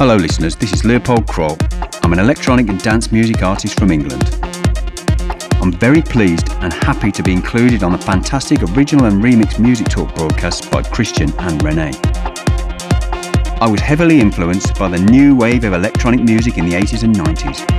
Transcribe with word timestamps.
Hello, 0.00 0.16
listeners, 0.16 0.56
this 0.56 0.72
is 0.72 0.82
Leopold 0.82 1.28
Kroll. 1.28 1.58
I'm 2.02 2.14
an 2.14 2.20
electronic 2.20 2.70
and 2.70 2.82
dance 2.82 3.12
music 3.12 3.42
artist 3.42 3.78
from 3.78 3.90
England. 3.90 4.34
I'm 5.60 5.72
very 5.72 6.00
pleased 6.00 6.48
and 6.62 6.72
happy 6.72 7.12
to 7.12 7.22
be 7.22 7.32
included 7.34 7.82
on 7.82 7.92
the 7.92 7.98
fantastic 7.98 8.62
original 8.62 9.04
and 9.04 9.22
remix 9.22 9.58
music 9.58 9.88
talk 9.88 10.14
broadcast 10.14 10.70
by 10.70 10.82
Christian 10.82 11.30
and 11.40 11.62
Renee. 11.62 11.92
I 13.60 13.68
was 13.70 13.82
heavily 13.82 14.20
influenced 14.20 14.78
by 14.78 14.88
the 14.88 14.98
new 14.98 15.36
wave 15.36 15.64
of 15.64 15.74
electronic 15.74 16.22
music 16.22 16.56
in 16.56 16.64
the 16.64 16.76
80s 16.76 17.02
and 17.02 17.14
90s. 17.14 17.70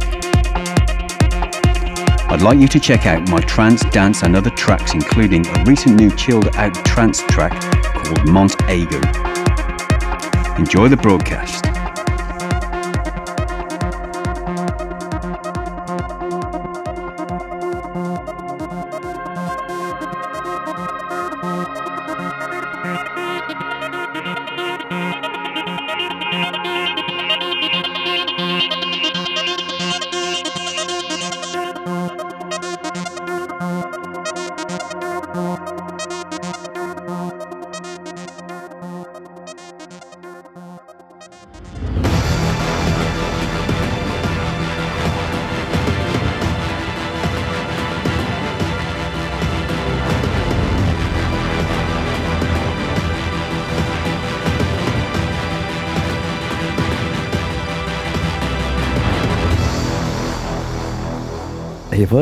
I'd 2.30 2.44
like 2.44 2.59
you 2.59 2.67
to 2.67 2.80
check 2.80 3.08
out 3.08 3.27
my 3.30 3.40
trance, 3.40 3.84
dance, 3.85 4.22
and 4.22 4.35
other 4.35 4.52
tracks, 4.52 4.94
including 4.94 5.48
a 5.48 5.63
recent 5.63 5.95
new 5.95 6.16
chilled 6.16 6.55
out 6.55 6.76
trance 6.85 7.23
track 7.23 7.59
called 7.95 8.30
Mont 8.30 8.55
Agu. 8.67 9.02
Enjoy 10.59 10.88
the 10.88 10.98
broadcast. 10.98 11.70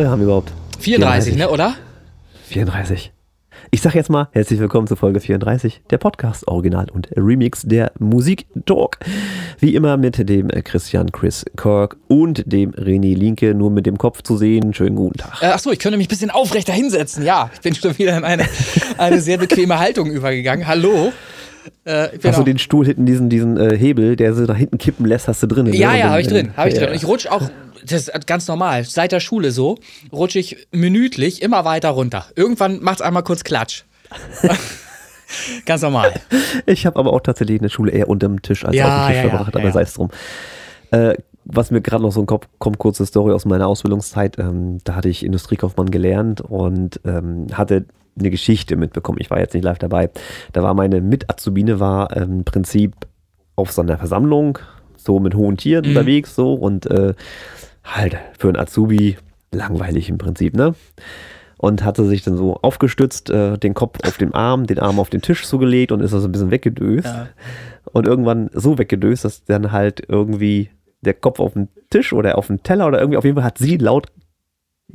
Haben 0.09 0.21
wir 0.21 0.25
überhaupt? 0.25 0.51
34, 0.79 1.35
ne, 1.35 1.49
oder? 1.49 1.75
34. 2.47 3.11
Ich 3.69 3.81
sag 3.81 3.93
jetzt 3.93 4.09
mal 4.09 4.27
herzlich 4.31 4.59
willkommen 4.59 4.87
zu 4.87 4.95
Folge 4.95 5.19
34, 5.19 5.81
der 5.91 5.99
Podcast 5.99 6.47
Original 6.47 6.89
und 6.89 7.09
Remix 7.15 7.61
der 7.61 7.91
Musik 7.99 8.47
Talk. 8.65 8.97
Wie 9.59 9.75
immer 9.75 9.97
mit 9.97 10.27
dem 10.27 10.47
Christian 10.63 11.11
Chris 11.11 11.45
Kirk 11.55 11.97
und 12.07 12.51
dem 12.51 12.71
René 12.71 13.15
Linke, 13.15 13.53
nur 13.53 13.69
mit 13.69 13.85
dem 13.85 13.99
Kopf 13.99 14.23
zu 14.23 14.35
sehen. 14.35 14.73
Schönen 14.73 14.95
guten 14.95 15.19
Tag. 15.19 15.43
Äh, 15.43 15.47
achso, 15.47 15.71
ich 15.71 15.77
könnte 15.77 15.99
mich 15.99 16.07
ein 16.07 16.09
bisschen 16.09 16.31
aufrechter 16.31 16.73
hinsetzen. 16.73 17.23
Ja, 17.23 17.51
ich 17.53 17.61
bin 17.61 17.75
schon 17.75 17.95
wieder 17.99 18.17
in 18.17 18.23
eine, 18.23 18.47
eine 18.97 19.21
sehr 19.21 19.37
bequeme 19.37 19.77
Haltung 19.77 20.09
übergegangen. 20.09 20.65
Hallo. 20.65 21.13
Äh, 21.83 22.09
hast 22.23 22.39
du 22.39 22.43
den 22.43 22.57
Stuhl 22.57 22.85
hinten, 22.85 23.05
diesen, 23.05 23.29
diesen 23.29 23.57
äh, 23.57 23.77
Hebel, 23.77 24.15
der 24.15 24.33
so 24.33 24.43
nach 24.43 24.57
hinten 24.57 24.77
kippen 24.77 25.05
lässt, 25.05 25.27
hast 25.27 25.43
du 25.43 25.47
drin? 25.47 25.65
Ja, 25.73 25.95
ja, 25.95 26.09
habe 26.09 26.21
ich 26.21 26.27
drin. 26.27 26.51
Hab 26.55 26.67
ich 26.67 26.73
drin. 26.73 26.89
Und 26.89 26.95
ich 26.95 27.05
rutsche 27.05 27.31
auch 27.31 27.49
das 27.85 28.07
ist 28.07 28.27
ganz 28.27 28.47
normal. 28.47 28.83
Seit 28.83 29.11
der 29.11 29.19
Schule 29.19 29.51
so, 29.51 29.77
rutsche 30.11 30.39
ich 30.39 30.67
minütlich 30.71 31.41
immer 31.41 31.65
weiter 31.65 31.89
runter. 31.89 32.25
Irgendwann 32.35 32.81
macht 32.81 32.99
es 32.99 33.01
einmal 33.01 33.23
kurz 33.23 33.43
Klatsch. 33.43 33.83
ganz 35.65 35.81
normal. 35.81 36.13
Ich 36.65 36.85
habe 36.85 36.97
aber 36.97 37.13
auch 37.13 37.21
tatsächlich 37.21 37.57
in 37.57 37.63
der 37.63 37.69
Schule 37.69 37.91
eher 37.91 38.09
unter 38.09 38.27
dem 38.27 38.41
Tisch 38.41 38.65
als 38.65 38.75
ja, 38.75 38.85
auf 38.85 39.07
dem 39.07 39.13
Tisch 39.13 39.23
ja, 39.23 39.29
verbracht, 39.29 39.55
ja, 39.55 39.61
aber 39.61 39.71
sei 39.71 39.81
es 39.81 39.93
drum. 39.93 40.09
Äh, 40.91 41.15
was 41.45 41.71
mir 41.71 41.81
gerade 41.81 42.03
noch 42.03 42.11
so 42.11 42.19
ein 42.19 42.25
Kopf 42.25 42.47
kommt, 42.59 42.77
kurze 42.77 43.05
Story 43.05 43.33
aus 43.33 43.45
meiner 43.45 43.67
Ausbildungszeit. 43.67 44.37
Ähm, 44.37 44.79
da 44.83 44.95
hatte 44.95 45.09
ich 45.09 45.25
Industriekaufmann 45.25 45.89
gelernt 45.89 46.41
und 46.41 46.99
ähm, 47.05 47.47
hatte 47.53 47.85
eine 48.17 48.29
Geschichte 48.29 48.75
mitbekommen. 48.75 49.19
Ich 49.21 49.29
war 49.29 49.39
jetzt 49.39 49.53
nicht 49.53 49.63
live 49.63 49.79
dabei. 49.79 50.09
Da 50.53 50.63
war 50.63 50.73
meine 50.73 51.01
Mit-Azubine 51.01 51.79
war 51.79 52.15
ähm, 52.15 52.39
im 52.39 52.43
Prinzip 52.43 52.93
auf 53.55 53.71
so 53.71 53.81
einer 53.81 53.97
Versammlung, 53.97 54.59
so 54.95 55.19
mit 55.19 55.35
hohen 55.35 55.57
Tieren 55.57 55.85
mhm. 55.85 55.91
unterwegs, 55.91 56.35
so 56.35 56.53
und 56.53 56.85
äh, 56.87 57.13
halt 57.83 58.17
für 58.37 58.47
einen 58.47 58.57
Azubi 58.57 59.17
langweilig 59.51 60.09
im 60.09 60.17
Prinzip, 60.17 60.55
ne? 60.55 60.75
Und 61.57 61.83
hatte 61.83 62.05
sich 62.05 62.23
dann 62.23 62.37
so 62.37 62.55
aufgestützt, 62.61 63.29
äh, 63.29 63.57
den 63.57 63.73
Kopf 63.73 63.99
auf 64.07 64.17
den 64.17 64.33
Arm, 64.33 64.65
den 64.65 64.79
Arm 64.79 64.97
auf 64.97 65.09
den 65.09 65.21
Tisch 65.21 65.45
zugelegt 65.45 65.91
und 65.91 65.99
ist 65.99 66.11
so 66.11 66.25
ein 66.25 66.31
bisschen 66.31 66.51
weggedöst. 66.51 67.05
Ja. 67.05 67.27
Und 67.91 68.07
irgendwann 68.07 68.49
so 68.53 68.77
weggedöst, 68.77 69.25
dass 69.25 69.43
dann 69.43 69.73
halt 69.73 70.03
irgendwie 70.07 70.69
der 71.01 71.15
Kopf 71.15 71.39
auf 71.39 71.53
den 71.53 71.67
Tisch 71.89 72.13
oder 72.13 72.37
auf 72.37 72.47
den 72.47 72.63
Teller 72.63 72.87
oder 72.87 72.99
irgendwie 72.99 73.17
auf 73.17 73.25
jeden 73.25 73.35
Fall 73.35 73.43
hat 73.43 73.57
sie 73.57 73.75
laut 73.75 74.07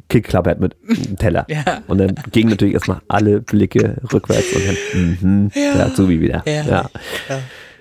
geklappert 0.08 0.60
mit 0.60 0.76
dem 0.82 1.16
Teller. 1.16 1.46
Ja. 1.48 1.82
Und 1.86 1.98
dann 1.98 2.14
gingen 2.30 2.50
natürlich 2.50 2.74
erstmal 2.74 3.00
alle 3.08 3.40
Blicke 3.40 3.96
rückwärts 4.12 4.52
und 4.52 4.62
dann, 4.66 5.18
mhm, 5.20 5.50
ja. 5.54 5.74
der 5.74 5.86
Azubi 5.86 6.20
wieder. 6.20 6.42
Ja. 6.46 6.64
ja. 6.64 6.90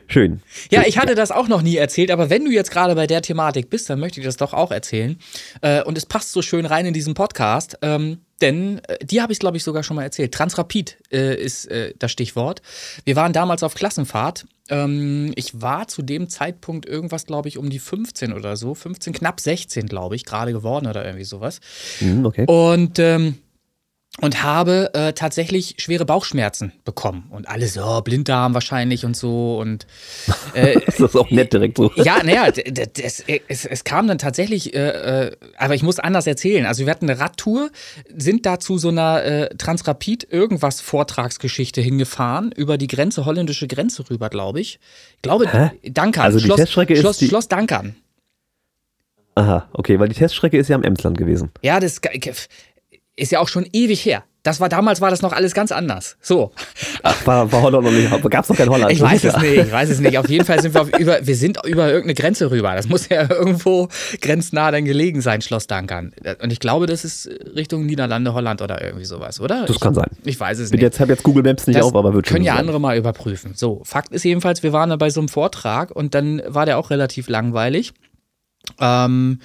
Schön. 0.07 0.41
Ja, 0.69 0.83
ich 0.85 0.99
hatte 0.99 1.15
das 1.15 1.31
auch 1.31 1.47
noch 1.47 1.61
nie 1.61 1.77
erzählt, 1.77 2.11
aber 2.11 2.29
wenn 2.29 2.45
du 2.45 2.51
jetzt 2.51 2.71
gerade 2.71 2.93
bei 2.93 3.07
der 3.07 3.21
Thematik 3.21 3.69
bist, 3.69 3.89
dann 3.89 3.99
möchte 3.99 4.19
ich 4.19 4.25
das 4.25 4.37
doch 4.37 4.53
auch 4.53 4.71
erzählen. 4.71 5.17
Äh, 5.61 5.81
und 5.83 5.97
es 5.97 6.05
passt 6.05 6.31
so 6.31 6.41
schön 6.41 6.65
rein 6.65 6.85
in 6.85 6.93
diesen 6.93 7.13
Podcast, 7.13 7.77
ähm, 7.81 8.19
denn 8.43 8.79
äh, 8.87 9.03
die 9.03 9.21
habe 9.21 9.33
ich, 9.33 9.39
glaube 9.39 9.57
ich, 9.57 9.63
sogar 9.63 9.81
schon 9.81 9.95
mal 9.95 10.03
erzählt. 10.03 10.33
Transrapid 10.33 10.97
äh, 11.11 11.35
ist 11.35 11.69
das 11.97 12.11
Stichwort. 12.11 12.61
Wir 13.05 13.15
waren 13.15 13.33
damals 13.33 13.63
auf 13.63 13.73
Klassenfahrt. 13.73 14.45
Ähm, 14.69 15.31
ich 15.35 15.61
war 15.61 15.87
zu 15.87 16.01
dem 16.01 16.29
Zeitpunkt 16.29 16.85
irgendwas, 16.85 17.25
glaube 17.25 17.49
ich, 17.49 17.57
um 17.57 17.69
die 17.69 17.79
15 17.79 18.33
oder 18.33 18.55
so. 18.55 18.75
15, 18.75 19.13
knapp 19.13 19.39
16, 19.39 19.87
glaube 19.87 20.15
ich, 20.15 20.25
gerade 20.25 20.53
geworden 20.53 20.87
oder 20.87 21.05
irgendwie 21.05 21.25
sowas. 21.25 21.59
Mhm, 21.99 22.25
okay. 22.25 22.45
Und 22.47 22.99
ähm, 22.99 23.35
und 24.21 24.43
habe 24.43 24.91
äh, 24.93 25.13
tatsächlich 25.13 25.75
schwere 25.79 26.05
Bauchschmerzen 26.05 26.71
bekommen 26.85 27.25
und 27.31 27.49
alles 27.49 27.73
so 27.73 27.83
oh, 27.83 28.01
Blinddarm 28.01 28.53
wahrscheinlich 28.53 29.05
und 29.05 29.17
so 29.17 29.57
und 29.57 29.87
äh, 30.53 30.79
das 30.85 30.99
ist 30.99 31.15
auch 31.15 31.31
nett 31.31 31.51
direkt 31.51 31.77
so. 31.77 31.91
Ja, 31.95 32.23
naja, 32.23 32.47
es, 32.47 33.23
es, 33.47 33.65
es, 33.65 33.83
kam 33.83 34.07
dann 34.07 34.19
tatsächlich, 34.19 34.75
äh, 34.75 35.27
äh, 35.27 35.31
aber 35.57 35.73
ich 35.73 35.81
muss 35.81 35.97
anders 35.97 36.27
erzählen. 36.27 36.65
Also 36.67 36.85
wir 36.85 36.91
hatten 36.91 37.09
eine 37.09 37.19
Radtour, 37.19 37.71
sind 38.15 38.45
da 38.45 38.59
zu 38.59 38.77
so 38.77 38.89
einer 38.89 39.23
äh, 39.23 39.55
Transrapid 39.57 40.27
irgendwas 40.29 40.79
Vortragsgeschichte 40.79 41.81
hingefahren 41.81 42.51
über 42.51 42.77
die 42.77 42.87
Grenze 42.87 43.25
holländische 43.25 43.67
Grenze 43.67 44.07
rüber, 44.09 44.29
glaube 44.29 44.61
ich. 44.61 44.79
Ich 45.15 45.21
glaube 45.23 45.51
Hä? 45.51 45.71
Dankern. 45.89 46.25
Also 46.25 46.37
die 46.37 46.45
Schloss, 46.45 46.57
Teststrecke 46.57 46.95
Schloss, 46.97 47.15
ist 47.15 47.21
die 47.21 47.27
Schloss 47.29 47.47
Dankern. 47.47 47.95
Aha, 49.35 49.67
okay, 49.73 49.99
weil 49.99 50.09
die 50.09 50.15
Teststrecke 50.15 50.57
ist 50.57 50.67
ja 50.67 50.75
am 50.75 50.83
Emsland 50.83 51.17
gewesen. 51.17 51.49
Ja, 51.63 51.79
das 51.79 52.01
ist 53.15 53.31
ja 53.31 53.39
auch 53.39 53.47
schon 53.47 53.67
ewig 53.71 54.05
her. 54.05 54.23
Das 54.43 54.59
war 54.59 54.67
damals 54.67 54.99
war 54.99 55.09
das 55.09 55.21
noch 55.21 55.31
alles 55.31 55.53
ganz 55.53 55.71
anders. 55.71 56.17
So. 56.19 56.51
Ach, 57.01 57.25
war, 57.25 57.49
war 57.49 57.61
Holland 57.61 57.85
noch 57.85 57.91
nicht, 57.93 58.11
gab 58.29 58.43
es 58.43 58.49
noch 58.49 58.57
kein 58.57 58.67
Holland. 58.67 58.91
Ich 58.91 58.99
weiß 58.99 59.23
es 59.23 59.37
nicht, 59.37 59.57
ich 59.57 59.71
weiß 59.71 59.89
es 59.89 59.99
nicht. 60.01 60.17
Auf 60.17 60.29
jeden 60.29 60.43
Fall 60.43 60.61
sind 60.61 60.73
wir 60.73 60.81
auf, 60.81 60.99
über, 60.99 61.25
wir 61.25 61.35
sind 61.37 61.65
über 61.65 61.87
irgendeine 61.87 62.13
Grenze 62.15 62.51
rüber. 62.51 62.75
Das 62.75 62.89
muss 62.89 63.07
ja 63.07 63.29
irgendwo 63.29 63.87
grenznah 64.19 64.71
dann 64.71 64.83
gelegen 64.83 65.21
sein, 65.21 65.41
Schloss 65.41 65.67
Dankern. 65.67 66.13
Und 66.41 66.51
ich 66.51 66.59
glaube, 66.59 66.87
das 66.87 67.05
ist 67.05 67.29
Richtung 67.55 67.85
Niederlande, 67.85 68.33
Holland 68.33 68.61
oder 68.61 68.83
irgendwie 68.83 69.05
sowas, 69.05 69.39
oder? 69.39 69.61
Das 69.65 69.77
ich, 69.77 69.81
kann 69.81 69.93
sein. 69.93 70.09
Ich 70.25 70.37
weiß 70.37 70.59
es 70.59 70.71
nicht. 70.71 70.83
Ich 70.83 70.99
habe 70.99 71.13
jetzt 71.13 71.23
Google 71.23 71.43
Maps 71.43 71.65
nicht 71.65 71.79
das 71.79 71.85
auf, 71.85 71.95
aber 71.95 72.13
wird 72.13 72.27
schon. 72.27 72.35
Können 72.35 72.45
ja 72.45 72.53
sein. 72.53 72.61
andere 72.61 72.81
mal 72.81 72.97
überprüfen. 72.97 73.53
So, 73.55 73.81
Fakt 73.85 74.11
ist 74.11 74.25
jedenfalls, 74.25 74.61
wir 74.61 74.73
waren 74.73 74.89
da 74.89 74.97
bei 74.97 75.09
so 75.09 75.21
einem 75.21 75.29
Vortrag 75.29 75.89
und 75.91 76.15
dann 76.15 76.41
war 76.47 76.65
der 76.65 76.79
auch 76.79 76.89
relativ 76.89 77.29
langweilig. 77.29 77.93
Ähm, 78.81 79.39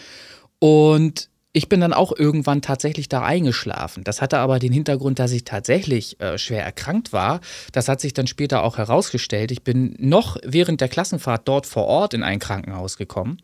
und 0.59 1.29
ich 1.59 1.69
bin 1.69 1.81
dann 1.81 1.93
auch 1.93 2.13
irgendwann 2.17 2.63
tatsächlich 2.63 3.09
da 3.09 3.25
eingeschlafen. 3.25 4.05
Das 4.05 4.23
hatte 4.23 4.39
aber 4.39 4.61
den 4.61 4.73
Hintergrund, 4.73 5.19
dass 5.19 5.33
ich 5.33 5.43
tatsächlich 5.43 6.21
äh, 6.21 6.39
schwer 6.39 6.63
erkrankt 6.63 7.13
war. 7.13 7.41
Das 7.73 7.89
hat 7.89 8.01
sich 8.01 8.15
dann 8.15 8.29
später 8.29 8.63
auch 8.63 8.79
herausgestellt. 8.79 9.51
Ich 9.51 9.65
bin 9.65 9.97
noch 9.99 10.37
während 10.45 10.81
der 10.81 10.89
Klassenfahrt 10.89 11.49
dort 11.49 11.67
vor 11.67 11.87
Ort 11.87 12.15
in 12.15 12.23
ein 12.23 12.39
Krankenhaus 12.39 12.97
gekommen. 12.97 13.39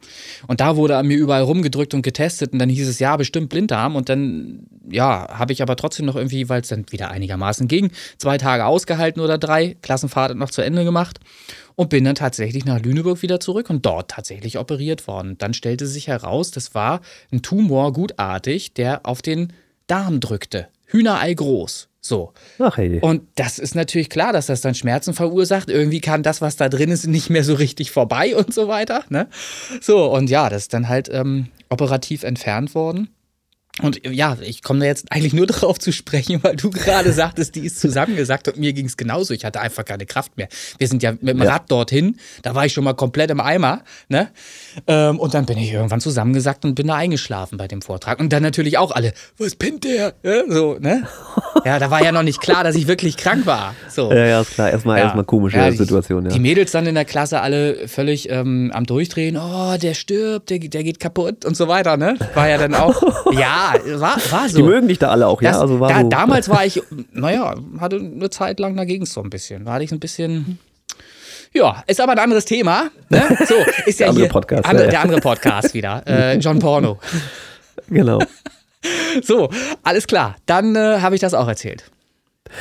Und 0.46 0.60
da 0.60 0.76
wurde 0.76 0.96
an 0.96 1.08
mir 1.08 1.18
überall 1.18 1.42
rumgedrückt 1.42 1.92
und 1.92 2.02
getestet. 2.02 2.52
Und 2.52 2.60
dann 2.60 2.68
hieß 2.68 2.86
es, 2.86 3.00
ja, 3.00 3.16
bestimmt 3.16 3.48
Blinddarm. 3.48 3.96
Und 3.96 4.08
dann, 4.08 4.68
ja, 4.88 5.26
habe 5.36 5.52
ich 5.52 5.60
aber 5.60 5.74
trotzdem 5.74 6.06
noch 6.06 6.14
irgendwie, 6.14 6.48
weil 6.48 6.60
es 6.60 6.68
dann 6.68 6.86
wieder 6.90 7.10
einigermaßen 7.10 7.66
ging, 7.66 7.90
zwei 8.18 8.38
Tage 8.38 8.64
ausgehalten 8.64 9.20
oder 9.20 9.38
drei. 9.38 9.76
Klassenfahrt 9.82 10.36
noch 10.36 10.50
zu 10.52 10.62
Ende 10.62 10.84
gemacht 10.84 11.18
und 11.76 11.90
bin 11.90 12.04
dann 12.04 12.14
tatsächlich 12.14 12.64
nach 12.64 12.80
Lüneburg 12.80 13.22
wieder 13.22 13.40
zurück 13.40 13.70
und 13.70 13.84
dort 13.84 14.10
tatsächlich 14.10 14.58
operiert 14.58 15.06
worden. 15.06 15.36
Dann 15.38 15.54
stellte 15.54 15.86
sich 15.86 16.08
heraus, 16.08 16.50
das 16.50 16.74
war 16.74 17.00
ein 17.32 17.42
Tumor 17.42 17.92
gutartig, 17.92 18.74
der 18.74 19.06
auf 19.06 19.22
den 19.22 19.52
Darm 19.86 20.20
drückte. 20.20 20.68
Hühnerei 20.86 21.34
groß. 21.34 21.88
So. 22.00 22.34
Ach, 22.58 22.76
hey. 22.76 23.00
Und 23.00 23.22
das 23.36 23.58
ist 23.58 23.74
natürlich 23.74 24.10
klar, 24.10 24.34
dass 24.34 24.46
das 24.46 24.60
dann 24.60 24.74
Schmerzen 24.74 25.14
verursacht. 25.14 25.70
Irgendwie 25.70 26.00
kann 26.00 26.22
das, 26.22 26.42
was 26.42 26.56
da 26.56 26.68
drin 26.68 26.90
ist, 26.90 27.06
nicht 27.06 27.30
mehr 27.30 27.44
so 27.44 27.54
richtig 27.54 27.90
vorbei 27.90 28.36
und 28.36 28.52
so 28.52 28.68
weiter. 28.68 29.04
Ne? 29.08 29.26
So, 29.80 30.12
und 30.12 30.28
ja, 30.28 30.50
das 30.50 30.64
ist 30.64 30.74
dann 30.74 30.88
halt 30.88 31.08
ähm, 31.10 31.48
operativ 31.70 32.22
entfernt 32.22 32.74
worden. 32.74 33.08
Und 33.82 34.06
ja, 34.06 34.36
ich 34.40 34.62
komme 34.62 34.80
da 34.80 34.86
jetzt 34.86 35.10
eigentlich 35.10 35.32
nur 35.32 35.46
darauf 35.48 35.78
zu 35.80 35.92
sprechen, 35.92 36.38
weil 36.42 36.54
du 36.54 36.70
gerade 36.70 37.12
sagtest, 37.12 37.56
die 37.56 37.66
ist 37.66 37.80
zusammengesackt 37.80 38.46
und 38.46 38.56
mir 38.56 38.72
ging 38.72 38.86
es 38.86 38.96
genauso. 38.96 39.34
Ich 39.34 39.44
hatte 39.44 39.60
einfach 39.60 39.84
keine 39.84 40.06
Kraft 40.06 40.36
mehr. 40.36 40.48
Wir 40.78 40.86
sind 40.86 41.02
ja 41.02 41.12
mit 41.12 41.28
dem 41.28 41.42
ja. 41.42 41.50
Rad 41.50 41.70
dorthin, 41.70 42.18
da 42.42 42.54
war 42.54 42.66
ich 42.66 42.72
schon 42.72 42.84
mal 42.84 42.94
komplett 42.94 43.30
im 43.30 43.40
Eimer, 43.40 43.82
ne? 44.08 44.30
Ähm, 44.86 45.18
und 45.18 45.34
dann 45.34 45.44
bin 45.46 45.58
ich 45.58 45.72
irgendwann 45.72 46.00
zusammengesackt 46.00 46.64
und 46.64 46.76
bin 46.76 46.86
da 46.86 46.94
eingeschlafen 46.94 47.58
bei 47.58 47.66
dem 47.66 47.82
Vortrag. 47.82 48.20
Und 48.20 48.32
dann 48.32 48.44
natürlich 48.44 48.78
auch 48.78 48.92
alle, 48.92 49.12
was 49.38 49.56
pennt 49.56 49.82
der? 49.82 50.14
Ja, 50.22 50.42
so, 50.48 50.76
ne? 50.78 51.08
Ja, 51.64 51.78
da 51.78 51.90
war 51.90 52.02
ja 52.02 52.12
noch 52.12 52.24
nicht 52.24 52.42
klar, 52.42 52.62
dass 52.62 52.74
ich 52.76 52.88
wirklich 52.88 53.16
krank 53.16 53.46
war. 53.46 53.74
So. 53.88 54.12
Ja, 54.12 54.26
ja, 54.26 54.40
ist 54.42 54.50
klar. 54.50 54.70
Erstmal, 54.70 54.98
ja. 54.98 55.04
erstmal 55.04 55.24
komische 55.24 55.56
ja, 55.56 55.70
die, 55.70 55.76
Situation, 55.78 56.26
ja. 56.26 56.30
Die 56.30 56.40
Mädels 56.40 56.72
dann 56.72 56.84
in 56.84 56.94
der 56.94 57.06
Klasse 57.06 57.40
alle 57.40 57.88
völlig 57.88 58.28
ähm, 58.28 58.70
am 58.74 58.84
Durchdrehen, 58.84 59.38
oh, 59.38 59.78
der 59.78 59.94
stirbt, 59.94 60.50
der, 60.50 60.58
der 60.58 60.84
geht 60.84 61.00
kaputt 61.00 61.46
und 61.46 61.56
so 61.56 61.66
weiter, 61.66 61.96
ne? 61.96 62.18
War 62.34 62.50
ja 62.50 62.58
dann 62.58 62.74
auch, 62.74 63.02
ja, 63.32 63.63
war, 63.72 64.16
war 64.30 64.48
so. 64.48 64.56
Die 64.56 64.62
mögen 64.62 64.88
dich 64.88 64.98
da 64.98 65.08
alle 65.08 65.26
auch, 65.26 65.40
das, 65.40 65.56
ja? 65.56 65.60
Also 65.60 65.80
war 65.80 65.88
da, 65.88 66.00
so. 66.02 66.08
Damals 66.08 66.48
war 66.48 66.64
ich, 66.64 66.82
naja, 67.12 67.54
hatte 67.80 67.96
eine 67.96 68.30
Zeit 68.30 68.60
lang, 68.60 68.76
da 68.76 68.84
ging 68.84 69.02
es 69.02 69.12
so 69.12 69.22
ein 69.22 69.30
bisschen. 69.30 69.64
Da 69.64 69.74
hatte 69.74 69.84
ich 69.84 69.92
ein 69.92 70.00
bisschen. 70.00 70.58
Ja, 71.52 71.84
ist 71.86 72.00
aber 72.00 72.12
ein 72.12 72.18
anderes 72.18 72.44
Thema. 72.44 72.90
Ne? 73.10 73.22
So, 73.46 73.54
ist 73.86 74.00
ja 74.00 74.06
der 74.06 74.14
hier 74.14 74.28
Podcast, 74.28 74.64
andere, 74.64 74.86
ja, 74.86 74.86
ja. 74.86 74.90
der 74.90 75.02
andere 75.02 75.20
Podcast 75.20 75.74
wieder. 75.74 76.02
Äh, 76.14 76.38
John 76.38 76.58
Porno. 76.58 76.98
Genau. 77.88 78.18
So, 79.22 79.48
alles 79.82 80.06
klar. 80.06 80.36
Dann 80.44 80.76
äh, 80.76 80.98
habe 81.00 81.14
ich 81.14 81.20
das 81.22 81.32
auch 81.32 81.48
erzählt. 81.48 81.84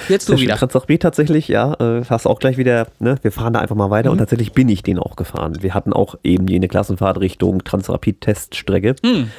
Jetzt 0.09 0.29
du 0.29 0.37
wieder. 0.37 0.55
Transrapid 0.55 1.01
tatsächlich, 1.01 1.47
ja, 1.47 1.73
äh, 1.73 2.03
hast 2.09 2.25
auch 2.25 2.39
gleich 2.39 2.57
wieder, 2.57 2.87
ne, 2.99 3.17
wir 3.21 3.31
fahren 3.31 3.53
da 3.53 3.59
einfach 3.59 3.75
mal 3.75 3.89
weiter 3.89 4.09
mhm. 4.09 4.13
und 4.13 4.17
tatsächlich 4.19 4.53
bin 4.53 4.69
ich 4.69 4.83
den 4.83 4.99
auch 4.99 5.15
gefahren. 5.15 5.57
Wir 5.61 5.73
hatten 5.73 5.93
auch 5.93 6.15
eben 6.23 6.47
jene 6.47 6.67
Klassenfahrt 6.67 7.19
Richtung 7.19 7.63
Transrapid-Teststrecke. 7.63 8.95
Mhm. 9.03 9.31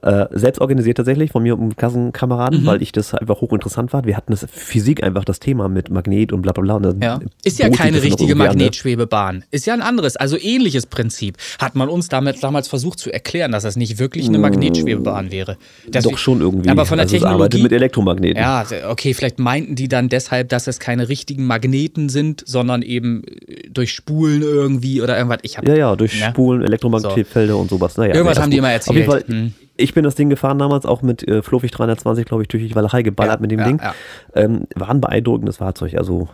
Äh, 0.00 0.26
selbst 0.30 0.60
organisiert 0.60 0.96
tatsächlich 0.96 1.32
von 1.32 1.42
mir 1.42 1.54
und 1.54 1.60
einem 1.60 1.76
Klassenkameraden, 1.76 2.62
mhm. 2.62 2.66
weil 2.66 2.82
ich 2.82 2.92
das 2.92 3.14
einfach 3.14 3.40
hochinteressant 3.40 3.92
war. 3.92 4.04
Wir 4.04 4.16
hatten 4.16 4.30
das 4.30 4.46
Physik 4.48 5.02
einfach 5.02 5.24
das 5.24 5.40
Thema 5.40 5.68
mit 5.68 5.90
Magnet 5.90 6.32
und 6.32 6.42
bla 6.42 6.52
bla 6.52 6.78
bla. 6.78 6.94
Ja. 7.00 7.20
Ist 7.42 7.58
ja 7.58 7.68
keine 7.68 8.00
richtige 8.02 8.36
Magnetschwebebahn. 8.36 9.44
Ist 9.50 9.66
ja 9.66 9.74
ein 9.74 9.82
anderes, 9.82 10.16
also 10.16 10.36
ähnliches 10.38 10.86
Prinzip. 10.86 11.36
Hat 11.58 11.74
man 11.74 11.88
uns 11.88 12.08
damit 12.08 12.42
damals 12.44 12.68
versucht 12.68 13.00
zu 13.00 13.12
erklären, 13.12 13.50
dass 13.50 13.64
das 13.64 13.74
nicht 13.74 13.98
wirklich 13.98 14.28
eine 14.28 14.38
mm. 14.38 14.42
Magnetschwebebahn 14.42 15.32
wäre. 15.32 15.56
Das 15.88 16.04
Doch 16.04 16.16
schon 16.16 16.40
irgendwie. 16.40 16.68
Aber 16.68 16.86
von 16.86 16.98
der 16.98 17.04
also 17.04 17.16
Technologie. 17.16 17.34
Es 17.34 17.40
arbeitet 17.40 17.62
mit 17.62 17.72
Elektromagneten. 17.72 18.40
Ja, 18.40 18.64
okay, 18.88 19.14
vielleicht 19.14 19.40
meinten 19.40 19.74
die 19.74 19.88
dann 19.88 20.08
deshalb, 20.08 20.48
dass 20.50 20.68
es 20.68 20.78
keine 20.78 21.08
richtigen 21.08 21.44
Magneten 21.44 22.08
sind, 22.08 22.44
sondern 22.46 22.82
eben 22.82 23.24
äh, 23.24 23.68
durch 23.68 23.92
Spulen 23.92 24.42
irgendwie 24.42 25.02
oder 25.02 25.16
irgendwas. 25.16 25.38
Ich 25.42 25.58
hab, 25.58 25.66
ja, 25.66 25.74
ja, 25.74 25.96
durch 25.96 26.20
ja? 26.20 26.28
Spulen, 26.28 26.62
Elektromagnetfelder 26.62 27.54
so. 27.54 27.58
und 27.58 27.70
sowas. 27.70 27.96
Naja, 27.96 28.14
irgendwas 28.14 28.38
haben 28.38 28.52
die 28.52 28.58
immer 28.58 28.70
erzählt. 28.70 28.90
Auf 28.90 28.96
jeden 28.96 29.10
Fall, 29.10 29.24
hm 29.26 29.52
ich 29.78 29.94
bin 29.94 30.04
das 30.04 30.16
Ding 30.16 30.28
gefahren 30.28 30.58
damals 30.58 30.84
auch 30.84 31.02
mit 31.02 31.26
äh, 31.26 31.42
Flowig 31.42 31.70
320, 31.70 32.26
glaube 32.26 32.42
ich, 32.42 32.48
durch 32.48 32.66
die 32.66 32.74
Walachei 32.74 33.02
geballert 33.02 33.36
ja, 33.36 33.40
mit 33.40 33.50
dem 33.50 33.60
ja, 33.60 33.64
Ding. 33.64 33.80
Ja. 33.82 33.94
Ähm, 34.34 34.66
war 34.74 34.90
ein 34.90 35.00
beeindruckendes 35.00 35.58
Fahrzeug. 35.58 35.94
Also 35.94 36.28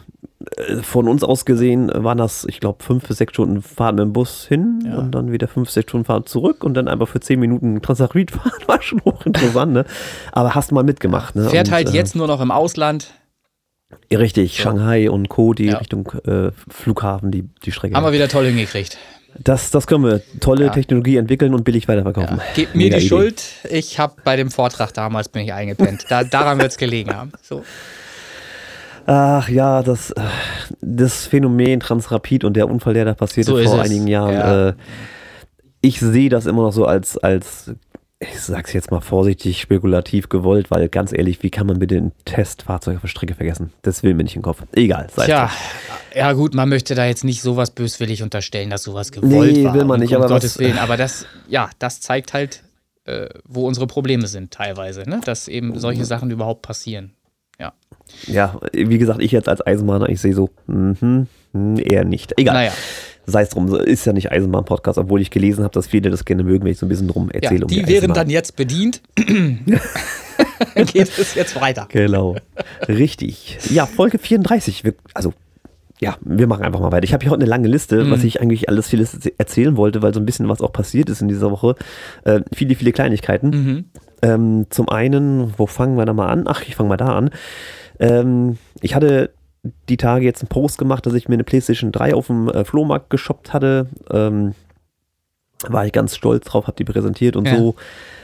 äh, 0.56 0.76
von 0.76 1.08
uns 1.08 1.22
aus 1.22 1.44
gesehen 1.44 1.90
waren 1.92 2.18
das, 2.18 2.46
ich 2.48 2.58
glaube, 2.58 2.82
fünf 2.82 3.06
bis 3.06 3.18
sechs 3.18 3.34
Stunden 3.34 3.62
Fahrt 3.62 3.96
mit 3.96 4.02
dem 4.02 4.12
Bus 4.12 4.46
hin 4.46 4.92
und 4.96 5.12
dann 5.12 5.30
wieder 5.30 5.46
fünf, 5.46 5.70
sechs 5.70 5.90
Stunden 5.90 6.06
Fahrt 6.06 6.28
zurück 6.28 6.64
und 6.64 6.74
dann 6.74 6.88
einfach 6.88 7.06
für 7.06 7.20
zehn 7.20 7.38
Minuten 7.38 7.82
Transakrit 7.82 8.30
fahren. 8.32 8.52
War 8.66 8.82
schon 8.82 9.02
hochinteressant, 9.04 9.72
ne? 9.72 9.84
Aber 10.32 10.54
hast 10.54 10.72
mal 10.72 10.82
mitgemacht, 10.82 11.36
ne? 11.36 11.50
Fährt 11.50 11.68
und, 11.68 11.74
halt 11.74 11.90
äh, 11.90 11.92
jetzt 11.92 12.16
nur 12.16 12.26
noch 12.26 12.40
im 12.40 12.50
Ausland. 12.50 13.12
Richtig. 14.10 14.56
Shanghai 14.56 15.10
und 15.10 15.28
Co., 15.28 15.54
die 15.54 15.70
Richtung 15.70 16.10
äh, 16.26 16.50
Flughafen, 16.68 17.30
die, 17.30 17.48
die 17.64 17.72
Strecke. 17.72 17.94
Haben 17.94 18.04
wir 18.04 18.12
wieder 18.12 18.28
toll 18.28 18.46
hingekriegt. 18.46 18.98
Das, 19.42 19.70
das 19.70 19.86
können 19.86 20.04
wir. 20.04 20.22
Tolle 20.40 20.66
ja. 20.66 20.72
Technologie 20.72 21.16
entwickeln 21.16 21.54
und 21.54 21.64
billig 21.64 21.88
weiterverkaufen. 21.88 22.38
Ja. 22.38 22.44
Gebt 22.54 22.74
mir 22.74 22.84
Mega 22.84 22.98
die 22.98 23.06
Idee. 23.06 23.08
Schuld. 23.08 23.42
Ich 23.68 23.98
habe 23.98 24.14
bei 24.24 24.36
dem 24.36 24.50
Vortrag 24.50 24.92
damals 24.92 25.28
bin 25.28 25.42
ich 25.42 25.52
eingepennt. 25.52 26.06
Da, 26.08 26.24
daran 26.24 26.58
wird 26.58 26.70
es 26.70 26.78
gelegen 26.78 27.14
haben. 27.14 27.32
So. 27.42 27.64
Ach 29.06 29.48
ja, 29.48 29.82
das, 29.82 30.14
das 30.80 31.26
Phänomen 31.26 31.80
Transrapid 31.80 32.44
und 32.44 32.54
der 32.54 32.68
Unfall, 32.68 32.94
der 32.94 33.04
da 33.04 33.14
passierte 33.14 33.50
so 33.50 33.62
vor 33.62 33.82
einigen 33.82 34.06
Jahren. 34.06 34.32
Ja. 34.32 34.68
Äh, 34.68 34.74
ich 35.80 36.00
sehe 36.00 36.30
das 36.30 36.46
immer 36.46 36.62
noch 36.62 36.72
so 36.72 36.86
als, 36.86 37.18
als 37.18 37.74
ich 38.32 38.40
sag's 38.40 38.72
jetzt 38.72 38.90
mal 38.90 39.00
vorsichtig, 39.00 39.60
spekulativ 39.60 40.28
gewollt, 40.28 40.70
weil 40.70 40.88
ganz 40.88 41.12
ehrlich, 41.12 41.42
wie 41.42 41.50
kann 41.50 41.66
man 41.66 41.78
bitte 41.78 41.96
ein 41.96 42.12
Testfahrzeug 42.24 42.96
auf 42.96 43.02
der 43.02 43.08
Strecke 43.08 43.34
vergessen? 43.34 43.72
Das 43.82 44.02
will 44.02 44.14
mir 44.14 44.24
nicht 44.24 44.36
in 44.36 44.40
den 44.40 44.44
Kopf. 44.44 44.62
Egal. 44.72 45.08
Tja, 45.14 45.50
ja 46.14 46.32
gut, 46.32 46.54
man 46.54 46.68
möchte 46.68 46.94
da 46.94 47.04
jetzt 47.06 47.24
nicht 47.24 47.42
sowas 47.42 47.70
böswillig 47.70 48.22
unterstellen, 48.22 48.70
dass 48.70 48.82
sowas 48.82 49.12
gewollt 49.12 49.52
nee, 49.52 49.64
war. 49.64 49.74
will 49.74 49.84
man 49.84 50.00
nicht, 50.00 50.14
um 50.14 50.22
aber 50.22 50.28
Gottes 50.34 50.58
Willen. 50.58 50.78
Aber 50.78 50.96
das, 50.96 51.26
ja, 51.48 51.70
das 51.78 52.00
zeigt 52.00 52.34
halt, 52.34 52.62
äh, 53.04 53.28
wo 53.44 53.66
unsere 53.66 53.86
Probleme 53.86 54.26
sind 54.26 54.50
teilweise, 54.50 55.08
ne? 55.08 55.20
dass 55.24 55.48
eben 55.48 55.78
solche 55.78 56.04
Sachen 56.04 56.30
überhaupt 56.30 56.62
passieren. 56.62 57.12
Ja. 57.58 57.72
Ja, 58.26 58.60
wie 58.72 58.98
gesagt, 58.98 59.22
ich 59.22 59.32
jetzt 59.32 59.48
als 59.48 59.66
Eisenbahner, 59.66 60.08
ich 60.08 60.20
sehe 60.20 60.34
so, 60.34 60.50
mh, 60.66 61.26
eher 61.78 62.04
nicht. 62.04 62.34
Egal. 62.36 62.54
Naja 62.54 62.72
sei 63.26 63.42
es 63.42 63.50
drum, 63.50 63.74
ist 63.74 64.04
ja 64.04 64.12
nicht 64.12 64.30
Eisenbahn-Podcast, 64.32 64.98
obwohl 64.98 65.20
ich 65.20 65.30
gelesen 65.30 65.64
habe, 65.64 65.72
dass 65.72 65.86
viele 65.86 66.10
das 66.10 66.24
gerne 66.24 66.44
mögen, 66.44 66.64
wenn 66.64 66.72
ich 66.72 66.78
so 66.78 66.86
ein 66.86 66.88
bisschen 66.88 67.08
drum 67.08 67.30
erzähle. 67.30 67.60
Ja, 67.60 67.66
die, 67.66 67.80
um 67.80 67.86
die 67.86 67.92
wären 67.92 68.12
dann 68.12 68.30
jetzt 68.30 68.56
bedient. 68.56 69.00
Geht 70.74 71.18
es 71.18 71.34
jetzt 71.34 71.60
weiter. 71.60 71.86
Genau. 71.88 72.36
Richtig. 72.88 73.58
Ja, 73.70 73.86
Folge 73.86 74.18
34. 74.18 74.84
Wir, 74.84 74.94
also, 75.14 75.32
ja, 76.00 76.16
wir 76.20 76.46
machen 76.46 76.64
einfach 76.64 76.80
mal 76.80 76.92
weiter. 76.92 77.04
Ich 77.04 77.12
habe 77.12 77.22
hier 77.22 77.30
heute 77.30 77.42
eine 77.42 77.50
lange 77.50 77.68
Liste, 77.68 78.04
mhm. 78.04 78.10
was 78.10 78.24
ich 78.24 78.40
eigentlich 78.40 78.68
alles 78.68 78.88
vieles 78.88 79.26
erzählen 79.38 79.76
wollte, 79.76 80.02
weil 80.02 80.12
so 80.12 80.20
ein 80.20 80.26
bisschen 80.26 80.48
was 80.48 80.60
auch 80.60 80.72
passiert 80.72 81.08
ist 81.08 81.22
in 81.22 81.28
dieser 81.28 81.50
Woche. 81.50 81.76
Äh, 82.24 82.40
viele, 82.52 82.74
viele 82.74 82.92
Kleinigkeiten. 82.92 83.50
Mhm. 83.50 83.84
Ähm, 84.22 84.66
zum 84.70 84.88
einen, 84.88 85.54
wo 85.56 85.66
fangen 85.66 85.96
wir 85.96 86.04
da 86.04 86.12
mal 86.12 86.28
an? 86.28 86.44
Ach, 86.46 86.62
ich 86.66 86.76
fange 86.76 86.88
mal 86.88 86.96
da 86.96 87.16
an. 87.16 87.30
Ähm, 88.00 88.58
ich 88.80 88.94
hatte 88.94 89.30
die 89.88 89.96
Tage 89.96 90.24
jetzt 90.24 90.42
einen 90.42 90.48
Post 90.48 90.78
gemacht, 90.78 91.06
dass 91.06 91.14
ich 91.14 91.28
mir 91.28 91.34
eine 91.34 91.44
PlayStation 91.44 91.92
3 91.92 92.14
auf 92.14 92.26
dem 92.26 92.48
äh, 92.48 92.64
Flohmarkt 92.64 93.10
geshoppt 93.10 93.52
hatte. 93.52 93.88
Ähm, 94.10 94.54
war 95.68 95.86
ich 95.86 95.92
ganz 95.92 96.14
stolz 96.16 96.44
drauf, 96.44 96.66
habe 96.66 96.76
die 96.76 96.84
präsentiert 96.84 97.36
und 97.36 97.46
ja. 97.46 97.56
so. 97.56 97.74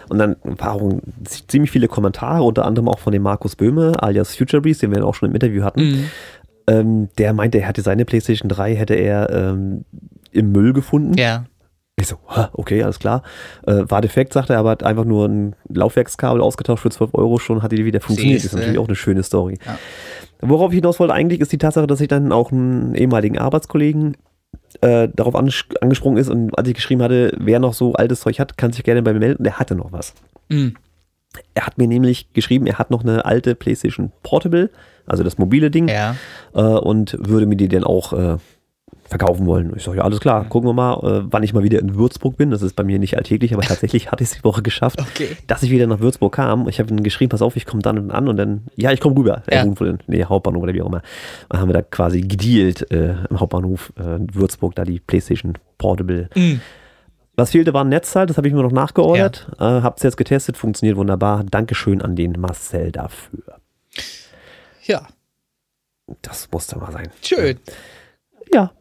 Und 0.09 0.19
dann 0.19 0.37
waren 0.43 1.01
ziemlich 1.25 1.71
viele 1.71 1.89
Kommentare, 1.89 2.43
unter 2.43 2.65
anderem 2.65 2.89
auch 2.89 2.99
von 2.99 3.13
dem 3.13 3.23
Markus 3.23 3.57
Böhme, 3.57 4.03
alias 4.03 4.35
Future 4.35 4.61
Breeze, 4.61 4.81
den 4.81 4.95
wir 4.95 5.07
auch 5.07 5.15
schon 5.15 5.29
im 5.29 5.35
Interview 5.35 5.63
hatten. 5.63 5.81
Mhm. 5.81 6.11
Ähm, 6.67 7.09
der 7.17 7.33
meinte, 7.33 7.59
er 7.59 7.69
hätte 7.69 7.83
seine 7.83 8.05
PlayStation 8.05 8.49
3 8.49 8.75
hätte 8.75 8.95
er 8.95 9.31
ähm, 9.31 9.85
im 10.33 10.53
Müll 10.53 10.73
gefunden. 10.73 11.15
Ja. 11.15 11.45
Ich 11.97 12.09
so, 12.09 12.17
okay, 12.53 12.83
alles 12.83 12.99
klar. 12.99 13.23
Äh, 13.67 13.85
war 13.89 14.01
defekt, 14.01 14.33
sagte 14.33 14.55
er, 14.55 14.61
aber 14.61 14.71
hat 14.71 14.83
einfach 14.83 15.05
nur 15.05 15.27
ein 15.29 15.55
Laufwerkskabel 15.69 16.41
ausgetauscht 16.41 16.83
für 16.83 16.91
12 16.91 17.15
Euro 17.15 17.39
schon, 17.39 17.63
hat 17.63 17.73
die 17.73 17.85
wieder 17.85 18.01
funktioniert. 18.01 18.39
Das 18.39 18.47
ist 18.47 18.55
natürlich 18.55 18.79
auch 18.79 18.89
eine 18.89 18.97
schöne 18.97 19.23
Story. 19.23 19.59
Ja. 19.65 19.79
Worauf 20.41 20.73
ich 20.73 20.77
hinaus 20.77 20.99
wollte 21.01 21.15
eigentlich, 21.15 21.41
ist 21.41 21.53
die 21.53 21.59
Tatsache, 21.59 21.87
dass 21.87 22.01
ich 22.01 22.09
dann 22.09 22.33
auch 22.33 22.53
einen 22.53 22.95
ehemaligen 22.95 23.39
Arbeitskollegen 23.39 24.17
äh, 24.81 25.09
darauf 25.15 25.35
angesprungen 25.35 26.19
ist 26.19 26.29
und 26.29 26.57
als 26.57 26.69
ich 26.69 26.75
geschrieben 26.75 27.03
hatte, 27.03 27.33
wer 27.39 27.59
noch 27.59 27.75
so 27.75 27.95
altes 27.95 28.21
Zeug 28.21 28.39
hat, 28.39 28.57
kann 28.57 28.73
sich 28.73 28.85
gerne 28.85 29.03
bei 29.03 29.13
mir 29.13 29.19
melden. 29.19 29.45
Der 29.45 29.59
hatte 29.59 29.75
noch 29.75 29.93
was. 29.93 30.15
Mhm. 30.49 30.77
Er 31.55 31.67
hat 31.67 31.79
mir 31.79 31.87
nämlich 31.87 32.33
geschrieben, 32.33 32.67
er 32.67 32.79
hat 32.79 32.91
noch 32.91 33.05
eine 33.05 33.25
alte 33.25 33.55
PlayStation 33.55 34.11
Portable, 34.23 34.71
also 35.07 35.23
das 35.23 35.39
mobile 35.39 35.71
Ding, 35.71 35.89
ja. 35.89 36.17
äh, 36.55 36.61
und 36.61 37.17
würde 37.21 37.47
mir 37.47 37.57
die 37.57 37.69
dann 37.69 37.85
auch 37.85 38.13
äh, 38.13 38.37
verkaufen 39.11 39.45
wollen. 39.45 39.73
Ich 39.77 39.83
sage, 39.83 39.99
ja, 39.99 40.05
alles 40.05 40.21
klar, 40.21 40.45
gucken 40.49 40.69
wir 40.69 40.73
mal, 40.73 40.95
äh, 41.03 41.23
wann 41.25 41.43
ich 41.43 41.53
mal 41.53 41.65
wieder 41.65 41.81
in 41.81 41.97
Würzburg 41.97 42.37
bin. 42.37 42.53
Das 42.53 42.63
ist 42.63 42.77
bei 42.77 42.85
mir 42.85 43.01
nicht 43.01 43.17
alltäglich, 43.17 43.53
aber 43.53 43.63
tatsächlich 43.63 44.09
hatte 44.13 44.23
ich 44.23 44.31
es 44.31 44.37
die 44.37 44.45
Woche 44.45 44.63
geschafft, 44.63 45.01
okay. 45.01 45.37
dass 45.49 45.65
ich 45.65 45.71
wieder 45.71 45.89
nach 45.89 45.99
Würzburg 45.99 46.33
kam. 46.33 46.69
Ich 46.69 46.79
habe 46.79 46.91
ihm 46.91 47.03
geschrieben, 47.03 47.29
pass 47.29 47.43
auf, 47.43 47.57
ich 47.57 47.67
komme 47.67 47.83
dann 47.83 47.99
und 47.99 48.13
an 48.13 48.29
und 48.29 48.37
dann, 48.37 48.69
ja, 48.77 48.93
ich 48.93 49.01
komme 49.01 49.17
rüber. 49.17 49.43
Ja. 49.51 49.65
Äh, 49.65 49.95
nee, 50.07 50.25
Hauptbahnhof 50.25 50.63
oder 50.63 50.73
wie 50.75 50.81
auch 50.81 50.87
immer. 50.87 51.03
Dann 51.49 51.61
haben 51.61 51.69
wir 51.69 51.75
da 51.75 51.83
quasi 51.83 52.21
gedealt 52.21 52.89
äh, 52.93 53.17
im 53.29 53.41
Hauptbahnhof 53.41 53.93
äh, 53.99 54.19
Würzburg, 54.33 54.77
da 54.77 54.85
die 54.85 55.01
PlayStation 55.01 55.55
Portable. 55.77 56.31
Mhm. 56.37 56.61
Was 57.35 57.51
fehlte, 57.51 57.75
war 57.75 57.85
ein 57.85 57.89
Netzteil, 57.89 58.27
das 58.27 58.37
habe 58.37 58.47
ich 58.47 58.55
mir 58.55 58.63
noch 58.63 58.71
nachgeordert. 58.71 59.49
Ja. 59.59 59.79
Äh, 59.79 59.83
hab's 59.83 60.05
jetzt 60.05 60.19
getestet, 60.19 60.57
funktioniert 60.57 60.97
wunderbar. 60.97 61.43
Dankeschön 61.43 62.01
an 62.01 62.15
den 62.15 62.33
Marcel 62.39 62.93
dafür. 62.93 63.59
Ja. 64.85 65.09
Das 66.23 66.49
musste 66.53 66.79
mal 66.79 66.93
sein. 66.93 67.09
Schön. 67.23 67.59
Ja, 68.53 68.73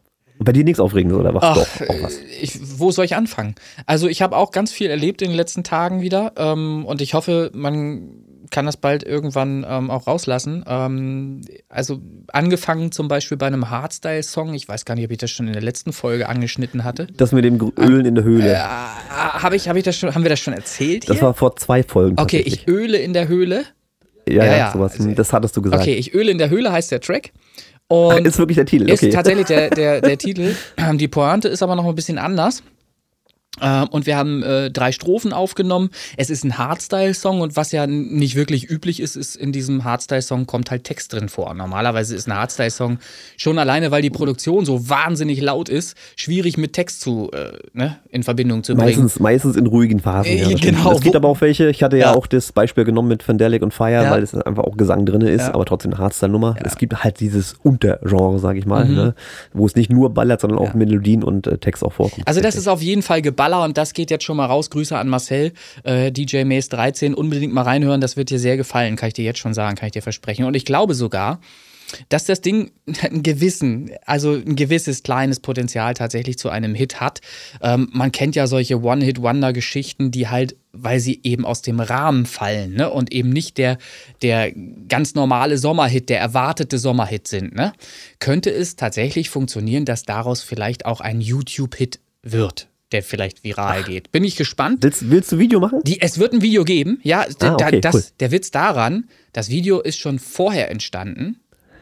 bei 0.44 0.52
dir 0.52 0.64
nichts 0.64 0.80
Aufregendes 0.80 1.18
oder 1.18 1.34
was? 1.34 1.42
Ach, 1.42 1.54
Doch, 1.54 1.88
auch 1.88 2.02
was. 2.02 2.18
Ich, 2.40 2.58
wo 2.78 2.90
soll 2.90 3.04
ich 3.04 3.14
anfangen? 3.14 3.54
Also 3.86 4.08
ich 4.08 4.22
habe 4.22 4.36
auch 4.36 4.50
ganz 4.50 4.72
viel 4.72 4.88
erlebt 4.88 5.22
in 5.22 5.28
den 5.28 5.36
letzten 5.36 5.64
Tagen 5.64 6.00
wieder 6.00 6.32
ähm, 6.36 6.84
und 6.86 7.00
ich 7.00 7.14
hoffe, 7.14 7.50
man 7.54 8.24
kann 8.50 8.66
das 8.66 8.76
bald 8.76 9.04
irgendwann 9.04 9.64
ähm, 9.68 9.90
auch 9.90 10.06
rauslassen. 10.06 10.64
Ähm, 10.66 11.42
also 11.68 12.00
angefangen 12.32 12.92
zum 12.92 13.08
Beispiel 13.08 13.36
bei 13.36 13.46
einem 13.46 13.70
Hardstyle-Song. 13.70 14.54
Ich 14.54 14.68
weiß 14.68 14.84
gar 14.84 14.94
nicht, 14.94 15.04
ob 15.04 15.10
ich 15.10 15.18
das 15.18 15.30
schon 15.30 15.46
in 15.46 15.52
der 15.52 15.62
letzten 15.62 15.92
Folge 15.92 16.28
angeschnitten 16.28 16.84
hatte. 16.84 17.06
Das 17.16 17.32
mit 17.32 17.44
dem 17.44 17.72
Ölen 17.78 18.06
in 18.06 18.14
der 18.14 18.24
Höhle. 18.24 18.52
Äh, 18.52 18.58
hab 18.58 19.52
ich, 19.52 19.68
hab 19.68 19.76
ich 19.76 19.84
das 19.84 19.96
schon, 19.96 20.14
haben 20.14 20.22
wir 20.22 20.30
das 20.30 20.40
schon 20.40 20.54
erzählt? 20.54 21.08
Das 21.08 21.22
war 21.22 21.34
vor 21.34 21.56
zwei 21.56 21.82
Folgen. 21.82 22.18
Okay, 22.18 22.42
ich 22.44 22.66
öle 22.66 22.98
in 22.98 23.12
der 23.12 23.28
Höhle. 23.28 23.64
Ja, 24.28 24.44
ja, 24.44 24.56
ja 24.56 24.72
sowas. 24.72 24.92
Also, 24.98 25.12
das 25.12 25.32
hattest 25.32 25.56
du 25.56 25.62
gesagt. 25.62 25.82
Okay, 25.82 25.94
ich 25.94 26.14
öle 26.14 26.30
in 26.30 26.38
der 26.38 26.50
Höhle 26.50 26.72
heißt 26.72 26.90
der 26.90 27.00
Track. 27.00 27.32
Und 27.90 28.24
ist 28.24 28.38
wirklich 28.38 28.54
der 28.54 28.66
Titel. 28.66 28.84
Okay. 28.84 29.08
Ist 29.08 29.14
tatsächlich 29.14 29.46
der, 29.46 29.68
der, 29.70 30.00
der 30.00 30.16
Titel. 30.16 30.54
Die 30.94 31.08
Pointe 31.08 31.48
ist 31.48 31.60
aber 31.60 31.74
noch 31.74 31.84
ein 31.84 31.94
bisschen 31.96 32.18
anders. 32.18 32.62
Äh, 33.58 33.84
und 33.90 34.06
wir 34.06 34.16
haben 34.16 34.42
äh, 34.42 34.70
drei 34.70 34.92
Strophen 34.92 35.32
aufgenommen. 35.32 35.90
Es 36.16 36.30
ist 36.30 36.44
ein 36.44 36.56
Hardstyle-Song 36.56 37.40
und 37.40 37.56
was 37.56 37.72
ja 37.72 37.86
nicht 37.86 38.36
wirklich 38.36 38.70
üblich 38.70 39.00
ist, 39.00 39.16
ist 39.16 39.34
in 39.34 39.50
diesem 39.50 39.82
Hardstyle-Song 39.82 40.46
kommt 40.46 40.70
halt 40.70 40.84
Text 40.84 41.12
drin 41.12 41.28
vor. 41.28 41.52
Normalerweise 41.54 42.14
ist 42.14 42.28
ein 42.28 42.34
Hardstyle-Song 42.34 42.98
schon 43.36 43.58
alleine, 43.58 43.90
weil 43.90 44.02
die 44.02 44.10
Produktion 44.10 44.64
so 44.64 44.88
wahnsinnig 44.88 45.40
laut 45.40 45.68
ist, 45.68 45.96
schwierig 46.14 46.58
mit 46.58 46.74
Text 46.74 47.00
zu, 47.00 47.30
äh, 47.32 47.58
ne, 47.72 47.98
in 48.10 48.22
Verbindung 48.22 48.62
zu 48.62 48.74
bringen. 48.74 48.86
Meistens, 48.86 49.18
meistens 49.18 49.56
in 49.56 49.66
ruhigen 49.66 49.98
Phasen. 49.98 50.36
Ja, 50.36 50.56
genau. 50.56 50.92
Es 50.92 51.00
gibt 51.00 51.16
aber 51.16 51.28
auch 51.28 51.40
welche, 51.40 51.70
ich 51.70 51.82
hatte 51.82 51.96
ja, 51.96 52.12
ja, 52.12 52.16
auch 52.16 52.28
das 52.28 52.52
Beispiel 52.52 52.84
genommen 52.84 53.08
mit 53.08 53.26
Vandalic 53.26 53.62
und 53.62 53.74
Fire, 53.74 53.90
ja. 53.90 54.10
weil 54.12 54.22
es 54.22 54.32
einfach 54.32 54.62
auch 54.62 54.76
Gesang 54.76 55.06
drin 55.06 55.22
ist, 55.22 55.42
aber 55.42 55.64
trotzdem 55.64 55.92
eine 55.92 56.00
Hardstyle-Nummer. 56.00 56.54
Es 56.62 56.76
gibt 56.76 57.02
halt 57.02 57.18
dieses 57.18 57.54
Untergenre, 57.64 58.38
sag 58.38 58.56
ich 58.56 58.64
mal, 58.64 58.84
mhm. 58.84 58.94
ne, 58.94 59.14
wo 59.52 59.66
es 59.66 59.74
nicht 59.74 59.90
nur 59.90 60.10
ballert, 60.10 60.40
sondern 60.40 60.60
auch 60.60 60.72
Melodien 60.74 61.24
und 61.24 61.48
äh, 61.48 61.58
Text 61.58 61.84
auch 61.84 61.92
vorkommt. 61.92 62.26
Also 62.28 62.40
das 62.40 62.54
ist 62.54 62.68
auf 62.68 62.80
jeden 62.80 63.02
Fall 63.02 63.22
geballert 63.22 63.39
Baller 63.40 63.64
und 63.64 63.78
das 63.78 63.94
geht 63.94 64.10
jetzt 64.10 64.24
schon 64.24 64.36
mal 64.36 64.44
raus. 64.44 64.68
Grüße 64.68 64.98
an 64.98 65.08
Marcel, 65.08 65.54
äh, 65.84 66.12
DJ 66.12 66.44
Mace 66.44 66.68
13. 66.68 67.14
Unbedingt 67.14 67.54
mal 67.54 67.62
reinhören, 67.62 68.02
das 68.02 68.18
wird 68.18 68.28
dir 68.28 68.38
sehr 68.38 68.58
gefallen, 68.58 68.96
kann 68.96 69.06
ich 69.06 69.14
dir 69.14 69.24
jetzt 69.24 69.38
schon 69.38 69.54
sagen, 69.54 69.76
kann 69.76 69.86
ich 69.86 69.92
dir 69.92 70.02
versprechen. 70.02 70.44
Und 70.44 70.54
ich 70.54 70.66
glaube 70.66 70.92
sogar, 70.92 71.40
dass 72.10 72.26
das 72.26 72.42
Ding 72.42 72.70
einen 73.02 73.22
gewissen, 73.22 73.92
also 74.04 74.34
ein 74.34 74.56
gewisses 74.56 75.02
kleines 75.02 75.40
Potenzial 75.40 75.94
tatsächlich 75.94 76.36
zu 76.36 76.50
einem 76.50 76.74
Hit 76.74 77.00
hat. 77.00 77.22
Ähm, 77.62 77.88
man 77.94 78.12
kennt 78.12 78.36
ja 78.36 78.46
solche 78.46 78.82
One-Hit-Wonder-Geschichten, 78.82 80.10
die 80.10 80.28
halt, 80.28 80.56
weil 80.72 81.00
sie 81.00 81.20
eben 81.22 81.46
aus 81.46 81.62
dem 81.62 81.80
Rahmen 81.80 82.26
fallen 82.26 82.74
ne? 82.74 82.90
und 82.90 83.10
eben 83.10 83.30
nicht 83.30 83.56
der, 83.56 83.78
der 84.20 84.52
ganz 84.52 85.14
normale 85.14 85.56
Sommerhit, 85.56 86.10
der 86.10 86.20
erwartete 86.20 86.78
Sommerhit 86.78 87.26
sind, 87.26 87.54
ne? 87.54 87.72
könnte 88.18 88.50
es 88.50 88.76
tatsächlich 88.76 89.30
funktionieren, 89.30 89.86
dass 89.86 90.02
daraus 90.02 90.42
vielleicht 90.42 90.84
auch 90.84 91.00
ein 91.00 91.22
YouTube-Hit 91.22 92.00
wird 92.22 92.69
der 92.92 93.02
vielleicht 93.02 93.44
viral 93.44 93.80
Ach. 93.82 93.86
geht. 93.86 94.12
Bin 94.12 94.24
ich 94.24 94.36
gespannt. 94.36 94.82
Willst, 94.82 95.10
willst 95.10 95.32
du 95.32 95.38
Video 95.38 95.60
machen? 95.60 95.80
Die, 95.84 96.00
es 96.00 96.18
wird 96.18 96.32
ein 96.32 96.42
Video 96.42 96.64
geben. 96.64 97.00
Ja, 97.02 97.26
ah, 97.40 97.54
okay, 97.54 97.80
das, 97.80 97.94
cool. 97.94 98.04
der 98.20 98.30
Witz 98.30 98.50
daran, 98.50 99.08
das 99.32 99.48
Video 99.48 99.80
ist 99.80 99.98
schon 99.98 100.18
vorher 100.18 100.70
entstanden. 100.70 101.36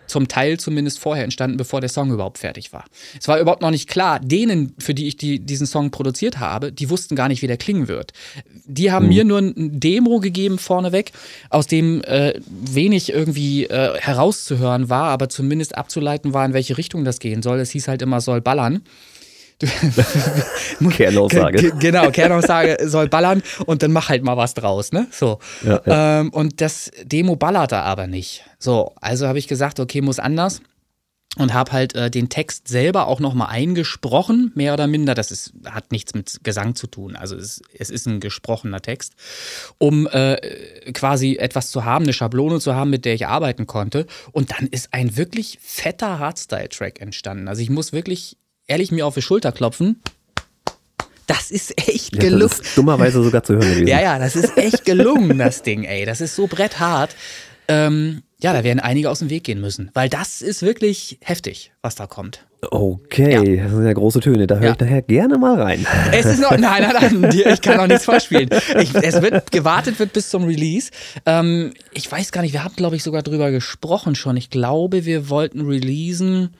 Zum 0.06 0.26
Teil 0.26 0.58
zumindest 0.58 0.98
vorher 0.98 1.24
entstanden, 1.24 1.58
bevor 1.58 1.82
der 1.82 1.90
Song 1.90 2.10
überhaupt 2.10 2.38
fertig 2.38 2.72
war. 2.72 2.86
Es 3.20 3.28
war 3.28 3.38
überhaupt 3.38 3.60
noch 3.60 3.70
nicht 3.70 3.90
klar, 3.90 4.20
denen, 4.20 4.74
für 4.78 4.94
die 4.94 5.06
ich 5.06 5.18
die, 5.18 5.38
diesen 5.38 5.66
Song 5.66 5.90
produziert 5.90 6.40
habe, 6.40 6.72
die 6.72 6.88
wussten 6.88 7.14
gar 7.14 7.28
nicht, 7.28 7.42
wie 7.42 7.46
der 7.46 7.58
klingen 7.58 7.88
wird. 7.88 8.14
Die 8.64 8.90
haben 8.90 9.04
mhm. 9.04 9.12
mir 9.12 9.24
nur 9.24 9.38
ein 9.40 9.80
Demo 9.80 10.18
gegeben 10.20 10.58
vorneweg, 10.58 11.12
aus 11.50 11.66
dem 11.66 12.02
äh, 12.04 12.40
wenig 12.46 13.12
irgendwie 13.12 13.64
äh, 13.64 13.98
herauszuhören 13.98 14.88
war, 14.88 15.10
aber 15.10 15.28
zumindest 15.28 15.76
abzuleiten 15.76 16.32
war, 16.32 16.46
in 16.46 16.54
welche 16.54 16.78
Richtung 16.78 17.04
das 17.04 17.18
gehen 17.18 17.42
soll. 17.42 17.60
Es 17.60 17.70
hieß 17.72 17.88
halt 17.88 18.00
immer, 18.00 18.22
soll 18.22 18.40
ballern. 18.40 18.80
Kernaussage. 20.90 21.72
genau, 21.78 22.10
Kernaussage 22.10 22.76
soll 22.88 23.08
ballern 23.08 23.42
und 23.66 23.82
dann 23.82 23.92
mach 23.92 24.08
halt 24.08 24.22
mal 24.22 24.36
was 24.36 24.54
draus, 24.54 24.92
ne? 24.92 25.08
So. 25.10 25.38
Ja, 25.64 25.80
ja. 25.84 26.20
Ähm, 26.20 26.30
und 26.30 26.60
das 26.60 26.90
Demo 27.02 27.36
ballerte 27.36 27.78
aber 27.78 28.06
nicht. 28.06 28.44
So, 28.58 28.94
also 29.00 29.26
habe 29.26 29.38
ich 29.38 29.48
gesagt, 29.48 29.80
okay, 29.80 30.00
muss 30.00 30.18
anders 30.18 30.60
und 31.38 31.54
habe 31.54 31.72
halt 31.72 31.94
äh, 31.94 32.10
den 32.10 32.28
Text 32.28 32.68
selber 32.68 33.06
auch 33.06 33.20
nochmal 33.20 33.48
eingesprochen, 33.48 34.50
mehr 34.54 34.72
oder 34.72 34.86
minder. 34.86 35.14
Das 35.14 35.30
ist, 35.30 35.52
hat 35.66 35.92
nichts 35.92 36.14
mit 36.14 36.40
Gesang 36.42 36.74
zu 36.74 36.86
tun. 36.86 37.16
Also 37.16 37.36
es, 37.36 37.62
es 37.72 37.90
ist 37.90 38.06
ein 38.06 38.20
gesprochener 38.20 38.80
Text, 38.80 39.14
um 39.78 40.06
äh, 40.08 40.36
quasi 40.92 41.36
etwas 41.36 41.70
zu 41.70 41.84
haben, 41.84 42.04
eine 42.04 42.12
Schablone 42.12 42.60
zu 42.60 42.74
haben, 42.74 42.90
mit 42.90 43.04
der 43.04 43.14
ich 43.14 43.26
arbeiten 43.26 43.66
konnte. 43.66 44.06
Und 44.32 44.52
dann 44.52 44.66
ist 44.66 44.92
ein 44.92 45.16
wirklich 45.16 45.58
fetter 45.62 46.18
Hardstyle-Track 46.18 47.00
entstanden. 47.00 47.48
Also 47.48 47.62
ich 47.62 47.70
muss 47.70 47.92
wirklich 47.92 48.36
ehrlich 48.68 48.92
mir 48.92 49.06
auf 49.06 49.14
die 49.14 49.22
Schulter 49.22 49.50
klopfen. 49.50 50.00
Das 51.26 51.50
ist 51.50 51.76
echt 51.88 52.14
ja, 52.14 52.20
gelungen. 52.20 52.48
Das 52.48 52.60
ist 52.60 52.78
dummerweise 52.78 53.22
sogar 53.22 53.42
zu 53.42 53.54
hören 53.54 53.68
gewesen. 53.68 53.86
Ja, 53.88 54.00
ja, 54.00 54.18
das 54.18 54.36
ist 54.36 54.56
echt 54.56 54.84
gelungen, 54.84 55.36
das 55.38 55.62
Ding, 55.62 55.84
ey. 55.84 56.06
Das 56.06 56.20
ist 56.20 56.36
so 56.36 56.46
bretthart. 56.46 57.14
Ähm, 57.66 58.22
ja, 58.40 58.52
da 58.52 58.64
werden 58.64 58.80
einige 58.80 59.10
aus 59.10 59.18
dem 59.18 59.28
Weg 59.28 59.44
gehen 59.44 59.60
müssen, 59.60 59.90
weil 59.92 60.08
das 60.08 60.40
ist 60.40 60.62
wirklich 60.62 61.18
heftig, 61.20 61.72
was 61.82 61.96
da 61.96 62.06
kommt. 62.06 62.46
Okay, 62.70 63.56
ja. 63.56 63.62
das 63.64 63.72
sind 63.72 63.84
ja 63.84 63.92
große 63.92 64.20
Töne. 64.20 64.46
Da 64.46 64.56
höre 64.56 64.64
ja. 64.64 64.70
ich 64.70 64.76
daher 64.78 65.02
gerne 65.02 65.38
mal 65.38 65.60
rein. 65.60 65.86
Es 66.12 66.24
ist 66.24 66.40
noch, 66.40 66.56
nein, 66.56 66.82
nein, 66.82 67.20
nein, 67.20 67.32
ich 67.52 67.60
kann 67.60 67.76
noch 67.76 67.86
nichts 67.86 68.04
vorspielen. 68.04 68.48
Ich, 68.80 68.94
es 68.94 69.20
wird 69.20 69.52
gewartet 69.52 69.98
wird 69.98 70.12
bis 70.12 70.30
zum 70.30 70.44
Release. 70.44 70.90
Ähm, 71.26 71.72
ich 71.92 72.10
weiß 72.10 72.32
gar 72.32 72.40
nicht, 72.40 72.52
wir 72.52 72.64
haben, 72.64 72.74
glaube 72.74 72.96
ich, 72.96 73.02
sogar 73.02 73.22
drüber 73.22 73.50
gesprochen 73.50 74.14
schon. 74.14 74.36
Ich 74.36 74.50
glaube, 74.50 75.04
wir 75.04 75.28
wollten 75.28 75.60
releasen 75.60 76.50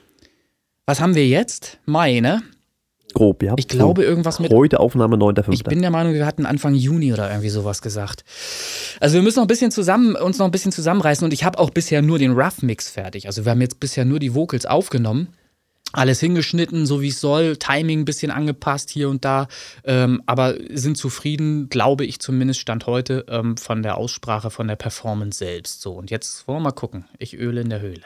was 0.88 1.00
haben 1.00 1.14
wir 1.14 1.28
jetzt? 1.28 1.78
Mai, 1.84 2.20
ne? 2.20 2.42
Grob, 3.12 3.42
ja. 3.42 3.52
Ich 3.58 3.68
glaube, 3.68 4.00
so, 4.00 4.08
irgendwas 4.08 4.40
mit. 4.40 4.50
Heute 4.50 4.80
Aufnahme 4.80 5.16
9.5. 5.16 5.52
Ich 5.52 5.62
bin 5.62 5.82
der 5.82 5.90
Meinung, 5.90 6.14
wir 6.14 6.24
hatten 6.24 6.46
Anfang 6.46 6.74
Juni 6.74 7.12
oder 7.12 7.28
irgendwie 7.28 7.50
sowas 7.50 7.82
gesagt. 7.82 8.24
Also, 8.98 9.16
wir 9.16 9.22
müssen 9.22 9.36
noch 9.36 9.44
ein 9.44 9.48
bisschen 9.48 9.70
zusammen, 9.70 10.16
uns 10.16 10.38
noch 10.38 10.46
ein 10.46 10.50
bisschen 10.50 10.72
zusammenreißen 10.72 11.26
und 11.26 11.34
ich 11.34 11.44
habe 11.44 11.58
auch 11.58 11.68
bisher 11.68 12.00
nur 12.00 12.18
den 12.18 12.32
Rough-Mix 12.32 12.88
fertig. 12.88 13.26
Also, 13.26 13.44
wir 13.44 13.52
haben 13.52 13.60
jetzt 13.60 13.80
bisher 13.80 14.06
nur 14.06 14.18
die 14.18 14.34
Vocals 14.34 14.64
aufgenommen. 14.64 15.28
Alles 15.92 16.20
hingeschnitten, 16.20 16.86
so 16.86 17.02
wie 17.02 17.08
es 17.08 17.20
soll, 17.20 17.58
Timing 17.58 18.00
ein 18.00 18.04
bisschen 18.06 18.30
angepasst 18.30 18.88
hier 18.88 19.10
und 19.10 19.26
da, 19.26 19.48
ähm, 19.84 20.22
aber 20.24 20.54
sind 20.70 20.96
zufrieden, 20.96 21.68
glaube 21.68 22.06
ich 22.06 22.18
zumindest, 22.18 22.60
Stand 22.60 22.86
heute 22.86 23.26
ähm, 23.28 23.58
von 23.58 23.82
der 23.82 23.98
Aussprache, 23.98 24.50
von 24.50 24.68
der 24.68 24.76
Performance 24.76 25.38
selbst. 25.38 25.82
So, 25.82 25.92
und 25.92 26.10
jetzt 26.10 26.48
wollen 26.48 26.60
wir 26.60 26.64
mal 26.64 26.72
gucken. 26.72 27.04
Ich 27.18 27.38
öle 27.38 27.60
in 27.60 27.68
der 27.68 27.80
Höhle 27.80 28.02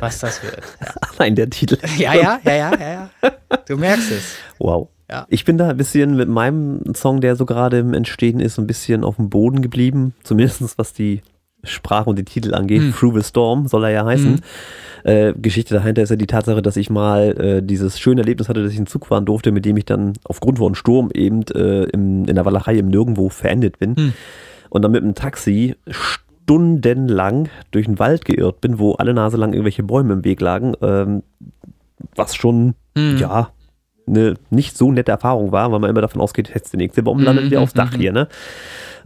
was 0.00 0.20
das 0.20 0.42
wird. 0.42 0.58
Ja. 0.80 0.94
Nein, 1.18 1.34
der 1.34 1.50
Titel. 1.50 1.78
Ja, 1.98 2.14
ja, 2.14 2.40
ja, 2.44 2.52
ja, 2.52 2.72
ja, 2.78 3.10
ja. 3.22 3.30
Du 3.66 3.76
merkst 3.76 4.10
es. 4.10 4.36
Wow. 4.58 4.88
Ja. 5.10 5.26
Ich 5.28 5.44
bin 5.44 5.58
da 5.58 5.68
ein 5.68 5.76
bisschen 5.76 6.16
mit 6.16 6.28
meinem 6.28 6.94
Song, 6.94 7.20
der 7.20 7.36
so 7.36 7.44
gerade 7.44 7.78
im 7.78 7.92
Entstehen 7.92 8.40
ist, 8.40 8.58
ein 8.58 8.66
bisschen 8.66 9.04
auf 9.04 9.16
dem 9.16 9.28
Boden 9.28 9.60
geblieben. 9.60 10.14
Zumindest 10.22 10.78
was 10.78 10.92
die 10.94 11.20
Sprache 11.64 12.08
und 12.08 12.16
den 12.16 12.24
Titel 12.24 12.54
angeht. 12.54 12.80
Hm. 12.80 12.94
Through 12.94 13.18
the 13.18 13.22
Storm 13.22 13.68
soll 13.68 13.84
er 13.84 13.90
ja 13.90 14.04
heißen. 14.04 14.36
Hm. 14.36 14.40
Äh, 15.04 15.34
Geschichte 15.34 15.74
dahinter 15.74 16.02
ist 16.02 16.10
ja 16.10 16.16
die 16.16 16.26
Tatsache, 16.26 16.62
dass 16.62 16.76
ich 16.76 16.90
mal 16.90 17.38
äh, 17.40 17.62
dieses 17.62 18.00
schöne 18.00 18.22
Erlebnis 18.22 18.48
hatte, 18.48 18.62
dass 18.62 18.72
ich 18.72 18.78
in 18.78 18.86
Zug 18.86 19.06
fahren 19.06 19.26
durfte, 19.26 19.52
mit 19.52 19.64
dem 19.64 19.76
ich 19.76 19.84
dann 19.84 20.14
aufgrund 20.24 20.58
von 20.58 20.74
Sturm 20.74 21.10
eben 21.12 21.42
äh, 21.54 21.84
im, 21.84 22.24
in 22.24 22.34
der 22.34 22.44
Walachei 22.44 22.76
im 22.76 22.88
Nirgendwo 22.88 23.28
verendet 23.28 23.78
bin. 23.78 23.96
Hm. 23.96 24.12
Und 24.70 24.82
dann 24.82 24.92
mit 24.92 25.02
dem 25.02 25.14
Taxi 25.14 25.76
stundenlang 26.44 27.48
durch 27.70 27.86
den 27.86 27.98
Wald 27.98 28.24
geirrt 28.24 28.60
bin, 28.60 28.78
wo 28.78 28.92
alle 28.92 29.14
Nase 29.14 29.36
lang 29.36 29.52
irgendwelche 29.52 29.82
Bäume 29.82 30.14
im 30.14 30.24
Weg 30.24 30.40
lagen, 30.40 30.74
ähm, 30.82 31.22
was 32.14 32.34
schon, 32.34 32.74
mhm. 32.96 33.16
ja, 33.18 33.50
eine 34.06 34.34
nicht 34.50 34.76
so 34.76 34.90
nette 34.90 35.12
Erfahrung 35.12 35.52
war, 35.52 35.70
weil 35.70 35.78
man 35.78 35.90
immer 35.90 36.00
davon 36.00 36.20
ausgeht, 36.20 36.50
jetzt 36.54 36.72
der 36.72 36.78
nächste 36.78 37.02
Baum 37.02 37.20
landet 37.20 37.44
wieder 37.44 37.58
mhm. 37.58 37.62
aufs 37.62 37.74
Dach 37.74 37.92
mhm. 37.92 38.00
hier, 38.00 38.12
ne? 38.12 38.28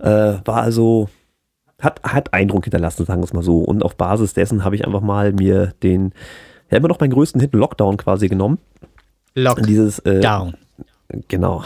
Äh, 0.00 0.38
war 0.44 0.62
also, 0.62 1.08
hat, 1.80 2.00
hat 2.02 2.32
Eindruck 2.32 2.64
hinterlassen, 2.64 3.04
sagen 3.04 3.20
wir 3.20 3.24
es 3.24 3.32
mal 3.32 3.42
so. 3.42 3.58
Und 3.58 3.82
auf 3.82 3.96
Basis 3.96 4.32
dessen 4.32 4.64
habe 4.64 4.74
ich 4.74 4.86
einfach 4.86 5.02
mal 5.02 5.32
mir 5.32 5.74
den, 5.82 6.12
ja, 6.70 6.78
immer 6.78 6.88
noch 6.88 7.00
meinen 7.00 7.12
größten 7.12 7.40
Hit 7.40 7.54
Lockdown 7.54 7.98
quasi 7.98 8.28
genommen. 8.28 8.58
Lockdown. 9.34 9.66
Dieses, 9.66 9.98
äh, 10.00 10.20
Genau. 11.28 11.64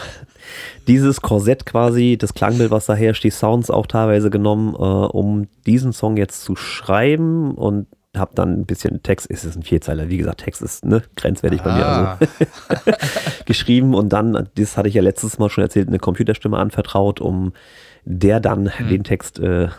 Dieses 0.87 1.21
Korsett 1.21 1.65
quasi, 1.65 2.17
das 2.19 2.33
Klangbild, 2.33 2.71
was 2.71 2.85
da 2.85 2.93
herrscht, 2.93 3.23
die 3.23 3.31
Sounds 3.31 3.69
auch 3.69 3.87
teilweise 3.87 4.29
genommen, 4.29 4.75
äh, 4.75 4.77
um 4.77 5.47
diesen 5.65 5.93
Song 5.93 6.17
jetzt 6.17 6.43
zu 6.43 6.55
schreiben 6.55 7.55
und 7.55 7.87
habe 8.15 8.31
dann 8.35 8.59
ein 8.59 8.65
bisschen 8.65 9.01
Text, 9.03 9.27
ist 9.27 9.45
es 9.45 9.55
ein 9.55 9.63
Vierzeiler, 9.63 10.09
wie 10.09 10.17
gesagt, 10.17 10.41
Text 10.41 10.61
ist 10.61 10.85
ne, 10.85 11.01
grenzwertig 11.15 11.61
ah. 11.61 11.63
bei 11.63 11.75
mir 11.75 11.85
also 11.85 12.27
geschrieben 13.45 13.93
und 13.93 14.09
dann, 14.09 14.49
das 14.55 14.75
hatte 14.75 14.89
ich 14.89 14.95
ja 14.95 15.01
letztes 15.01 15.39
Mal 15.39 15.49
schon 15.49 15.63
erzählt, 15.63 15.87
eine 15.87 15.99
Computerstimme 15.99 16.57
anvertraut, 16.57 17.21
um 17.21 17.53
der 18.03 18.39
dann 18.39 18.77
hm. 18.77 18.89
den 18.89 19.03
Text 19.03 19.39
äh, 19.39 19.69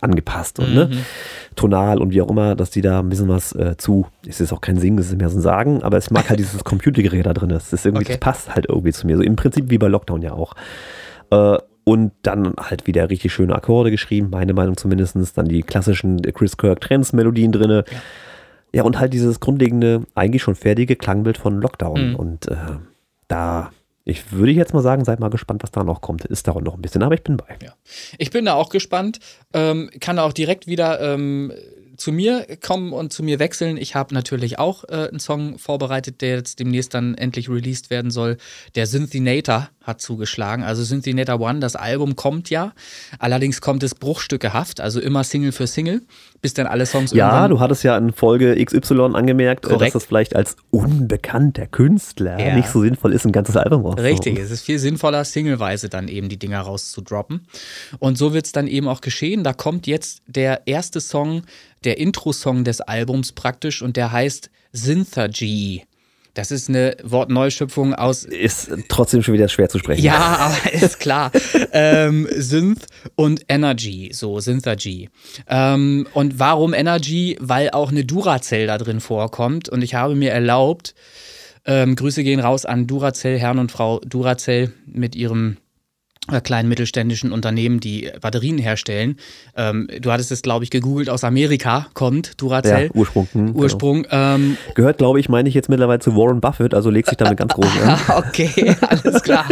angepasst 0.00 0.58
und 0.58 0.74
ne, 0.74 0.86
mhm. 0.86 0.90
ne, 0.92 1.00
tonal 1.56 1.98
und 1.98 2.12
wie 2.12 2.22
auch 2.22 2.30
immer, 2.30 2.54
dass 2.54 2.70
die 2.70 2.80
da 2.80 3.00
ein 3.00 3.08
bisschen 3.08 3.28
was 3.28 3.54
äh, 3.54 3.76
zu, 3.76 4.06
es 4.26 4.40
ist 4.40 4.52
auch 4.52 4.60
kein 4.60 4.78
Singen, 4.78 4.98
es 4.98 5.10
ist 5.10 5.18
mehr 5.18 5.28
so 5.28 5.38
ein 5.38 5.42
Sagen, 5.42 5.82
aber 5.82 5.98
ich 5.98 6.10
mag 6.10 6.28
halt 6.28 6.38
dieses 6.38 6.64
Computergerät 6.64 7.26
da 7.26 7.34
drin, 7.34 7.50
das 7.50 7.72
ist 7.72 7.84
irgendwie, 7.84 8.04
okay. 8.04 8.12
das 8.14 8.20
passt 8.20 8.54
halt 8.54 8.66
irgendwie 8.68 8.92
zu 8.92 9.06
mir, 9.06 9.16
so 9.16 9.22
im 9.22 9.36
Prinzip 9.36 9.70
wie 9.70 9.78
bei 9.78 9.88
Lockdown 9.88 10.22
ja 10.22 10.32
auch. 10.32 10.54
Äh, 11.30 11.58
und 11.86 12.12
dann 12.22 12.54
halt 12.58 12.86
wieder 12.86 13.10
richtig 13.10 13.32
schöne 13.34 13.54
Akkorde 13.54 13.90
geschrieben, 13.90 14.30
meine 14.30 14.54
Meinung 14.54 14.76
zumindest, 14.76 15.16
dann 15.36 15.46
die 15.46 15.62
klassischen 15.62 16.22
Chris 16.22 16.56
Kirk 16.56 16.80
Trends 16.80 17.12
Melodien 17.12 17.52
drinne. 17.52 17.84
Ja. 17.90 17.98
ja. 18.72 18.82
und 18.84 18.98
halt 18.98 19.12
dieses 19.12 19.38
grundlegende, 19.38 20.04
eigentlich 20.14 20.42
schon 20.42 20.54
fertige 20.54 20.96
Klangbild 20.96 21.36
von 21.36 21.60
Lockdown 21.60 22.10
mhm. 22.10 22.16
und 22.16 22.48
äh, 22.48 22.56
da 23.28 23.70
ich 24.04 24.32
würde 24.32 24.52
jetzt 24.52 24.74
mal 24.74 24.82
sagen, 24.82 25.04
seid 25.04 25.18
mal 25.18 25.30
gespannt, 25.30 25.62
was 25.62 25.70
da 25.70 25.82
noch 25.82 26.00
kommt. 26.02 26.24
Ist 26.26 26.46
dauert 26.46 26.64
noch 26.64 26.74
ein 26.74 26.82
bisschen, 26.82 27.02
aber 27.02 27.14
ich 27.14 27.22
bin 27.22 27.36
bei. 27.36 27.56
Ja. 27.62 27.72
Ich 28.18 28.30
bin 28.30 28.44
da 28.44 28.54
auch 28.54 28.68
gespannt. 28.68 29.18
Ähm, 29.52 29.90
kann 30.00 30.18
auch 30.18 30.32
direkt 30.32 30.66
wieder 30.66 31.00
ähm, 31.00 31.52
zu 31.96 32.12
mir 32.12 32.46
kommen 32.64 32.92
und 32.92 33.12
zu 33.12 33.22
mir 33.22 33.38
wechseln. 33.38 33.76
Ich 33.76 33.94
habe 33.94 34.14
natürlich 34.14 34.58
auch 34.58 34.84
äh, 34.84 35.08
einen 35.08 35.20
Song 35.20 35.58
vorbereitet, 35.58 36.20
der 36.20 36.36
jetzt 36.36 36.58
demnächst 36.60 36.94
dann 36.94 37.14
endlich 37.14 37.48
released 37.48 37.90
werden 37.90 38.10
soll. 38.10 38.36
Der 38.74 38.86
Synthinator 38.86 39.68
hat 39.82 40.00
zugeschlagen. 40.00 40.64
Also 40.64 40.82
Synthinator 40.82 41.40
One, 41.40 41.60
das 41.60 41.76
Album 41.76 42.16
kommt 42.16 42.50
ja. 42.50 42.72
Allerdings 43.18 43.60
kommt 43.60 43.82
es 43.82 43.94
bruchstückehaft, 43.94 44.80
also 44.80 45.00
immer 45.00 45.24
Single 45.24 45.52
für 45.52 45.66
Single, 45.66 46.02
bis 46.40 46.54
dann 46.54 46.66
alle 46.66 46.86
Songs 46.86 47.12
Ja, 47.12 47.48
du 47.48 47.60
hattest 47.60 47.84
ja 47.84 47.96
in 47.96 48.12
Folge 48.12 48.62
XY 48.64 49.12
angemerkt, 49.14 49.66
äh, 49.66 49.68
Korrekt. 49.68 49.94
dass 49.94 50.02
das 50.02 50.04
vielleicht 50.06 50.34
als 50.34 50.56
unbekannter 50.70 51.66
Künstler 51.66 52.38
ja. 52.40 52.56
nicht 52.56 52.68
so 52.68 52.80
sinnvoll 52.80 53.12
ist, 53.12 53.26
ein 53.26 53.32
ganzes 53.32 53.56
Album 53.56 53.82
rauszuhauen. 53.82 54.10
Richtig, 54.10 54.38
es 54.38 54.50
ist 54.50 54.62
viel 54.62 54.78
sinnvoller, 54.78 55.24
singleweise 55.24 55.88
dann 55.88 56.08
eben 56.08 56.28
die 56.28 56.38
Dinger 56.38 56.60
rauszudroppen. 56.60 57.46
Und 57.98 58.16
so 58.16 58.32
wird 58.32 58.46
es 58.46 58.52
dann 58.52 58.66
eben 58.66 58.88
auch 58.88 59.02
geschehen. 59.02 59.44
Da 59.44 59.52
kommt 59.52 59.86
jetzt 59.86 60.22
der 60.26 60.66
erste 60.66 61.00
Song, 61.00 61.42
der 61.84 61.98
Intro-Song 61.98 62.64
des 62.64 62.80
Albums 62.80 63.32
praktisch 63.32 63.82
und 63.82 63.96
der 63.96 64.12
heißt 64.12 64.50
Synthergy. 64.72 65.84
Das 66.34 66.50
ist 66.50 66.68
eine 66.68 66.96
Wortneuschöpfung 67.04 67.94
aus. 67.94 68.24
Ist 68.24 68.72
trotzdem 68.88 69.22
schon 69.22 69.34
wieder 69.34 69.48
schwer 69.48 69.68
zu 69.68 69.78
sprechen. 69.78 70.02
Ja, 70.02 70.18
aber 70.18 70.72
ist 70.72 70.98
klar. 70.98 71.30
ähm, 71.72 72.26
Synth 72.36 72.86
und 73.14 73.42
Energy, 73.48 74.10
so 74.12 74.40
Synthergy. 74.40 75.10
Ähm, 75.48 76.08
und 76.12 76.40
warum 76.40 76.74
Energy? 76.74 77.36
Weil 77.40 77.70
auch 77.70 77.90
eine 77.90 78.04
Duracell 78.04 78.66
da 78.66 78.78
drin 78.78 79.00
vorkommt. 79.00 79.68
Und 79.68 79.82
ich 79.82 79.94
habe 79.94 80.16
mir 80.16 80.32
erlaubt, 80.32 80.96
ähm, 81.66 81.94
Grüße 81.94 82.24
gehen 82.24 82.40
raus 82.40 82.66
an 82.66 82.88
Duracell, 82.88 83.38
Herrn 83.38 83.60
und 83.60 83.70
Frau 83.70 84.00
Duracell 84.00 84.72
mit 84.86 85.14
ihrem 85.14 85.58
kleinen 86.42 86.68
mittelständischen 86.68 87.32
Unternehmen, 87.32 87.80
die 87.80 88.10
Batterien 88.20 88.58
herstellen. 88.58 89.16
Ähm, 89.56 89.88
du 90.00 90.10
hattest 90.10 90.32
es, 90.32 90.42
glaube 90.42 90.64
ich, 90.64 90.70
gegoogelt, 90.70 91.10
aus 91.10 91.24
Amerika 91.24 91.86
kommt 91.94 92.40
Duracell. 92.40 92.86
Ja, 92.86 92.90
Ursprung. 92.94 93.28
Hm, 93.32 93.46
genau. 93.48 93.58
Ursprung. 93.58 94.02
Genau. 94.04 94.34
Ähm, 94.34 94.56
Gehört, 94.74 94.98
glaube 94.98 95.20
ich, 95.20 95.28
meine 95.28 95.48
ich 95.48 95.54
jetzt 95.54 95.68
mittlerweile 95.68 96.00
zu 96.00 96.16
Warren 96.16 96.40
Buffett, 96.40 96.74
also 96.74 96.90
legt 96.90 97.08
sich 97.08 97.18
damit 97.18 97.36
ganz 97.36 97.52
groß 97.54 97.66
an. 97.82 97.98
okay, 98.28 98.74
alles 98.88 99.22
klar. 99.22 99.46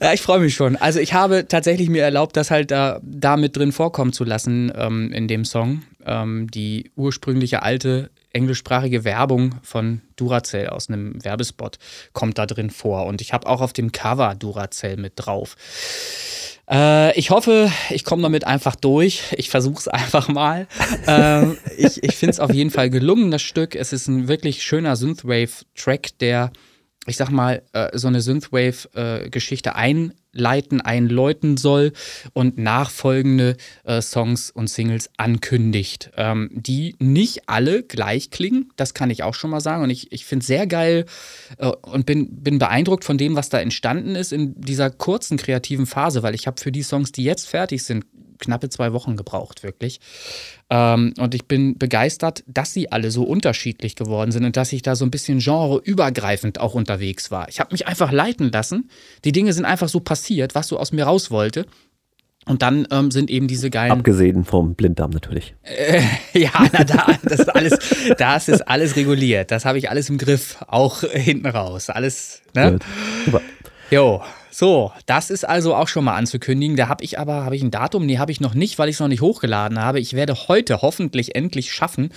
ja, 0.00 0.12
ich 0.12 0.22
freue 0.22 0.40
mich 0.40 0.54
schon. 0.54 0.76
Also 0.76 1.00
ich 1.00 1.14
habe 1.14 1.46
tatsächlich 1.48 1.88
mir 1.88 2.02
erlaubt, 2.02 2.36
das 2.36 2.50
halt 2.50 2.70
da, 2.70 3.00
da 3.02 3.36
mit 3.36 3.56
drin 3.56 3.72
vorkommen 3.72 4.12
zu 4.12 4.24
lassen 4.24 4.72
ähm, 4.76 5.12
in 5.12 5.28
dem 5.28 5.44
Song. 5.44 5.82
Ähm, 6.04 6.48
die 6.50 6.90
ursprüngliche 6.94 7.62
alte 7.62 8.10
englischsprachige 8.36 9.04
Werbung 9.04 9.56
von 9.62 10.02
Duracell 10.14 10.68
aus 10.68 10.88
einem 10.88 11.24
Werbespot 11.24 11.78
kommt 12.12 12.38
da 12.38 12.46
drin 12.46 12.70
vor. 12.70 13.06
Und 13.06 13.20
ich 13.20 13.32
habe 13.32 13.48
auch 13.48 13.60
auf 13.60 13.72
dem 13.72 13.90
Cover 13.90 14.34
Duracell 14.34 14.96
mit 14.96 15.14
drauf. 15.16 15.56
Äh, 16.70 17.18
ich 17.18 17.30
hoffe, 17.30 17.70
ich 17.90 18.04
komme 18.04 18.22
damit 18.22 18.46
einfach 18.46 18.76
durch. 18.76 19.22
Ich 19.36 19.50
versuche 19.50 19.78
es 19.78 19.88
einfach 19.88 20.28
mal. 20.28 20.66
äh, 21.06 21.52
ich 21.76 22.02
ich 22.02 22.16
finde 22.16 22.32
es 22.32 22.40
auf 22.40 22.52
jeden 22.52 22.70
Fall 22.70 22.90
gelungen, 22.90 23.30
das 23.30 23.42
Stück. 23.42 23.74
Es 23.74 23.92
ist 23.92 24.08
ein 24.08 24.28
wirklich 24.28 24.62
schöner 24.62 24.96
Synthwave-Track, 24.96 26.18
der, 26.20 26.52
ich 27.06 27.16
sag 27.16 27.30
mal, 27.30 27.62
äh, 27.72 27.96
so 27.96 28.08
eine 28.08 28.20
Synthwave-Geschichte 28.20 29.74
ein 29.74 30.12
leiten, 30.36 30.80
einläuten 30.80 31.56
soll 31.56 31.92
und 32.32 32.58
nachfolgende 32.58 33.56
äh, 33.84 34.00
Songs 34.02 34.50
und 34.50 34.68
Singles 34.68 35.10
ankündigt, 35.16 36.10
ähm, 36.16 36.50
die 36.52 36.94
nicht 36.98 37.48
alle 37.48 37.82
gleich 37.82 38.30
klingen. 38.30 38.70
Das 38.76 38.94
kann 38.94 39.10
ich 39.10 39.22
auch 39.22 39.34
schon 39.34 39.50
mal 39.50 39.60
sagen. 39.60 39.82
Und 39.82 39.90
ich, 39.90 40.12
ich 40.12 40.26
finde 40.26 40.42
es 40.42 40.46
sehr 40.46 40.66
geil 40.66 41.06
äh, 41.58 41.68
und 41.68 42.06
bin, 42.06 42.42
bin 42.42 42.58
beeindruckt 42.58 43.04
von 43.04 43.18
dem, 43.18 43.34
was 43.34 43.48
da 43.48 43.58
entstanden 43.58 44.14
ist 44.14 44.32
in 44.32 44.60
dieser 44.60 44.90
kurzen 44.90 45.36
kreativen 45.38 45.86
Phase, 45.86 46.22
weil 46.22 46.34
ich 46.34 46.46
habe 46.46 46.60
für 46.60 46.72
die 46.72 46.82
Songs, 46.82 47.12
die 47.12 47.24
jetzt 47.24 47.48
fertig 47.48 47.82
sind, 47.82 48.04
knappe 48.38 48.68
zwei 48.68 48.92
Wochen 48.92 49.16
gebraucht, 49.16 49.62
wirklich. 49.62 50.00
Ähm, 50.68 51.14
und 51.18 51.34
ich 51.34 51.46
bin 51.46 51.78
begeistert, 51.78 52.42
dass 52.46 52.72
sie 52.72 52.90
alle 52.90 53.10
so 53.10 53.22
unterschiedlich 53.22 53.94
geworden 53.94 54.32
sind 54.32 54.44
und 54.44 54.56
dass 54.56 54.72
ich 54.72 54.82
da 54.82 54.96
so 54.96 55.04
ein 55.04 55.10
bisschen 55.10 55.38
genreübergreifend 55.38 56.60
auch 56.60 56.74
unterwegs 56.74 57.30
war. 57.30 57.48
Ich 57.48 57.60
habe 57.60 57.72
mich 57.72 57.86
einfach 57.86 58.10
leiten 58.10 58.50
lassen. 58.50 58.90
Die 59.24 59.32
Dinge 59.32 59.52
sind 59.52 59.64
einfach 59.64 59.88
so 59.88 60.00
passiert, 60.00 60.54
was 60.54 60.68
so 60.68 60.78
aus 60.78 60.92
mir 60.92 61.04
raus 61.04 61.30
wollte. 61.30 61.66
Und 62.48 62.62
dann 62.62 62.86
ähm, 62.92 63.10
sind 63.10 63.28
eben 63.28 63.48
diese 63.48 63.70
geilen. 63.70 63.90
Abgesehen 63.90 64.44
vom 64.44 64.76
Blinddarm 64.76 65.10
natürlich. 65.10 65.56
Äh, 65.62 66.00
ja, 66.38 66.50
na 66.72 66.84
da, 66.84 67.06
das 67.24 67.40
ist 67.40 67.48
alles, 67.48 67.78
das 68.18 68.48
ist 68.48 68.68
alles 68.68 68.94
reguliert. 68.94 69.50
Das 69.50 69.64
habe 69.64 69.78
ich 69.78 69.90
alles 69.90 70.08
im 70.10 70.18
Griff, 70.18 70.58
auch 70.68 71.00
hinten 71.00 71.46
raus. 71.46 71.90
Alles, 71.90 72.42
ne? 72.54 72.78
Super. 73.24 73.40
Jo, 73.90 74.20
so, 74.50 74.90
das 75.06 75.30
ist 75.30 75.44
also 75.44 75.74
auch 75.76 75.86
schon 75.86 76.04
mal 76.04 76.16
anzukündigen. 76.16 76.76
Da 76.76 76.88
habe 76.88 77.04
ich 77.04 77.20
aber, 77.20 77.44
habe 77.44 77.54
ich 77.54 77.62
ein 77.62 77.70
Datum? 77.70 78.04
Nee, 78.04 78.18
habe 78.18 78.32
ich 78.32 78.40
noch 78.40 78.54
nicht, 78.54 78.78
weil 78.78 78.88
ich 78.88 78.96
es 78.96 79.00
noch 79.00 79.06
nicht 79.06 79.20
hochgeladen 79.20 79.78
habe. 79.78 80.00
Ich 80.00 80.14
werde 80.14 80.48
heute 80.48 80.82
hoffentlich 80.82 81.36
endlich 81.36 81.70
schaffen, 81.70 82.08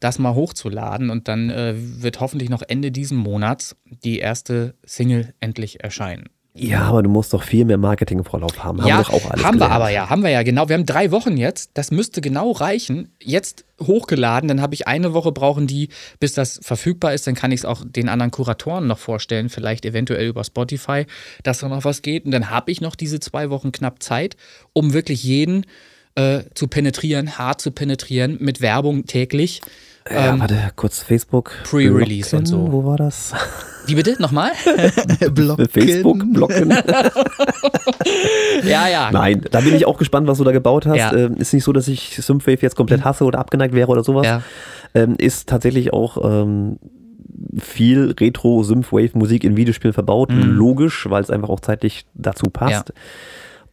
das 0.00 0.18
mal 0.18 0.34
hochzuladen 0.34 1.08
und 1.08 1.28
dann 1.28 1.48
äh, 1.48 1.74
wird 1.76 2.20
hoffentlich 2.20 2.50
noch 2.50 2.62
Ende 2.66 2.90
diesen 2.90 3.16
Monats 3.16 3.76
die 3.86 4.18
erste 4.18 4.74
Single 4.84 5.32
endlich 5.40 5.82
erscheinen. 5.82 6.28
Ja, 6.56 6.82
aber 6.82 7.02
du 7.02 7.10
musst 7.10 7.34
doch 7.34 7.42
viel 7.42 7.64
mehr 7.64 7.78
Marketingvorlauf 7.78 8.62
haben. 8.62 8.80
Haben 8.80 8.88
ja, 8.88 8.98
wir 8.98 9.04
doch 9.04 9.12
auch 9.12 9.30
alles 9.30 9.44
haben 9.44 9.54
gelernt. 9.54 9.72
wir 9.72 9.74
aber 9.74 9.88
ja, 9.90 10.08
haben 10.08 10.22
wir 10.22 10.30
ja 10.30 10.44
genau. 10.44 10.68
Wir 10.68 10.76
haben 10.76 10.86
drei 10.86 11.10
Wochen 11.10 11.36
jetzt. 11.36 11.72
Das 11.74 11.90
müsste 11.90 12.20
genau 12.20 12.52
reichen. 12.52 13.10
Jetzt 13.20 13.64
hochgeladen, 13.82 14.46
dann 14.46 14.60
habe 14.60 14.74
ich 14.74 14.86
eine 14.86 15.14
Woche 15.14 15.32
brauchen 15.32 15.66
die, 15.66 15.88
bis 16.20 16.32
das 16.32 16.60
verfügbar 16.62 17.12
ist. 17.12 17.26
Dann 17.26 17.34
kann 17.34 17.50
ich 17.50 17.60
es 17.60 17.64
auch 17.64 17.82
den 17.84 18.08
anderen 18.08 18.30
Kuratoren 18.30 18.86
noch 18.86 18.98
vorstellen, 18.98 19.48
vielleicht 19.48 19.84
eventuell 19.84 20.28
über 20.28 20.44
Spotify, 20.44 21.06
dass 21.42 21.58
da 21.58 21.68
noch 21.68 21.84
was 21.84 22.02
geht. 22.02 22.24
Und 22.24 22.30
dann 22.30 22.50
habe 22.50 22.70
ich 22.70 22.80
noch 22.80 22.94
diese 22.94 23.18
zwei 23.18 23.50
Wochen 23.50 23.72
knapp 23.72 24.00
Zeit, 24.00 24.36
um 24.72 24.92
wirklich 24.92 25.24
jeden 25.24 25.66
äh, 26.14 26.44
zu 26.54 26.68
penetrieren, 26.68 27.36
hart 27.36 27.60
zu 27.60 27.72
penetrieren, 27.72 28.36
mit 28.40 28.60
Werbung 28.60 29.06
täglich. 29.06 29.60
Ja, 30.10 30.34
ähm, 30.34 30.40
warte, 30.40 30.56
kurz 30.76 31.02
Facebook. 31.02 31.52
Pre-Release 31.64 32.36
und 32.36 32.46
so. 32.46 32.70
Wo 32.70 32.84
war 32.84 32.96
das? 32.96 33.32
Wie 33.86 33.94
bitte? 33.94 34.16
Nochmal? 34.18 34.52
blocken. 35.32 35.68
Facebook 35.68 36.24
blocken. 36.32 36.70
ja, 38.64 38.88
ja. 38.88 39.10
Nein, 39.10 39.42
da 39.50 39.60
bin 39.60 39.74
ich 39.74 39.86
auch 39.86 39.98
gespannt, 39.98 40.26
was 40.26 40.38
du 40.38 40.44
da 40.44 40.52
gebaut 40.52 40.86
hast. 40.86 40.98
Ja. 40.98 41.14
Ähm, 41.14 41.36
ist 41.36 41.54
nicht 41.54 41.64
so, 41.64 41.72
dass 41.72 41.88
ich 41.88 42.16
Synthwave 42.16 42.60
jetzt 42.60 42.76
komplett 42.76 43.00
mhm. 43.00 43.04
hasse 43.04 43.24
oder 43.24 43.38
abgeneigt 43.38 43.74
wäre 43.74 43.88
oder 43.88 44.04
sowas. 44.04 44.26
Ja. 44.26 44.42
Ähm, 44.94 45.16
ist 45.18 45.48
tatsächlich 45.48 45.92
auch 45.92 46.18
ähm, 46.22 46.78
viel 47.58 48.14
Retro-Synthwave-Musik 48.18 49.42
in 49.42 49.56
Videospielen 49.56 49.94
verbaut. 49.94 50.30
Mhm. 50.30 50.42
Logisch, 50.42 51.08
weil 51.08 51.22
es 51.22 51.30
einfach 51.30 51.48
auch 51.48 51.60
zeitlich 51.60 52.06
dazu 52.14 52.46
passt. 52.50 52.90
Ja. 52.90 52.94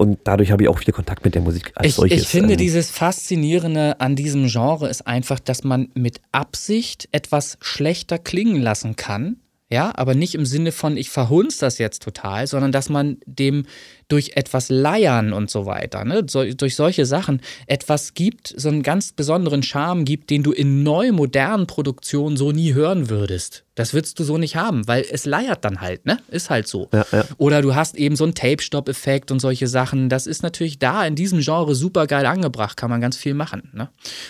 Und 0.02 0.18
dadurch 0.24 0.52
habe 0.52 0.64
ich 0.64 0.70
auch 0.70 0.80
viel 0.80 0.96
Kontakt 0.96 1.24
mit 1.24 1.36
der 1.36 1.44
Musik 1.44 1.74
als 1.76 1.90
ich, 1.90 1.94
solches. 1.94 2.24
Ich 2.24 2.28
finde, 2.28 2.54
ähm, 2.54 2.58
dieses 2.58 2.90
Faszinierende 2.90 4.02
an 4.02 4.16
diesem 4.16 4.48
Genre 4.48 4.90
ist 4.90 5.06
einfach, 5.06 5.40
dass 5.40 5.64
man 5.64 5.90
mit 5.94 6.22
Absicht 6.32 7.08
etwas 7.12 7.60
schlechter 7.62 8.18
klingen 8.18 8.60
lassen 8.64 8.96
kann. 8.96 9.38
Ja, 9.70 9.92
aber 9.96 10.16
nicht 10.16 10.34
im 10.34 10.48
Sinne 10.48 10.72
von, 10.72 10.98
ich 10.98 11.12
verhunz 11.12 11.60
das 11.60 11.78
jetzt 11.78 12.02
total, 12.02 12.48
sondern 12.48 12.72
dass 12.72 12.90
man 12.90 13.18
dem 13.28 13.68
durch 14.08 14.32
etwas 14.34 14.70
Leiern 14.70 15.34
und 15.34 15.52
so 15.52 15.68
weiter, 15.68 16.04
ne, 16.04 16.26
so, 16.28 16.44
durch 16.44 16.76
solche 16.76 17.06
Sachen 17.06 17.40
etwas 17.68 18.16
gibt, 18.16 18.54
so 18.58 18.70
einen 18.70 18.82
ganz 18.82 19.14
besonderen 19.14 19.62
Charme 19.62 20.04
gibt, 20.04 20.32
den 20.32 20.42
du 20.42 20.52
in 20.52 20.82
neu 20.82 21.12
modernen 21.12 21.68
Produktionen 21.68 22.38
so 22.38 22.52
nie 22.52 22.74
hören 22.74 23.12
würdest. 23.12 23.66
Das 23.76 23.94
würdest 23.94 24.20
du 24.20 24.26
so 24.26 24.38
nicht 24.38 24.58
haben, 24.58 24.86
weil 24.88 25.06
es 25.10 25.26
leiert 25.26 25.64
dann 25.64 25.80
halt, 25.80 26.06
ne? 26.06 26.18
Ist 26.30 26.50
halt 26.50 26.68
so. 26.68 26.90
Ja, 26.92 27.06
ja. 27.14 27.24
Oder 27.38 27.62
du 27.62 27.74
hast 27.74 27.96
eben 27.96 28.18
so 28.18 28.26
einen 28.26 28.36
Tape-Stop-Effekt 28.36 29.32
und 29.32 29.40
solche 29.40 29.68
Sachen. 29.68 30.10
Das 30.10 30.28
ist 30.28 30.44
natürlich 30.44 30.78
da 30.78 31.06
in 31.06 31.16
diesem 31.16 31.40
Genre 31.40 31.74
super 31.74 32.06
geil 32.06 32.26
angebracht, 32.26 32.76
kann 32.76 32.90
man 32.90 33.00
ganz 33.00 33.16
viel 33.16 33.34
machen. 33.34 33.70
Ne? 33.74 33.88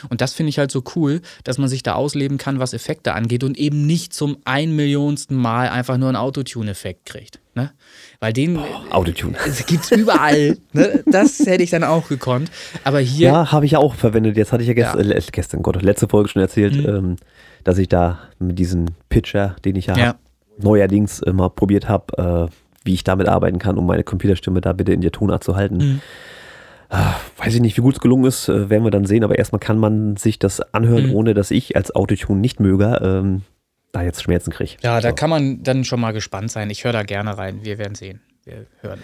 Und 0.10 0.22
das 0.22 0.34
finde 0.34 0.52
ich 0.52 0.60
halt 0.60 0.72
so 0.72 0.84
cool, 0.96 1.22
dass 1.44 1.58
man 1.58 1.70
sich 1.70 1.82
da 1.82 1.96
ausleben 1.96 2.38
kann, 2.38 2.60
was 2.60 2.74
Effekte 2.74 3.14
angeht 3.14 3.44
und 3.44 3.58
eben 3.58 3.88
nicht 3.88 4.14
zum 4.14 4.38
ein 4.46 4.76
Millionsten 4.76 5.36
Mal 5.36 5.70
einfach 5.70 5.98
nur 5.98 6.10
einen 6.10 6.18
Autotune-Effekt 6.18 7.08
kriegt. 7.08 7.40
Ne? 7.56 7.72
Weil 8.20 8.34
den 8.34 8.54
Boah, 8.54 8.86
Autotune. 8.92 9.38
gibt 9.66 9.86
es 9.86 9.92
überall. 9.92 10.58
ne? 10.74 11.04
Das 11.08 11.40
hätte 11.40 11.64
ich 11.64 11.72
dann 11.72 11.84
auch 11.84 12.08
gekonnt. 12.08 12.52
Aber 12.84 13.00
hier. 13.00 13.30
Ja, 13.30 13.52
habe 13.52 13.66
ich 13.66 13.72
ja 13.72 13.80
auch 13.80 13.96
verwendet. 13.96 14.38
Jetzt 14.38 14.52
hatte 14.52 14.62
ich 14.62 14.68
ja, 14.68 14.76
gest 14.76 14.94
ja. 14.94 15.02
Äh, 15.02 15.22
gestern, 15.32 15.64
Gott, 15.64 15.82
letzte 15.82 16.08
Folge 16.08 16.30
schon 16.30 16.44
erzählt, 16.44 16.76
mhm. 16.76 16.86
ähm, 16.86 17.16
dass 17.64 17.78
ich 17.78 17.90
da 17.90 18.20
mit 18.40 18.60
diesem 18.60 18.86
Pitcher, 19.10 19.56
den 19.66 19.76
ich 19.76 19.88
ja, 19.88 19.98
ja. 19.98 20.16
neuerdings 20.58 21.20
immer 21.20 21.50
probiert 21.50 21.88
habe, 21.90 22.50
äh, 22.50 22.56
wie 22.84 22.94
ich 22.94 23.04
damit 23.04 23.28
arbeiten 23.28 23.60
kann, 23.60 23.78
um 23.78 23.86
meine 23.86 24.04
Computerstimme 24.04 24.62
da 24.62 24.74
bitte 24.74 24.94
in 24.94 25.02
der 25.02 25.12
Tonart 25.12 25.44
zu 25.44 25.56
halten. 25.56 25.78
Mhm. 25.78 26.02
Äh, 26.90 27.44
weiß 27.44 27.56
ich 27.56 27.62
nicht, 27.62 27.78
wie 27.78 27.82
gut 27.82 27.96
es 27.96 28.02
gelungen 28.02 28.26
ist, 28.26 28.50
äh, 28.50 28.70
werden 28.70 28.84
wir 28.84 28.92
dann 28.92 29.06
sehen. 29.06 29.24
Aber 29.24 29.38
erstmal 29.38 29.60
kann 29.60 29.78
man 29.78 30.18
sich 30.18 30.40
das 30.40 30.62
anhören, 30.74 31.08
mhm. 31.08 31.16
ohne 31.16 31.34
dass 31.34 31.52
ich 31.52 31.76
als 31.76 31.96
Autotune 31.96 32.42
nicht 32.42 32.60
möge. 32.60 33.00
Ähm, 33.02 33.42
da 33.92 34.04
jetzt 34.04 34.24
Schmerzen 34.24 34.52
kriege. 34.52 34.78
Ja, 34.82 35.02
so. 35.02 35.08
da 35.08 35.12
kann 35.12 35.30
man 35.30 35.64
dann 35.64 35.84
schon 35.84 36.00
mal 36.00 36.12
gespannt 36.12 36.52
sein. 36.52 36.70
Ich 36.70 36.84
höre 36.84 36.94
da 36.94 37.04
gerne 37.04 37.38
rein. 37.38 37.60
Wir 37.64 37.78
werden 37.78 37.96
sehen. 37.96 38.22
Wir 38.46 38.66
hören. 38.82 39.00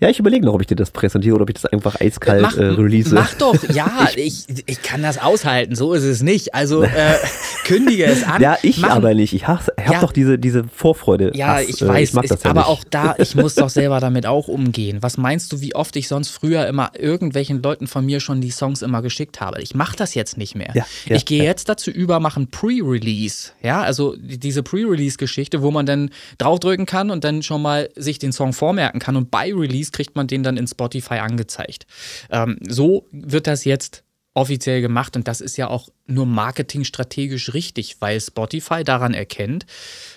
Ja, 0.00 0.08
ich 0.08 0.18
überlege 0.18 0.46
noch, 0.46 0.54
ob 0.54 0.62
ich 0.62 0.66
dir 0.66 0.76
das 0.76 0.90
präsentiere 0.90 1.34
oder 1.34 1.42
ob 1.42 1.50
ich 1.50 1.54
das 1.54 1.66
einfach 1.66 2.00
eiskalt 2.00 2.40
mach, 2.40 2.56
äh, 2.56 2.64
release. 2.64 3.14
Mach 3.14 3.34
doch, 3.34 3.56
ja, 3.74 4.08
ich, 4.16 4.46
ich 4.64 4.82
kann 4.82 5.02
das 5.02 5.18
aushalten, 5.18 5.74
so 5.74 5.92
ist 5.92 6.04
es 6.04 6.22
nicht. 6.22 6.54
Also 6.54 6.82
äh, 6.84 7.16
kündige 7.64 8.06
es 8.06 8.24
an. 8.24 8.40
Ja, 8.40 8.56
ich 8.62 8.78
Machen. 8.78 8.92
aber 8.92 9.14
nicht. 9.14 9.34
Ich 9.34 9.46
habe 9.46 9.62
ja. 9.78 10.00
doch 10.00 10.12
diese, 10.12 10.38
diese 10.38 10.64
Vorfreude. 10.64 11.32
Ja, 11.34 11.56
Hass, 11.56 11.68
ich 11.68 11.82
äh, 11.82 11.88
weiß, 11.88 12.14
ich 12.14 12.30
ist, 12.30 12.44
ja 12.44 12.50
aber 12.50 12.60
nicht. 12.60 12.68
auch 12.70 12.84
da, 12.88 13.14
ich 13.18 13.34
muss 13.34 13.54
doch 13.56 13.68
selber 13.68 14.00
damit 14.00 14.24
auch 14.24 14.48
umgehen. 14.48 14.98
Was 15.02 15.18
meinst 15.18 15.52
du, 15.52 15.60
wie 15.60 15.74
oft 15.74 15.94
ich 15.96 16.08
sonst 16.08 16.30
früher 16.30 16.66
immer 16.66 16.92
irgendwelchen 16.98 17.62
Leuten 17.62 17.86
von 17.86 18.06
mir 18.06 18.20
schon 18.20 18.40
die 18.40 18.50
Songs 18.50 18.80
immer 18.80 19.02
geschickt 19.02 19.42
habe? 19.42 19.60
Ich 19.60 19.74
mache 19.74 19.96
das 19.96 20.14
jetzt 20.14 20.38
nicht 20.38 20.54
mehr. 20.54 20.72
Ja, 20.74 20.86
ich 21.04 21.26
gehe 21.26 21.44
jetzt 21.44 21.68
dazu 21.68 21.90
über, 21.90 22.20
machen 22.20 22.48
Pre-Release. 22.50 23.50
Ja, 23.62 23.82
also 23.82 24.16
diese 24.18 24.62
Pre-Release-Geschichte, 24.62 25.60
wo 25.60 25.70
man 25.70 25.84
dann 25.84 26.10
draufdrücken 26.38 26.86
kann 26.86 27.10
und 27.10 27.22
dann 27.22 27.42
schon 27.42 27.60
mal 27.60 27.90
sich 27.96 28.18
den 28.18 28.32
Song 28.32 28.54
vormerken 28.54 28.98
kann 28.98 29.16
und 29.16 29.30
bei 29.30 29.52
Release 29.52 29.89
kriegt 29.92 30.16
man 30.16 30.26
den 30.26 30.42
dann 30.42 30.56
in 30.56 30.66
Spotify 30.66 31.14
angezeigt. 31.14 31.86
Ähm, 32.30 32.58
so 32.66 33.06
wird 33.12 33.46
das 33.46 33.64
jetzt 33.64 34.04
offiziell 34.32 34.80
gemacht 34.80 35.16
und 35.16 35.26
das 35.26 35.40
ist 35.40 35.56
ja 35.56 35.68
auch 35.68 35.88
nur 36.06 36.24
marketingstrategisch 36.24 37.52
richtig, 37.52 37.96
weil 38.00 38.20
Spotify 38.20 38.84
daran 38.84 39.12
erkennt, 39.12 39.66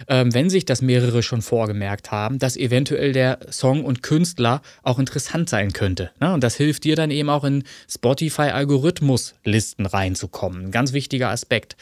ähm, 0.07 0.31
wenn 0.33 0.51
sich 0.51 0.65
das 0.65 0.83
mehrere 0.83 1.23
schon 1.23 1.41
vorgemerkt 1.41 2.11
haben, 2.11 2.37
dass 2.37 2.55
eventuell 2.55 3.11
der 3.11 3.39
Song 3.51 3.83
und 3.83 4.03
Künstler 4.03 4.61
auch 4.83 4.99
interessant 4.99 5.49
sein 5.49 5.73
könnte. 5.73 6.11
Ne? 6.19 6.31
Und 6.33 6.43
das 6.43 6.55
hilft 6.55 6.83
dir 6.83 6.95
dann 6.95 7.09
eben 7.09 7.29
auch 7.29 7.43
in 7.43 7.63
Spotify-Algorithmus-Listen 7.89 9.87
reinzukommen. 9.87 10.65
Ein 10.65 10.71
ganz 10.71 10.93
wichtiger 10.93 11.29
Aspekt. 11.29 11.75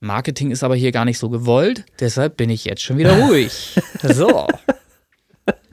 Marketing 0.00 0.50
ist 0.50 0.62
aber 0.62 0.76
hier 0.76 0.92
gar 0.92 1.06
nicht 1.06 1.18
so 1.18 1.30
gewollt, 1.30 1.86
deshalb 1.98 2.36
bin 2.36 2.50
ich 2.50 2.66
jetzt 2.66 2.82
schon 2.82 2.98
wieder 2.98 3.16
ruhig. 3.26 3.74
So. 4.02 4.46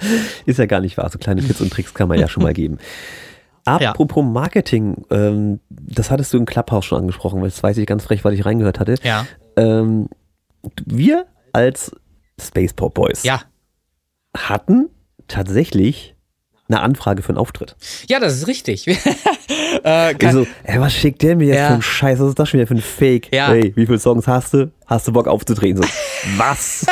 Ist 0.45 0.59
ja 0.59 0.65
gar 0.65 0.79
nicht 0.79 0.97
wahr. 0.97 1.09
So 1.09 1.17
kleine 1.17 1.41
Tipps 1.41 1.61
und 1.61 1.71
Tricks 1.71 1.93
kann 1.93 2.07
man 2.07 2.19
ja 2.19 2.27
schon 2.27 2.43
mal 2.43 2.53
geben. 2.53 2.77
Apropos 3.65 4.23
ja. 4.23 4.29
Marketing, 4.29 5.05
ähm, 5.11 5.59
das 5.69 6.09
hattest 6.09 6.33
du 6.33 6.37
im 6.37 6.45
Clubhouse 6.45 6.85
schon 6.85 6.99
angesprochen, 6.99 7.41
weil 7.41 7.49
das 7.49 7.61
weiß 7.61 7.77
ich 7.77 7.85
ganz 7.85 8.03
frech, 8.03 8.25
weil 8.25 8.33
ich 8.33 8.45
reingehört 8.45 8.79
hatte. 8.79 8.95
Ja. 9.03 9.27
Ähm, 9.55 10.09
wir 10.85 11.25
als 11.53 11.91
Spaceport 12.39 12.93
Boys 12.93 13.23
ja. 13.23 13.41
hatten 14.35 14.89
tatsächlich 15.27 16.15
eine 16.67 16.81
Anfrage 16.81 17.21
für 17.21 17.29
einen 17.29 17.37
Auftritt. 17.37 17.75
Ja, 18.07 18.19
das 18.19 18.33
ist 18.33 18.47
richtig. 18.47 18.87
äh, 19.83 20.15
also, 20.23 20.47
ey, 20.63 20.79
was 20.79 20.93
schickt 20.93 21.21
der 21.21 21.35
mir 21.35 21.47
jetzt 21.47 21.57
ja. 21.57 21.67
für 21.67 21.73
einen 21.73 21.81
Scheiß? 21.81 22.19
Was 22.19 22.29
ist 22.29 22.39
das 22.39 22.49
schon 22.49 22.59
wieder 22.59 22.67
für 22.67 22.75
ein 22.75 22.81
Fake? 22.81 23.33
Ja. 23.33 23.49
Hey, 23.49 23.73
wie 23.75 23.85
viele 23.85 23.99
Songs 23.99 24.27
hast 24.27 24.53
du? 24.53 24.71
Hast 24.85 25.07
du 25.07 25.11
Bock 25.11 25.27
aufzutreten? 25.27 25.83
So, 25.83 25.89
was? 26.38 26.86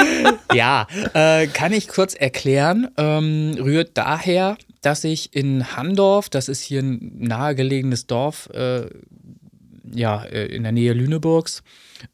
ja, 0.54 0.86
äh, 1.14 1.46
kann 1.46 1.72
ich 1.72 1.88
kurz 1.88 2.14
erklären. 2.14 2.88
Ähm, 2.96 3.56
rührt 3.58 3.90
daher, 3.94 4.56
dass 4.82 5.04
ich 5.04 5.34
in 5.34 5.76
Handorf, 5.76 6.28
das 6.28 6.48
ist 6.48 6.60
hier 6.60 6.82
ein 6.82 7.12
nahegelegenes 7.18 8.06
Dorf, 8.06 8.48
äh, 8.52 8.86
ja, 9.92 10.24
äh, 10.24 10.46
in 10.46 10.62
der 10.62 10.72
Nähe 10.72 10.92
Lüneburgs, 10.92 11.62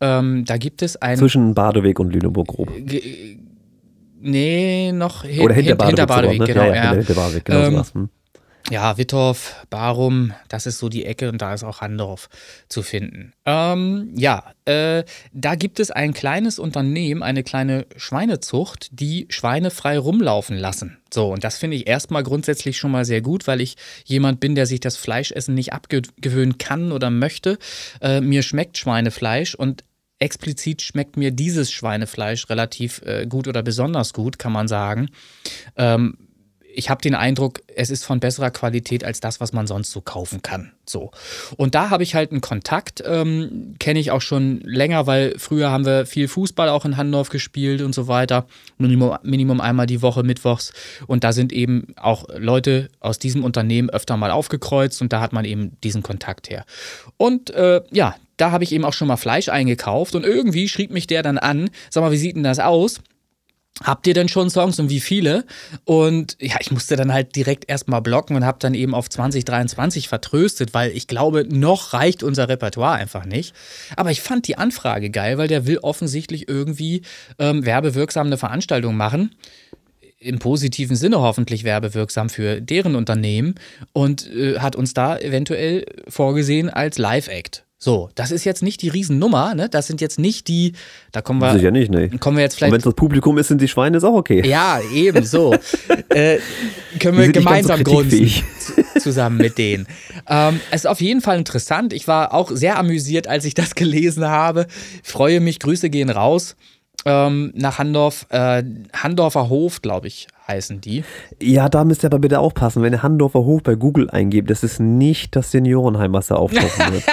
ähm, 0.01 0.45
da 0.45 0.57
gibt 0.57 0.83
es 0.83 0.97
ein. 0.97 1.17
Zwischen 1.17 1.55
Badeweg 1.55 2.01
und 2.01 2.13
Lüneburg 2.13 2.49
grob. 2.49 2.71
Nee, 4.21 4.93
noch 4.93 5.25
hin, 5.25 5.43
Oder 5.43 5.55
hinter, 5.55 5.87
hinter 5.87 6.07
Badeweg, 6.07 6.41
ne? 6.41 6.47
genau. 6.47 6.65
Ja, 6.65 6.75
ja, 6.75 6.93
hinter 6.95 7.15
Badeweg, 7.15 7.45
genau 7.45 7.61
ähm, 7.61 7.73
sowas. 7.73 7.95
Hm. 7.95 8.09
Ja, 8.69 8.99
Wittorf, 8.99 9.65
Barum, 9.71 10.33
das 10.49 10.67
ist 10.67 10.79
so 10.79 10.89
die 10.89 11.05
Ecke 11.05 11.29
und 11.29 11.41
da 11.41 11.55
ist 11.55 11.63
auch 11.63 11.83
Handorf 11.83 12.29
zu 12.69 12.83
finden. 12.83 13.33
Ähm, 13.45 14.13
ja, 14.17 14.43
äh, 14.65 15.05
da 15.33 15.55
gibt 15.55 15.79
es 15.79 15.93
ein 15.93 16.13
kleines 16.13 16.59
Unternehmen, 16.59 17.23
eine 17.23 17.45
kleine 17.45 17.87
Schweinezucht, 17.97 18.89
die 18.91 19.29
Schweine 19.31 19.71
frei 19.71 19.97
rumlaufen 19.99 20.57
lassen. 20.57 20.99
So, 21.15 21.33
und 21.33 21.45
das 21.45 21.59
finde 21.59 21.77
ich 21.77 21.87
erstmal 21.87 22.25
grundsätzlich 22.25 22.77
schon 22.77 22.91
mal 22.91 23.05
sehr 23.05 23.21
gut, 23.21 23.47
weil 23.47 23.61
ich 23.61 23.77
jemand 24.05 24.41
bin, 24.41 24.57
der 24.57 24.67
sich 24.67 24.81
das 24.81 24.97
Fleischessen 24.97 25.55
nicht 25.55 25.73
abgewöhnen 25.73 26.59
kann 26.59 26.91
oder 26.91 27.11
möchte. 27.11 27.59
Äh, 28.01 28.21
mir 28.21 28.43
schmeckt 28.43 28.79
Schweinefleisch 28.79 29.55
und 29.55 29.85
explizit 30.19 30.83
schmeckt 30.83 31.17
mir 31.17 31.31
dieses 31.31 31.71
Schweinefleisch 31.71 32.51
relativ 32.51 33.01
äh, 33.03 33.27
gut 33.27 33.47
oder 33.47 33.63
besonders 33.63 34.13
gut, 34.13 34.41
kann 34.41 34.53
man 34.53 34.67
sagen. 34.67 35.09
Ähm, 35.77 36.17
ich 36.77 36.91
habe 36.91 37.01
den 37.01 37.15
Eindruck, 37.15 37.63
es 37.75 37.91
ist 37.91 38.05
von 38.05 38.21
besserer 38.21 38.51
Qualität 38.51 39.03
als 39.03 39.21
das, 39.21 39.41
was 39.41 39.53
man 39.53 39.67
sonst 39.67 39.91
so 39.91 40.01
kaufen 40.03 40.43
kann. 40.43 40.73
So. 40.85 41.11
Und 41.57 41.75
da 41.75 41.91
habe 41.91 42.03
ich 42.03 42.15
halt 42.15 42.31
einen 42.31 42.43
Kontakt, 42.43 43.03
ähm, 43.05 43.75
kenne 43.79 43.99
ich 43.99 44.11
auch 44.11 44.21
schon 44.21 44.61
länger, 44.61 45.07
weil 45.07 45.35
früher 45.39 45.71
haben 45.71 45.87
wir 45.87 46.07
viel 46.07 46.29
Fußball 46.29 46.69
auch 46.69 46.85
in 46.85 46.97
Handorf 46.97 47.31
gespielt 47.31 47.81
und 47.81 47.95
so 47.95 48.09
weiter. 48.09 48.47
Minimum, 48.79 49.17
Minimum 49.23 49.61
einmal 49.61 49.87
die 49.87 50.03
Woche 50.03 50.23
mittwochs. 50.23 50.73
Und 51.07 51.25
da 51.25 51.33
sind 51.33 51.53
eben 51.53 51.95
auch 51.97 52.27
Leute 52.37 52.89
aus 53.01 53.19
diesem 53.19 53.43
Unternehmen 53.43 53.89
öfter 53.89 54.17
mal 54.17 54.31
aufgekreuzt 54.31 55.01
und 55.01 55.13
da 55.13 55.21
hat 55.21 55.33
man 55.33 55.45
eben 55.47 55.81
diesen 55.83 56.03
Kontakt 56.03 56.51
her. 56.51 56.65
Und 57.17 57.51
äh, 57.51 57.81
ja, 57.91 58.15
da 58.37 58.51
habe 58.51 58.65
ich 58.65 58.73
eben 58.73 58.85
auch 58.85 58.93
schon 58.93 59.09
mal 59.09 59.17
Fleisch 59.17 59.49
eingekauft 59.49 60.15
und 60.15 60.25
irgendwie 60.25 60.69
schrieb 60.69 60.91
mich 60.91 61.07
der 61.07 61.23
dann 61.23 61.39
an, 61.39 61.71
sag 61.89 62.03
mal, 62.03 62.13
wie 62.13 62.19
sieht 62.19 62.37
denn 62.37 62.43
das 62.43 62.59
aus? 62.59 63.01
Habt 63.85 64.07
ihr 64.07 64.15
denn 64.15 64.29
schon 64.29 64.49
Songs 64.49 64.79
und 64.79 64.89
wie 64.89 65.01
viele? 65.01 65.45
Und 65.85 66.39
ja, 66.41 66.57
ich 66.61 66.71
musste 66.71 66.97
dann 66.97 67.13
halt 67.13 67.37
direkt 67.37 67.69
erstmal 67.69 68.01
blocken 68.01 68.35
und 68.35 68.47
habe 68.47 68.59
dann 68.59 68.73
eben 68.73 68.95
auf 68.95 69.11
2023 69.11 70.09
vertröstet, 70.09 70.73
weil 70.73 70.93
ich 70.93 71.07
glaube, 71.09 71.47
noch 71.47 71.93
reicht 71.93 72.23
unser 72.23 72.49
Repertoire 72.49 72.95
einfach 72.95 73.27
nicht. 73.27 73.55
Aber 73.95 74.11
ich 74.11 74.23
fand 74.23 74.49
die 74.49 74.57
Anfrage 74.57 75.11
geil, 75.11 75.37
weil 75.37 75.49
der 75.49 75.67
will 75.67 75.79
offensichtlich 75.79 76.49
irgendwie 76.49 77.03
ähm, 77.39 77.67
werbewirksam 77.67 78.29
eine 78.29 78.39
Veranstaltung 78.39 78.97
machen 78.97 79.35
im 80.19 80.39
positiven 80.39 80.97
Sinne 80.97 81.21
hoffentlich 81.21 81.65
werbewirksam 81.65 82.31
für 82.31 82.63
deren 82.63 82.97
Unternehmen 82.97 83.57
und 83.93 84.27
äh, 84.33 84.59
hat 84.59 84.75
uns 84.75 84.95
da 84.95 85.19
eventuell 85.19 85.85
vorgesehen 86.09 86.71
als 86.71 86.97
Live-Act. 86.97 87.66
So, 87.79 88.09
das 88.15 88.31
ist 88.31 88.45
jetzt 88.45 88.63
nicht 88.63 88.81
die 88.81 88.89
Riesennummer, 88.89 89.55
ne? 89.55 89.69
Das 89.69 89.87
sind 89.87 90.01
jetzt 90.01 90.19
nicht 90.19 90.49
die, 90.49 90.73
da 91.13 91.21
kommen 91.21 91.43
wir. 91.43 91.53
Sicher 91.53 91.71
nicht, 91.71 91.91
ne? 91.91 92.09
Kommen 92.09 92.39
wir 92.39 92.45
jetzt 92.45 92.57
vielleicht. 92.57 92.73
Wenn 92.73 92.79
es 92.79 92.85
das 92.85 92.95
Publikum 92.95 93.37
ist, 93.37 93.49
sind 93.49 93.61
die 93.61 93.69
Schweine, 93.69 93.99
ist 93.99 94.05
auch 94.05 94.15
okay. 94.15 94.47
Ja, 94.47 94.81
eben 94.95 95.25
so. 95.27 95.55
äh, 96.09 96.39
können 96.99 97.19
wir 97.19 97.31
gemeinsam 97.33 97.79
so 97.79 97.85
grunzen 97.85 98.31
zusammen 98.99 99.37
mit 99.37 99.59
denen. 99.59 99.87
Ähm, 100.27 100.61
es 100.71 100.83
ist 100.83 100.87
auf 100.87 101.03
jeden 101.03 101.21
Fall 101.21 101.37
interessant. 101.37 101.93
Ich 101.93 102.09
war 102.09 102.33
auch 102.33 102.51
sehr 102.51 102.79
amüsiert, 102.79 103.29
als 103.29 103.45
ich 103.45 103.53
das 103.53 103.75
gelesen 103.75 104.25
habe. 104.25 104.67
freue 105.03 105.41
mich, 105.41 105.59
Grüße 105.59 105.91
gehen 105.91 106.09
raus 106.09 106.57
ähm, 107.05 107.53
nach 107.55 107.79
Handorf. 107.79 108.27
Äh, 108.31 108.65
Handorfer 108.95 109.49
Hof, 109.49 109.83
glaube 109.83 110.09
ich, 110.09 110.29
heißen 110.47 110.81
die. 110.81 111.05
Ja, 111.41 111.69
da 111.69 111.85
müsst 111.85 112.05
ihr 112.05 112.09
aber 112.09 112.19
bitte 112.19 112.39
aufpassen, 112.39 112.83
wenn 112.83 112.93
ihr 112.93 113.03
Handorfer 113.03 113.41
Hof 113.41 113.63
bei 113.63 113.75
Google 113.75 114.11
eingebt, 114.11 114.51
das 114.51 114.63
ist 114.63 114.81
nicht 114.81 115.35
das 115.37 115.51
Seniorenheim, 115.51 116.13
was 116.13 116.29
da 116.29 116.37
auftauchen 116.37 116.93
wird. 116.93 117.05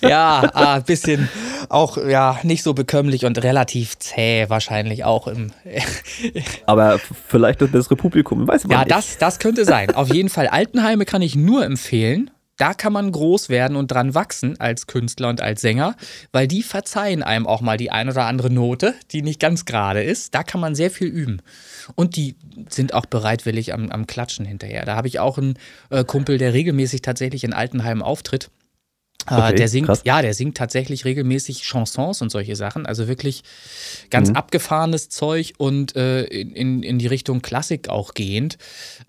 ja, 0.00 0.40
ein 0.40 0.50
ah, 0.52 0.80
bisschen 0.80 1.28
auch 1.68 1.96
ja 1.96 2.38
nicht 2.42 2.62
so 2.62 2.74
bekömmlich 2.74 3.24
und 3.24 3.42
relativ 3.42 3.98
zäh 3.98 4.46
wahrscheinlich 4.48 5.04
auch 5.04 5.26
im. 5.26 5.52
aber 6.66 6.98
vielleicht 7.28 7.60
das 7.60 7.70
bessere 7.70 7.96
Publikum, 7.96 8.46
weiß 8.46 8.64
man 8.64 8.72
ja, 8.72 8.78
nicht. 8.80 8.90
Ja, 8.90 8.96
das, 8.96 9.18
das 9.18 9.38
könnte 9.38 9.64
sein. 9.64 9.94
Auf 9.94 10.12
jeden 10.12 10.28
Fall 10.28 10.48
Altenheime 10.48 11.04
kann 11.04 11.22
ich 11.22 11.36
nur 11.36 11.64
empfehlen 11.64 12.30
da 12.56 12.74
kann 12.74 12.92
man 12.92 13.12
groß 13.12 13.48
werden 13.48 13.76
und 13.76 13.90
dran 13.90 14.14
wachsen 14.14 14.58
als 14.60 14.86
Künstler 14.86 15.28
und 15.28 15.40
als 15.40 15.60
Sänger, 15.60 15.96
weil 16.32 16.48
die 16.48 16.62
verzeihen 16.62 17.22
einem 17.22 17.46
auch 17.46 17.60
mal 17.60 17.76
die 17.76 17.90
ein 17.90 18.08
oder 18.08 18.24
andere 18.24 18.50
Note, 18.50 18.94
die 19.12 19.22
nicht 19.22 19.40
ganz 19.40 19.64
gerade 19.64 20.02
ist. 20.02 20.34
Da 20.34 20.42
kann 20.42 20.60
man 20.60 20.74
sehr 20.74 20.90
viel 20.90 21.08
üben. 21.08 21.42
Und 21.94 22.16
die 22.16 22.36
sind 22.68 22.94
auch 22.94 23.06
bereitwillig 23.06 23.74
am, 23.74 23.90
am 23.90 24.06
Klatschen 24.06 24.46
hinterher. 24.46 24.84
Da 24.84 24.96
habe 24.96 25.08
ich 25.08 25.18
auch 25.18 25.38
einen 25.38 25.54
äh, 25.90 26.04
Kumpel, 26.04 26.38
der 26.38 26.54
regelmäßig 26.54 27.02
tatsächlich 27.02 27.44
in 27.44 27.52
Altenheim 27.52 28.02
auftritt. 28.02 28.50
Äh, 29.28 29.34
okay, 29.34 29.54
der 29.56 29.68
singt, 29.68 29.86
krass. 29.86 30.02
ja, 30.04 30.22
der 30.22 30.34
singt 30.34 30.56
tatsächlich 30.56 31.04
regelmäßig 31.04 31.62
Chansons 31.64 32.22
und 32.22 32.30
solche 32.30 32.56
Sachen. 32.56 32.86
Also 32.86 33.08
wirklich 33.08 33.42
ganz 34.10 34.30
mhm. 34.30 34.36
abgefahrenes 34.36 35.08
Zeug 35.08 35.54
und 35.58 35.96
äh, 35.96 36.24
in, 36.24 36.82
in 36.82 36.98
die 36.98 37.06
Richtung 37.06 37.42
Klassik 37.42 37.88
auch 37.88 38.14
gehend. 38.14 38.56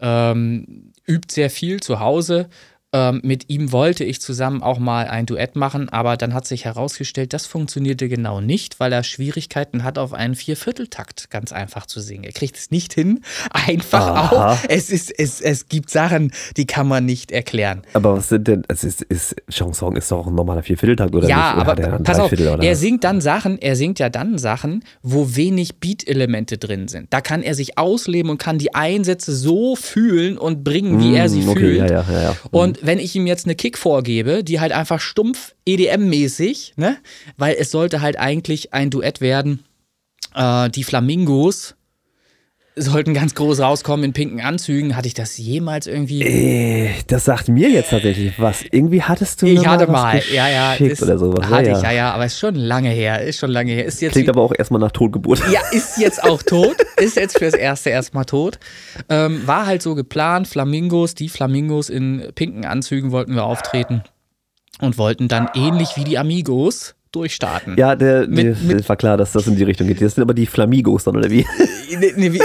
Ähm, 0.01 0.91
übt 1.05 1.33
sehr 1.33 1.49
viel 1.49 1.79
zu 1.79 1.99
Hause 1.99 2.49
ähm, 2.93 3.19
mit 3.21 3.49
ihm 3.49 3.73
wollte 3.73 4.05
ich 4.05 4.21
zusammen 4.21 4.63
auch 4.63 4.79
mal 4.79 5.07
ein 5.07 5.25
Duett 5.25 5.57
machen, 5.57 5.89
aber 5.89 6.15
dann 6.15 6.33
hat 6.33 6.47
sich 6.47 6.63
herausgestellt, 6.63 7.33
das 7.33 7.45
funktionierte 7.45 8.07
genau 8.07 8.39
nicht, 8.39 8.79
weil 8.79 8.93
er 8.93 9.03
Schwierigkeiten 9.03 9.83
hat, 9.83 9.97
auf 9.97 10.13
einen 10.13 10.35
Viervierteltakt 10.35 11.29
ganz 11.29 11.51
einfach 11.51 11.85
zu 11.85 11.99
singen. 11.99 12.23
Er 12.23 12.31
kriegt 12.31 12.55
es 12.55 12.71
nicht 12.71 12.93
hin, 12.93 13.19
einfach 13.51 14.07
Aha. 14.07 14.51
auch. 14.53 14.57
Es, 14.69 14.89
ist, 14.89 15.11
es, 15.19 15.41
es 15.41 15.67
gibt 15.67 15.89
Sachen, 15.89 16.31
die 16.55 16.65
kann 16.65 16.87
man 16.87 17.03
nicht 17.05 17.31
erklären. 17.31 17.81
Aber 17.91 18.15
was 18.15 18.29
sind 18.29 18.47
denn, 18.47 18.63
es 18.69 18.85
ist, 18.85 19.01
ist 19.01 19.35
Chanson 19.49 19.97
ist 19.97 20.09
doch 20.09 20.19
auch 20.19 20.27
ein 20.27 20.35
normaler 20.35 20.63
Viervierteltakt, 20.63 21.13
oder 21.13 21.27
ja, 21.27 21.55
nicht? 21.55 21.67
Oder 21.67 21.87
aber 21.87 22.03
pass 22.03 22.19
auf, 22.19 22.31
er 22.31 22.75
singt 22.77 23.03
dann 23.03 23.19
Sachen, 23.19 23.57
er 23.59 23.75
singt 23.75 23.99
ja 23.99 24.09
dann 24.09 24.37
Sachen, 24.37 24.85
wo 25.01 25.35
wenig 25.35 25.81
Beat-Elemente 25.81 26.57
drin 26.57 26.87
sind. 26.87 27.13
Da 27.13 27.19
kann 27.19 27.43
er 27.43 27.53
sich 27.53 27.77
ausleben 27.77 28.31
und 28.31 28.37
kann 28.37 28.59
die 28.59 28.73
Einsätze 28.73 29.35
so 29.35 29.75
fühlen 29.75 30.37
und 30.37 30.63
bringen, 30.63 31.01
wie 31.01 31.11
mm, 31.11 31.15
er 31.15 31.29
sie 31.29 31.45
okay, 31.45 31.59
fühlt. 31.59 31.89
Ja, 31.89 32.05
ja, 32.09 32.21
ja, 32.21 32.35
und 32.51 32.76
wenn 32.81 32.99
ich 32.99 33.15
ihm 33.15 33.27
jetzt 33.27 33.45
eine 33.45 33.55
Kick 33.55 33.77
vorgebe, 33.77 34.43
die 34.43 34.59
halt 34.59 34.71
einfach 34.71 34.99
stumpf 34.99 35.55
EDM-mäßig, 35.65 36.73
ne? 36.75 36.97
Weil 37.37 37.55
es 37.59 37.71
sollte 37.71 38.01
halt 38.01 38.17
eigentlich 38.17 38.73
ein 38.73 38.89
Duett 38.89 39.21
werden, 39.21 39.63
äh, 40.35 40.69
die 40.69 40.83
Flamingos 40.83 41.75
sollten 42.77 43.13
ganz 43.13 43.35
groß 43.35 43.59
rauskommen 43.59 44.05
in 44.05 44.13
pinken 44.13 44.41
Anzügen. 44.41 44.95
Hatte 44.95 45.07
ich 45.07 45.13
das 45.13 45.37
jemals 45.37 45.87
irgendwie? 45.87 46.21
Äh, 46.21 46.89
das 47.07 47.25
sagt 47.25 47.49
mir 47.49 47.69
jetzt 47.69 47.89
tatsächlich 47.89 48.39
was. 48.39 48.63
Irgendwie 48.71 49.01
hattest 49.01 49.41
du 49.41 49.47
Ich 49.47 49.67
hatte 49.67 49.87
mal, 49.87 50.21
ja, 50.31 50.47
ja. 50.49 50.73
Ist, 50.73 51.01
oder 51.01 51.17
sowas. 51.17 51.49
Hatte 51.49 51.69
ja, 51.69 51.77
ich, 51.77 51.83
ja, 51.83 51.91
ja, 51.91 52.13
aber 52.13 52.25
ist 52.25 52.39
schon 52.39 52.55
lange 52.55 52.89
her, 52.89 53.21
ist 53.21 53.39
schon 53.39 53.51
lange 53.51 53.71
her. 53.71 53.85
Ist 53.85 54.01
jetzt 54.01 54.13
Klingt 54.13 54.29
aber 54.29 54.41
auch 54.41 54.53
erstmal 54.57 54.79
nach 54.79 54.91
Totgeburt. 54.91 55.41
Ja, 55.51 55.61
ist 55.71 55.97
jetzt 55.97 56.23
auch 56.23 56.41
tot, 56.45 56.75
ist 56.97 57.15
jetzt 57.15 57.37
fürs 57.37 57.53
Erste 57.53 57.89
erstmal 57.89 58.25
tot. 58.25 58.59
Ähm, 59.09 59.45
war 59.47 59.65
halt 59.65 59.81
so 59.81 59.95
geplant, 59.95 60.47
Flamingos, 60.47 61.15
die 61.15 61.29
Flamingos 61.29 61.89
in 61.89 62.31
pinken 62.35 62.65
Anzügen 62.65 63.11
wollten 63.11 63.35
wir 63.35 63.43
auftreten 63.43 64.03
und 64.81 64.97
wollten 64.97 65.27
dann 65.27 65.49
ähnlich 65.55 65.95
wie 65.95 66.03
die 66.03 66.17
Amigos 66.17 66.96
durchstarten. 67.11 67.75
Ja, 67.77 67.95
der, 67.95 68.27
mit, 68.27 68.61
mit, 68.63 68.87
war 68.87 68.95
klar, 68.95 69.17
dass 69.17 69.31
das 69.31 69.47
in 69.47 69.55
die 69.55 69.63
Richtung 69.63 69.87
geht. 69.87 70.01
Das 70.01 70.15
sind 70.15 70.21
aber 70.21 70.33
die 70.33 70.45
Flamigos 70.45 71.03
dann, 71.03 71.15
oder 71.15 71.29
wie? 71.31 71.45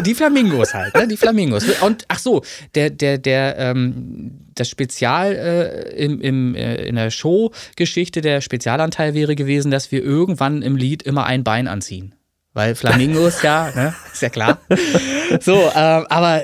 die 0.03 0.15
Flamingos 0.15 0.75
halt, 0.75 0.95
ne? 0.95 1.09
Die 1.09 1.17
Flamingos. 1.17 1.65
Und 1.81 2.05
ach 2.09 2.19
so, 2.19 2.43
der, 2.75 2.91
der, 2.91 3.19
der, 3.19 3.59
ähm, 3.59 4.39
das 4.55 4.69
Spezial 4.69 5.33
äh, 5.33 6.05
im, 6.05 6.21
im, 6.21 6.55
äh, 6.55 6.77
in 6.85 6.97
der 6.97 7.11
Show-Geschichte, 7.11 8.21
der 8.21 8.41
Spezialanteil 8.41 9.15
wäre 9.15 9.35
gewesen, 9.35 9.71
dass 9.71 9.91
wir 9.91 10.03
irgendwann 10.03 10.63
im 10.63 10.77
Lied 10.77 11.03
immer 11.03 11.27
ein 11.27 11.45
Bein 11.45 11.69
anziehen. 11.69 12.15
Weil 12.55 12.75
Flamingos, 12.75 13.41
ja, 13.43 13.71
ne? 13.75 13.95
ist 14.13 14.21
ja 14.21 14.29
klar. 14.29 14.59
So, 15.41 15.55
ähm, 15.75 16.07
aber 16.11 16.43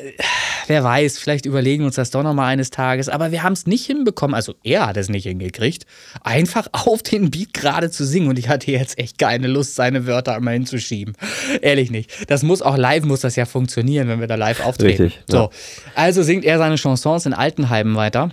wer 0.66 0.82
weiß, 0.82 1.18
vielleicht 1.18 1.44
überlegen 1.44 1.84
uns 1.84 1.96
das 1.96 2.10
doch 2.10 2.22
nochmal 2.22 2.46
eines 2.46 2.70
Tages. 2.70 3.10
Aber 3.10 3.30
wir 3.30 3.42
haben 3.42 3.52
es 3.52 3.66
nicht 3.66 3.84
hinbekommen, 3.84 4.34
also 4.34 4.54
er 4.64 4.86
hat 4.86 4.96
es 4.96 5.10
nicht 5.10 5.24
hingekriegt, 5.24 5.84
einfach 6.22 6.66
auf 6.72 7.02
den 7.02 7.30
Beat 7.30 7.52
gerade 7.52 7.90
zu 7.90 8.06
singen. 8.06 8.28
Und 8.28 8.38
ich 8.38 8.48
hatte 8.48 8.70
jetzt 8.70 8.98
echt 8.98 9.18
keine 9.18 9.48
Lust, 9.48 9.74
seine 9.74 10.06
Wörter 10.06 10.34
einmal 10.34 10.54
hinzuschieben. 10.54 11.14
Ehrlich 11.60 11.90
nicht. 11.90 12.30
Das 12.30 12.42
muss 12.42 12.62
auch 12.62 12.78
live, 12.78 13.04
muss 13.04 13.20
das 13.20 13.36
ja 13.36 13.44
funktionieren, 13.44 14.08
wenn 14.08 14.20
wir 14.20 14.28
da 14.28 14.36
live 14.36 14.64
auftreten. 14.64 15.02
Richtig, 15.02 15.22
so, 15.28 15.36
ja. 15.36 15.50
also 15.94 16.22
singt 16.22 16.46
er 16.46 16.56
seine 16.56 16.76
Chansons 16.76 17.26
in 17.26 17.34
Altenheimen 17.34 17.96
weiter. 17.96 18.30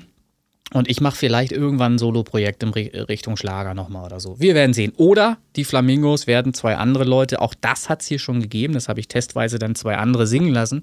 Und 0.73 0.89
ich 0.89 0.99
mache 0.99 1.15
vielleicht 1.15 1.51
irgendwann 1.51 1.95
ein 1.95 1.97
Solo-Projekt 1.99 2.63
in 2.63 2.69
Richtung 2.69 3.37
Schlager 3.37 3.73
nochmal 3.73 4.05
oder 4.05 4.19
so. 4.19 4.39
Wir 4.39 4.55
werden 4.55 4.73
sehen. 4.73 4.93
Oder 4.97 5.37
die 5.55 5.63
Flamingos 5.63 6.25
werden 6.25 6.53
zwei 6.53 6.75
andere 6.75 7.03
Leute, 7.03 7.39
auch 7.39 7.53
das 7.53 7.87
hat 7.87 8.01
es 8.01 8.07
hier 8.07 8.19
schon 8.19 8.41
gegeben, 8.41 8.73
das 8.73 8.89
habe 8.89 8.99
ich 8.99 9.07
testweise 9.07 9.59
dann 9.59 9.75
zwei 9.75 9.95
andere 9.97 10.25
singen 10.25 10.51
lassen. 10.51 10.81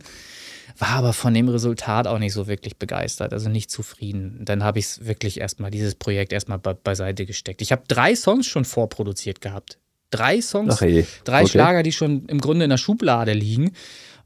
War 0.79 0.90
aber 0.90 1.12
von 1.12 1.35
dem 1.35 1.49
Resultat 1.49 2.07
auch 2.07 2.18
nicht 2.18 2.33
so 2.33 2.47
wirklich 2.47 2.77
begeistert, 2.77 3.33
also 3.33 3.51
nicht 3.51 3.71
zufrieden. 3.71 4.38
Dann 4.42 4.62
habe 4.62 4.79
ich 4.79 4.87
es 4.87 5.05
wirklich 5.05 5.40
erstmal, 5.40 5.71
dieses 5.71 5.97
Projekt 5.97 6.33
erstmal 6.33 6.59
be 6.59 6.75
beiseite 6.75 7.27
gesteckt. 7.27 7.61
Ich 7.61 7.73
habe 7.73 7.83
drei 7.88 8.14
Songs 8.14 8.47
schon 8.47 8.64
vorproduziert 8.64 9.40
gehabt. 9.40 9.79
Drei 10.11 10.40
Songs, 10.40 10.81
hey. 10.81 11.07
drei 11.25 11.42
okay. 11.42 11.51
Schlager, 11.51 11.83
die 11.83 11.92
schon 11.92 12.27
im 12.27 12.40
Grunde 12.40 12.64
in 12.64 12.71
der 12.71 12.79
Schublade 12.79 13.33
liegen. 13.33 13.73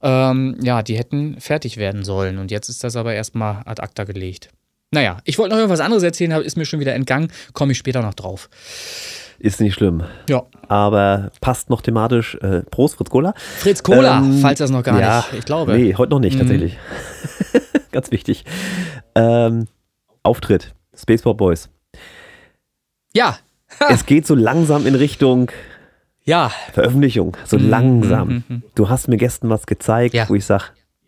Ähm, 0.02 0.58
ja, 0.62 0.82
die 0.82 0.98
hätten 0.98 1.40
fertig 1.40 1.78
werden 1.78 2.04
sollen. 2.04 2.38
Und 2.38 2.50
jetzt 2.50 2.68
ist 2.68 2.84
das 2.84 2.94
aber 2.96 3.14
erstmal 3.14 3.62
ad 3.64 3.82
acta 3.82 4.04
gelegt. 4.04 4.50
Naja, 4.92 5.18
ich 5.24 5.38
wollte 5.38 5.54
noch 5.54 5.58
irgendwas 5.58 5.80
anderes 5.80 6.02
erzählen, 6.02 6.32
aber 6.32 6.44
ist 6.44 6.56
mir 6.56 6.64
schon 6.64 6.80
wieder 6.80 6.94
entgangen. 6.94 7.32
Komme 7.52 7.72
ich 7.72 7.78
später 7.78 8.02
noch 8.02 8.14
drauf. 8.14 8.48
Ist 9.38 9.60
nicht 9.60 9.74
schlimm. 9.74 10.04
Ja. 10.30 10.44
Aber 10.68 11.30
passt 11.40 11.68
noch 11.68 11.82
thematisch. 11.82 12.36
Äh, 12.36 12.62
Prost, 12.62 12.96
Fritz 12.96 13.10
Cola. 13.10 13.34
Fritz 13.36 13.82
Cola, 13.82 14.18
ähm, 14.18 14.38
falls 14.40 14.60
das 14.60 14.70
noch 14.70 14.82
gar 14.82 14.98
ja, 14.98 15.18
nicht. 15.18 15.40
Ich 15.40 15.44
glaube. 15.44 15.76
Nee, 15.76 15.94
heute 15.94 16.10
noch 16.10 16.20
nicht, 16.20 16.34
mhm. 16.34 16.40
tatsächlich. 16.40 16.78
Ganz 17.92 18.10
wichtig. 18.10 18.44
Ähm, 19.14 19.66
Auftritt. 20.22 20.74
Spaceport 20.96 21.36
Boys. 21.36 21.68
Ja. 23.14 23.38
es 23.90 24.06
geht 24.06 24.26
so 24.26 24.34
langsam 24.34 24.86
in 24.86 24.94
Richtung 24.94 25.50
ja. 26.26 26.50
Veröffentlichung. 26.72 27.36
So 27.44 27.58
mhm. 27.58 27.68
langsam. 27.68 28.28
Mhm. 28.28 28.44
mhm. 28.48 28.62
Du 28.74 28.88
hast 28.88 29.08
mir 29.08 29.16
gestern 29.16 29.48
was 29.48 29.66
gezeigt, 29.66 30.14
ja. 30.14 30.28
wo 30.28 30.34
ich 30.34 30.44
sage, 30.44 30.64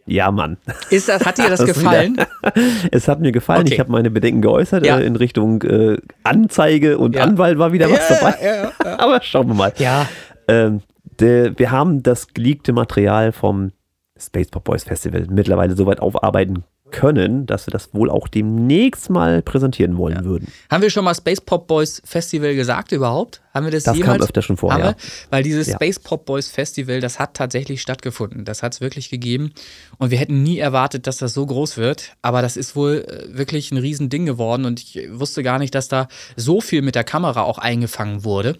ja, 0.08 0.30
Mann. 0.30 0.56
Ist 0.90 1.08
das, 1.08 1.24
hat 1.24 1.38
dir 1.38 1.48
das, 1.48 1.60
das 1.64 1.74
gefallen? 1.74 2.16
es 2.90 3.08
hat 3.08 3.20
mir 3.20 3.32
gefallen. 3.32 3.62
Okay. 3.62 3.74
Ich 3.74 3.80
habe 3.80 3.92
meine 3.92 4.10
Bedenken 4.10 4.42
geäußert 4.42 4.84
ja. 4.84 4.98
äh, 4.98 5.04
in 5.04 5.16
Richtung 5.16 5.62
äh, 5.62 5.98
Anzeige 6.24 6.98
und 6.98 7.14
ja. 7.14 7.22
Anwalt 7.22 7.58
war 7.58 7.72
wieder 7.72 7.90
was 7.90 8.08
dabei. 8.08 8.68
Aber 8.98 9.22
schauen 9.22 9.48
wir 9.48 9.54
mal. 9.54 9.72
Ja. 9.78 10.08
Ähm, 10.48 10.82
der, 11.20 11.58
wir 11.58 11.70
haben 11.70 12.02
das 12.02 12.28
geleakte 12.28 12.72
Material 12.72 13.32
vom 13.32 13.72
Space 14.18 14.48
Pop 14.48 14.64
Boys 14.64 14.84
Festival 14.84 15.26
mittlerweile 15.30 15.76
soweit 15.76 16.00
aufarbeiten 16.00 16.64
können, 16.90 17.46
dass 17.46 17.66
wir 17.66 17.72
das 17.72 17.92
wohl 17.94 18.10
auch 18.10 18.28
demnächst 18.28 19.10
mal 19.10 19.42
präsentieren 19.42 19.96
wollen 19.96 20.16
ja. 20.16 20.24
würden. 20.24 20.48
Haben 20.70 20.82
wir 20.82 20.90
schon 20.90 21.04
mal 21.04 21.14
Space 21.14 21.40
Pop 21.40 21.66
Boys 21.66 22.02
Festival 22.04 22.54
gesagt 22.54 22.92
überhaupt? 22.92 23.40
Haben 23.54 23.66
wir 23.66 23.70
das, 23.72 23.84
das 23.84 23.96
jemals? 23.96 24.18
kam 24.18 24.22
öfter 24.24 24.42
schon 24.42 24.56
vor, 24.56 24.78
ja. 24.78 24.94
Weil 25.30 25.42
dieses 25.42 25.66
ja. 25.66 25.74
Space 25.74 25.98
Pop 25.98 26.26
Boys 26.26 26.48
Festival, 26.48 27.00
das 27.00 27.18
hat 27.18 27.34
tatsächlich 27.34 27.82
stattgefunden. 27.82 28.44
Das 28.44 28.62
hat 28.62 28.74
es 28.74 28.80
wirklich 28.80 29.10
gegeben. 29.10 29.52
Und 29.98 30.10
wir 30.10 30.18
hätten 30.18 30.42
nie 30.42 30.58
erwartet, 30.58 31.06
dass 31.06 31.18
das 31.18 31.34
so 31.34 31.44
groß 31.44 31.76
wird. 31.76 32.12
Aber 32.22 32.42
das 32.42 32.56
ist 32.56 32.76
wohl 32.76 33.04
äh, 33.08 33.36
wirklich 33.36 33.72
ein 33.72 33.78
Riesending 33.78 34.26
geworden. 34.26 34.64
Und 34.64 34.80
ich 34.80 35.08
wusste 35.12 35.42
gar 35.42 35.58
nicht, 35.58 35.74
dass 35.74 35.88
da 35.88 36.08
so 36.36 36.60
viel 36.60 36.82
mit 36.82 36.94
der 36.94 37.04
Kamera 37.04 37.42
auch 37.42 37.58
eingefangen 37.58 38.24
wurde 38.24 38.58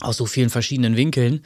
aus 0.00 0.16
so 0.16 0.26
vielen 0.26 0.50
verschiedenen 0.50 0.96
Winkeln. 0.96 1.42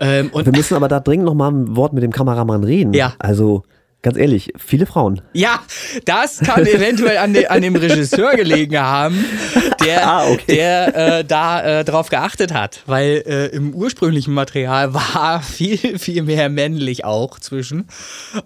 Ähm, 0.00 0.30
und 0.32 0.44
wir 0.46 0.52
müssen 0.52 0.74
aber 0.74 0.88
da 0.88 1.00
dringend 1.00 1.26
noch 1.26 1.34
mal 1.34 1.50
ein 1.50 1.76
Wort 1.76 1.92
mit 1.92 2.02
dem 2.02 2.12
Kameramann 2.12 2.64
reden. 2.64 2.94
Ja. 2.94 3.14
Also 3.18 3.62
Ganz 4.02 4.16
ehrlich, 4.16 4.52
viele 4.58 4.86
Frauen. 4.86 5.22
Ja, 5.32 5.60
das 6.04 6.40
kann 6.40 6.66
eventuell 6.66 7.18
an, 7.18 7.34
de, 7.34 7.46
an 7.46 7.62
dem 7.62 7.76
Regisseur 7.76 8.34
gelegen 8.34 8.76
haben, 8.76 9.24
der, 9.80 10.08
ah, 10.08 10.28
okay. 10.28 10.56
der 10.56 10.96
äh, 11.18 11.24
da 11.24 11.62
äh, 11.62 11.84
drauf 11.84 12.08
geachtet 12.08 12.52
hat. 12.52 12.82
Weil 12.86 13.22
äh, 13.24 13.46
im 13.54 13.72
ursprünglichen 13.72 14.34
Material 14.34 14.92
war 14.94 15.40
viel, 15.40 16.00
viel 16.00 16.24
mehr 16.24 16.48
männlich 16.48 17.04
auch 17.04 17.38
zwischen. 17.38 17.86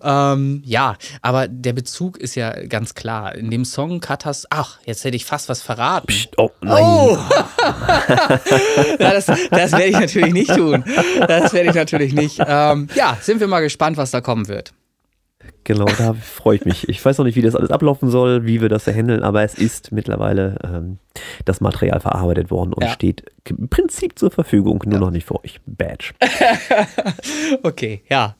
Ähm, 0.03 0.63
ja, 0.67 0.99
aber 1.23 1.49
der 1.49 1.73
Bezug 1.73 2.19
ist 2.19 2.35
ja 2.35 2.51
ganz 2.67 2.95
klar. 2.95 3.35
In 3.35 3.51
dem 3.51 3.65
Song 3.65 4.01
Katas, 4.01 4.47
ach, 4.51 4.79
jetzt 4.85 5.05
hätte 5.05 5.17
ich 5.17 5.25
fast 5.25 5.49
was 5.49 5.63
verraten. 5.63 6.09
Psst, 6.09 6.37
oh, 6.37 6.51
nein. 6.61 6.85
Oh. 6.85 7.19
ja, 8.99 9.11
das, 9.15 9.25
das 9.25 9.73
werde 9.73 9.87
ich 9.87 9.99
natürlich 9.99 10.35
nicht 10.35 10.55
tun. 10.55 10.85
Das 11.27 11.55
werde 11.55 11.71
ich 11.71 11.75
natürlich 11.75 12.13
nicht. 12.13 12.43
Ähm, 12.47 12.89
ja, 12.95 13.17
sind 13.23 13.41
wir 13.41 13.47
mal 13.47 13.61
gespannt, 13.61 13.97
was 13.97 14.11
da 14.11 14.21
kommen 14.21 14.49
wird. 14.49 14.75
Genau, 15.67 15.87
da 15.99 16.15
freue 16.15 16.55
ich 16.55 16.65
mich. 16.65 16.89
Ich 16.89 17.05
weiß 17.05 17.19
noch 17.19 17.25
nicht, 17.25 17.35
wie 17.35 17.43
das 17.43 17.57
alles 17.57 17.73
ablaufen 17.73 18.09
soll, 18.09 18.47
wie 18.47 18.61
wir 18.61 18.69
das 18.69 18.87
handeln, 18.87 19.25
aber 19.25 19.43
es 19.43 19.55
ist 19.55 19.91
mittlerweile 19.91 20.59
ähm, 20.63 20.99
das 21.45 21.61
Material 21.61 21.99
verarbeitet 21.99 22.53
worden 22.53 22.73
und 22.73 22.85
ja. 22.85 22.91
steht 22.91 23.25
im 23.49 23.69
Prinzip 23.69 24.17
zur 24.17 24.31
Verfügung, 24.31 24.81
nur 24.85 24.95
ja. 24.95 25.01
noch 25.01 25.11
nicht 25.11 25.27
für 25.27 25.43
euch. 25.43 25.59
Badge. 25.67 26.13
okay, 27.65 28.05
ja. 28.09 28.37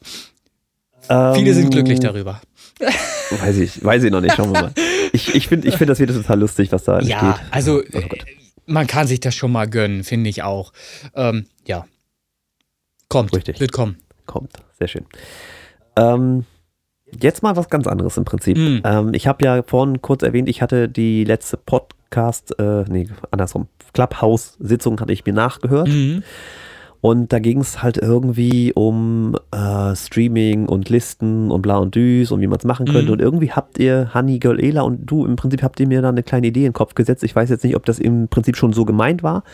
Ähm, 1.09 1.35
Viele 1.35 1.53
sind 1.53 1.71
glücklich 1.71 1.99
darüber. 1.99 2.41
weiß 3.41 3.57
ich, 3.57 3.85
weiß 3.85 4.05
ich 4.05 4.13
noch 4.13 4.21
nicht, 4.21 4.37
schauen 4.37 4.53
wir 4.53 4.63
mal. 4.63 4.73
Ich, 5.13 5.35
ich 5.35 5.49
finde 5.49 5.67
ich 5.67 5.77
find 5.77 5.91
das 5.91 5.99
wieder 5.99 6.15
total 6.15 6.39
lustig, 6.39 6.71
was 6.71 6.85
da 6.85 7.01
ja, 7.01 7.19
steht. 7.19 7.53
Also, 7.53 7.83
oh 7.93 8.01
man 8.67 8.87
kann 8.87 9.09
sich 9.09 9.19
das 9.19 9.35
schon 9.35 9.51
mal 9.51 9.67
gönnen, 9.69 10.05
finde 10.05 10.31
ich 10.31 10.45
auch. 10.45 10.73
Ähm, 11.17 11.47
ja. 11.67 11.87
Kommt. 13.09 13.35
Richtig. 13.35 13.59
Wird 13.59 13.73
kommen. 13.73 13.97
Kommt. 14.27 14.53
Sehr 14.79 14.87
schön. 14.87 15.07
Ähm, 15.97 16.45
Jetzt 17.21 17.43
mal 17.43 17.57
was 17.57 17.71
ganz 17.71 17.87
anderes 17.87 18.17
im 18.17 18.25
Prinzip. 18.25 18.57
Mhm. 18.57 18.83
Ähm, 18.85 19.15
ich 19.15 19.27
habe 19.27 19.45
ja 19.45 19.63
vorhin 19.63 20.03
kurz 20.03 20.23
erwähnt, 20.23 20.49
ich 20.49 20.61
hatte 20.61 20.89
die 20.89 21.25
letzte 21.25 21.57
Podcast, 21.57 22.59
äh, 22.59 22.85
nee, 22.89 23.09
andersrum, 23.31 23.69
Clubhouse-Sitzung 23.93 25.01
hatte 25.01 25.13
ich 25.13 25.25
mir 25.25 25.33
nachgehört. 25.33 25.89
Mhm. 25.89 26.23
Und 27.01 27.33
da 27.33 27.39
ging 27.39 27.61
es 27.61 27.83
halt 27.83 27.99
irgendwie 27.99 28.73
um 28.73 29.37
äh, 29.53 29.95
Streaming 29.95 30.67
und 30.67 30.89
Listen 30.89 31.53
und 31.53 31.63
bla 31.63 31.77
und 31.77 31.95
düs 31.95 32.33
und 32.33 32.41
wie 32.41 32.49
man 32.49 32.59
es 32.59 32.65
machen 32.65 32.87
könnte. 32.87 33.07
Mhm. 33.07 33.13
Und 33.13 33.21
irgendwie 33.21 33.53
habt 33.53 33.79
ihr, 33.79 34.11
Honey 34.13 34.41
Girl 34.41 34.59
Ela 34.59 34.83
und 34.83 35.07
du, 35.07 35.25
im 35.25 35.37
Prinzip 35.37 35.63
habt 35.63 35.79
ihr 35.79 35.87
mir 35.87 36.03
da 36.03 36.09
eine 36.09 36.25
kleine 36.25 36.49
Idee 36.49 36.61
in 36.61 36.71
den 36.71 36.73
Kopf 36.73 36.95
gesetzt. 36.95 37.23
Ich 37.23 37.37
weiß 37.37 37.49
jetzt 37.51 37.63
nicht, 37.63 37.77
ob 37.77 37.85
das 37.85 38.01
im 38.01 38.27
Prinzip 38.29 38.57
schon 38.57 38.73
so 38.73 38.85
gemeint 38.85 39.23
war 39.23 39.45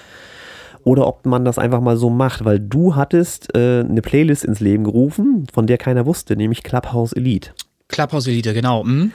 oder 0.84 1.06
ob 1.06 1.26
man 1.26 1.44
das 1.44 1.58
einfach 1.58 1.80
mal 1.80 1.96
so 1.96 2.10
macht, 2.10 2.44
weil 2.44 2.60
du 2.60 2.96
hattest 2.96 3.54
äh, 3.54 3.80
eine 3.80 4.02
Playlist 4.02 4.44
ins 4.44 4.60
Leben 4.60 4.84
gerufen, 4.84 5.46
von 5.52 5.66
der 5.66 5.78
keiner 5.78 6.06
wusste, 6.06 6.36
nämlich 6.36 6.62
Clubhouse 6.62 7.12
Elite. 7.12 7.50
Clubhouse 7.88 8.26
Elite, 8.26 8.54
genau. 8.54 8.84
Mhm. 8.84 9.12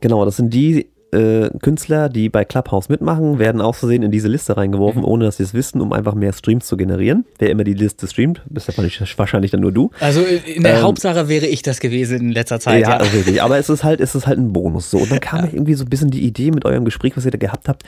Genau, 0.00 0.24
das 0.24 0.36
sind 0.36 0.54
die 0.54 0.86
äh, 1.12 1.50
Künstler, 1.60 2.08
die 2.08 2.28
bei 2.28 2.44
Clubhouse 2.44 2.88
mitmachen, 2.88 3.38
werden 3.38 3.60
aus 3.60 3.78
Versehen 3.78 4.02
in 4.02 4.10
diese 4.10 4.28
Liste 4.28 4.56
reingeworfen, 4.56 5.02
mhm. 5.02 5.08
ohne 5.08 5.24
dass 5.24 5.38
sie 5.38 5.42
es 5.42 5.54
wissen, 5.54 5.80
um 5.80 5.92
einfach 5.92 6.14
mehr 6.14 6.32
Streams 6.32 6.66
zu 6.66 6.76
generieren. 6.76 7.24
Wer 7.38 7.50
immer 7.50 7.64
die 7.64 7.74
Liste 7.74 8.06
streamt, 8.06 8.42
bist 8.48 8.68
ja 8.68 8.74
wahrscheinlich 9.16 9.50
dann 9.50 9.60
nur 9.60 9.72
du. 9.72 9.90
Also 10.00 10.20
in 10.20 10.62
der 10.62 10.76
ähm, 10.76 10.82
Hauptsache 10.82 11.28
wäre 11.28 11.46
ich 11.46 11.62
das 11.62 11.80
gewesen 11.80 12.20
in 12.20 12.32
letzter 12.32 12.60
Zeit. 12.60 12.82
Ja, 12.82 12.90
ja. 12.90 12.96
richtig. 12.98 13.42
Aber 13.42 13.58
es 13.58 13.68
ist 13.68 13.82
halt, 13.82 14.00
es 14.00 14.14
ist 14.14 14.26
halt 14.26 14.38
ein 14.38 14.52
Bonus. 14.52 14.90
So. 14.90 14.98
Und 14.98 15.10
dann 15.10 15.20
kam 15.20 15.40
ja. 15.40 15.46
mir 15.46 15.54
irgendwie 15.54 15.74
so 15.74 15.84
ein 15.84 15.90
bisschen 15.90 16.10
die 16.10 16.22
Idee 16.22 16.50
mit 16.50 16.64
eurem 16.64 16.84
Gespräch, 16.84 17.16
was 17.16 17.24
ihr 17.24 17.32
da 17.32 17.38
gehabt 17.38 17.68
habt. 17.68 17.82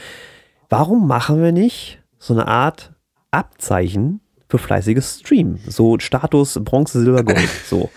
Warum 0.68 1.06
machen 1.06 1.42
wir 1.42 1.52
nicht 1.52 2.00
so 2.18 2.34
eine 2.34 2.48
Art 2.48 2.92
Abzeichen 3.32 4.20
für 4.48 4.58
fleißiges 4.58 5.20
Stream. 5.20 5.58
So 5.66 5.98
Status 5.98 6.60
Bronze, 6.62 7.02
Silber, 7.02 7.24
Gold. 7.24 7.48
So. 7.66 7.90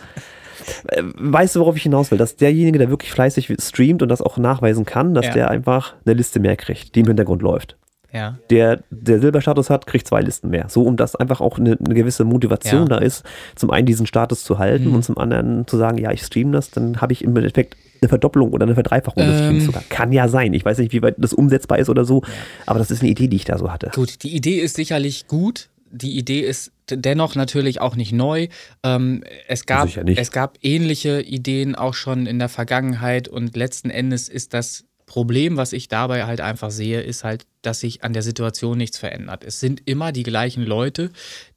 Äh, 0.87 1.03
weißt 1.03 1.55
du, 1.55 1.59
worauf 1.59 1.75
ich 1.75 1.83
hinaus 1.83 2.09
will? 2.09 2.17
Dass 2.17 2.37
derjenige, 2.37 2.79
der 2.79 2.89
wirklich 2.89 3.11
fleißig 3.11 3.53
streamt 3.59 4.01
und 4.01 4.09
das 4.09 4.21
auch 4.21 4.37
nachweisen 4.37 4.85
kann, 4.85 5.13
dass 5.13 5.27
ja. 5.27 5.33
der 5.33 5.51
einfach 5.51 5.93
eine 6.05 6.15
Liste 6.15 6.39
mehr 6.39 6.55
kriegt, 6.55 6.95
die 6.95 7.01
im 7.01 7.07
Hintergrund 7.07 7.41
läuft. 7.41 7.77
Ja. 8.11 8.39
Der, 8.49 8.79
der 8.89 9.19
Silberstatus 9.19 9.69
hat, 9.69 9.87
kriegt 9.87 10.07
zwei 10.07 10.21
Listen 10.21 10.49
mehr. 10.49 10.67
So, 10.69 10.83
um 10.83 10.95
das 10.95 11.17
einfach 11.17 11.41
auch 11.41 11.59
eine, 11.59 11.77
eine 11.77 11.93
gewisse 11.93 12.23
Motivation 12.23 12.83
ja. 12.83 12.87
da 12.87 12.97
ist, 12.99 13.25
zum 13.55 13.71
einen 13.71 13.85
diesen 13.85 14.07
Status 14.07 14.43
zu 14.43 14.57
halten 14.57 14.87
mhm. 14.87 14.95
und 14.95 15.03
zum 15.03 15.17
anderen 15.17 15.67
zu 15.67 15.75
sagen, 15.75 15.97
ja, 15.97 16.11
ich 16.11 16.21
streame 16.21 16.51
das, 16.51 16.71
dann 16.71 17.01
habe 17.01 17.11
ich 17.11 17.23
im 17.23 17.35
Endeffekt 17.35 17.75
eine 18.01 18.09
Verdopplung 18.09 18.51
oder 18.51 18.65
eine 18.65 18.73
Verdreifachung 18.73 19.23
des 19.23 19.39
ähm, 19.39 19.45
Streams 19.45 19.65
sogar. 19.65 19.83
Kann 19.89 20.11
ja 20.11 20.27
sein. 20.27 20.53
Ich 20.53 20.65
weiß 20.65 20.77
nicht, 20.79 20.93
wie 20.93 21.01
weit 21.01 21.15
das 21.17 21.33
umsetzbar 21.33 21.79
ist 21.79 21.89
oder 21.89 22.05
so, 22.05 22.23
aber 22.65 22.79
das 22.79 22.91
ist 22.91 23.01
eine 23.01 23.11
Idee, 23.11 23.27
die 23.27 23.37
ich 23.37 23.45
da 23.45 23.57
so 23.57 23.71
hatte. 23.71 23.91
Gut, 23.93 24.23
die 24.23 24.35
Idee 24.35 24.59
ist 24.59 24.75
sicherlich 24.75 25.27
gut. 25.27 25.69
Die 25.91 26.17
Idee 26.17 26.41
ist 26.41 26.71
dennoch 26.89 27.35
natürlich 27.35 27.79
auch 27.79 27.95
nicht 27.95 28.11
neu. 28.11 28.47
Ähm, 28.83 29.23
es, 29.47 29.65
gab, 29.65 29.89
es 29.95 30.31
gab 30.31 30.57
ähnliche 30.61 31.21
Ideen 31.21 31.75
auch 31.75 31.93
schon 31.93 32.25
in 32.25 32.39
der 32.39 32.49
Vergangenheit 32.49 33.27
und 33.27 33.55
letzten 33.55 33.89
Endes 33.89 34.27
ist 34.29 34.53
das 34.53 34.85
Problem, 35.15 35.55
was 35.55 35.71
ich 35.71 35.87
dabei 35.87 36.25
halt 36.25 36.41
einfach 36.41 36.71
sehe, 36.71 36.99
ist 36.99 37.23
halt, 37.23 37.45
dass 37.61 37.79
sich 37.79 38.03
an 38.03 38.11
der 38.11 38.21
Situation 38.21 38.77
nichts 38.77 38.97
verändert. 38.97 39.45
Es 39.45 39.61
sind 39.61 39.81
immer 39.85 40.11
die 40.11 40.23
gleichen 40.23 40.61
Leute, 40.61 41.09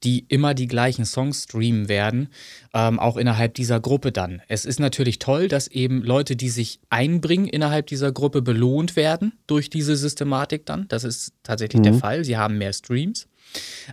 die 0.04 0.26
immer 0.28 0.54
die 0.54 0.68
gleichen 0.68 1.04
Songs 1.04 1.42
streamen 1.42 1.88
werden, 1.88 2.28
ähm, 2.72 3.00
auch 3.00 3.16
innerhalb 3.16 3.54
dieser 3.54 3.80
Gruppe 3.80 4.12
dann. 4.12 4.42
Es 4.46 4.64
ist 4.64 4.78
natürlich 4.78 5.18
toll, 5.18 5.48
dass 5.48 5.66
eben 5.66 6.04
Leute, 6.04 6.36
die 6.36 6.50
sich 6.50 6.78
einbringen 6.88 7.48
innerhalb 7.48 7.88
dieser 7.88 8.12
Gruppe, 8.12 8.42
belohnt 8.42 8.94
werden 8.94 9.32
durch 9.48 9.70
diese 9.70 9.96
Systematik 9.96 10.64
dann. 10.64 10.86
Das 10.86 11.02
ist 11.02 11.32
tatsächlich 11.42 11.80
mhm. 11.80 11.84
der 11.84 11.94
Fall. 11.94 12.24
Sie 12.24 12.36
haben 12.36 12.58
mehr 12.58 12.72
Streams. 12.72 13.26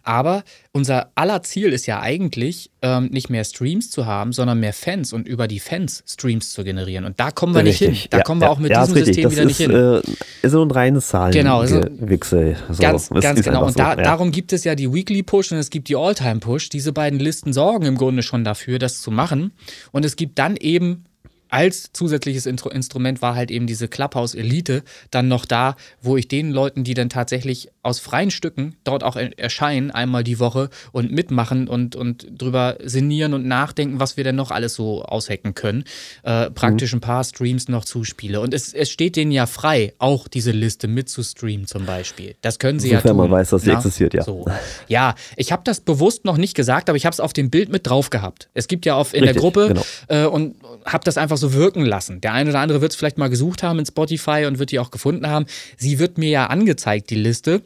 Aber 0.03 0.43
unser 0.71 1.11
aller 1.15 1.41
Ziel 1.43 1.71
ist 1.71 1.87
ja 1.87 2.01
eigentlich, 2.01 2.71
ähm, 2.81 3.09
nicht 3.11 3.29
mehr 3.29 3.43
Streams 3.43 3.89
zu 3.89 4.05
haben, 4.05 4.33
sondern 4.33 4.59
mehr 4.59 4.73
Fans 4.73 5.13
und 5.13 5.27
über 5.27 5.47
die 5.47 5.59
Fans 5.59 6.03
Streams 6.05 6.51
zu 6.51 6.63
generieren. 6.63 7.05
Und 7.05 7.19
da 7.19 7.31
kommen 7.31 7.55
wir 7.55 7.63
richtig. 7.63 7.89
nicht 7.89 8.01
hin. 8.01 8.07
Da 8.11 8.17
ja, 8.17 8.23
kommen 8.23 8.41
wir 8.41 8.51
auch 8.51 8.59
mit 8.59 8.71
ja, 8.71 8.85
diesem 8.85 9.03
System 9.03 9.31
wieder 9.31 9.41
ist, 9.43 9.47
nicht 9.47 9.57
hin. 9.57 9.71
Äh, 9.71 10.01
ist 10.41 10.51
so 10.51 10.61
ein 10.61 10.71
reines 10.71 11.07
Zahlen. 11.07 11.33
Genau. 11.33 11.63
Wechsel. 11.63 12.57
So. 12.69 12.81
Ganz, 12.81 13.09
ganz 13.09 13.43
genau. 13.43 13.65
Und 13.65 13.79
da, 13.79 13.93
so, 13.93 13.97
ja. 13.97 14.03
darum 14.03 14.31
gibt 14.31 14.53
es 14.53 14.63
ja 14.63 14.75
die 14.75 14.93
Weekly 14.93 15.23
Push 15.23 15.51
und 15.51 15.57
es 15.57 15.69
gibt 15.69 15.89
die 15.89 15.95
All-Time 15.95 16.39
Push. 16.39 16.69
Diese 16.69 16.91
beiden 16.91 17.19
Listen 17.19 17.53
sorgen 17.53 17.85
im 17.85 17.97
Grunde 17.97 18.23
schon 18.23 18.43
dafür, 18.43 18.79
das 18.79 19.01
zu 19.01 19.11
machen. 19.11 19.51
Und 19.91 20.05
es 20.05 20.15
gibt 20.15 20.37
dann 20.39 20.57
eben 20.57 21.05
als 21.49 21.93
zusätzliches 21.93 22.45
Instrument 22.47 23.21
war 23.21 23.35
halt 23.35 23.49
eben 23.49 23.65
diese 23.65 23.87
Clubhouse 23.87 24.35
Elite 24.35 24.83
dann 25.09 25.27
noch 25.27 25.45
da, 25.45 25.75
wo 26.01 26.17
ich 26.17 26.27
den 26.27 26.51
Leuten, 26.51 26.83
die 26.83 26.93
dann 26.93 27.09
tatsächlich 27.09 27.69
aus 27.85 27.99
freien 27.99 28.31
Stücken 28.31 28.75
dort 28.83 29.03
auch 29.03 29.15
erscheinen, 29.15 29.91
einmal 29.91 30.23
die 30.23 30.39
Woche 30.39 30.69
und 30.91 31.11
mitmachen 31.11 31.67
und, 31.67 31.95
und 31.95 32.27
drüber 32.35 32.77
sinnieren 32.83 33.33
und 33.33 33.45
nachdenken, 33.45 33.99
was 33.99 34.17
wir 34.17 34.23
denn 34.23 34.35
noch 34.35 34.49
alles 34.49 34.73
so 34.73 35.03
aushacken 35.03 35.53
können, 35.53 35.83
äh, 36.23 36.49
praktisch 36.49 36.93
mhm. 36.93 36.97
ein 36.97 37.01
paar 37.01 37.23
Streams 37.23 37.67
noch 37.67 37.85
zuspiele. 37.85 38.41
Und 38.41 38.55
es, 38.55 38.73
es 38.73 38.89
steht 38.89 39.15
denen 39.15 39.31
ja 39.31 39.45
frei, 39.45 39.93
auch 39.99 40.27
diese 40.27 40.51
Liste 40.51 40.87
mitzustreamen 40.87 41.67
zum 41.67 41.85
Beispiel. 41.85 42.35
Das 42.41 42.57
können 42.57 42.79
sie 42.79 42.89
Sofern 42.89 43.03
ja 43.03 43.09
tun. 43.11 43.17
man 43.17 43.31
weiß, 43.31 43.51
dass 43.51 43.61
sie 43.61 43.69
Na? 43.69 43.77
existiert, 43.77 44.15
ja. 44.15 44.23
So. 44.23 44.45
Ja, 44.87 45.13
ich 45.37 45.51
habe 45.51 45.61
das 45.63 45.79
bewusst 45.79 46.25
noch 46.25 46.37
nicht 46.37 46.55
gesagt, 46.55 46.89
aber 46.89 46.97
ich 46.97 47.05
habe 47.05 47.13
es 47.13 47.19
auf 47.19 47.33
dem 47.33 47.51
Bild 47.51 47.69
mit 47.69 47.87
drauf 47.87 48.09
gehabt. 48.09 48.49
Es 48.55 48.67
gibt 48.67 48.87
ja 48.87 48.95
auf, 48.95 49.13
in 49.13 49.19
Richtig, 49.19 49.33
der 49.33 49.41
Gruppe 49.41 49.67
genau. 49.67 49.85
äh, 50.07 50.25
und 50.25 50.55
habe 50.85 51.03
das 51.03 51.17
einfach 51.17 51.37
so 51.37 51.53
wirken 51.53 51.85
lassen. 51.85 52.19
Der 52.21 52.33
eine 52.33 52.49
oder 52.49 52.59
andere 52.59 52.81
wird 52.81 52.93
es 52.93 52.95
vielleicht 52.95 53.19
mal 53.19 53.29
gesucht 53.29 53.61
haben 53.61 53.77
in 53.77 53.85
Spotify 53.85 54.45
und 54.47 54.57
wird 54.57 54.71
die 54.71 54.79
auch 54.79 54.89
gefunden 54.89 55.27
haben. 55.27 55.45
Sie 55.77 55.99
wird 55.99 56.17
mir 56.17 56.29
ja 56.29 56.47
angezeigt, 56.47 57.11
die 57.11 57.15
Liste. 57.15 57.61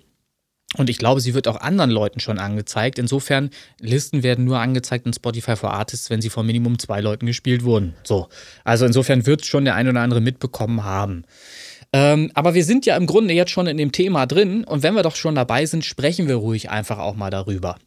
Und 0.78 0.90
ich 0.90 1.00
glaube, 1.00 1.20
sie 1.20 1.34
wird 1.34 1.48
auch 1.48 1.60
anderen 1.60 1.90
Leuten 1.90 2.20
schon 2.20 2.38
angezeigt. 2.38 3.00
Insofern, 3.00 3.50
Listen 3.80 4.22
werden 4.22 4.46
nur 4.46 4.60
angezeigt 4.60 5.08
in 5.08 5.14
Spotify 5.14 5.56
for 5.56 5.74
Artists, 5.74 6.10
wenn 6.10 6.22
sie 6.22 6.30
von 6.30 6.46
Minimum 6.46 6.78
zwei 6.78 7.02
Leuten 7.02 7.26
gespielt 7.26 7.64
wurden. 7.64 7.96
So. 8.04 8.28
Also 8.64 8.86
insofern 8.86 9.26
wird 9.26 9.46
schon 9.46 9.66
der 9.66 9.76
eine 9.76 9.90
oder 9.90 10.02
andere 10.02 10.22
mitbekommen 10.22 10.84
haben. 10.84 11.24
Ähm, 11.92 12.30
aber 12.36 12.54
wir 12.54 12.64
sind 12.64 12.86
ja 12.86 12.96
im 12.98 13.08
Grunde 13.08 13.34
jetzt 13.34 13.50
schon 13.52 13.66
in 13.66 13.78
dem 13.78 13.92
Thema 13.92 14.28
drin 14.28 14.64
und 14.64 14.84
wenn 14.84 14.94
wir 14.94 15.02
doch 15.02 15.16
schon 15.16 15.34
dabei 15.34 15.66
sind, 15.66 15.84
sprechen 15.84 16.28
wir 16.28 16.36
ruhig 16.36 16.70
einfach 16.70 17.00
auch 17.00 17.16
mal 17.16 17.32
darüber. 17.32 17.78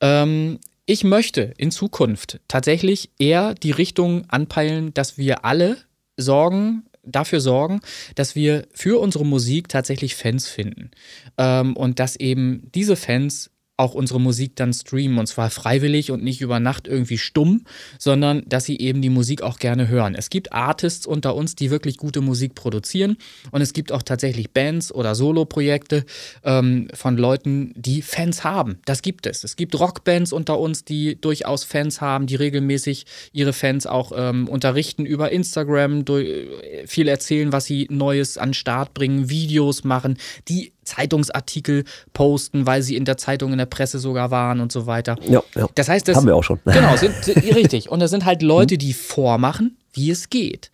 Ähm, 0.00 0.58
ich 0.86 1.04
möchte 1.04 1.52
in 1.58 1.70
Zukunft 1.70 2.40
tatsächlich 2.48 3.10
eher 3.18 3.54
die 3.54 3.70
Richtung 3.70 4.24
anpeilen, 4.28 4.94
dass 4.94 5.18
wir 5.18 5.44
alle 5.44 5.76
sorgen, 6.16 6.84
dafür 7.02 7.40
sorgen, 7.40 7.80
dass 8.14 8.34
wir 8.34 8.66
für 8.72 9.00
unsere 9.00 9.24
Musik 9.24 9.68
tatsächlich 9.68 10.16
Fans 10.16 10.48
finden. 10.48 10.90
Ähm, 11.38 11.76
und 11.76 11.98
dass 11.98 12.16
eben 12.16 12.70
diese 12.74 12.96
Fans 12.96 13.51
auch 13.82 13.94
unsere 13.94 14.20
Musik 14.20 14.54
dann 14.54 14.72
streamen 14.72 15.18
und 15.18 15.26
zwar 15.26 15.50
freiwillig 15.50 16.12
und 16.12 16.22
nicht 16.22 16.40
über 16.40 16.60
Nacht 16.60 16.86
irgendwie 16.86 17.18
stumm, 17.18 17.64
sondern 17.98 18.44
dass 18.46 18.64
sie 18.64 18.78
eben 18.78 19.02
die 19.02 19.10
Musik 19.10 19.42
auch 19.42 19.58
gerne 19.58 19.88
hören. 19.88 20.14
Es 20.14 20.30
gibt 20.30 20.52
Artists 20.52 21.04
unter 21.04 21.34
uns, 21.34 21.56
die 21.56 21.70
wirklich 21.70 21.96
gute 21.96 22.20
Musik 22.20 22.54
produzieren 22.54 23.16
und 23.50 23.60
es 23.60 23.72
gibt 23.72 23.90
auch 23.90 24.02
tatsächlich 24.02 24.52
Bands 24.52 24.94
oder 24.94 25.16
Solo-Projekte 25.16 26.04
ähm, 26.44 26.86
von 26.94 27.16
Leuten, 27.16 27.72
die 27.74 28.02
Fans 28.02 28.44
haben. 28.44 28.78
Das 28.84 29.02
gibt 29.02 29.26
es. 29.26 29.42
Es 29.42 29.56
gibt 29.56 29.78
Rockbands 29.78 30.32
unter 30.32 30.60
uns, 30.60 30.84
die 30.84 31.20
durchaus 31.20 31.64
Fans 31.64 32.00
haben, 32.00 32.26
die 32.26 32.36
regelmäßig 32.36 33.06
ihre 33.32 33.52
Fans 33.52 33.86
auch 33.86 34.12
ähm, 34.14 34.46
unterrichten 34.46 35.04
über 35.04 35.32
Instagram, 35.32 36.04
äh, 36.08 36.86
viel 36.86 37.08
erzählen, 37.08 37.50
was 37.50 37.64
sie 37.64 37.88
Neues 37.90 38.38
an 38.38 38.54
Start 38.54 38.94
bringen, 38.94 39.28
Videos 39.28 39.82
machen, 39.82 40.18
die 40.48 40.72
Zeitungsartikel 40.84 41.84
posten, 42.12 42.66
weil 42.66 42.82
sie 42.82 42.96
in 42.96 43.04
der 43.04 43.16
Zeitung, 43.16 43.52
in 43.52 43.58
der 43.58 43.66
Presse 43.66 43.98
sogar 43.98 44.30
waren 44.30 44.60
und 44.60 44.72
so 44.72 44.86
weiter. 44.86 45.16
Ja, 45.22 45.42
ja. 45.54 45.68
Das 45.74 45.88
heißt, 45.88 46.08
das 46.08 46.16
haben 46.16 46.26
wir 46.26 46.36
auch 46.36 46.44
schon. 46.44 46.60
Genau, 46.64 46.96
sind, 46.96 47.14
richtig. 47.26 47.90
Und 47.90 48.00
das 48.00 48.10
sind 48.10 48.24
halt 48.24 48.42
Leute, 48.42 48.78
die 48.78 48.92
vormachen, 48.92 49.76
wie 49.92 50.10
es 50.10 50.30
geht. 50.30 50.70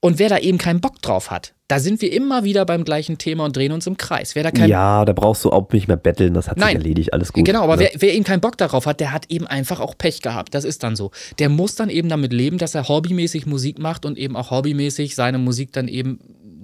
Und 0.00 0.18
wer 0.18 0.28
da 0.28 0.38
eben 0.38 0.58
keinen 0.58 0.80
Bock 0.80 1.02
drauf 1.02 1.30
hat, 1.30 1.54
da 1.66 1.80
sind 1.80 2.00
wir 2.00 2.12
immer 2.12 2.44
wieder 2.44 2.64
beim 2.64 2.84
gleichen 2.84 3.18
Thema 3.18 3.44
und 3.44 3.56
drehen 3.56 3.72
uns 3.72 3.86
im 3.86 3.96
Kreis. 3.96 4.34
Wer 4.34 4.44
da 4.44 4.50
kein 4.52 4.70
ja, 4.70 5.04
da 5.04 5.12
brauchst 5.12 5.44
du 5.44 5.50
auch 5.50 5.70
nicht 5.72 5.88
mehr 5.88 5.96
betteln, 5.96 6.34
das 6.34 6.48
hat 6.48 6.56
Nein. 6.56 6.68
sich 6.68 6.76
erledigt, 6.76 7.12
alles 7.12 7.32
gut. 7.32 7.44
Genau, 7.44 7.62
aber 7.64 7.76
ne? 7.76 7.82
wer, 7.92 8.00
wer, 8.00 8.14
eben 8.14 8.24
keinen 8.24 8.40
Bock 8.40 8.56
darauf 8.56 8.86
hat, 8.86 9.00
der 9.00 9.12
hat 9.12 9.26
eben 9.28 9.46
einfach 9.46 9.80
auch 9.80 9.98
Pech 9.98 10.22
gehabt. 10.22 10.54
Das 10.54 10.64
ist 10.64 10.82
dann 10.82 10.96
so. 10.96 11.10
Der 11.38 11.48
muss 11.48 11.74
dann 11.74 11.90
eben 11.90 12.08
damit 12.08 12.32
leben, 12.32 12.58
dass 12.58 12.74
er 12.74 12.88
hobbymäßig 12.88 13.46
Musik 13.46 13.78
macht 13.80 14.06
und 14.06 14.16
eben 14.16 14.36
auch 14.36 14.50
hobbymäßig 14.50 15.14
seine 15.14 15.38
Musik 15.38 15.72
dann 15.72 15.88
eben 15.88 16.20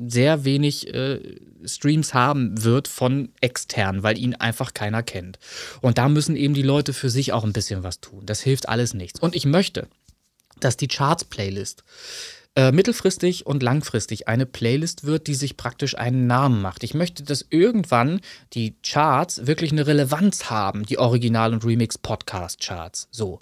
sehr 0.07 0.45
wenig 0.45 0.95
äh, 0.95 1.21
Streams 1.67 2.15
haben 2.15 2.65
wird 2.65 2.89
von 2.89 3.31
extern, 3.41 4.03
weil 4.03 4.19
ihn 4.19 4.35
einfach 4.35 4.75
keiner 4.75 5.03
kennt. 5.03 5.39
Und 5.81 5.99
da 5.99 6.09
müssen 6.09 6.37
eben 6.37 6.55
die 6.55 6.63
Leute 6.63 6.93
für 6.93 7.11
sich 7.11 7.33
auch 7.33 7.45
ein 7.45 7.53
bisschen 7.53 7.83
was 7.83 8.01
tun. 8.01 8.27
Das 8.27 8.41
hilft 8.41 8.69
alles 8.69 8.95
nichts. 8.95 9.21
Und 9.21 9.35
ich 9.35 9.47
möchte, 9.47 9.89
dass 10.61 10.77
die 10.77 10.89
Charts-Playlist 10.89 11.85
äh, 12.57 12.71
mittelfristig 12.71 13.47
und 13.47 13.65
langfristig 13.65 14.29
eine 14.29 14.47
Playlist 14.47 15.05
wird, 15.05 15.27
die 15.27 15.35
sich 15.35 15.57
praktisch 15.57 15.99
einen 15.99 16.29
Namen 16.29 16.63
macht. 16.63 16.85
Ich 16.85 16.95
möchte, 16.95 17.25
dass 17.25 17.45
irgendwann 17.51 18.21
die 18.53 18.77
Charts 18.85 19.49
wirklich 19.49 19.73
eine 19.73 19.89
Relevanz 19.89 20.51
haben, 20.51 20.85
die 20.85 20.99
Original- 20.99 21.53
und 21.53 21.65
Remix-Podcast-Charts. 21.65 23.09
So. 23.11 23.41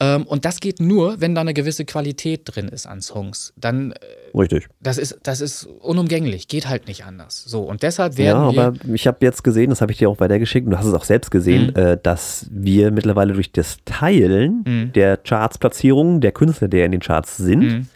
Ähm, 0.00 0.22
und 0.22 0.46
das 0.46 0.60
geht 0.60 0.80
nur, 0.80 1.20
wenn 1.20 1.34
da 1.34 1.42
eine 1.42 1.52
gewisse 1.52 1.84
Qualität 1.84 2.42
drin 2.46 2.68
ist 2.68 2.86
an 2.86 3.02
Songs. 3.02 3.52
Dann. 3.56 3.92
Äh, 3.92 4.38
Richtig. 4.38 4.68
Das 4.80 4.96
ist, 4.96 5.18
das 5.22 5.42
ist 5.42 5.66
unumgänglich, 5.66 6.48
geht 6.48 6.66
halt 6.66 6.88
nicht 6.88 7.04
anders. 7.04 7.44
So. 7.44 7.60
Und 7.60 7.82
deshalb 7.82 8.16
werden. 8.16 8.54
Ja, 8.54 8.64
aber 8.68 8.74
ich 8.94 9.06
habe 9.06 9.18
jetzt 9.20 9.44
gesehen, 9.44 9.68
das 9.68 9.82
habe 9.82 9.92
ich 9.92 9.98
dir 9.98 10.08
auch 10.08 10.18
weitergeschickt 10.18 10.64
und 10.64 10.70
du 10.70 10.78
hast 10.78 10.86
es 10.86 10.94
auch 10.94 11.04
selbst 11.04 11.30
gesehen, 11.30 11.74
mhm. 11.76 11.82
äh, 11.82 11.98
dass 12.02 12.46
wir 12.50 12.90
mittlerweile 12.90 13.34
durch 13.34 13.52
das 13.52 13.78
Teilen 13.84 14.64
mhm. 14.66 14.92
der 14.94 15.18
Charts-Platzierungen 15.18 16.22
der 16.22 16.32
Künstler, 16.32 16.68
die 16.68 16.80
in 16.80 16.92
den 16.92 17.00
Charts 17.00 17.36
sind, 17.36 17.60
mhm 17.60 17.86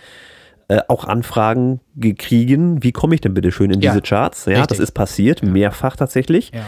äh, 0.71 0.83
auch 0.87 1.05
Anfragen 1.05 1.81
gekriegen, 1.97 2.85
wie 2.85 2.93
komme 2.93 3.17
ich 3.17 3.21
denn 3.21 3.35
bitte 3.35 3.51
schön 3.51 3.73
in 3.73 3.81
ja, 3.81 3.91
diese 3.91 4.03
Charts? 4.03 4.45
Ja, 4.45 4.53
richtig. 4.53 4.69
das 4.69 4.79
ist 4.79 4.93
passiert, 4.93 5.43
mehrfach 5.43 5.97
tatsächlich. 5.97 6.53
Ja. 6.55 6.61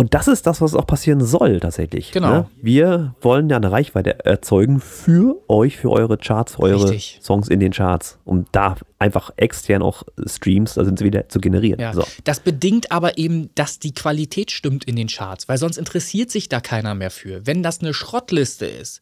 Und 0.00 0.14
das 0.14 0.28
ist 0.28 0.46
das, 0.46 0.60
was 0.60 0.76
auch 0.76 0.86
passieren 0.86 1.20
soll 1.20 1.58
tatsächlich. 1.58 2.12
Genau. 2.12 2.30
Ne? 2.30 2.46
Wir 2.62 3.16
wollen 3.20 3.50
ja 3.50 3.56
eine 3.56 3.72
Reichweite 3.72 4.24
erzeugen 4.24 4.78
für 4.78 5.42
euch, 5.48 5.76
für 5.76 5.90
eure 5.90 6.16
Charts, 6.18 6.54
für 6.54 6.62
eure 6.62 6.84
Richtig. 6.84 7.18
Songs 7.20 7.48
in 7.48 7.58
den 7.58 7.72
Charts, 7.72 8.16
um 8.24 8.46
da 8.52 8.76
einfach 9.00 9.32
extern 9.36 9.82
auch 9.82 10.04
Streams, 10.24 10.74
da 10.74 10.84
sind 10.84 11.00
sie 11.00 11.04
wieder 11.04 11.28
zu 11.28 11.40
generieren. 11.40 11.80
Ja. 11.80 11.92
So. 11.92 12.04
Das 12.22 12.38
bedingt 12.38 12.92
aber 12.92 13.18
eben, 13.18 13.50
dass 13.56 13.80
die 13.80 13.92
Qualität 13.92 14.52
stimmt 14.52 14.84
in 14.84 14.94
den 14.94 15.08
Charts, 15.08 15.48
weil 15.48 15.58
sonst 15.58 15.78
interessiert 15.78 16.30
sich 16.30 16.48
da 16.48 16.60
keiner 16.60 16.94
mehr 16.94 17.10
für. 17.10 17.44
Wenn 17.44 17.64
das 17.64 17.80
eine 17.80 17.92
Schrottliste 17.92 18.66
ist, 18.66 19.00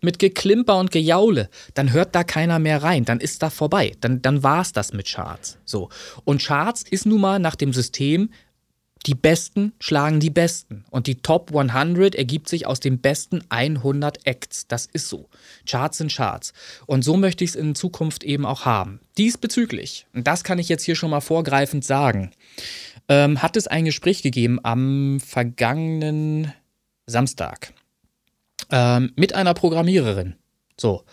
mit 0.00 0.18
Geklimper 0.18 0.78
und 0.78 0.90
Gejaule, 0.90 1.50
dann 1.74 1.92
hört 1.92 2.14
da 2.14 2.24
keiner 2.24 2.58
mehr 2.58 2.82
rein, 2.82 3.04
dann 3.04 3.20
ist 3.20 3.42
da 3.42 3.50
vorbei, 3.50 3.92
dann, 4.00 4.22
dann 4.22 4.42
war 4.42 4.62
es 4.62 4.72
das 4.72 4.94
mit 4.94 5.08
Charts. 5.08 5.58
So. 5.66 5.90
Und 6.24 6.42
Charts 6.42 6.84
ist 6.90 7.04
nun 7.04 7.20
mal 7.20 7.38
nach 7.38 7.54
dem 7.54 7.74
System, 7.74 8.30
die 9.06 9.14
Besten 9.14 9.72
schlagen 9.80 10.20
die 10.20 10.30
Besten. 10.30 10.84
Und 10.90 11.06
die 11.06 11.16
Top 11.22 11.54
100 11.54 12.14
ergibt 12.14 12.48
sich 12.48 12.66
aus 12.66 12.80
den 12.80 12.98
besten 13.00 13.42
100 13.48 14.26
Acts. 14.26 14.66
Das 14.66 14.86
ist 14.86 15.08
so. 15.08 15.28
Charts 15.66 15.98
sind 15.98 16.12
Charts. 16.12 16.52
Und 16.86 17.02
so 17.02 17.16
möchte 17.16 17.44
ich 17.44 17.50
es 17.50 17.56
in 17.56 17.74
Zukunft 17.74 18.24
eben 18.24 18.44
auch 18.44 18.64
haben. 18.64 19.00
Diesbezüglich, 19.16 20.06
und 20.14 20.26
das 20.26 20.44
kann 20.44 20.58
ich 20.58 20.68
jetzt 20.68 20.84
hier 20.84 20.96
schon 20.96 21.10
mal 21.10 21.20
vorgreifend 21.20 21.84
sagen, 21.84 22.32
ähm, 23.08 23.42
hat 23.42 23.56
es 23.56 23.66
ein 23.66 23.84
Gespräch 23.84 24.22
gegeben 24.22 24.60
am 24.62 25.20
vergangenen 25.20 26.52
Samstag 27.06 27.72
ähm, 28.70 29.12
mit 29.16 29.34
einer 29.34 29.54
Programmiererin. 29.54 30.34
So. 30.78 31.04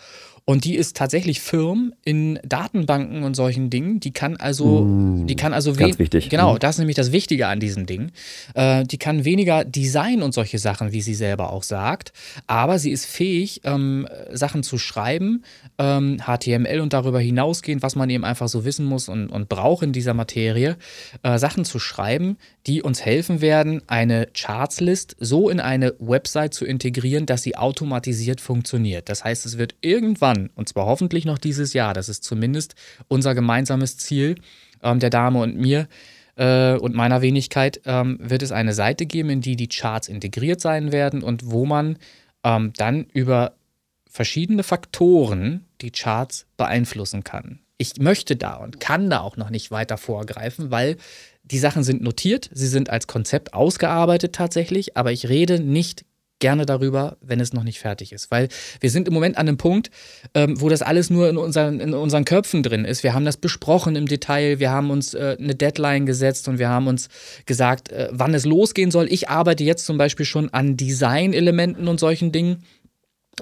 Und 0.48 0.64
die 0.64 0.76
ist 0.76 0.96
tatsächlich 0.96 1.40
firm 1.40 1.92
in 2.04 2.38
Datenbanken 2.44 3.24
und 3.24 3.34
solchen 3.34 3.68
Dingen. 3.68 3.98
Die 3.98 4.12
kann 4.12 4.36
also, 4.36 4.82
mm, 4.82 5.26
die 5.26 5.34
kann 5.34 5.52
also 5.52 5.72
ganz 5.72 5.98
wichtig. 5.98 6.30
Genau, 6.30 6.54
mm. 6.54 6.58
das 6.60 6.76
ist 6.76 6.78
nämlich 6.78 6.94
das 6.94 7.10
Wichtige 7.10 7.48
an 7.48 7.58
diesem 7.58 7.84
Ding. 7.84 8.12
Äh, 8.54 8.84
die 8.84 8.96
kann 8.96 9.24
weniger 9.24 9.64
Design 9.64 10.22
und 10.22 10.34
solche 10.34 10.58
Sachen, 10.58 10.92
wie 10.92 11.02
sie 11.02 11.14
selber 11.14 11.52
auch 11.52 11.64
sagt, 11.64 12.12
aber 12.46 12.78
sie 12.78 12.92
ist 12.92 13.06
fähig, 13.06 13.62
ähm, 13.64 14.06
Sachen 14.32 14.62
zu 14.62 14.78
schreiben, 14.78 15.42
ähm, 15.78 16.18
HTML 16.24 16.78
und 16.78 16.92
darüber 16.92 17.18
hinausgehend, 17.18 17.82
was 17.82 17.96
man 17.96 18.08
eben 18.08 18.24
einfach 18.24 18.46
so 18.46 18.64
wissen 18.64 18.86
muss 18.86 19.08
und, 19.08 19.28
und 19.28 19.48
braucht 19.48 19.82
in 19.82 19.92
dieser 19.92 20.14
Materie, 20.14 20.76
äh, 21.24 21.38
Sachen 21.38 21.64
zu 21.64 21.80
schreiben, 21.80 22.36
die 22.66 22.82
uns 22.82 23.04
helfen 23.04 23.40
werden, 23.40 23.82
eine 23.86 24.28
Chartslist 24.32 25.16
so 25.18 25.48
in 25.48 25.60
eine 25.60 25.94
Website 25.98 26.54
zu 26.54 26.64
integrieren, 26.64 27.26
dass 27.26 27.42
sie 27.42 27.56
automatisiert 27.56 28.40
funktioniert. 28.40 29.08
Das 29.08 29.24
heißt, 29.24 29.46
es 29.46 29.58
wird 29.58 29.74
irgendwann, 29.80 30.35
und 30.54 30.68
zwar 30.68 30.86
hoffentlich 30.86 31.24
noch 31.24 31.38
dieses 31.38 31.72
Jahr, 31.72 31.94
das 31.94 32.08
ist 32.08 32.24
zumindest 32.24 32.74
unser 33.08 33.34
gemeinsames 33.34 33.96
Ziel 33.96 34.36
ähm, 34.82 35.00
der 35.00 35.10
Dame 35.10 35.40
und 35.40 35.56
mir, 35.56 35.88
äh, 36.36 36.74
und 36.74 36.94
meiner 36.94 37.22
Wenigkeit. 37.22 37.80
Ähm, 37.84 38.18
wird 38.20 38.42
es 38.42 38.52
eine 38.52 38.74
Seite 38.74 39.06
geben, 39.06 39.30
in 39.30 39.40
die 39.40 39.56
die 39.56 39.68
Charts 39.68 40.08
integriert 40.08 40.60
sein 40.60 40.92
werden 40.92 41.22
und 41.22 41.50
wo 41.50 41.66
man 41.66 41.98
ähm, 42.44 42.72
dann 42.76 43.06
über 43.12 43.54
verschiedene 44.08 44.62
Faktoren 44.62 45.64
die 45.80 45.90
Charts 45.90 46.46
beeinflussen 46.56 47.24
kann. 47.24 47.60
Ich 47.78 47.98
möchte 47.98 48.36
da 48.36 48.54
und 48.54 48.80
kann 48.80 49.10
da 49.10 49.20
auch 49.20 49.36
noch 49.36 49.50
nicht 49.50 49.70
weiter 49.70 49.98
vorgreifen, 49.98 50.70
weil 50.70 50.96
die 51.42 51.58
Sachen 51.58 51.84
sind 51.84 52.02
notiert, 52.02 52.48
sie 52.52 52.66
sind 52.66 52.88
als 52.88 53.06
Konzept 53.06 53.52
ausgearbeitet 53.52 54.34
tatsächlich, 54.34 54.96
aber 54.96 55.12
ich 55.12 55.28
rede 55.28 55.60
nicht 55.60 56.04
gerne 56.38 56.66
darüber, 56.66 57.16
wenn 57.20 57.40
es 57.40 57.52
noch 57.52 57.62
nicht 57.62 57.78
fertig 57.78 58.12
ist. 58.12 58.30
Weil 58.30 58.48
wir 58.80 58.90
sind 58.90 59.08
im 59.08 59.14
Moment 59.14 59.38
an 59.38 59.48
einem 59.48 59.56
Punkt, 59.56 59.90
ähm, 60.34 60.60
wo 60.60 60.68
das 60.68 60.82
alles 60.82 61.10
nur 61.10 61.28
in 61.28 61.36
unseren, 61.36 61.80
in 61.80 61.94
unseren 61.94 62.24
Köpfen 62.24 62.62
drin 62.62 62.84
ist. 62.84 63.02
Wir 63.02 63.14
haben 63.14 63.24
das 63.24 63.36
besprochen 63.36 63.96
im 63.96 64.06
Detail, 64.06 64.58
wir 64.58 64.70
haben 64.70 64.90
uns 64.90 65.14
äh, 65.14 65.36
eine 65.38 65.54
Deadline 65.54 66.06
gesetzt 66.06 66.48
und 66.48 66.58
wir 66.58 66.68
haben 66.68 66.88
uns 66.88 67.08
gesagt, 67.46 67.90
äh, 67.90 68.08
wann 68.12 68.34
es 68.34 68.44
losgehen 68.44 68.90
soll. 68.90 69.10
Ich 69.10 69.28
arbeite 69.28 69.64
jetzt 69.64 69.86
zum 69.86 69.98
Beispiel 69.98 70.26
schon 70.26 70.52
an 70.52 70.76
Design-Elementen 70.76 71.88
und 71.88 72.00
solchen 72.00 72.32
Dingen, 72.32 72.64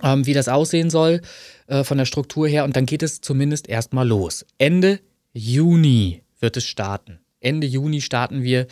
ähm, 0.02 0.26
wie 0.26 0.32
das 0.32 0.48
aussehen 0.48 0.90
soll 0.90 1.20
äh, 1.66 1.84
von 1.84 1.98
der 1.98 2.04
Struktur 2.04 2.46
her. 2.48 2.64
Und 2.64 2.76
dann 2.76 2.86
geht 2.86 3.02
es 3.02 3.20
zumindest 3.20 3.68
erstmal 3.68 4.06
los. 4.06 4.46
Ende 4.58 5.00
Juni 5.32 6.22
wird 6.38 6.56
es 6.56 6.64
starten. 6.64 7.18
Ende 7.40 7.66
Juni 7.66 8.00
starten 8.00 8.42
wir 8.42 8.66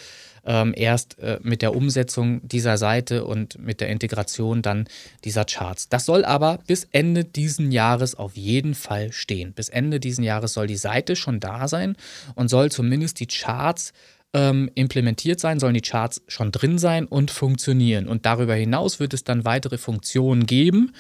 ähm, 0.45 0.75
erst 0.77 1.19
äh, 1.19 1.39
mit 1.43 1.63
der 1.63 1.75
Umsetzung 1.75 2.47
dieser 2.47 2.79
Seite 2.79 3.25
und 3.25 3.59
mit 3.59 3.81
der 3.81 3.89
Integration 3.89 4.63
dann 4.63 4.89
dieser 5.25 5.45
Charts. 5.45 5.89
Das 5.89 6.05
soll 6.05 6.25
aber 6.25 6.59
bis 6.67 6.89
Ende 6.91 7.25
diesen 7.25 7.73
Jahres 7.73 8.15
auf 8.15 8.37
jeden 8.37 8.75
Fall 8.75 9.13
stehen. 9.13 9.53
Bis 9.53 9.69
Ende 9.69 10.01
diesen 10.01 10.25
Jahres 10.25 10.55
soll 10.55 10.67
die 10.67 10.77
Seite 10.77 11.17
schon 11.17 11.41
da 11.41 11.69
sein 11.69 11.97
und 12.35 12.49
soll 12.49 12.71
zumindest 12.71 13.21
die 13.21 13.27
Charts 13.27 13.93
ähm, 14.35 14.71
implementiert 14.75 15.41
sein, 15.41 15.61
sollen 15.61 15.75
die 15.75 15.83
Charts 15.83 16.23
schon 16.27 16.53
drin 16.53 16.79
sein 16.79 17.07
und 17.07 17.31
funktionieren. 17.31 18.09
Und 18.09 18.25
darüber 18.27 18.55
hinaus 18.55 18.99
wird 18.99 19.15
es 19.15 19.25
dann 19.25 19.45
weitere 19.45 19.79
Funktionen 19.79 20.47
geben, 20.47 20.93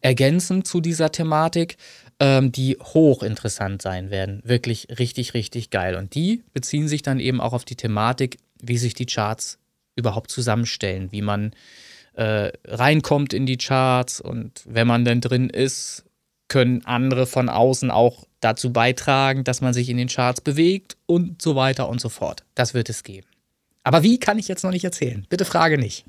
ergänzend 0.00 0.66
zu 0.66 0.80
dieser 0.80 1.12
Thematik, 1.12 1.76
ähm, 2.18 2.52
die 2.52 2.76
hochinteressant 2.80 3.80
sein 3.80 4.10
werden. 4.10 4.40
Wirklich 4.44 4.88
richtig, 4.98 5.34
richtig 5.34 5.70
geil. 5.70 5.94
Und 5.94 6.14
die 6.14 6.42
beziehen 6.52 6.88
sich 6.88 7.02
dann 7.02 7.20
eben 7.20 7.40
auch 7.40 7.52
auf 7.52 7.64
die 7.64 7.76
Thematik, 7.76 8.38
wie 8.62 8.78
sich 8.78 8.94
die 8.94 9.06
Charts 9.06 9.58
überhaupt 9.96 10.30
zusammenstellen, 10.30 11.08
wie 11.12 11.22
man 11.22 11.52
äh, 12.14 12.52
reinkommt 12.64 13.32
in 13.32 13.46
die 13.46 13.56
Charts 13.56 14.20
und 14.20 14.62
wenn 14.66 14.86
man 14.86 15.04
denn 15.04 15.20
drin 15.20 15.50
ist, 15.50 16.04
können 16.48 16.84
andere 16.84 17.26
von 17.26 17.48
außen 17.48 17.90
auch 17.90 18.24
dazu 18.40 18.72
beitragen, 18.72 19.44
dass 19.44 19.60
man 19.60 19.72
sich 19.72 19.88
in 19.88 19.96
den 19.96 20.08
Charts 20.08 20.40
bewegt 20.40 20.96
und 21.06 21.40
so 21.40 21.54
weiter 21.54 21.88
und 21.88 22.00
so 22.00 22.08
fort. 22.08 22.44
Das 22.54 22.74
wird 22.74 22.88
es 22.88 23.04
geben. 23.04 23.28
Aber 23.84 24.02
wie 24.02 24.18
kann 24.18 24.38
ich 24.38 24.48
jetzt 24.48 24.64
noch 24.64 24.72
nicht 24.72 24.84
erzählen? 24.84 25.26
Bitte 25.28 25.44
frage 25.44 25.78
nicht. 25.78 26.04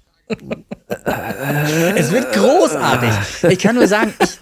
es 1.95 2.11
wird 2.11 2.33
großartig. 2.33 3.51
Ich 3.51 3.59
kann 3.59 3.75
nur 3.75 3.87
sagen, 3.87 4.13
ich, 4.19 4.37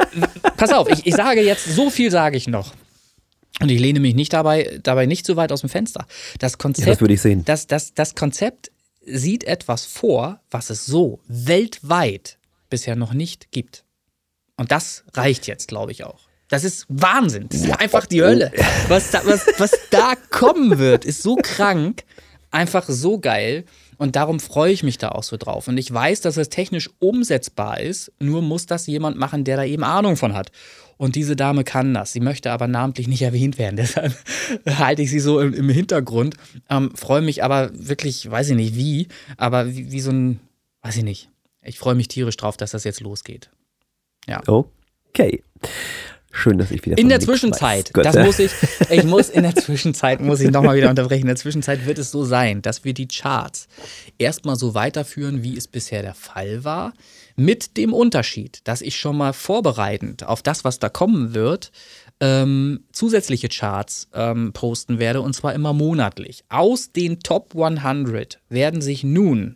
pass 0.56 0.72
auf, 0.72 0.88
ich, 0.90 1.06
ich 1.06 1.16
sage 1.16 1.42
jetzt, 1.42 1.66
so 1.66 1.90
viel 1.90 2.12
sage 2.12 2.38
ich 2.38 2.48
noch. 2.48 2.74
Und 3.60 3.70
ich 3.70 3.80
lehne 3.80 4.00
mich 4.00 4.16
nicht 4.16 4.34
dabei, 4.34 4.80
dabei 4.84 5.06
nicht 5.06 5.26
so 5.26 5.36
weit 5.36 5.52
aus 5.52 5.62
dem 5.62 5.70
Fenster. 5.70 6.06
Das 6.40 6.58
Konzept, 6.58 6.88
ja, 6.88 6.94
das 6.94 7.02
würde 7.02 7.14
ich 7.14 7.22
sehen. 7.22 7.44
Das, 7.46 7.68
das, 7.68 7.94
das 7.94 8.16
Konzept 8.16 8.72
sieht 9.06 9.44
etwas 9.44 9.86
vor, 9.86 10.40
was 10.50 10.70
es 10.70 10.86
so 10.86 11.20
weltweit 11.28 12.38
bisher 12.70 12.96
noch 12.96 13.14
nicht 13.14 13.52
gibt. 13.52 13.84
Und 14.56 14.72
das 14.72 15.04
reicht 15.14 15.48
jetzt, 15.48 15.68
glaube 15.68 15.92
ich, 15.92 16.04
auch. 16.04 16.30
Das 16.50 16.64
ist 16.64 16.86
Wahnsinn. 16.90 17.48
Das 17.50 17.62
ist 17.62 17.80
einfach 17.80 18.06
die 18.06 18.24
Hölle. 18.24 18.52
Was 18.88 19.12
da, 19.12 19.22
was, 19.24 19.46
was 19.60 19.72
da 19.92 20.14
kommen 20.32 20.80
wird, 20.80 21.06
ist 21.06 21.22
so 21.22 21.36
krank, 21.36 22.04
einfach 22.50 22.86
so 22.88 23.20
geil. 23.20 23.66
Und 23.98 24.16
darum 24.16 24.40
freue 24.40 24.72
ich 24.72 24.82
mich 24.82 24.98
da 24.98 25.10
auch 25.10 25.22
so 25.22 25.38
drauf. 25.38 25.68
Und 25.68 25.78
ich 25.78 25.94
weiß, 25.94 26.22
dass 26.22 26.38
es 26.38 26.50
technisch 26.50 26.90
umsetzbar 26.98 27.80
ist, 27.82 28.12
nur 28.20 28.42
muss 28.42 28.66
das 28.66 28.88
jemand 28.88 29.18
machen, 29.18 29.44
der 29.44 29.58
da 29.58 29.64
eben 29.64 29.84
Ahnung 29.84 30.18
von 30.18 30.34
hat. 30.34 30.52
Und 31.00 31.16
diese 31.16 31.38
Dame 31.38 31.64
kann 31.64 31.94
das. 31.94 32.12
Sie 32.12 32.20
möchte 32.20 32.52
aber 32.52 32.68
namentlich 32.68 33.08
nicht 33.08 33.22
erwähnt 33.22 33.58
werden. 33.58 33.76
Deshalb 33.78 34.14
halte 34.68 35.02
ich 35.02 35.10
sie 35.10 35.22
so 35.22 35.40
im, 35.40 35.54
im 35.54 35.70
Hintergrund. 35.70 36.36
Ähm, 36.70 36.92
freue 36.94 37.22
mich 37.22 37.42
aber 37.42 37.72
wirklich, 37.74 38.30
weiß 38.30 38.50
ich 38.50 38.56
nicht 38.58 38.76
wie, 38.76 39.08
aber 39.38 39.74
wie, 39.74 39.94
wie 39.94 40.02
so 40.02 40.12
ein, 40.12 40.42
weiß 40.82 40.98
ich 40.98 41.06
nicht. 41.06 41.30
Ich 41.64 41.80
freue 41.80 41.96
mich 41.96 42.10
tierisch 42.10 42.36
drauf, 42.36 42.58
dass 42.58 42.72
das 42.72 42.84
jetzt 42.84 43.00
losgeht. 43.00 43.50
Ja. 44.28 44.42
Okay. 44.46 45.42
Schön, 46.32 46.58
dass 46.58 46.70
ich 46.70 46.86
wieder. 46.86 46.98
In 46.98 47.08
der 47.08 47.22
Zwischenzeit, 47.22 47.92
das 47.94 48.18
muss 48.18 48.38
ich, 48.38 48.52
ich 48.90 49.06
muss 49.06 49.30
in 49.30 49.44
der 49.44 49.56
Zwischenzeit, 49.56 50.20
muss 50.20 50.42
ich 50.42 50.52
nochmal 50.52 50.76
wieder 50.76 50.90
unterbrechen. 50.90 51.22
In 51.22 51.28
der 51.28 51.36
Zwischenzeit 51.38 51.86
wird 51.86 51.98
es 51.98 52.12
so 52.12 52.26
sein, 52.26 52.62
dass 52.62 52.84
wir 52.84 52.94
die 52.94 53.08
Charts 53.08 53.68
erstmal 54.18 54.58
so 54.58 54.76
weiterführen, 54.76 55.44
wie 55.44 55.56
es 55.56 55.68
bisher 55.68 56.02
der 56.02 56.14
Fall 56.14 56.66
war. 56.66 56.94
Mit 57.40 57.78
dem 57.78 57.94
Unterschied, 57.94 58.60
dass 58.66 58.82
ich 58.82 58.98
schon 58.98 59.16
mal 59.16 59.32
vorbereitend 59.32 60.26
auf 60.26 60.42
das, 60.42 60.66
was 60.66 60.78
da 60.78 60.90
kommen 60.90 61.34
wird, 61.34 61.72
ähm, 62.20 62.84
zusätzliche 62.92 63.48
Charts 63.48 64.10
ähm, 64.14 64.52
posten 64.52 65.00
werde 65.00 65.22
und 65.22 65.32
zwar 65.32 65.54
immer 65.54 65.72
monatlich. 65.72 66.44
Aus 66.50 66.92
den 66.92 67.22
Top 67.22 67.56
100 67.56 68.42
werden 68.50 68.82
sich 68.82 69.06
nun 69.06 69.56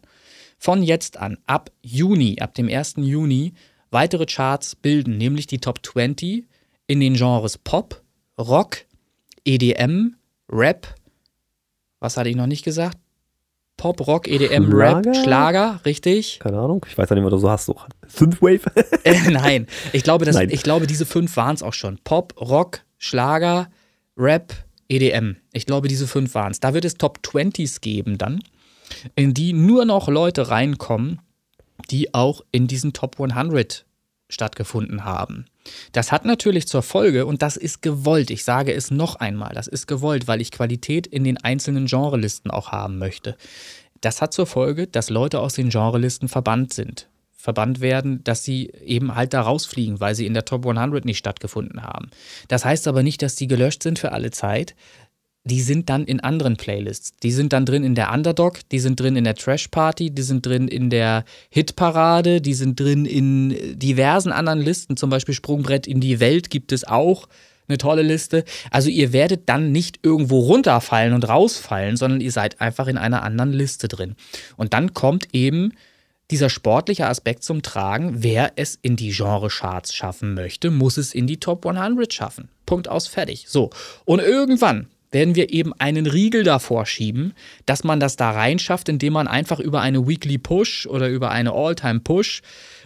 von 0.58 0.82
jetzt 0.82 1.18
an, 1.18 1.38
ab 1.46 1.72
Juni, 1.82 2.38
ab 2.40 2.54
dem 2.54 2.70
1. 2.70 2.94
Juni, 3.00 3.54
weitere 3.92 4.28
Charts 4.28 4.78
bilden, 4.78 5.18
nämlich 5.18 5.48
die 5.48 5.60
Top 5.60 5.86
20 5.86 6.46
in 6.88 7.02
den 7.02 7.16
Genres 7.16 7.58
Pop, 7.58 8.02
Rock, 8.40 8.78
EDM, 9.44 10.16
Rap. 10.50 10.96
Was 12.00 12.16
hatte 12.16 12.30
ich 12.30 12.38
noch 12.38 12.48
nicht 12.48 12.64
gesagt? 12.64 12.98
Pop, 13.78 14.08
Rock, 14.08 14.28
EDM, 14.28 14.68
Schlager? 14.68 15.10
Rap, 15.10 15.16
Schlager, 15.16 15.80
richtig? 15.86 16.40
Keine 16.40 16.60
Ahnung, 16.60 16.86
ich 16.88 16.98
weiß 16.98 17.10
ja 17.10 17.16
nicht, 17.16 17.26
was 17.26 17.32
du 17.32 17.38
so 17.38 17.50
hast. 17.50 17.66
So 17.66 17.76
Synthwave? 18.08 18.62
äh, 19.04 19.32
nein, 19.32 19.68
ich 19.92 20.04
glaube, 20.04 20.26
das, 20.26 20.36
nein. 20.36 20.50
ich 20.52 20.64
glaube, 20.64 20.88
diese 20.88 21.06
fünf 21.06 21.36
waren 21.38 21.56
es 21.56 21.64
auch 21.64 21.74
schon. 21.74 22.00
Pop, 22.04 22.34
Rock, 22.40 22.82
Schlager, 22.98 23.70
Rap, 24.16 24.54
EDM. 24.88 25.38
Ich 25.52 25.66
glaube, 25.66 25.88
diese 25.88 26.08
fünf 26.08 26.36
waren 26.36 26.52
es. 26.52 26.60
Da 26.60 26.74
wird 26.74 26.86
es 26.86 26.96
Top 26.96 27.20
20s 27.24 27.82
geben 27.82 28.18
dann, 28.18 28.42
in 29.16 29.34
die 29.34 29.54
nur 29.54 29.86
noch 29.86 30.08
Leute 30.08 30.50
reinkommen, 30.50 31.20
die 31.90 32.14
auch 32.14 32.42
in 32.52 32.68
diesen 32.68 32.94
Top 32.94 33.20
100 33.20 33.86
stattgefunden 34.34 35.06
haben. 35.06 35.46
Das 35.92 36.12
hat 36.12 36.26
natürlich 36.26 36.68
zur 36.68 36.82
Folge, 36.84 37.26
und 37.26 37.42
das 37.42 37.56
ist 37.56 37.82
gewollt, 37.82 38.30
ich 38.30 38.44
sage 38.44 38.74
es 38.74 38.92
noch 38.92 39.16
einmal, 39.16 39.54
das 39.54 39.68
ist 39.68 39.88
gewollt, 39.88 40.28
weil 40.28 40.42
ich 40.42 40.52
Qualität 40.52 41.08
in 41.08 41.24
den 41.24 41.38
einzelnen 41.38 41.86
Genrelisten 41.86 42.52
auch 42.52 42.72
haben 42.72 42.98
möchte. 42.98 43.38
Das 44.02 44.22
hat 44.22 44.34
zur 44.34 44.46
Folge, 44.46 44.88
dass 44.88 45.10
Leute 45.10 45.40
aus 45.40 45.54
den 45.54 45.70
Genrelisten 45.70 46.28
verbannt 46.28 46.74
sind. 46.74 47.08
Verbannt 47.32 47.82
werden, 47.82 48.24
dass 48.24 48.44
sie 48.44 48.72
eben 48.86 49.16
halt 49.16 49.34
da 49.34 49.42
rausfliegen, 49.42 50.00
weil 50.00 50.16
sie 50.16 50.26
in 50.26 50.34
der 50.34 50.46
Top 50.46 50.66
100 50.66 51.04
nicht 51.04 51.18
stattgefunden 51.18 51.84
haben. 51.84 52.10
Das 52.48 52.64
heißt 52.64 52.88
aber 52.88 53.04
nicht, 53.04 53.22
dass 53.22 53.36
sie 53.36 53.48
gelöscht 53.48 53.84
sind 53.84 54.00
für 54.00 54.14
alle 54.14 54.32
Zeit, 54.32 54.76
die 55.46 55.62
sind 55.62 55.90
dann 55.90 56.06
in 56.06 56.22
anderen 56.22 56.56
Playlists. 56.56 57.14
Die 57.22 57.32
sind 57.32 57.52
dann 57.52 57.66
drin 57.66 57.84
in 57.84 57.96
der 57.96 58.12
Underdog, 58.12 58.60
die 58.72 58.80
sind 58.80 59.00
drin 59.00 59.16
in 59.16 59.26
der 59.26 59.36
Trash 59.36 59.68
Party, 59.68 60.10
die 60.10 60.22
sind 60.22 60.46
drin 60.46 60.68
in 60.68 60.90
der 60.90 61.26
Hitparade, 61.50 62.40
die 62.40 62.54
sind 62.54 62.80
drin 62.80 63.06
in 63.06 63.78
diversen 63.78 64.32
anderen 64.32 64.62
Listen, 64.62 64.96
zum 64.96 65.10
Beispiel 65.10 65.36
Sprungbrett 65.36 65.86
in 65.86 66.00
die 66.00 66.20
Welt 66.20 66.50
gibt 66.50 66.72
es 66.72 66.86
auch 66.86 67.28
eine 67.68 67.78
tolle 67.78 68.02
Liste. 68.02 68.44
Also 68.72 68.90
ihr 68.90 69.14
werdet 69.14 69.48
dann 69.50 69.72
nicht 69.72 70.00
irgendwo 70.04 70.40
runterfallen 70.40 71.14
und 71.14 71.28
rausfallen, 71.28 71.98
sondern 71.98 72.22
ihr 72.22 72.32
seid 72.32 72.62
einfach 72.62 72.88
in 72.88 72.98
einer 72.98 73.24
anderen 73.24 73.54
Liste 73.54 73.88
drin. 73.88 74.16
Und 74.58 74.74
dann 74.74 74.94
kommt 74.94 75.34
eben 75.34 75.74
dieser 76.32 76.50
sportliche 76.50 77.08
Aspekt 77.08 77.44
zum 77.44 77.62
Tragen. 77.62 78.24
Wer 78.24 78.54
es 78.56 78.78
in 78.82 78.96
die 78.96 79.12
Genre-Charts 79.12 79.94
schaffen 79.94 80.34
möchte, 80.34 80.72
muss 80.72 80.98
es 80.98 81.14
in 81.14 81.28
die 81.28 81.40
Top 81.40 81.66
100 81.66 82.14
schaffen. 82.14 82.50
Punkt 82.66 82.88
aus, 82.88 83.08
fertig. 83.08 83.46
So. 83.48 83.70
Und 84.06 84.20
irgendwann 84.20 84.88
werden 85.14 85.36
wir 85.36 85.54
eben 85.54 85.74
einen 85.80 86.06
Riegel 86.06 86.44
davor 86.44 86.86
schieben, 86.86 87.34
dass 87.66 87.84
man 87.84 88.00
das 88.00 88.16
da 88.16 88.32
reinschafft, 88.32 88.90
indem 88.90 89.14
man 89.14 89.28
einfach 89.28 89.60
über 89.60 89.82
eine 89.82 90.08
Weekly 90.08 90.38
Push 90.38 90.88
oder 90.88 91.08
über 91.08 91.32
eine 91.32 91.54
All-Time 91.54 92.02
Push 92.02 92.42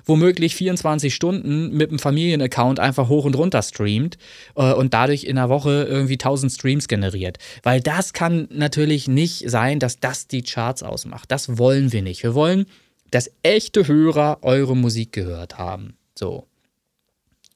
womöglich 0.08 0.56
24 0.56 1.14
Stunden 1.14 1.72
mit 1.72 1.90
einem 1.90 2.00
Familienaccount 2.00 2.80
einfach 2.80 3.10
hoch 3.10 3.26
und 3.26 3.36
runter 3.36 3.62
streamt 3.62 4.18
äh, 4.56 4.74
und 4.74 4.94
dadurch 4.94 5.26
in 5.26 5.38
einer 5.38 5.50
Woche 5.50 5.86
irgendwie 5.90 6.14
1000 6.14 6.52
Streams 6.52 6.88
generiert. 6.88 7.38
Weil 7.64 7.82
das 7.82 8.14
kann 8.14 8.48
natürlich 8.50 9.08
nicht 9.08 9.50
sein, 9.50 9.80
dass 9.80 10.00
das 10.00 10.28
die 10.28 10.44
Charts 10.44 10.84
ausmacht. 10.84 11.32
Das 11.32 11.58
wollen 11.58 11.92
wir 11.92 12.02
nicht. 12.02 12.24
Wir 12.24 12.34
wollen, 12.34 12.66
dass 13.12 13.32
echte 13.44 13.88
Hörer 13.88 14.40
eure 14.42 14.76
Musik 14.76 15.12
gehört 15.12 15.58
haben. 15.58 15.98
So. 16.16 16.48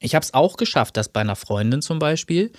Ich 0.04 0.16
habe 0.16 0.24
es 0.24 0.34
auch 0.34 0.58
geschafft, 0.58 0.98
dass 0.98 1.10
bei 1.10 1.22
einer 1.22 1.36
Freundin 1.36 1.82
zum 1.84 2.00
Beispiel, 2.00 2.52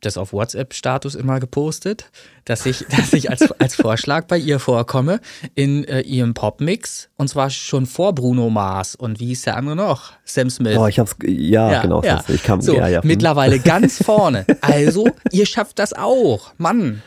das 0.00 0.16
auf 0.16 0.32
WhatsApp-Status 0.32 1.14
immer 1.14 1.40
gepostet, 1.40 2.10
dass 2.44 2.66
ich, 2.66 2.86
dass 2.96 3.12
ich 3.12 3.30
als, 3.30 3.50
als 3.52 3.74
Vorschlag 3.76 4.26
bei 4.26 4.38
ihr 4.38 4.58
vorkomme 4.58 5.20
in 5.54 5.84
äh, 5.84 6.00
ihrem 6.00 6.34
Popmix 6.34 7.08
und 7.16 7.28
zwar 7.28 7.50
schon 7.50 7.86
vor 7.86 8.14
Bruno 8.14 8.50
Mars 8.50 8.94
und 8.94 9.20
wie 9.20 9.26
hieß 9.26 9.42
der 9.42 9.56
andere 9.56 9.76
noch? 9.76 10.12
Sam 10.24 10.50
Smith. 10.50 10.76
Oh, 10.78 10.86
ich 10.86 10.98
hab's, 10.98 11.16
ja, 11.24 11.72
ja 11.72 11.82
genau. 11.82 12.02
Ja. 12.02 12.24
Ich 12.28 12.42
kam, 12.42 12.60
so, 12.60 12.74
ja, 12.74 12.88
ja. 12.88 13.00
Mittlerweile 13.02 13.58
ganz 13.58 14.02
vorne. 14.04 14.46
Also, 14.60 15.08
ihr 15.32 15.46
schafft 15.46 15.78
das 15.78 15.92
auch. 15.92 16.52
Mann, 16.56 17.02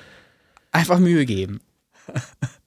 einfach 0.72 1.00
Mühe 1.00 1.26
geben. 1.26 1.62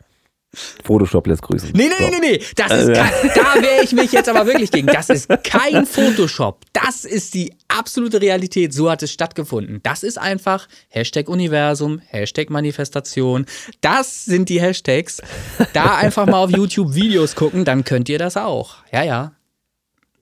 Photoshop 0.85 1.27
lässt 1.27 1.43
grüßen. 1.43 1.71
Nee, 1.75 1.89
nee, 1.89 2.05
so. 2.05 2.11
nee, 2.11 2.21
nee, 2.21 2.43
das 2.57 2.73
ist 2.73 2.93
kein, 2.95 3.13
da 3.35 3.63
wehre 3.63 3.83
ich 3.83 3.93
mich 3.93 4.13
jetzt 4.13 4.29
aber 4.29 4.47
wirklich 4.47 4.71
gegen. 4.71 4.87
Das 4.87 5.11
ist 5.11 5.29
kein 5.45 5.87
Photoshop. 5.87 6.65
Das 6.73 7.05
ist 7.05 7.35
die 7.35 7.55
absolute 7.69 8.21
Realität. 8.21 8.73
So 8.73 8.91
hat 8.91 9.03
es 9.03 9.13
stattgefunden. 9.13 9.81
Das 9.83 10.03
ist 10.03 10.19
einfach 10.19 10.69
Hashtag 10.89 11.29
Universum, 11.29 12.01
Hashtag 12.07 12.51
Manifestation. 12.51 13.47
Das 13.81 14.25
sind 14.25 14.49
die 14.49 14.61
Hashtags. 14.61 15.23
Da 15.73 15.97
einfach 15.97 16.27
mal 16.27 16.39
auf 16.39 16.51
YouTube 16.51 16.95
Videos 16.95 17.35
gucken, 17.35 17.65
dann 17.65 17.85
könnt 17.85 18.09
ihr 18.09 18.19
das 18.19 18.37
auch. 18.37 18.77
Ja, 18.93 19.03
ja. 19.03 19.33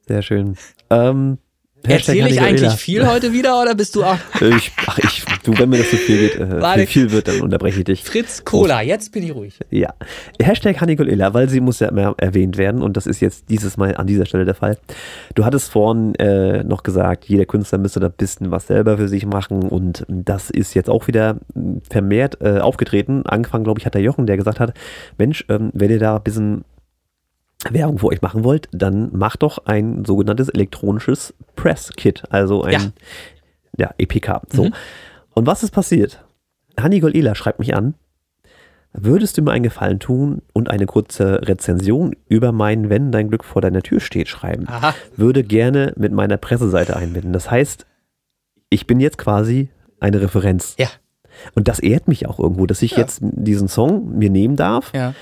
Sehr 0.06 0.22
schön. 0.22 0.56
Ähm, 0.90 1.38
Erzähle 1.84 2.28
ich 2.28 2.40
eigentlich 2.40 2.72
viel 2.74 3.06
heute 3.06 3.32
wieder 3.32 3.60
oder 3.60 3.74
bist 3.74 3.94
du 3.96 4.04
auch? 4.04 4.18
ich, 4.40 4.72
ach, 4.86 4.98
ich, 4.98 5.24
du, 5.42 5.56
wenn 5.58 5.68
mir 5.68 5.78
das 5.78 5.90
zu 5.90 5.96
so 5.96 6.02
viel 6.02 6.18
geht, 6.18 6.40
äh, 6.40 6.74
viel, 6.74 6.86
viel 6.86 7.12
wird, 7.12 7.28
dann 7.28 7.40
unterbreche 7.40 7.80
ich 7.80 7.84
dich. 7.84 8.04
Fritz 8.04 8.44
Cola, 8.44 8.78
oh. 8.78 8.82
jetzt 8.82 9.12
bin 9.12 9.24
ich 9.24 9.34
ruhig. 9.34 9.58
Ja. 9.70 9.94
Hashtag 10.40 10.80
Hanikolilla, 10.80 11.34
weil 11.34 11.48
sie 11.48 11.60
muss 11.60 11.80
ja 11.80 11.88
immer 11.88 12.14
erwähnt 12.18 12.56
werden 12.56 12.82
und 12.82 12.96
das 12.96 13.06
ist 13.06 13.20
jetzt 13.20 13.50
dieses 13.50 13.76
Mal 13.76 13.96
an 13.96 14.06
dieser 14.06 14.26
Stelle 14.26 14.44
der 14.44 14.54
Fall. 14.54 14.78
Du 15.34 15.44
hattest 15.44 15.70
vorhin 15.70 16.14
äh, 16.16 16.62
noch 16.64 16.82
gesagt, 16.82 17.24
jeder 17.24 17.46
Künstler 17.46 17.78
müsste 17.78 18.00
da 18.00 18.06
ein 18.06 18.14
bisschen 18.16 18.50
was 18.50 18.66
selber 18.66 18.96
für 18.96 19.08
sich 19.08 19.26
machen 19.26 19.62
und 19.62 20.04
das 20.08 20.50
ist 20.50 20.74
jetzt 20.74 20.90
auch 20.90 21.06
wieder 21.08 21.36
vermehrt 21.90 22.38
äh, 22.40 22.58
aufgetreten. 22.58 23.24
Angefangen, 23.26 23.64
glaube 23.64 23.80
ich, 23.80 23.86
hat 23.86 23.94
der 23.94 24.02
Jochen, 24.02 24.26
der 24.26 24.36
gesagt 24.36 24.60
hat, 24.60 24.74
Mensch, 25.18 25.44
ähm, 25.48 25.70
wenn 25.74 25.90
ihr 25.90 25.98
da 25.98 26.16
ein 26.16 26.22
bisschen 26.22 26.64
Werbung 27.70 27.98
für 27.98 28.06
euch 28.06 28.22
machen 28.22 28.44
wollt, 28.44 28.68
dann 28.72 29.10
macht 29.16 29.42
doch 29.42 29.66
ein 29.66 30.04
sogenanntes 30.04 30.48
elektronisches 30.48 31.34
Press-Kit, 31.56 32.24
also 32.30 32.62
ein 32.62 32.72
ja. 32.72 33.86
ja 33.86 33.94
EPK. 33.98 34.42
So. 34.50 34.64
Mhm. 34.64 34.74
Und 35.34 35.46
was 35.46 35.62
ist 35.62 35.70
passiert? 35.70 36.24
Hannigol 36.78 37.16
Ela 37.16 37.34
schreibt 37.34 37.58
mich 37.58 37.74
an. 37.74 37.94
Würdest 38.94 39.38
du 39.38 39.42
mir 39.42 39.52
einen 39.52 39.62
Gefallen 39.62 40.00
tun 40.00 40.42
und 40.52 40.68
eine 40.68 40.84
kurze 40.84 41.48
Rezension 41.48 42.14
über 42.28 42.52
mein 42.52 42.90
Wenn 42.90 43.10
dein 43.10 43.28
Glück 43.28 43.42
vor 43.44 43.62
deiner 43.62 43.82
Tür 43.82 44.00
steht 44.00 44.28
schreiben? 44.28 44.68
Aha. 44.68 44.94
Würde 45.16 45.44
gerne 45.44 45.94
mit 45.96 46.12
meiner 46.12 46.36
Presseseite 46.36 46.94
einbinden. 46.96 47.32
Das 47.32 47.50
heißt, 47.50 47.86
ich 48.68 48.86
bin 48.86 49.00
jetzt 49.00 49.16
quasi 49.16 49.70
eine 49.98 50.20
Referenz. 50.20 50.74
Ja. 50.78 50.88
Und 51.54 51.68
das 51.68 51.78
ehrt 51.78 52.06
mich 52.06 52.26
auch 52.26 52.38
irgendwo, 52.38 52.66
dass 52.66 52.82
ich 52.82 52.92
ja. 52.92 52.98
jetzt 52.98 53.20
diesen 53.22 53.68
Song 53.68 54.18
mir 54.18 54.28
nehmen 54.28 54.56
darf. 54.56 54.92
Ja 54.94 55.14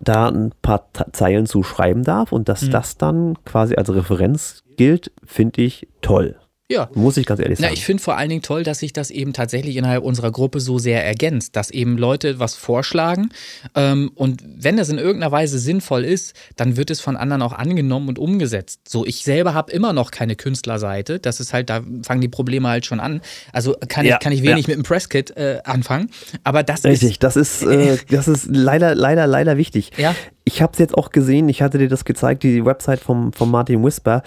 da 0.00 0.28
ein 0.28 0.52
paar 0.62 0.88
Zeilen 1.12 1.46
zu 1.46 1.62
schreiben 1.62 2.04
darf 2.04 2.32
und 2.32 2.48
dass 2.48 2.62
mhm. 2.62 2.70
das 2.70 2.96
dann 2.96 3.34
quasi 3.44 3.74
als 3.74 3.92
Referenz 3.92 4.62
gilt, 4.76 5.12
finde 5.24 5.62
ich 5.62 5.88
toll. 6.00 6.36
Ja. 6.68 6.90
Muss 6.94 7.16
ich 7.16 7.26
ganz 7.26 7.40
ehrlich 7.40 7.58
sagen. 7.58 7.68
Na, 7.70 7.72
ich 7.72 7.84
finde 7.84 8.02
vor 8.02 8.16
allen 8.16 8.28
Dingen 8.28 8.42
toll, 8.42 8.64
dass 8.64 8.80
sich 8.80 8.92
das 8.92 9.12
eben 9.12 9.32
tatsächlich 9.32 9.76
innerhalb 9.76 10.02
unserer 10.02 10.32
Gruppe 10.32 10.58
so 10.58 10.78
sehr 10.78 11.04
ergänzt, 11.04 11.54
dass 11.54 11.70
eben 11.70 11.96
Leute 11.96 12.40
was 12.40 12.56
vorschlagen 12.56 13.28
ähm, 13.76 14.10
und 14.16 14.42
wenn 14.44 14.76
das 14.76 14.88
in 14.88 14.98
irgendeiner 14.98 15.30
Weise 15.30 15.60
sinnvoll 15.60 16.04
ist, 16.04 16.34
dann 16.56 16.76
wird 16.76 16.90
es 16.90 17.00
von 17.00 17.16
anderen 17.16 17.42
auch 17.42 17.52
angenommen 17.52 18.08
und 18.08 18.18
umgesetzt. 18.18 18.88
So, 18.88 19.06
ich 19.06 19.22
selber 19.22 19.54
habe 19.54 19.70
immer 19.70 19.92
noch 19.92 20.10
keine 20.10 20.34
Künstlerseite, 20.34 21.20
das 21.20 21.38
ist 21.38 21.52
halt, 21.52 21.70
da 21.70 21.82
fangen 22.02 22.20
die 22.20 22.28
Probleme 22.28 22.68
halt 22.68 22.84
schon 22.84 22.98
an. 22.98 23.20
Also 23.52 23.76
kann, 23.86 24.04
ja, 24.04 24.14
ich, 24.14 24.20
kann 24.20 24.32
ich 24.32 24.42
wenig 24.42 24.66
ja. 24.66 24.74
mit 24.74 24.78
dem 24.78 24.82
Presskit 24.82 25.36
äh, 25.36 25.60
anfangen, 25.62 26.10
aber 26.42 26.64
das 26.64 26.84
Richtig, 26.84 27.12
ist... 27.12 27.22
das 27.22 27.36
ist, 27.36 27.62
äh, 27.62 27.96
das 28.10 28.26
ist 28.26 28.48
leider, 28.50 28.96
leider, 28.96 29.28
leider 29.28 29.56
wichtig. 29.56 29.92
Ja. 29.98 30.16
Ich 30.42 30.62
habe 30.62 30.72
es 30.72 30.80
jetzt 30.80 30.94
auch 30.94 31.10
gesehen, 31.10 31.48
ich 31.48 31.62
hatte 31.62 31.78
dir 31.78 31.88
das 31.88 32.04
gezeigt, 32.04 32.42
die 32.42 32.64
Website 32.64 32.98
vom, 33.00 33.32
vom 33.32 33.52
Martin 33.52 33.84
Whisper 33.84 34.24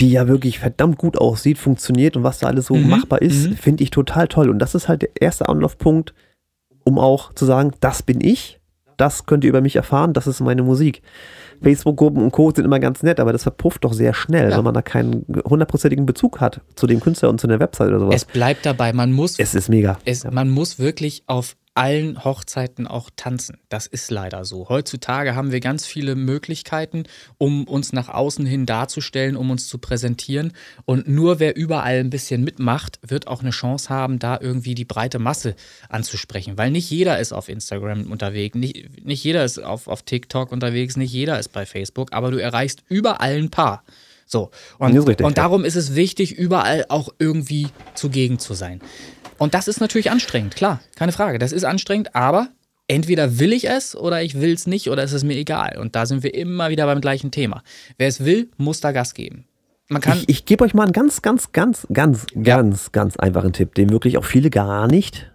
die 0.00 0.10
ja 0.10 0.28
wirklich 0.28 0.58
verdammt 0.58 0.98
gut 0.98 1.18
aussieht, 1.18 1.58
funktioniert 1.58 2.16
und 2.16 2.22
was 2.22 2.38
da 2.38 2.46
alles 2.46 2.66
so 2.66 2.74
mhm. 2.74 2.88
machbar 2.88 3.20
ist, 3.22 3.50
mhm. 3.50 3.56
finde 3.56 3.82
ich 3.82 3.90
total 3.90 4.28
toll. 4.28 4.48
Und 4.48 4.58
das 4.58 4.74
ist 4.74 4.88
halt 4.88 5.02
der 5.02 5.10
erste 5.20 5.48
Anlaufpunkt, 5.48 6.14
um 6.84 6.98
auch 6.98 7.32
zu 7.34 7.44
sagen, 7.44 7.72
das 7.80 8.02
bin 8.02 8.20
ich, 8.20 8.60
das 8.96 9.26
könnt 9.26 9.44
ihr 9.44 9.50
über 9.50 9.60
mich 9.60 9.76
erfahren, 9.76 10.12
das 10.12 10.26
ist 10.26 10.40
meine 10.40 10.62
Musik. 10.62 11.02
Facebook-Gruppen 11.62 12.22
und 12.22 12.30
Co. 12.30 12.52
sind 12.52 12.64
immer 12.64 12.78
ganz 12.78 13.02
nett, 13.02 13.18
aber 13.18 13.32
das 13.32 13.42
verpufft 13.42 13.84
doch 13.84 13.92
sehr 13.92 14.14
schnell, 14.14 14.50
ja. 14.50 14.56
wenn 14.56 14.64
man 14.64 14.74
da 14.74 14.82
keinen 14.82 15.24
hundertprozentigen 15.44 16.06
Bezug 16.06 16.40
hat 16.40 16.60
zu 16.76 16.86
dem 16.86 17.00
Künstler 17.00 17.30
und 17.30 17.40
zu 17.40 17.46
der 17.46 17.58
Website 17.58 17.88
oder 17.88 18.00
sowas. 18.00 18.14
Es 18.14 18.24
bleibt 18.24 18.64
dabei, 18.64 18.92
man 18.92 19.12
muss. 19.12 19.38
Es 19.38 19.54
ist 19.54 19.68
mega. 19.68 19.98
Es, 20.04 20.24
man 20.24 20.50
muss 20.50 20.78
wirklich 20.78 21.24
auf 21.26 21.56
allen 21.78 22.24
Hochzeiten 22.24 22.88
auch 22.88 23.08
tanzen. 23.14 23.56
Das 23.68 23.86
ist 23.86 24.10
leider 24.10 24.44
so. 24.44 24.68
Heutzutage 24.68 25.36
haben 25.36 25.52
wir 25.52 25.60
ganz 25.60 25.86
viele 25.86 26.16
Möglichkeiten, 26.16 27.04
um 27.38 27.68
uns 27.68 27.92
nach 27.92 28.08
außen 28.08 28.44
hin 28.44 28.66
darzustellen, 28.66 29.36
um 29.36 29.52
uns 29.52 29.68
zu 29.68 29.78
präsentieren. 29.78 30.54
Und 30.86 31.06
nur 31.06 31.38
wer 31.38 31.54
überall 31.56 32.00
ein 32.00 32.10
bisschen 32.10 32.42
mitmacht, 32.42 32.98
wird 33.06 33.28
auch 33.28 33.42
eine 33.42 33.50
Chance 33.50 33.90
haben, 33.90 34.18
da 34.18 34.40
irgendwie 34.40 34.74
die 34.74 34.84
breite 34.84 35.20
Masse 35.20 35.54
anzusprechen. 35.88 36.58
Weil 36.58 36.72
nicht 36.72 36.90
jeder 36.90 37.20
ist 37.20 37.32
auf 37.32 37.48
Instagram 37.48 38.10
unterwegs, 38.10 38.56
nicht, 38.56 39.04
nicht 39.06 39.22
jeder 39.22 39.44
ist 39.44 39.62
auf, 39.62 39.86
auf 39.86 40.02
TikTok 40.02 40.50
unterwegs, 40.50 40.96
nicht 40.96 41.12
jeder 41.12 41.38
ist 41.38 41.52
bei 41.52 41.64
Facebook, 41.64 42.12
aber 42.12 42.32
du 42.32 42.38
erreichst 42.38 42.82
überall 42.88 43.36
ein 43.36 43.50
paar. 43.50 43.84
So. 44.28 44.50
Und, 44.78 44.96
richtig, 44.96 45.26
und 45.26 45.38
darum 45.38 45.62
ja. 45.62 45.68
ist 45.68 45.76
es 45.76 45.94
wichtig, 45.94 46.36
überall 46.36 46.84
auch 46.88 47.08
irgendwie 47.18 47.68
zugegen 47.94 48.38
zu 48.38 48.54
sein. 48.54 48.80
Und 49.38 49.54
das 49.54 49.68
ist 49.68 49.80
natürlich 49.80 50.10
anstrengend, 50.10 50.56
klar, 50.56 50.80
keine 50.96 51.12
Frage. 51.12 51.38
Das 51.38 51.52
ist 51.52 51.64
anstrengend, 51.64 52.14
aber 52.14 52.48
entweder 52.88 53.38
will 53.38 53.52
ich 53.52 53.68
es 53.68 53.94
oder 53.96 54.22
ich 54.22 54.40
will 54.40 54.52
es 54.52 54.66
nicht 54.66 54.90
oder 54.90 55.02
es 55.02 55.12
ist 55.12 55.24
mir 55.24 55.36
egal. 55.36 55.78
Und 55.78 55.94
da 55.94 56.06
sind 56.06 56.22
wir 56.22 56.34
immer 56.34 56.70
wieder 56.70 56.86
beim 56.86 57.00
gleichen 57.00 57.30
Thema. 57.30 57.62
Wer 57.96 58.08
es 58.08 58.24
will, 58.24 58.50
muss 58.56 58.80
da 58.80 58.92
Gas 58.92 59.14
geben. 59.14 59.44
Man 59.88 60.02
kann 60.02 60.18
ich, 60.18 60.28
ich 60.28 60.44
gebe 60.44 60.64
euch 60.64 60.74
mal 60.74 60.82
einen 60.82 60.92
ganz, 60.92 61.22
ganz, 61.22 61.52
ganz, 61.52 61.86
ganz, 61.92 62.26
ja. 62.34 62.56
ganz, 62.56 62.92
ganz 62.92 63.16
einfachen 63.16 63.52
Tipp, 63.52 63.74
den 63.74 63.90
wirklich 63.90 64.18
auch 64.18 64.24
viele 64.24 64.50
gar 64.50 64.86
nicht 64.86 65.32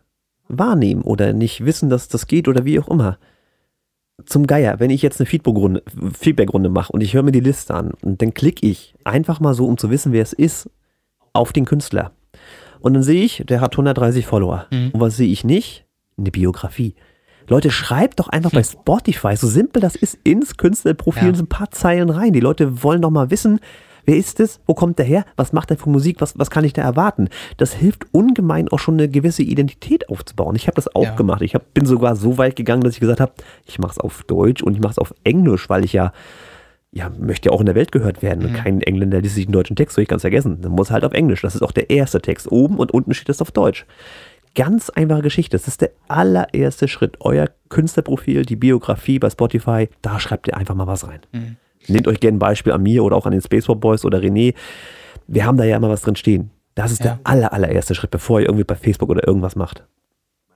wahrnehmen 0.47 1.01
oder 1.01 1.33
nicht 1.33 1.65
wissen, 1.65 1.89
dass 1.89 2.07
das 2.07 2.27
geht 2.27 2.47
oder 2.47 2.65
wie 2.65 2.79
auch 2.79 2.87
immer. 2.87 3.17
Zum 4.25 4.45
Geier, 4.45 4.79
wenn 4.79 4.91
ich 4.91 5.01
jetzt 5.01 5.19
eine 5.19 5.25
Feedback-Runde 5.25 5.81
Feedback 6.19 6.53
mache 6.53 6.93
und 6.93 7.01
ich 7.01 7.15
höre 7.15 7.23
mir 7.23 7.31
die 7.31 7.39
Liste 7.39 7.73
an 7.73 7.93
dann 8.03 8.33
klicke 8.35 8.67
ich 8.67 8.93
einfach 9.03 9.39
mal 9.39 9.55
so, 9.55 9.65
um 9.65 9.77
zu 9.77 9.89
wissen, 9.89 10.11
wer 10.11 10.21
es 10.21 10.33
ist, 10.33 10.69
auf 11.33 11.51
den 11.51 11.65
Künstler. 11.65 12.11
Und 12.83 12.93
dann 12.93 13.01
sehe 13.01 13.23
ich, 13.23 13.43
der 13.47 13.61
hat 13.61 13.73
130 13.73 14.25
Follower. 14.25 14.67
Mhm. 14.69 14.91
Und 14.91 14.99
was 14.99 15.15
sehe 15.15 15.31
ich 15.31 15.45
nicht? 15.45 15.85
Eine 16.17 16.31
Biografie. 16.31 16.95
Leute, 17.47 17.71
schreibt 17.71 18.19
doch 18.19 18.27
einfach 18.29 18.51
hm. 18.51 18.59
bei 18.59 18.63
Spotify, 18.63 19.35
so 19.35 19.47
simpel 19.47 19.81
das 19.81 19.95
ist, 19.95 20.17
ins 20.23 20.55
Künstlerprofil 20.55 21.29
ja. 21.29 21.33
so 21.33 21.43
ein 21.43 21.47
paar 21.47 21.71
Zeilen 21.71 22.09
rein. 22.09 22.31
Die 22.31 22.39
Leute 22.39 22.83
wollen 22.83 23.01
doch 23.01 23.09
mal 23.09 23.31
wissen, 23.31 23.59
wer 24.05 24.15
ist 24.15 24.39
es, 24.39 24.61
wo 24.65 24.73
kommt 24.73 24.97
der 24.99 25.05
her, 25.05 25.25
was 25.35 25.51
macht 25.51 25.71
er 25.71 25.77
für 25.77 25.89
Musik, 25.89 26.21
was, 26.21 26.37
was 26.37 26.49
kann 26.49 26.63
ich 26.63 26.71
da 26.71 26.83
erwarten. 26.83 27.29
Das 27.57 27.73
hilft 27.73 28.05
ungemein 28.11 28.69
auch 28.69 28.79
schon 28.79 28.95
eine 28.95 29.09
gewisse 29.09 29.43
Identität 29.43 30.07
aufzubauen. 30.09 30.55
Ich 30.55 30.67
habe 30.67 30.75
das 30.75 30.93
auch 30.95 31.03
ja. 31.03 31.15
gemacht. 31.15 31.41
Ich 31.41 31.55
hab, 31.55 31.73
bin 31.73 31.85
sogar 31.85 32.15
so 32.15 32.37
weit 32.37 32.55
gegangen, 32.55 32.83
dass 32.83 32.93
ich 32.93 32.99
gesagt 33.01 33.19
habe, 33.19 33.33
ich 33.65 33.79
mache 33.79 33.91
es 33.91 33.97
auf 33.97 34.23
Deutsch 34.23 34.63
und 34.63 34.73
ich 34.75 34.81
mache 34.81 34.91
es 34.91 34.99
auf 34.99 35.13
Englisch, 35.23 35.69
weil 35.69 35.83
ich 35.83 35.93
ja 35.93 36.13
ja, 36.93 37.09
möchte 37.09 37.49
ja 37.49 37.53
auch 37.53 37.59
in 37.59 37.65
der 37.65 37.75
Welt 37.75 37.91
gehört 37.91 38.21
werden. 38.21 38.51
Mhm. 38.51 38.55
Kein 38.55 38.81
Engländer 38.81 39.19
liest 39.19 39.35
sich 39.35 39.45
einen 39.45 39.53
deutschen 39.53 39.75
Text 39.75 39.97
durch, 39.97 40.07
ganz 40.07 40.21
vergessen. 40.21 40.61
Dann 40.61 40.71
muss 40.71 40.91
halt 40.91 41.03
auf 41.03 41.13
Englisch. 41.13 41.41
Das 41.41 41.55
ist 41.55 41.63
auch 41.63 41.71
der 41.71 41.89
erste 41.89 42.21
Text 42.21 42.51
oben 42.51 42.77
und 42.77 42.93
unten 42.93 43.13
steht 43.13 43.29
es 43.29 43.41
auf 43.41 43.51
Deutsch. 43.51 43.85
Ganz 44.55 44.91
einfache 44.91 45.23
Geschichte. 45.23 45.57
Das 45.57 45.67
ist 45.67 45.81
der 45.81 45.89
allererste 46.07 46.87
Schritt. 46.87 47.17
Euer 47.19 47.49
Künstlerprofil, 47.69 48.43
die 48.43 48.55
Biografie 48.55 49.17
bei 49.17 49.31
Spotify, 49.31 49.89
da 50.03 50.19
schreibt 50.19 50.47
ihr 50.47 50.55
einfach 50.55 50.75
mal 50.75 50.85
was 50.85 51.07
rein. 51.07 51.21
Mhm. 51.31 51.57
Nehmt 51.87 52.07
euch 52.07 52.19
gerne 52.19 52.37
ein 52.37 52.39
Beispiel 52.39 52.71
an 52.71 52.83
mir 52.83 53.03
oder 53.03 53.15
auch 53.15 53.25
an 53.25 53.31
den 53.31 53.41
Spaceball 53.41 53.75
Boys 53.75 54.05
oder 54.05 54.19
René. 54.19 54.53
Wir 55.27 55.45
haben 55.45 55.57
da 55.57 55.63
ja 55.63 55.77
immer 55.77 55.89
was 55.89 56.01
drin 56.01 56.15
stehen. 56.15 56.51
Das 56.75 56.91
ist 56.91 57.03
ja. 57.03 57.15
der 57.15 57.19
aller, 57.23 57.53
allererste 57.53 57.95
Schritt, 57.95 58.11
bevor 58.11 58.39
ihr 58.39 58.45
irgendwie 58.45 58.63
bei 58.63 58.75
Facebook 58.75 59.09
oder 59.09 59.27
irgendwas 59.27 59.55
macht. 59.55 59.83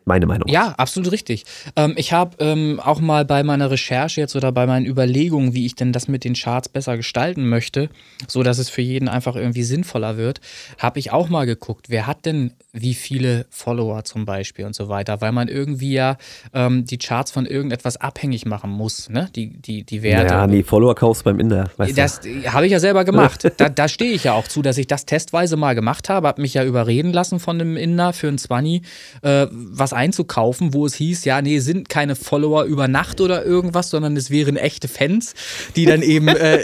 Meine 0.07 0.25
Meinung. 0.25 0.47
Ja, 0.47 0.69
absolut 0.77 1.11
richtig. 1.11 1.43
Ähm, 1.75 1.93
ich 1.97 2.13
habe 2.13 2.37
ähm, 2.39 2.79
auch 2.79 3.01
mal 3.01 3.25
bei 3.25 3.43
meiner 3.43 3.69
Recherche 3.69 4.21
jetzt 4.21 4.37
oder 4.37 4.53
bei 4.53 4.65
meinen 4.65 4.85
Überlegungen, 4.85 5.53
wie 5.53 5.65
ich 5.65 5.75
denn 5.75 5.91
das 5.91 6.07
mit 6.07 6.23
den 6.23 6.33
Charts 6.33 6.69
besser 6.69 6.95
gestalten 6.95 7.49
möchte, 7.49 7.89
so 8.25 8.41
dass 8.41 8.57
es 8.57 8.69
für 8.69 8.81
jeden 8.81 9.09
einfach 9.09 9.35
irgendwie 9.35 9.63
sinnvoller 9.63 10.15
wird, 10.15 10.39
habe 10.77 10.99
ich 10.99 11.11
auch 11.11 11.27
mal 11.27 11.45
geguckt, 11.45 11.89
wer 11.89 12.07
hat 12.07 12.25
denn 12.25 12.53
wie 12.81 12.93
viele 12.93 13.45
Follower 13.49 14.03
zum 14.03 14.25
Beispiel 14.25 14.65
und 14.65 14.75
so 14.75 14.89
weiter, 14.89 15.21
weil 15.21 15.31
man 15.31 15.47
irgendwie 15.47 15.93
ja 15.93 16.17
ähm, 16.53 16.85
die 16.85 16.97
Charts 16.97 17.31
von 17.31 17.45
irgendetwas 17.45 17.97
abhängig 17.97 18.45
machen 18.45 18.69
muss, 18.69 19.09
ne? 19.09 19.29
Die, 19.35 19.59
die, 19.61 19.83
die 19.83 20.03
Werte. 20.03 20.33
Ja, 20.33 20.47
nee, 20.47 20.63
Follower 20.63 20.95
kaufst 20.95 21.23
beim 21.23 21.39
Inder. 21.39 21.69
Weißt 21.77 21.97
das 21.97 22.21
habe 22.47 22.65
ich 22.65 22.71
ja 22.71 22.79
selber 22.79 23.05
gemacht. 23.05 23.51
da, 23.57 23.69
da 23.69 23.87
stehe 23.87 24.11
ich 24.11 24.25
ja 24.25 24.33
auch 24.33 24.47
zu, 24.47 24.61
dass 24.61 24.77
ich 24.77 24.87
das 24.87 25.05
testweise 25.05 25.57
mal 25.57 25.75
gemacht 25.75 26.09
habe, 26.09 26.27
habe 26.27 26.41
mich 26.41 26.53
ja 26.53 26.63
überreden 26.63 27.13
lassen 27.13 27.39
von 27.39 27.59
einem 27.59 27.77
Inder 27.77 28.13
für 28.13 28.27
ein 28.27 28.37
20, 28.37 28.81
äh, 29.21 29.47
was 29.51 29.93
einzukaufen, 29.93 30.73
wo 30.73 30.85
es 30.85 30.95
hieß, 30.95 31.25
ja, 31.25 31.41
nee, 31.41 31.59
sind 31.59 31.89
keine 31.89 32.15
Follower 32.15 32.63
über 32.63 32.87
Nacht 32.87 33.21
oder 33.21 33.45
irgendwas, 33.45 33.89
sondern 33.89 34.15
es 34.17 34.29
wären 34.29 34.57
echte 34.57 34.87
Fans, 34.87 35.33
die 35.75 35.85
dann 35.85 36.01
eben. 36.01 36.27
Äh, 36.27 36.59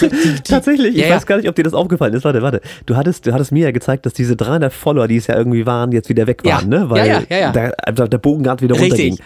die, 0.00 0.08
die, 0.08 0.42
Tatsächlich, 0.42 0.96
ich 0.96 1.02
ja, 1.02 1.14
weiß 1.14 1.26
gar 1.26 1.36
nicht, 1.36 1.48
ob 1.48 1.54
dir 1.54 1.62
das 1.62 1.74
aufgefallen 1.74 2.14
ist. 2.14 2.24
Warte, 2.24 2.42
warte. 2.42 2.60
Du 2.86 2.96
hattest, 2.96 3.26
du 3.26 3.32
hattest 3.32 3.52
mir 3.52 3.64
ja 3.64 3.70
gezeigt, 3.70 4.06
dass 4.06 4.12
diese 4.12 4.36
300 4.36 4.72
Follower, 4.72 5.08
die 5.08 5.16
es 5.16 5.26
ja 5.26 5.36
irgendwie 5.36 5.51
waren, 5.66 5.92
jetzt 5.92 6.08
wieder 6.08 6.26
weg 6.26 6.44
waren, 6.44 6.70
ja. 6.72 6.78
ne? 6.78 6.90
Weil 6.90 7.06
ja, 7.06 7.20
ja, 7.28 7.52
der, 7.52 7.74
also 7.86 8.06
der 8.06 8.18
Bogen 8.18 8.42
gerade 8.42 8.62
wieder 8.62 8.76
runterging. 8.78 9.18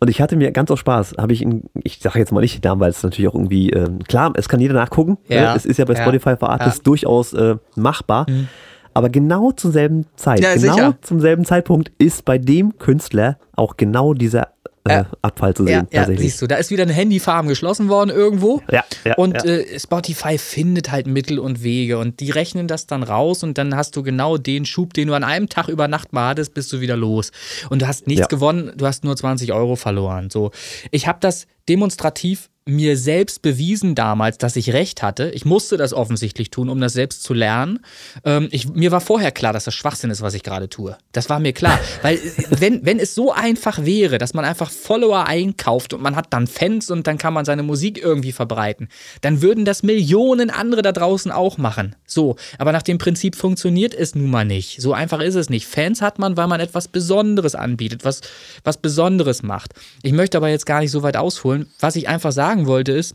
Und 0.00 0.08
ich 0.08 0.20
hatte 0.20 0.36
mir 0.36 0.50
ganz 0.52 0.70
aus 0.70 0.80
Spaß, 0.80 1.14
habe 1.18 1.32
ich, 1.32 1.40
in, 1.40 1.62
ich 1.82 1.98
sage 1.98 2.18
jetzt 2.18 2.32
mal 2.32 2.40
nicht 2.40 2.62
den 2.62 2.68
Namen, 2.68 2.80
weil 2.80 2.90
es 2.90 3.02
natürlich 3.02 3.28
auch 3.28 3.34
irgendwie, 3.34 3.70
äh, 3.70 3.88
klar, 4.06 4.32
es 4.36 4.48
kann 4.48 4.60
jeder 4.60 4.74
nachgucken. 4.74 5.18
Ne? 5.28 5.36
Ja, 5.36 5.52
ne? 5.52 5.56
Es 5.56 5.64
ist 5.64 5.78
ja 5.78 5.84
bei 5.84 5.94
Spotify 5.94 6.36
für 6.36 6.48
Artists 6.48 6.82
durchaus 6.82 7.32
äh, 7.32 7.56
machbar. 7.74 8.26
Mhm. 8.28 8.48
Aber 8.94 9.10
genau 9.10 9.52
zur 9.52 9.72
selben 9.72 10.06
Zeit, 10.16 10.40
ja, 10.40 10.54
genau 10.54 10.74
sicher. 10.74 10.98
zum 11.02 11.20
selben 11.20 11.44
Zeitpunkt 11.44 11.92
ist 11.98 12.24
bei 12.24 12.38
dem 12.38 12.78
Künstler 12.78 13.38
auch 13.56 13.76
genau 13.76 14.14
dieser 14.14 14.54
äh, 14.86 15.04
Abfall 15.22 15.54
zu 15.54 15.64
sehen. 15.64 15.88
Ja, 15.90 16.08
ja, 16.08 16.16
siehst 16.16 16.40
du, 16.42 16.46
da 16.46 16.56
ist 16.56 16.70
wieder 16.70 16.82
eine 16.82 16.92
Handyfarm 16.92 17.48
geschlossen 17.48 17.88
worden 17.88 18.10
irgendwo. 18.10 18.60
Ja, 18.70 18.84
ja, 19.04 19.14
und 19.16 19.34
ja. 19.34 19.44
Äh, 19.44 19.80
Spotify 19.80 20.38
findet 20.38 20.92
halt 20.92 21.06
Mittel 21.06 21.38
und 21.38 21.62
Wege 21.62 21.98
und 21.98 22.20
die 22.20 22.30
rechnen 22.30 22.68
das 22.68 22.86
dann 22.86 23.02
raus 23.02 23.42
und 23.42 23.56
dann 23.56 23.74
hast 23.74 23.96
du 23.96 24.02
genau 24.02 24.36
den 24.36 24.66
Schub, 24.66 24.92
den 24.92 25.08
du 25.08 25.14
an 25.14 25.24
einem 25.24 25.48
Tag 25.48 25.68
über 25.68 25.88
Nacht 25.88 26.12
mal 26.12 26.28
hattest, 26.28 26.54
bist 26.54 26.72
du 26.72 26.80
wieder 26.80 26.96
los. 26.96 27.32
Und 27.70 27.82
du 27.82 27.88
hast 27.88 28.06
nichts 28.06 28.22
ja. 28.22 28.26
gewonnen, 28.26 28.72
du 28.76 28.86
hast 28.86 29.04
nur 29.04 29.16
20 29.16 29.52
Euro 29.52 29.76
verloren. 29.76 30.28
So, 30.30 30.50
ich 30.90 31.08
habe 31.08 31.18
das 31.20 31.46
demonstrativ 31.68 32.50
mir 32.66 32.96
selbst 32.96 33.42
bewiesen 33.42 33.94
damals, 33.94 34.38
dass 34.38 34.56
ich 34.56 34.72
recht 34.72 35.02
hatte. 35.02 35.30
Ich 35.34 35.44
musste 35.44 35.76
das 35.76 35.92
offensichtlich 35.92 36.48
tun, 36.48 36.70
um 36.70 36.80
das 36.80 36.94
selbst 36.94 37.22
zu 37.22 37.34
lernen. 37.34 37.80
Ähm, 38.24 38.48
ich, 38.52 38.70
mir 38.70 38.90
war 38.90 39.02
vorher 39.02 39.32
klar, 39.32 39.52
dass 39.52 39.64
das 39.64 39.74
Schwachsinn 39.74 40.08
ist, 40.08 40.22
was 40.22 40.32
ich 40.32 40.42
gerade 40.42 40.70
tue. 40.70 40.96
Das 41.12 41.28
war 41.28 41.40
mir 41.40 41.52
klar. 41.52 41.78
Weil 42.02 42.18
wenn, 42.48 42.86
wenn 42.86 42.98
es 42.98 43.14
so 43.14 43.32
einfach 43.32 43.84
wäre, 43.84 44.16
dass 44.16 44.32
man 44.32 44.46
einfach 44.46 44.70
Follower 44.70 45.26
einkauft 45.26 45.92
und 45.92 46.00
man 46.00 46.16
hat 46.16 46.32
dann 46.32 46.46
Fans 46.46 46.90
und 46.90 47.06
dann 47.06 47.18
kann 47.18 47.34
man 47.34 47.44
seine 47.44 47.62
Musik 47.62 48.02
irgendwie 48.02 48.32
verbreiten, 48.32 48.88
dann 49.20 49.42
würden 49.42 49.66
das 49.66 49.82
Millionen 49.82 50.48
andere 50.48 50.80
da 50.80 50.92
draußen 50.92 51.30
auch 51.30 51.58
machen. 51.58 51.96
So, 52.06 52.36
aber 52.56 52.72
nach 52.72 52.82
dem 52.82 52.96
Prinzip 52.96 53.36
funktioniert 53.36 53.92
es 53.92 54.14
nun 54.14 54.30
mal 54.30 54.46
nicht. 54.46 54.80
So 54.80 54.94
einfach 54.94 55.20
ist 55.20 55.34
es 55.34 55.50
nicht. 55.50 55.66
Fans 55.66 56.00
hat 56.00 56.18
man, 56.18 56.38
weil 56.38 56.46
man 56.46 56.60
etwas 56.60 56.88
Besonderes 56.88 57.54
anbietet, 57.54 58.06
was, 58.06 58.22
was 58.62 58.78
Besonderes 58.78 59.42
macht. 59.42 59.74
Ich 60.02 60.12
möchte 60.12 60.38
aber 60.38 60.48
jetzt 60.48 60.64
gar 60.64 60.80
nicht 60.80 60.92
so 60.92 61.02
weit 61.02 61.18
ausholen. 61.18 61.66
Was 61.78 61.96
ich 61.96 62.08
einfach 62.08 62.32
sagen 62.32 62.53
sagen 62.54 62.66
wollte, 62.66 62.92
ist, 62.92 63.14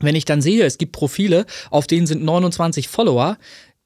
wenn 0.00 0.16
ich 0.16 0.24
dann 0.24 0.40
sehe, 0.40 0.64
es 0.64 0.78
gibt 0.78 0.92
Profile, 0.92 1.44
auf 1.70 1.86
denen 1.86 2.06
sind 2.06 2.24
29 2.24 2.88
Follower, 2.88 3.36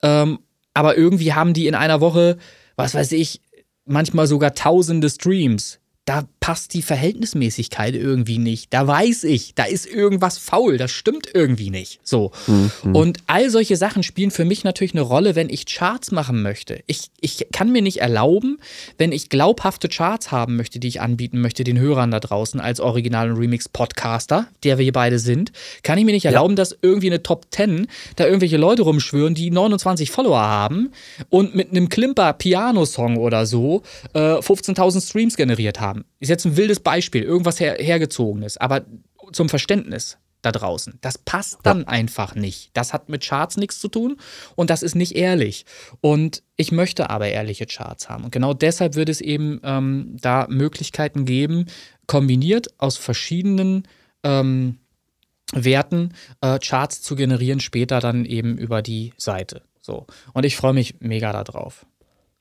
ähm, 0.03 0.39
aber 0.75 0.97
irgendwie 0.97 1.33
haben 1.33 1.53
die 1.53 1.67
in 1.67 1.75
einer 1.75 2.01
Woche, 2.01 2.39
was 2.77 2.95
weiß 2.95 3.13
ich, 3.13 3.41
manchmal 3.85 4.27
sogar 4.27 4.55
tausende 4.55 5.11
Streams. 5.11 5.81
Da 6.05 6.29
passt 6.47 6.75
die 6.75 6.83
Verhältnismäßigkeit 6.83 7.97
irgendwie 7.97 8.39
nicht. 8.39 8.73
Da 8.73 8.87
weiß 8.87 9.25
ich, 9.25 9.57
da 9.57 9.65
ist 9.65 9.85
irgendwas 9.85 10.39
faul, 10.39 10.77
das 10.77 10.93
stimmt 10.93 11.27
irgendwie 11.35 11.71
nicht. 11.71 11.99
So. 12.05 12.31
Mhm. 12.47 12.95
Und 12.95 13.19
all 13.27 13.51
solche 13.51 13.75
Sachen 13.75 14.05
spielen 14.05 14.31
für 14.31 14.45
mich 14.45 14.63
natürlich 14.63 14.95
eine 14.95 15.01
Rolle, 15.01 15.35
wenn 15.35 15.51
ich 15.51 15.67
Charts 15.67 16.13
machen 16.13 16.43
möchte. 16.43 16.85
Ich, 16.87 17.11
ich 17.21 17.49
kann 17.53 17.73
mir 17.73 17.83
nicht 17.83 18.01
erlauben, 18.01 18.59
wenn 18.97 19.11
ich 19.11 19.29
glaubhafte 19.29 19.89
Charts 19.89 20.31
haben 20.31 20.55
möchte, 20.55 20.79
die 20.79 20.87
ich 20.87 21.01
anbieten 21.01 21.41
möchte, 21.41 21.65
den 21.65 21.81
Hörern 21.81 22.13
da 22.13 22.21
draußen 22.21 22.61
als 22.61 22.79
Original- 22.79 23.33
und 23.33 23.39
Remix-Podcaster, 23.39 24.47
der 24.63 24.79
wir 24.79 24.85
hier 24.85 24.93
beide 24.93 25.19
sind, 25.19 25.51
kann 25.83 25.99
ich 25.99 26.05
mir 26.05 26.13
nicht 26.13 26.27
erlauben, 26.27 26.53
ja. 26.53 26.59
dass 26.59 26.79
irgendwie 26.81 27.09
eine 27.09 27.25
Top 27.25 27.47
10 27.51 27.89
da 28.15 28.25
irgendwelche 28.25 28.57
Leute 28.57 28.83
rumschwören, 28.83 29.35
die 29.35 29.51
29 29.51 30.13
Follower 30.13 30.39
haben 30.43 30.93
und 31.29 31.57
mit 31.57 31.73
einem 31.73 31.89
Klimper-Piano-Song 31.89 33.17
oder 33.17 33.47
so 33.47 33.83
äh, 34.13 34.19
15.000 34.19 35.05
Streams 35.05 35.37
generiert 35.37 35.81
haben 35.81 35.97
haben. 35.97 36.05
Ist 36.21 36.29
jetzt 36.29 36.36
ein 36.45 36.57
wildes 36.57 36.81
Beispiel, 36.81 37.23
irgendwas 37.23 37.61
her 37.61 37.77
hergezogenes, 37.79 38.57
aber 38.57 38.85
zum 39.33 39.49
Verständnis 39.49 40.19
da 40.43 40.53
draußen. 40.53 40.99
Das 41.01 41.19
passt 41.19 41.59
dann 41.65 41.81
ja. 41.81 41.89
einfach 41.89 42.35
nicht. 42.35 42.71
Das 42.75 42.93
hat 42.93 43.09
mit 43.09 43.25
Charts 43.27 43.57
nichts 43.57 43.81
zu 43.81 43.89
tun 43.89 44.17
und 44.55 44.71
das 44.71 44.83
ist 44.83 44.95
nicht 44.95 45.17
ehrlich. 45.17 45.67
Und 46.01 46.43
ich 46.57 46.73
möchte 46.73 47.11
aber 47.11 47.29
ehrliche 47.29 47.67
Charts 47.67 48.09
haben. 48.09 48.25
Und 48.25 48.31
genau 48.31 48.55
deshalb 48.55 48.95
wird 48.95 49.09
es 49.09 49.21
eben 49.21 49.61
ähm, 49.65 50.17
da 50.21 50.47
Möglichkeiten 50.49 51.25
geben, 51.25 51.67
kombiniert 52.07 52.69
aus 52.79 52.97
verschiedenen 52.97 53.89
ähm, 54.23 54.79
Werten 55.53 56.15
äh, 56.41 56.59
Charts 56.59 57.03
zu 57.03 57.17
generieren, 57.17 57.61
später 57.61 58.01
dann 58.01 58.25
eben 58.25 58.57
über 58.57 58.83
die 58.83 59.13
Seite. 59.17 59.63
So. 59.81 60.07
Und 60.33 60.45
ich 60.45 60.57
freue 60.57 60.75
mich 60.75 60.97
mega 61.01 61.33
darauf. 61.33 61.87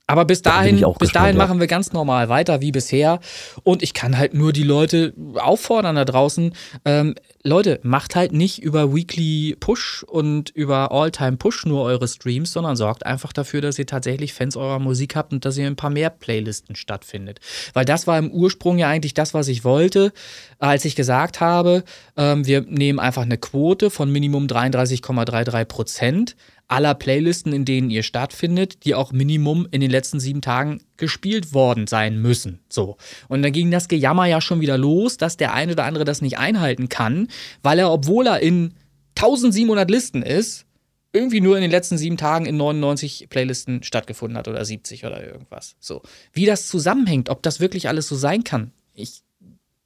Aber 0.07 0.25
bis 0.25 0.43
dahin, 0.43 0.75
bis 0.75 0.83
gespannt, 0.83 1.15
dahin 1.15 1.37
ja. 1.37 1.43
machen 1.43 1.59
wir 1.59 1.67
ganz 1.67 1.91
normal 1.91 2.29
weiter 2.29 2.61
wie 2.61 2.71
bisher. 2.71 3.19
Und 3.63 3.81
ich 3.81 3.93
kann 3.93 4.17
halt 4.17 4.35
nur 4.35 4.53
die 4.53 4.63
Leute 4.63 5.13
auffordern 5.35 5.95
da 5.95 6.05
draußen, 6.05 6.53
ähm, 6.85 7.15
Leute, 7.43 7.79
macht 7.83 8.15
halt 8.15 8.31
nicht 8.31 8.61
über 8.61 8.93
Weekly 8.93 9.55
Push 9.59 10.03
und 10.03 10.49
über 10.49 10.91
All-Time 10.91 11.37
Push 11.37 11.65
nur 11.65 11.83
eure 11.83 12.07
Streams, 12.07 12.51
sondern 12.51 12.75
sorgt 12.75 13.05
einfach 13.05 13.33
dafür, 13.33 13.61
dass 13.61 13.77
ihr 13.77 13.85
tatsächlich 13.85 14.33
Fans 14.33 14.55
eurer 14.57 14.79
Musik 14.79 15.15
habt 15.15 15.31
und 15.31 15.45
dass 15.45 15.57
ihr 15.57 15.67
ein 15.67 15.75
paar 15.75 15.91
mehr 15.91 16.09
Playlisten 16.09 16.75
stattfindet. 16.75 17.39
Weil 17.73 17.85
das 17.85 18.07
war 18.07 18.17
im 18.17 18.31
Ursprung 18.31 18.77
ja 18.77 18.89
eigentlich 18.89 19.13
das, 19.13 19.33
was 19.33 19.47
ich 19.47 19.63
wollte, 19.63 20.11
als 20.59 20.85
ich 20.85 20.95
gesagt 20.95 21.39
habe, 21.39 21.83
ähm, 22.17 22.45
wir 22.45 22.61
nehmen 22.61 22.99
einfach 22.99 23.23
eine 23.23 23.37
Quote 23.37 23.89
von 23.89 24.11
Minimum 24.11 24.47
33,33 24.47 25.65
Prozent 25.65 26.35
aller 26.67 26.95
Playlisten, 26.95 27.53
in 27.53 27.65
denen 27.65 27.89
ihr 27.89 28.03
stattfindet, 28.03 28.85
die 28.85 28.95
auch 28.95 29.11
Minimum 29.11 29.67
in 29.71 29.81
den 29.81 29.91
letzten 29.91 30.19
sieben 30.19 30.41
Tagen 30.41 30.81
gespielt 30.97 31.53
worden 31.53 31.87
sein 31.87 32.21
müssen. 32.21 32.59
So. 32.69 32.97
Und 33.27 33.43
dann 33.43 33.51
ging 33.51 33.71
das 33.71 33.87
Gejammer 33.87 34.25
ja 34.25 34.41
schon 34.41 34.61
wieder 34.61 34.77
los, 34.77 35.17
dass 35.17 35.37
der 35.37 35.53
eine 35.53 35.73
oder 35.73 35.85
andere 35.85 36.05
das 36.05 36.21
nicht 36.21 36.37
einhalten 36.37 36.89
kann, 36.89 37.27
weil 37.61 37.79
er, 37.79 37.91
obwohl 37.91 38.27
er 38.27 38.39
in 38.39 38.73
1700 39.15 39.89
Listen 39.89 40.23
ist, 40.23 40.65
irgendwie 41.13 41.39
nur 41.39 41.55
in 41.55 41.61
den 41.61 41.71
letzten 41.71 41.97
sieben 41.97 42.17
Tagen 42.17 42.45
in 42.45 42.57
99 42.57 43.27
Playlisten 43.29 43.83
stattgefunden 43.83 44.37
hat 44.37 44.47
oder 44.47 44.65
70 44.65 45.05
oder 45.05 45.25
irgendwas. 45.25 45.75
So. 45.79 46.01
Wie 46.33 46.45
das 46.45 46.67
zusammenhängt, 46.67 47.29
ob 47.29 47.41
das 47.41 47.59
wirklich 47.59 47.87
alles 47.87 48.07
so 48.07 48.15
sein 48.15 48.43
kann, 48.43 48.71
ich 48.93 49.21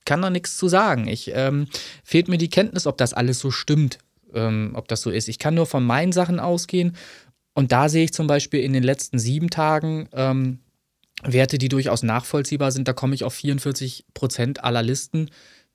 kann 0.06 0.22
da 0.24 0.32
nichts 0.32 0.58
zu 0.58 0.68
sagen. 0.68 1.08
Ich 1.08 1.32
ähm, 1.36 1.68
fehlt 2.04 2.30
mir 2.30 2.40
die 2.40 2.50
Kenntnis, 2.50 2.88
ob 2.88 2.98
das 2.98 3.14
alles 3.14 3.40
so 3.40 3.52
stimmt, 3.52 4.00
ähm, 4.34 4.72
ob 4.76 4.88
das 4.88 5.02
so 5.02 5.10
ist. 5.12 5.28
Ich 5.28 5.40
kann 5.40 5.56
nur 5.56 5.66
von 5.66 5.84
meinen 5.84 6.12
Sachen 6.12 6.40
ausgehen. 6.40 6.96
Und 7.54 7.72
da 7.72 7.90
sehe 7.90 8.06
ich 8.06 8.14
zum 8.14 8.28
Beispiel 8.28 8.62
in 8.62 8.74
den 8.74 8.84
letzten 8.84 9.20
sieben 9.20 9.50
Tagen 9.50 10.08
ähm, 10.14 10.60
Werte, 11.24 11.58
die 11.58 11.70
durchaus 11.70 12.04
nachvollziehbar 12.04 12.72
sind. 12.72 12.88
Da 12.88 12.94
komme 12.94 13.16
ich 13.16 13.24
auf 13.24 13.34
44 13.34 14.06
Prozent 14.14 14.64
aller 14.64 14.84
Listen, 14.84 15.30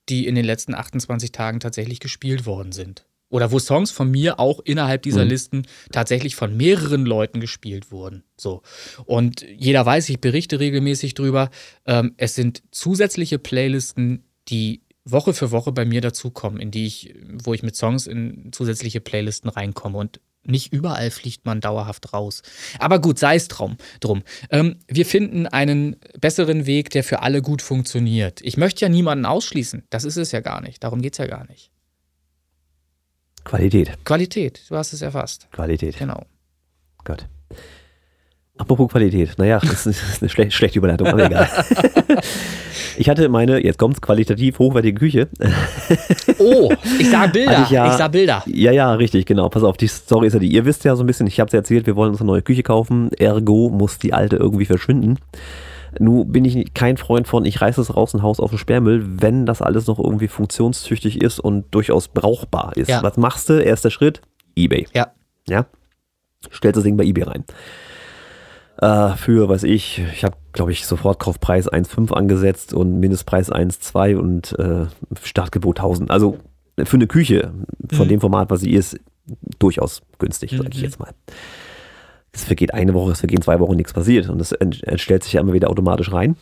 die 0.08 0.26
in 0.26 0.34
den 0.34 0.44
letzten 0.44 0.74
28 0.74 1.32
Tagen 1.32 1.60
tatsächlich 1.60 2.00
gespielt 2.00 2.46
worden 2.46 2.72
sind. 2.72 3.06
Oder 3.30 3.50
wo 3.50 3.58
Songs 3.58 3.90
von 3.90 4.10
mir 4.10 4.38
auch 4.38 4.60
innerhalb 4.60 5.02
dieser 5.02 5.24
mhm. 5.24 5.30
Listen 5.30 5.66
tatsächlich 5.90 6.36
von 6.36 6.56
mehreren 6.56 7.04
Leuten 7.04 7.40
gespielt 7.40 7.90
wurden. 7.90 8.22
So. 8.36 8.62
Und 9.06 9.42
jeder 9.42 9.84
weiß, 9.84 10.08
ich 10.08 10.20
berichte 10.20 10.60
regelmäßig 10.60 11.14
drüber. 11.14 11.50
Ähm, 11.84 12.14
es 12.16 12.34
sind 12.34 12.62
zusätzliche 12.70 13.38
Playlisten, 13.38 14.24
die 14.48 14.83
Woche 15.04 15.34
für 15.34 15.50
Woche 15.50 15.72
bei 15.72 15.84
mir 15.84 16.00
dazukommen, 16.00 16.60
in 16.60 16.70
die 16.70 16.86
ich, 16.86 17.14
wo 17.42 17.52
ich 17.54 17.62
mit 17.62 17.76
Songs 17.76 18.06
in 18.06 18.50
zusätzliche 18.52 19.00
Playlisten 19.00 19.50
reinkomme 19.50 19.98
und 19.98 20.20
nicht 20.46 20.72
überall 20.72 21.10
fliegt 21.10 21.46
man 21.46 21.60
dauerhaft 21.60 22.12
raus. 22.12 22.42
Aber 22.78 22.98
gut, 23.00 23.18
sei 23.18 23.36
es 23.36 23.48
drum. 23.48 23.76
drum. 24.00 24.22
Ähm, 24.50 24.78
wir 24.88 25.06
finden 25.06 25.46
einen 25.46 25.96
besseren 26.20 26.66
Weg, 26.66 26.90
der 26.90 27.02
für 27.02 27.22
alle 27.22 27.40
gut 27.40 27.62
funktioniert. 27.62 28.40
Ich 28.42 28.56
möchte 28.56 28.82
ja 28.82 28.90
niemanden 28.90 29.24
ausschließen. 29.24 29.84
Das 29.90 30.04
ist 30.04 30.16
es 30.16 30.32
ja 30.32 30.40
gar 30.40 30.60
nicht. 30.60 30.84
Darum 30.84 31.00
geht 31.00 31.14
es 31.14 31.18
ja 31.18 31.26
gar 31.26 31.46
nicht. 31.46 31.70
Qualität. 33.44 34.04
Qualität, 34.04 34.64
du 34.68 34.76
hast 34.76 34.92
es 34.92 35.02
erfasst. 35.02 35.48
Qualität. 35.52 35.98
Genau. 35.98 36.24
Gott. 37.04 37.26
Apropos 38.56 38.88
Qualität. 38.88 39.34
Naja, 39.36 39.58
das 39.58 39.86
ist 39.86 40.02
eine 40.20 40.28
schle 40.28 40.50
schlechte 40.50 40.78
Überleitung, 40.78 41.08
aber 41.08 41.26
egal. 41.26 41.48
Ich 42.96 43.08
hatte 43.08 43.28
meine, 43.28 43.64
jetzt 43.64 43.78
kommt's, 43.78 44.00
qualitativ 44.00 44.58
hochwertige 44.60 44.98
Küche. 44.98 45.28
Oh, 46.38 46.72
ich 46.98 47.10
sah 47.10 47.26
Bilder. 47.26 47.62
Ich, 47.64 47.70
ja, 47.70 47.88
ich, 47.88 47.94
sah 47.94 48.06
Bilder. 48.06 48.44
Ja, 48.46 48.70
ja, 48.70 48.92
richtig, 48.94 49.26
genau. 49.26 49.48
Pass 49.48 49.64
auf, 49.64 49.76
die 49.76 49.88
Story 49.88 50.28
ist 50.28 50.34
ja 50.34 50.38
die, 50.38 50.46
ihr 50.46 50.64
wisst 50.64 50.84
ja 50.84 50.94
so 50.94 51.02
ein 51.02 51.06
bisschen, 51.06 51.26
ich 51.26 51.40
habe 51.40 51.48
es 51.48 51.54
erzählt, 51.54 51.86
wir 51.86 51.96
wollen 51.96 52.10
uns 52.10 52.20
eine 52.20 52.28
neue 52.28 52.42
Küche 52.42 52.62
kaufen, 52.62 53.10
ergo 53.18 53.68
muss 53.70 53.98
die 53.98 54.12
alte 54.12 54.36
irgendwie 54.36 54.64
verschwinden. 54.64 55.18
Nun 55.98 56.30
bin 56.30 56.44
ich 56.44 56.74
kein 56.74 56.96
Freund 56.96 57.28
von, 57.28 57.44
ich 57.44 57.60
reiße 57.60 57.80
es 57.80 57.96
raus 57.96 58.14
und 58.14 58.22
Haus 58.22 58.40
auf 58.40 58.50
den 58.50 58.58
Sperrmüll, 58.58 59.04
wenn 59.20 59.46
das 59.46 59.62
alles 59.62 59.86
noch 59.86 59.98
irgendwie 59.98 60.28
funktionstüchtig 60.28 61.20
ist 61.22 61.40
und 61.40 61.66
durchaus 61.72 62.08
brauchbar 62.08 62.76
ist. 62.76 62.88
Ja. 62.88 63.02
Was 63.02 63.16
machst 63.16 63.48
du? 63.48 63.62
Erster 63.62 63.90
Schritt, 63.90 64.20
Ebay. 64.56 64.86
Ja. 64.94 65.08
Ja. 65.48 65.66
Stellst 66.52 66.76
das 66.76 66.84
Ding 66.84 66.96
bei 66.96 67.04
Ebay 67.04 67.24
rein. 67.24 67.44
Äh, 68.84 69.16
für, 69.16 69.48
weiß 69.48 69.62
ich, 69.62 70.02
ich 70.12 70.24
habe, 70.24 70.36
glaube 70.52 70.72
ich, 70.72 70.84
sofort 70.86 71.18
Kaufpreis 71.18 71.70
1,5 71.72 72.12
angesetzt 72.12 72.74
und 72.74 73.00
Mindestpreis 73.00 73.50
1,2 73.50 74.16
und 74.16 74.58
äh, 74.58 74.86
Startgebot 75.22 75.78
1000. 75.78 76.10
Also 76.10 76.36
für 76.84 76.96
eine 76.96 77.06
Küche 77.06 77.52
von 77.92 78.06
Mhm. 78.06 78.08
dem 78.10 78.20
Format, 78.20 78.50
was 78.50 78.60
sie 78.60 78.72
ist, 78.74 78.98
durchaus 79.58 80.02
günstig, 80.18 80.50
sage 80.50 80.68
ich 80.70 80.78
Mhm. 80.78 80.84
jetzt 80.84 80.98
mal. 80.98 81.12
Es 82.32 82.44
vergeht 82.44 82.74
eine 82.74 82.92
Woche, 82.94 83.12
es 83.12 83.20
vergehen 83.20 83.40
zwei 83.42 83.58
Wochen, 83.60 83.76
nichts 83.76 83.92
passiert 83.92 84.28
und 84.28 84.40
es 84.40 84.52
ent- 84.52 84.82
stellt 84.96 85.22
sich 85.22 85.32
ja 85.34 85.40
immer 85.40 85.52
wieder 85.54 85.70
automatisch 85.70 86.12
rein. 86.12 86.36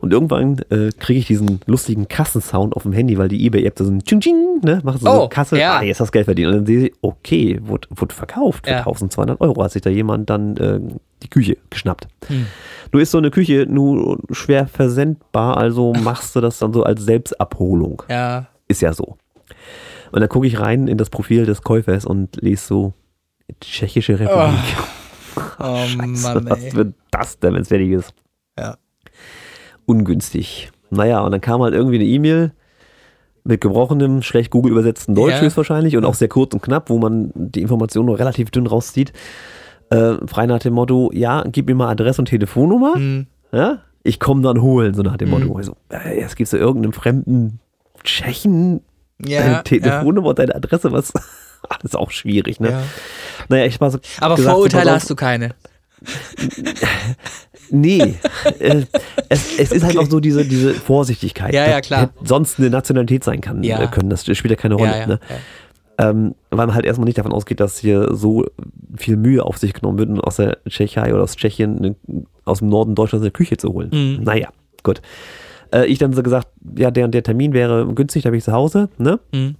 Und 0.00 0.12
irgendwann 0.12 0.58
äh, 0.70 0.90
kriege 0.98 1.20
ich 1.20 1.26
diesen 1.26 1.60
lustigen 1.66 2.08
Kassensound 2.08 2.74
auf 2.74 2.82
dem 2.84 2.92
Handy, 2.92 3.18
weil 3.18 3.28
die 3.28 3.44
eBay-App 3.46 3.76
da 3.76 3.84
so 3.84 3.90
ein 3.92 4.02
Ching 4.02 4.20
Ching, 4.20 4.60
ne, 4.62 4.80
macht 4.82 5.00
so 5.00 5.08
Oh, 5.10 5.20
eine 5.20 5.28
Kasse, 5.28 5.58
ja. 5.58 5.78
ah, 5.78 5.82
jetzt 5.82 6.00
hast 6.00 6.08
du 6.08 6.12
Geld 6.12 6.24
verdient. 6.24 6.48
Und 6.48 6.54
dann 6.56 6.66
sehe 6.66 6.86
ich, 6.86 6.92
okay, 7.02 7.58
wurde, 7.62 7.86
wurde 7.90 8.14
verkauft 8.14 8.64
für 8.66 8.72
Ja. 8.72 8.78
1200 8.78 9.40
Euro, 9.40 9.62
hat 9.62 9.72
sich 9.72 9.82
da 9.82 9.90
jemand 9.90 10.30
dann 10.30 10.56
äh, 10.56 10.80
die 11.22 11.28
Küche 11.28 11.58
geschnappt. 11.68 12.08
Hm. 12.28 12.46
Nur 12.92 13.02
ist 13.02 13.10
so 13.10 13.18
eine 13.18 13.30
Küche 13.30 13.66
nur 13.68 14.18
schwer 14.30 14.66
versendbar, 14.66 15.58
also 15.58 15.92
machst 15.92 16.34
du 16.34 16.40
das 16.40 16.58
dann 16.58 16.72
so 16.72 16.82
als 16.82 17.02
Selbstabholung. 17.04 18.02
Ja. 18.08 18.46
Ist 18.68 18.80
ja 18.82 18.92
so. 18.94 19.16
Und 20.12 20.20
dann 20.20 20.28
gucke 20.28 20.46
ich 20.46 20.58
rein 20.58 20.88
in 20.88 20.96
das 20.98 21.10
Profil 21.10 21.44
des 21.46 21.62
Käufers 21.62 22.04
und 22.04 22.36
lese 22.40 22.64
so 22.66 22.92
Tschechische 23.60 24.18
Republik. 24.18 24.58
Oh 25.58 25.76
Scheiße, 25.86 26.34
Mann, 26.34 26.48
was 26.50 26.74
wird 26.74 26.94
das 27.10 27.38
denn, 27.38 27.54
wenn 27.54 27.62
es 27.62 27.68
fertig 27.68 27.90
ist? 27.90 28.14
Ja. 28.58 28.76
Ungünstig. 29.90 30.70
Naja, 30.90 31.20
und 31.20 31.32
dann 31.32 31.40
kam 31.40 31.62
halt 31.62 31.74
irgendwie 31.74 31.96
eine 31.96 32.04
E-Mail 32.04 32.52
mit 33.44 33.60
gebrochenem, 33.60 34.22
schlecht 34.22 34.50
Google 34.50 34.72
übersetzten 34.72 35.14
Deutsch 35.14 35.34
Ja. 35.36 35.40
höchstwahrscheinlich 35.40 35.96
und 35.96 36.04
auch 36.04 36.14
sehr 36.14 36.28
kurz 36.28 36.52
und 36.54 36.62
knapp, 36.62 36.90
wo 36.90 36.98
man 36.98 37.32
die 37.34 37.62
Informationen 37.62 38.06
nur 38.06 38.18
relativ 38.18 38.50
dünn 38.50 38.66
rauszieht. 38.66 39.12
Äh, 39.90 40.14
frei 40.26 40.46
nach 40.46 40.58
dem 40.60 40.74
Motto, 40.74 41.10
ja, 41.12 41.42
gib 41.50 41.66
mir 41.66 41.74
mal 41.74 41.88
Adresse 41.88 42.22
und 42.22 42.26
Telefonnummer, 42.26 42.94
Hm. 42.94 43.26
ja, 43.52 43.78
ich 44.02 44.20
komme 44.20 44.42
dann 44.42 44.62
holen, 44.62 44.94
so 44.94 45.02
nach 45.02 45.16
dem 45.16 45.28
Mhm. 45.30 45.34
Motto. 45.34 45.56
Also, 45.56 45.76
äh, 45.90 46.20
jetzt 46.20 46.36
gibst 46.36 46.52
du 46.52 46.56
irgendeinem 46.58 46.92
fremden 46.92 47.58
Tschechen 48.04 48.82
Ja, 49.26 49.40
deine 49.40 49.52
ja. 49.54 49.62
Telefonnummer 49.62 50.28
und 50.28 50.38
deine 50.38 50.54
Adresse, 50.54 50.92
was 50.92 51.12
das 51.68 51.78
ist 51.84 51.96
auch 51.96 52.10
schwierig, 52.10 52.60
ne? 52.60 52.70
ja. 52.70 52.82
Naja, 53.48 53.64
ich 53.66 53.80
war 53.80 53.90
so 53.90 53.98
Aber 54.20 54.36
gesagt, 54.36 54.54
Vorurteile 54.54 54.92
hast 54.92 55.10
du 55.10 55.16
keine. 55.16 55.50
Nee, 57.70 58.16
äh, 58.58 58.82
es, 59.28 59.58
es 59.58 59.72
ist 59.72 59.84
halt 59.84 59.96
auch 59.98 60.06
so 60.08 60.20
diese, 60.20 60.44
diese 60.44 60.74
Vorsichtigkeit. 60.74 61.54
Ja, 61.54 61.66
ja, 61.68 61.78
dass 61.78 61.86
klar. 61.86 62.10
sonst 62.24 62.58
eine 62.58 62.70
Nationalität 62.70 63.24
sein 63.24 63.40
kann, 63.40 63.62
Ja. 63.62 63.82
äh, 63.82 63.88
können. 63.88 64.10
Das 64.10 64.24
spielt 64.24 64.50
ja 64.50 64.56
keine 64.56 64.74
Rolle. 64.74 64.90
Ja, 64.90 64.98
ja, 64.98 65.06
Ne? 65.06 65.20
ja. 65.28 66.08
Ähm, 66.10 66.34
weil 66.48 66.66
man 66.66 66.74
halt 66.74 66.86
erstmal 66.86 67.04
nicht 67.04 67.18
davon 67.18 67.32
ausgeht, 67.32 67.60
dass 67.60 67.78
hier 67.78 68.14
so 68.14 68.46
viel 68.96 69.16
Mühe 69.18 69.44
auf 69.44 69.58
sich 69.58 69.74
genommen 69.74 69.98
wird, 69.98 70.08
um 70.08 70.18
aus 70.20 70.36
der 70.36 70.56
Tschechei 70.66 71.12
oder 71.12 71.22
aus 71.24 71.36
Tschechien 71.36 71.76
eine, 71.78 71.96
aus 72.46 72.60
dem 72.60 72.68
Norden 72.70 72.94
Deutschlands 72.94 73.22
eine 73.22 73.30
Küche 73.32 73.58
zu 73.58 73.72
holen. 73.74 73.90
Mhm. 73.92 74.24
Naja, 74.24 74.48
gut. 74.82 75.02
Äh, 75.74 75.84
ich 75.86 75.98
dann 75.98 76.14
so 76.14 76.22
gesagt, 76.22 76.48
ja, 76.76 76.90
der 76.90 77.04
und 77.04 77.12
der 77.12 77.22
Termin 77.22 77.52
wäre 77.52 77.86
günstig, 77.94 78.22
da 78.22 78.30
bin 78.30 78.38
ich 78.38 78.44
zu 78.44 78.52
Hause. 78.52 78.88
Ne? 78.96 79.20
Hm. 79.34 79.56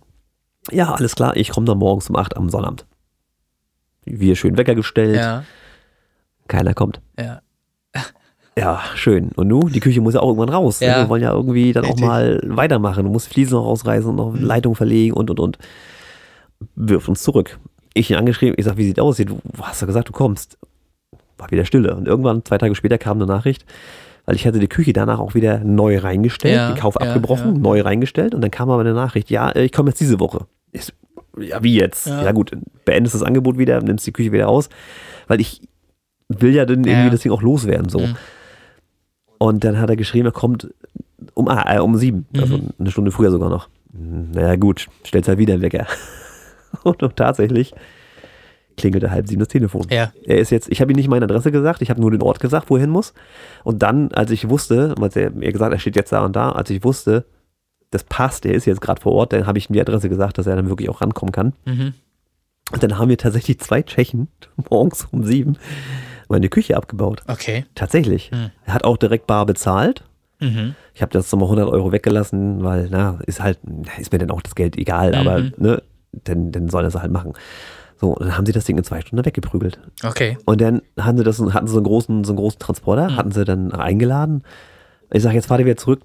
Ja, 0.72 0.94
alles 0.94 1.14
klar, 1.14 1.36
ich 1.36 1.50
komme 1.50 1.66
dann 1.66 1.76
morgens 1.78 2.08
um 2.08 2.16
8 2.16 2.36
am 2.38 2.48
Sonnabend. 2.48 2.86
Wir 4.06 4.34
schön 4.34 4.56
Wecker 4.56 4.74
gestellt, 4.74 5.16
Ja, 5.16 5.44
keiner 6.48 6.72
kommt. 6.74 7.00
ja. 7.18 7.42
Ja, 8.61 8.80
schön. 8.94 9.30
Und 9.36 9.48
nu, 9.48 9.68
die 9.70 9.80
Küche 9.80 10.00
muss 10.02 10.12
ja 10.14 10.20
auch 10.20 10.28
irgendwann 10.28 10.50
raus. 10.50 10.80
Ja. 10.80 10.98
Wir 10.98 11.08
wollen 11.08 11.22
ja 11.22 11.32
irgendwie 11.32 11.72
dann 11.72 11.84
Richtig. 11.84 12.02
auch 12.04 12.06
mal 12.08 12.40
weitermachen. 12.44 13.04
Du 13.04 13.11
musst 13.11 13.28
Fliesen 13.28 13.54
noch 13.56 13.64
rausreißen 13.64 14.11
und 14.11 14.16
noch 14.16 14.32
Mhm. 14.34 14.44
Leitung 14.44 14.74
verlegen 14.74 15.14
und 15.14 15.30
und 15.30 15.40
und. 15.40 15.58
Wirft 16.74 17.08
uns 17.08 17.22
zurück. 17.22 17.58
Ich 17.94 18.11
ihn 18.11 18.16
angeschrieben, 18.16 18.54
ich 18.58 18.64
sag, 18.66 18.76
wie 18.76 18.84
sieht 18.84 19.00
aus? 19.00 19.16
Du 19.16 19.38
hast 19.62 19.80
ja 19.80 19.86
gesagt, 19.86 20.08
du 20.08 20.12
kommst. 20.12 20.58
War 21.38 21.50
wieder 21.50 21.64
Stille. 21.64 21.94
Und 21.96 22.06
irgendwann, 22.06 22.44
zwei 22.44 22.58
Tage 22.58 22.74
später, 22.74 22.98
kam 22.98 23.16
eine 23.16 23.26
Nachricht, 23.26 23.64
weil 24.26 24.36
ich 24.36 24.46
hatte 24.46 24.58
die 24.58 24.68
Küche 24.68 24.92
danach 24.92 25.18
auch 25.20 25.34
wieder 25.34 25.61
neu 25.61 25.96
reingestellt, 25.98 26.54
Ja, 26.56 26.68
den 26.70 26.76
Kauf 26.78 26.96
ja, 27.00 27.06
abgebrochen, 27.06 27.54
ja. 27.54 27.61
neu 27.61 27.80
reingestellt 27.80 28.34
und 28.34 28.42
dann 28.42 28.50
kam 28.50 28.68
aber 28.70 28.82
eine 28.82 28.92
Nachricht, 28.92 29.30
ja, 29.30 29.48
äh, 29.50 29.64
ich 29.64 29.72
komme 29.72 29.88
jetzt 29.88 30.00
diese 30.00 30.20
Woche. 30.20 30.46
Ich 30.72 30.92
ja, 31.38 31.62
wie 31.62 31.74
jetzt? 31.76 32.06
Ja. 32.08 32.30
Gut, 32.32 32.52
beendest 32.84 33.14
das 33.14 33.22
Angebot 33.22 33.56
wieder, 33.56 33.80
nimmst 33.80 34.06
die 34.06 34.12
Küche 34.12 34.32
wieder 34.32 34.44
raus, 34.46 34.68
weil 35.28 35.40
ich 35.40 35.62
will 36.28 36.54
ja 36.54 36.66
dann 36.66 36.84
irgendwie 36.84 37.11
das 37.11 37.20
Ding 37.20 37.32
auch 37.32 37.42
loswerden, 37.42 37.88
so. 37.88 38.00
Mhm. 38.00 38.16
Und 39.43 39.64
dann 39.64 39.78
hat 39.78 39.88
er 39.88 39.97
geschrieben, 39.97 40.26
er 40.26 40.32
kommt 40.32 40.68
um, 41.32 41.49
ah, 41.49 41.64
äh, 41.74 41.80
um 41.80 41.97
sieben, 41.97 42.26
also 42.36 42.59
Mhm. 42.59 42.68
eine 42.78 42.91
Stunde 42.91 43.11
früher 43.11 43.30
sogar 43.30 43.49
noch. 43.49 43.68
Naja, 43.93 44.57
gut, 44.57 44.88
stellt 45.03 45.26
halt 45.28 45.38
wieder 45.38 45.61
Wecker. 45.62 45.86
Und, 46.84 47.03
und 47.03 47.16
tatsächlich 47.16 47.72
klingelte 48.76 49.11
halb 49.11 49.26
sieben 49.26 49.41
das 49.41 49.49
Telefon. 49.49 49.86
Ja. 49.91 50.12
Er 50.24 50.38
ist 50.38 50.51
jetzt, 50.51 50.70
ich 50.70 50.80
habe 50.80 50.93
ihm 50.93 50.97
nicht 50.97 51.09
meine 51.09 51.24
Adresse 51.24 51.51
gesagt, 51.51 51.82
ich 51.82 51.91
habe 51.91 52.01
nur 52.01 52.11
den 52.12 52.22
Ort 52.22 52.38
gesagt, 52.38 52.70
wo 52.70 52.76
er 52.76 52.82
hin 52.82 52.91
muss. 52.91 53.12
Und 53.64 53.82
dann, 53.82 54.12
als 54.12 54.30
ich 54.30 54.49
wusste, 54.49 54.95
als 55.01 55.16
er 55.16 55.30
mir 55.30 55.51
gesagt, 55.53 55.72
er 55.72 55.78
steht 55.80 55.97
jetzt 55.97 56.12
da 56.12 56.24
und 56.24 56.36
da, 56.36 56.53
als 56.53 56.70
ich 56.70 56.84
wusste, 56.84 57.24
das 57.91 58.05
passt, 58.05 58.47
er 58.47 58.55
ist 58.55 58.66
jetzt 58.66 58.80
gerade 58.80 59.01
vor 59.01 59.12
Ort, 59.12 59.32
dann 59.32 59.47
habe 59.47 59.59
ich 59.59 59.68
ihm 59.68 59.72
die 59.72 59.80
Adresse 59.80 60.09
gesagt, 60.09 60.38
dass 60.38 60.47
er 60.47 60.55
dann 60.55 60.68
wirklich 60.68 60.88
auch 60.88 61.01
rankommen 61.01 61.32
kann. 61.32 61.55
Mhm. 61.64 61.95
Und 62.72 62.82
dann 62.82 62.99
haben 62.99 63.09
wir 63.09 63.18
tatsächlich 63.18 63.59
zwei 63.59 63.82
Tschechen 63.82 64.28
morgens 64.70 65.09
um 65.11 65.24
sieben 65.24 65.59
meine 66.31 66.49
Küche 66.49 66.76
abgebaut. 66.76 67.22
Okay. 67.28 67.64
Tatsächlich. 67.74 68.31
Hm. 68.31 68.51
Er 68.64 68.74
hat 68.74 68.85
auch 68.85 68.97
direkt 68.97 69.26
bar 69.26 69.47
bezahlt. 69.47 70.05
Mhm. 70.41 70.74
Ich 70.95 71.03
habe 71.03 71.12
das 71.12 71.31
nochmal 71.33 71.49
100 71.49 71.68
Euro 71.68 71.93
weggelassen, 71.93 72.64
weil, 72.64 72.89
na, 72.91 73.18
ist 73.26 73.43
halt, 73.43 73.59
ist 73.99 74.11
mir 74.12 74.18
dann 74.18 74.31
auch 74.31 74.41
das 74.41 74.55
Geld 74.55 74.76
egal, 74.78 75.14
aber, 75.14 75.39
Mhm. 75.41 75.53
ne, 75.59 75.83
dann, 76.24 76.51
dann 76.51 76.68
soll 76.68 76.85
er 76.85 76.89
es 76.89 76.95
halt 76.95 77.12
machen. 77.12 77.35
So, 78.01 78.09
und 78.14 78.22
dann 78.26 78.37
haben 78.39 78.47
sie 78.47 78.53
das 78.53 78.64
Ding 78.64 78.78
in 78.78 78.85
zwei 78.85 79.03
Stunden 79.03 79.24
weggeprügelt. 79.26 79.78
Okay. 80.03 80.39
Und 80.47 80.61
dann 80.62 80.81
hatten 80.99 81.18
sie 81.18 81.24
das, 81.24 81.39
hatten 81.41 81.66
sie 81.66 81.72
so 81.74 81.78
einen 81.78 81.85
großen, 81.85 82.24
so 82.24 82.33
einen 82.33 82.39
großen 82.39 82.59
Transporter, 82.59 83.11
Mhm. 83.11 83.16
hatten 83.16 83.33
sie 83.33 83.45
dann 83.45 83.72
eingeladen. 83.72 84.43
Ich 85.12 85.22
sage, 85.22 85.35
jetzt 85.35 85.47
fahrt 85.47 85.61
ihr 85.61 85.66
wieder 85.66 85.76
zurück 85.76 86.01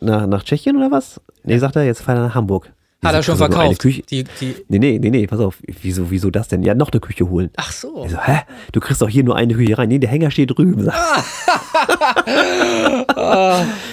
nach, 0.00 0.26
nach 0.26 0.42
Tschechien 0.42 0.76
oder 0.76 0.90
was? 0.90 1.20
Nee, 1.44 1.58
sagt 1.58 1.76
er, 1.76 1.84
jetzt 1.84 2.02
fahrt 2.02 2.18
er 2.18 2.22
nach 2.26 2.34
Hamburg. 2.34 2.72
Hat 3.04 3.14
er 3.14 3.22
schon 3.22 3.34
du 3.38 3.40
nur 3.40 3.46
eine 3.46 3.54
verkauft. 3.56 3.80
Küche? 3.80 4.02
Die, 4.02 4.24
die, 4.40 4.54
Nee, 4.68 4.78
nee, 4.80 4.98
nee, 4.98 5.10
nee, 5.10 5.26
pass 5.28 5.38
auf. 5.38 5.58
Wieso, 5.82 6.10
wieso 6.10 6.30
das 6.30 6.48
denn? 6.48 6.62
Ja, 6.62 6.74
noch 6.74 6.90
eine 6.90 7.00
Küche 7.00 7.28
holen. 7.30 7.50
ach 7.56 7.70
so. 7.70 8.08
So, 8.08 8.18
hä? 8.20 8.40
Du 8.72 8.80
kriegst 8.80 9.00
doch 9.00 9.08
hier 9.08 9.22
nur 9.22 9.36
eine 9.36 9.54
Küche 9.54 9.78
rein. 9.78 9.88
Nee, 9.88 9.98
der 10.00 10.10
Hänger 10.10 10.30
steht 10.32 10.50
drüben. 10.56 10.82
Sag. 10.84 10.94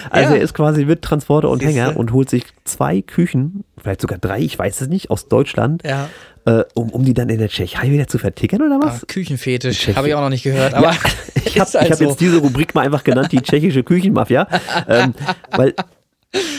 also 0.10 0.34
Ja. 0.34 0.36
er 0.38 0.42
ist 0.42 0.54
quasi 0.54 0.86
mit 0.86 1.02
Transporter 1.02 1.50
und 1.50 1.60
Siehste. 1.62 1.74
Hänger 1.82 1.98
und 1.98 2.12
holt 2.14 2.30
sich 2.30 2.46
zwei 2.64 3.02
Küchen, 3.02 3.64
vielleicht 3.78 4.02
sogar 4.02 4.18
drei, 4.18 4.40
ich 4.40 4.58
weiß 4.58 4.82
es 4.82 4.88
nicht, 4.88 5.10
aus 5.10 5.28
Deutschland, 5.28 5.84
Ja. 5.86 6.10
äh, 6.46 6.64
um, 6.74 6.90
um 6.90 7.06
die 7.06 7.14
dann 7.14 7.30
in 7.30 7.38
der 7.40 7.50
Tschechei 7.50 7.92
wieder 7.92 8.08
zu 8.08 8.18
vertickern 8.18 8.62
oder 8.62 8.80
Ah, 8.82 8.88
was? 8.88 9.08
Küchenfetisch. 9.08 9.78
Tschechien. 9.78 9.96
Habe 9.98 10.08
ich 10.10 10.14
auch 10.16 10.22
noch 10.22 10.30
nicht 10.30 10.44
gehört. 10.44 10.74
Aber 10.74 10.94
Ich 11.46 11.60
habe 11.60 11.70
halt 11.74 11.92
hab 11.92 11.98
so. 11.98 12.06
jetzt 12.06 12.20
diese 12.20 12.38
Rubrik 12.40 12.74
mal 12.76 12.82
einfach 12.82 13.04
genannt, 13.04 13.32
die 13.32 13.42
tschechische 13.42 13.84
Küchenmafia. 13.84 14.48
ähm, 14.88 15.14
weil, 15.52 15.74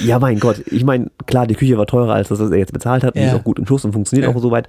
ja, 0.05 0.19
mein 0.19 0.39
Gott, 0.41 0.63
ich 0.71 0.85
meine, 0.85 1.11
klar, 1.27 1.47
die 1.47 1.55
Küche 1.55 1.77
war 1.79 1.87
teurer, 1.87 2.15
als 2.15 2.29
das, 2.29 2.39
was 2.41 2.51
er 2.51 2.59
jetzt 2.59 2.73
bezahlt 2.73 3.03
hat. 3.05 3.15
Die 3.15 3.21
Ja. 3.21 3.29
ist 3.29 3.35
auch 3.35 3.45
gut 3.45 3.59
im 3.59 3.67
Schuss 3.67 3.85
und 3.85 3.93
funktioniert 3.93 4.29
Ja. 4.31 4.35
auch 4.35 4.41
soweit. 4.41 4.67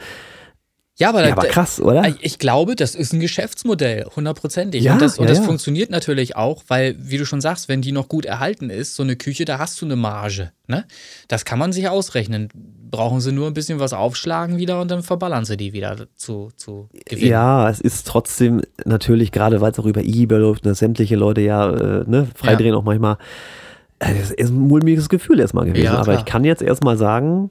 Ja, 1.00 1.10
aber, 1.10 1.24
Ja, 1.24 1.34
aber 1.34 1.44
da- 1.44 1.50
krass, 1.50 1.80
oder? 1.80 2.08
Ich- 2.08 2.24
Ich 2.24 2.40
glaube, 2.40 2.76
das 2.76 2.96
ist 2.96 3.14
ein 3.14 3.20
Geschäftsmodell, 3.20 4.06
hundertprozentig. 4.16 4.84
Ja, 4.84 4.94
und 4.94 5.02
das, 5.04 5.20
und 5.20 5.26
ja, 5.26 5.30
das 5.30 5.38
ja. 5.40 5.44
funktioniert 5.44 5.92
natürlich 5.92 6.36
auch, 6.36 6.64
weil, 6.70 6.96
wie 6.98 7.20
du 7.20 7.26
schon 7.28 7.40
sagst, 7.40 7.70
wenn 7.70 7.84
die 7.84 7.92
noch 7.92 8.10
gut 8.10 8.26
erhalten 8.26 8.72
ist, 8.72 8.96
so 8.96 9.04
eine 9.04 9.16
Küche, 9.16 9.46
da 9.46 9.60
hast 9.60 9.80
du 9.80 9.86
eine 9.86 9.96
Marge. 9.96 10.52
Ne? 10.66 10.86
Das 11.28 11.46
kann 11.46 11.60
man 11.60 11.72
sich 11.72 11.88
ausrechnen. 11.88 12.50
Brauchen 12.90 13.22
sie 13.22 13.32
nur 13.32 13.46
ein 13.46 13.54
bisschen 13.54 13.80
was 13.80 13.94
aufschlagen 13.94 14.58
wieder 14.58 14.82
und 14.82 14.90
dann 14.90 15.04
verballern 15.04 15.46
sie 15.46 15.56
die 15.56 15.72
wieder 15.72 16.08
zu, 16.16 16.50
zu 16.56 16.90
gewinnen. 17.06 17.30
Ja, 17.30 17.70
es 17.70 17.80
ist 17.80 18.08
trotzdem 18.08 18.62
natürlich, 18.86 19.32
gerade 19.32 19.62
weil 19.62 19.74
es 19.74 19.78
auch 19.80 19.86
über 19.86 20.02
eBay 20.04 20.40
läuft, 20.40 20.66
und 20.66 20.74
sämtliche 20.74 21.16
Leute 21.16 21.42
ja 21.42 21.70
äh, 21.70 22.04
ne, 22.08 22.28
freidrehen 22.34 22.74
auch 22.74 22.84
manchmal. 22.84 23.18
Äh, 24.00 24.14
Das 24.16 24.32
ist 24.32 24.50
ein 24.50 24.58
mulmiges 24.60 25.10
Gefühl 25.10 25.40
erstmal 25.40 25.66
gewesen. 25.66 25.84
Ja, 25.86 25.98
Aber 26.00 26.16
ich 26.16 26.26
kann 26.26 26.44
jetzt 26.44 26.62
erstmal 26.62 26.98
sagen, 26.98 27.50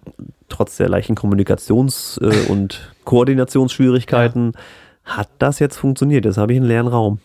trotz 0.48 0.76
der 0.76 0.88
leichten 0.88 1.14
Kommunikations- 1.14 2.20
äh, 2.20 2.48
und 2.50 2.92
Koordinationsschwierigkeiten 3.04 4.52
hat 5.04 5.28
das 5.38 5.58
jetzt 5.58 5.76
funktioniert. 5.76 6.24
Jetzt 6.24 6.36
habe 6.38 6.52
ich 6.52 6.58
einen 6.58 6.66
leeren 6.68 6.88
Raum. 6.88 7.18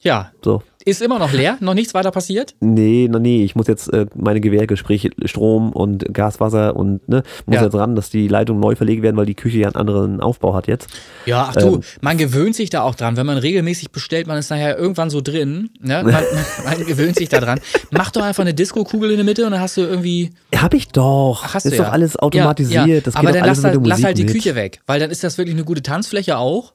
Ja, 0.00 0.32
So. 0.44 0.62
Ist 0.84 1.00
immer 1.02 1.18
noch 1.18 1.32
leer, 1.32 1.56
noch 1.60 1.74
nichts 1.74 1.94
weiter 1.94 2.10
passiert. 2.10 2.54
Nee, 2.60 3.08
na, 3.10 3.18
nee, 3.18 3.42
ich 3.44 3.56
muss 3.56 3.66
jetzt 3.66 3.92
äh, 3.92 4.06
meine 4.14 4.40
Gewerke, 4.40 4.76
sprich 4.76 5.10
Strom 5.24 5.72
und 5.72 6.12
Gaswasser 6.12 6.76
und 6.76 7.08
ne, 7.08 7.22
muss 7.46 7.56
Ja. 7.56 7.64
jetzt 7.64 7.74
ran, 7.74 7.96
dass 7.96 8.10
die 8.10 8.28
Leitungen 8.28 8.60
neu 8.60 8.76
verlegt 8.76 9.02
werden, 9.02 9.16
weil 9.16 9.26
die 9.26 9.34
Küche 9.34 9.58
ja 9.58 9.68
einen 9.68 9.76
anderen 9.76 10.20
Aufbau 10.20 10.54
hat 10.54 10.66
jetzt. 10.66 10.88
Ja, 11.26 11.48
ach 11.50 11.56
du, 11.56 11.74
Ähm. 11.76 11.80
man 12.00 12.18
gewöhnt 12.18 12.54
sich 12.54 12.70
da 12.70 12.82
auch 12.82 12.94
dran. 12.94 13.16
Wenn 13.16 13.26
man 13.26 13.38
regelmäßig 13.38 13.90
bestellt, 13.92 14.26
man 14.26 14.36
ist 14.38 14.50
nachher 14.50 14.76
irgendwann 14.78 15.10
so 15.10 15.20
drin. 15.20 15.70
Ne? 15.80 16.02
Man, 16.04 16.22
man 16.64 16.86
gewöhnt 16.86 17.16
sich 17.16 17.28
da 17.28 17.40
dran. 17.40 17.60
Mach 17.90 18.10
doch 18.10 18.22
einfach 18.22 18.42
eine 18.42 18.54
Disco-Kugel 18.54 19.10
in 19.10 19.16
der 19.16 19.24
Mitte 19.24 19.44
und 19.46 19.52
dann 19.52 19.60
hast 19.60 19.76
du 19.76 19.82
irgendwie. 19.82 20.30
Hab 20.54 20.74
ich 20.74 20.88
doch. 20.88 21.42
Ach, 21.44 21.54
hast 21.54 21.64
ist 21.66 21.72
du 21.72 21.76
doch 21.78 21.84
ja. 21.86 21.90
alles 21.92 22.16
automatisiert. 22.18 22.86
Ja, 22.86 22.94
ja. 22.94 23.00
Das 23.00 23.14
geht 23.14 23.22
Aber 23.22 23.32
dann 23.32 23.46
lass, 23.46 23.64
halt, 23.64 23.78
lass 23.86 24.04
halt 24.04 24.18
die 24.18 24.24
mit. 24.24 24.32
Küche 24.34 24.54
weg, 24.54 24.80
weil 24.86 25.00
dann 25.00 25.10
ist 25.10 25.24
das 25.24 25.38
wirklich 25.38 25.54
eine 25.56 25.64
gute 25.64 25.82
Tanzfläche 25.82 26.36
auch. 26.38 26.72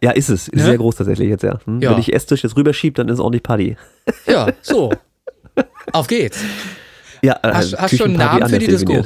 Ja, 0.00 0.12
ist 0.12 0.28
es. 0.28 0.48
Ist 0.48 0.54
ne? 0.54 0.64
sehr 0.64 0.78
groß 0.78 0.96
tatsächlich 0.96 1.28
jetzt, 1.28 1.42
ja. 1.42 1.58
Hm? 1.64 1.80
ja. 1.80 1.90
Wenn 1.90 1.98
ich 1.98 2.12
Esstisch 2.12 2.42
jetzt 2.42 2.56
rüberschiebe, 2.56 2.94
dann 2.94 3.08
ist 3.08 3.14
es 3.14 3.20
ordentlich 3.20 3.42
Party. 3.42 3.76
Ja, 4.26 4.48
so. 4.62 4.90
Auf 5.92 6.06
geht's. 6.06 6.40
Ja, 7.22 7.38
äh, 7.42 7.52
hast, 7.52 7.76
hast 7.78 7.92
du 7.92 7.96
schon 7.98 8.08
einen 8.08 8.18
Namen 8.18 8.48
für 8.48 8.58
die 8.58 8.66
Disco? 8.66 9.04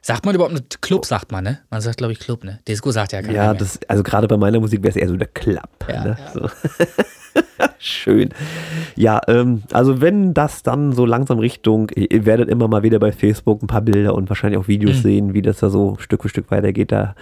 Sagt 0.00 0.24
man 0.24 0.34
überhaupt 0.34 0.54
eine 0.54 0.64
Club, 0.80 1.04
sagt 1.06 1.30
man, 1.32 1.44
ne? 1.44 1.60
Man 1.70 1.80
sagt, 1.80 1.98
glaube 1.98 2.12
ich, 2.12 2.18
Club, 2.18 2.44
ne? 2.44 2.60
Disco 2.66 2.90
sagt 2.90 3.12
ja 3.12 3.22
keiner 3.22 3.34
Ja, 3.34 3.54
das, 3.54 3.78
also 3.88 4.02
gerade 4.02 4.26
bei 4.26 4.36
meiner 4.36 4.58
Musik 4.58 4.82
wäre 4.82 4.90
es 4.90 4.96
eher 4.96 5.08
so 5.08 5.16
der 5.16 5.28
Club. 5.28 5.68
Ja, 5.88 6.04
ne? 6.04 6.16
ja. 6.18 6.32
So. 6.32 6.40
Schön. 7.78 8.30
Ja, 8.96 9.20
ähm, 9.28 9.62
also 9.72 10.00
wenn 10.00 10.34
das 10.34 10.62
dann 10.62 10.92
so 10.92 11.06
langsam 11.06 11.38
Richtung, 11.38 11.90
ihr 11.94 12.26
werdet 12.26 12.48
immer 12.48 12.68
mal 12.68 12.82
wieder 12.82 12.98
bei 12.98 13.12
Facebook 13.12 13.62
ein 13.62 13.66
paar 13.66 13.82
Bilder 13.82 14.14
und 14.14 14.28
wahrscheinlich 14.28 14.58
auch 14.58 14.68
Videos 14.68 14.98
mhm. 14.98 15.02
sehen, 15.02 15.34
wie 15.34 15.42
das 15.42 15.58
da 15.58 15.70
so 15.70 15.96
Stück 15.98 16.22
für 16.22 16.28
Stück 16.28 16.50
weitergeht. 16.50 16.92
Da 16.92 17.14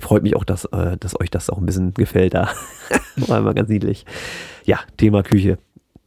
freut 0.00 0.22
mich 0.22 0.36
auch, 0.36 0.44
dass, 0.44 0.64
äh, 0.66 0.96
dass 0.98 1.18
euch 1.20 1.30
das 1.30 1.50
auch 1.50 1.58
ein 1.58 1.66
bisschen 1.66 1.94
gefällt 1.94 2.34
da. 2.34 2.50
War 3.16 3.38
immer 3.38 3.54
ganz 3.54 3.68
niedlich. 3.68 4.04
Ja, 4.64 4.80
Thema 4.96 5.22
Küche 5.22 5.58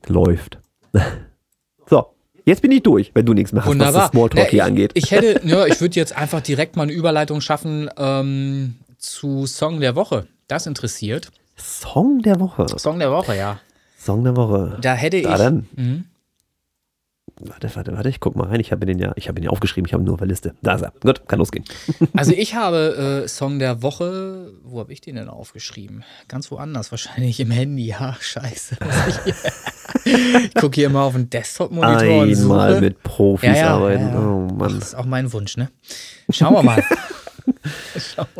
läuft. 0.08 0.60
so, 1.88 2.08
Jetzt 2.48 2.62
bin 2.62 2.72
ich 2.72 2.84
durch, 2.84 3.10
wenn 3.16 3.26
du 3.26 3.34
nichts 3.34 3.54
mehr 3.54 3.64
hast, 3.64 3.72
Wunderbar. 3.72 3.94
was 3.94 4.02
das 4.04 4.12
Smalltalk 4.12 4.50
hier 4.50 4.66
angeht. 4.66 4.92
Ich 4.94 5.10
hätte, 5.10 5.42
ja, 5.46 5.66
ich 5.66 5.82
würde 5.82 5.96
jetzt 5.96 6.16
einfach 6.16 6.42
direkt 6.42 6.76
mal 6.76 6.84
eine 6.84 6.92
Überleitung 6.92 7.42
schaffen 7.42 7.90
ähm, 7.98 8.76
zu 9.00 9.48
Song 9.48 9.80
der 9.80 9.96
Woche. 9.96 10.28
Das 10.48 10.68
interessiert. 10.68 11.32
Song 11.56 12.22
der 12.22 12.40
Woche. 12.40 12.68
Song 12.78 13.00
der 13.00 13.12
Woche, 13.12 13.36
ja. 13.36 13.60
Song 13.98 14.24
der 14.24 14.36
Woche. 14.36 14.78
Da 14.82 14.94
hätte 14.94 15.22
da 15.22 15.32
ich. 15.32 15.38
Dann. 15.38 15.68
Mhm. 15.76 16.06
Warte, 17.42 17.70
warte, 17.76 17.92
warte, 17.92 18.08
ich 18.08 18.22
guck 18.22 18.38
mal 18.38 18.48
rein. 18.48 18.62
Ich 18.62 18.72
habe 18.72 18.86
den 18.86 18.98
ja, 18.98 19.12
ich 19.18 19.28
habe 19.28 19.40
ihn 19.40 19.44
ja 19.44 19.50
aufgeschrieben, 19.50 19.86
ich 19.86 19.94
habe 19.94 20.04
ihn 20.04 20.06
nur 20.06 20.14
auf 20.14 20.20
der 20.20 20.28
Liste. 20.28 20.56
Da 20.62 20.76
ist 20.76 20.84
er. 20.84 20.94
Gut, 21.02 21.28
kann 21.28 21.40
losgehen. 21.40 21.66
Also 22.14 22.32
ich 22.32 22.56
habe 22.56 23.24
äh, 23.26 23.28
Song 23.28 23.60
der 23.60 23.82
Woche, 23.82 24.54
wo 24.64 24.80
habe 24.80 24.94
ich 24.94 25.02
den 25.02 25.16
denn 25.16 25.28
aufgeschrieben? 25.28 26.06
Ganz 26.30 26.50
woanders, 26.50 26.92
wahrscheinlich 26.92 27.40
im 27.42 27.52
Handy. 27.52 27.88
Ja, 27.88 28.16
scheiße. 28.20 28.78
ich 30.06 30.54
gucke 30.54 30.76
hier 30.76 30.88
immer 30.88 31.02
auf 31.02 31.14
den 31.14 31.30
Desktop-Monitor 31.30 32.22
und 32.22 32.36
suche. 32.36 32.80
mit 32.80 33.04
Profis 33.04 33.50
ja, 33.50 33.56
ja, 33.56 33.74
arbeiten. 33.76 34.08
Ja, 34.08 34.20
oh 34.20 34.48
Mann. 34.54 34.80
das 34.80 34.90
ist 34.90 34.96
auch 34.96 35.06
mein 35.06 35.34
Wunsch, 35.34 35.58
ne? 35.58 35.70
Schauen 36.30 36.54
wir 36.54 36.64
mal. 36.64 36.84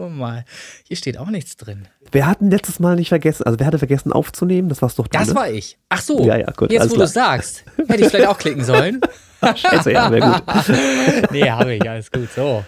Wir 0.10 0.16
mal. 0.16 0.46
Hier 0.84 0.98
steht 0.98 1.18
auch 1.18 1.30
nichts 1.30 1.58
drin. 1.58 1.88
Wer 2.12 2.28
hat 2.28 2.42
denn 2.42 2.52
letztes 2.52 2.80
Mal 2.80 2.96
nicht 2.96 3.10
vergessen? 3.10 3.44
Also 3.44 3.60
wer 3.60 3.68
hatte 3.68 3.80
vergessen 3.80 4.12
aufzunehmen? 4.12 4.70
Das 4.70 4.82
war's 4.82 4.96
doch 4.96 5.08
du, 5.08 5.18
Das 5.18 5.30
ne? 5.30 5.36
war 5.36 5.50
ich. 5.50 5.78
Ach 5.90 6.02
so. 6.02 6.26
Ja, 6.26 6.38
ja, 6.38 6.52
gut. 6.52 6.72
Jetzt, 6.72 6.92
wo 6.92 6.96
du 6.96 7.04
es 7.04 7.14
sagst, 7.14 7.64
hätte 7.88 8.04
ich 8.04 8.10
vielleicht 8.10 8.28
auch 8.28 8.38
klicken 8.38 8.64
sollen. 8.64 9.02
Scheiße, 9.42 9.92
ja, 9.92 10.12
wäre 10.12 10.32
gut. 10.32 11.32
nee, 11.32 11.50
habe 11.50 11.76
ich. 11.76 11.90
Alles 11.90 12.12
gut. 12.12 12.30
So. 12.36 12.64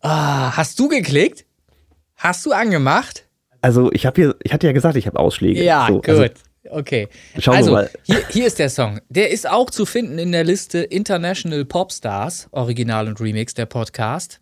Ah, 0.00 0.56
hast 0.56 0.78
du 0.78 0.88
geklickt? 0.88 1.44
Hast 2.16 2.44
du 2.44 2.52
angemacht? 2.52 3.26
Also 3.62 3.90
ich 3.92 4.06
habe 4.06 4.20
hier, 4.20 4.36
ich 4.42 4.52
hatte 4.52 4.66
ja 4.66 4.72
gesagt, 4.72 4.96
ich 4.96 5.06
habe 5.06 5.18
Ausschläge. 5.18 5.62
Ja, 5.62 5.86
so, 5.88 5.94
gut. 5.94 6.08
Also, 6.08 6.26
okay. 6.70 7.08
Schauen 7.38 7.56
also, 7.56 7.70
wir 7.70 7.74
mal. 7.74 7.90
Hier, 8.02 8.22
hier 8.28 8.46
ist 8.46 8.58
der 8.58 8.70
Song. 8.70 9.00
Der 9.08 9.30
ist 9.30 9.48
auch 9.48 9.70
zu 9.70 9.86
finden 9.86 10.18
in 10.18 10.32
der 10.32 10.44
Liste 10.44 10.78
International 10.78 11.64
Popstars, 11.64 12.48
Original 12.52 13.08
und 13.08 13.20
Remix, 13.20 13.54
der 13.54 13.66
Podcast. 13.66 14.40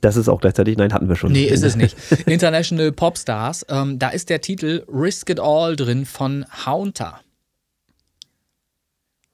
Das 0.00 0.16
ist 0.16 0.28
auch 0.28 0.40
gleichzeitig, 0.40 0.76
nein, 0.76 0.92
hatten 0.92 1.08
wir 1.08 1.16
schon. 1.16 1.32
Nee, 1.32 1.44
ist 1.44 1.62
es 1.62 1.76
nicht. 1.76 1.96
International 2.26 2.92
Popstars, 2.92 3.66
ähm, 3.68 3.98
da 3.98 4.08
ist 4.08 4.30
der 4.30 4.40
Titel 4.40 4.84
Risk 4.88 5.30
It 5.30 5.40
All 5.40 5.76
drin 5.76 6.06
von 6.06 6.46
Haunter. 6.66 7.20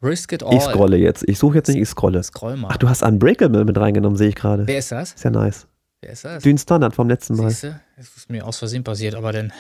Risk 0.03 0.33
It 0.33 0.43
All. 0.43 0.57
Ich 0.57 0.63
scrolle 0.63 0.97
jetzt. 0.97 1.25
Ich 1.29 1.39
suche 1.39 1.57
jetzt 1.57 1.69
nicht, 1.69 1.79
ich 1.79 1.89
scrolle. 1.89 2.23
Scroll 2.23 2.57
mal. 2.57 2.69
Ach, 2.73 2.77
du 2.79 2.89
hast 2.89 3.03
Unbreakable 3.03 3.65
mit 3.65 3.77
reingenommen, 3.79 4.17
sehe 4.17 4.29
ich 4.29 4.35
gerade. 4.35 4.67
Wer 4.67 4.79
ist 4.79 4.93
das? 4.93 5.13
Ist 5.13 5.25
ja 5.25 5.31
nice. 5.31 5.67
Wer 6.01 6.13
ist 6.13 6.25
das? 6.25 6.43
Dün 6.43 6.57
Standard 6.57 6.95
vom 6.95 7.09
letzten 7.09 7.37
Mal. 7.37 7.51
Siehste? 7.51 7.81
Das 7.97 8.09
ist 8.17 8.31
mir 8.31 8.47
aus 8.47 8.59
Versehen 8.59 8.83
passiert, 8.83 9.15
aber 9.15 9.33
denn. 9.33 9.53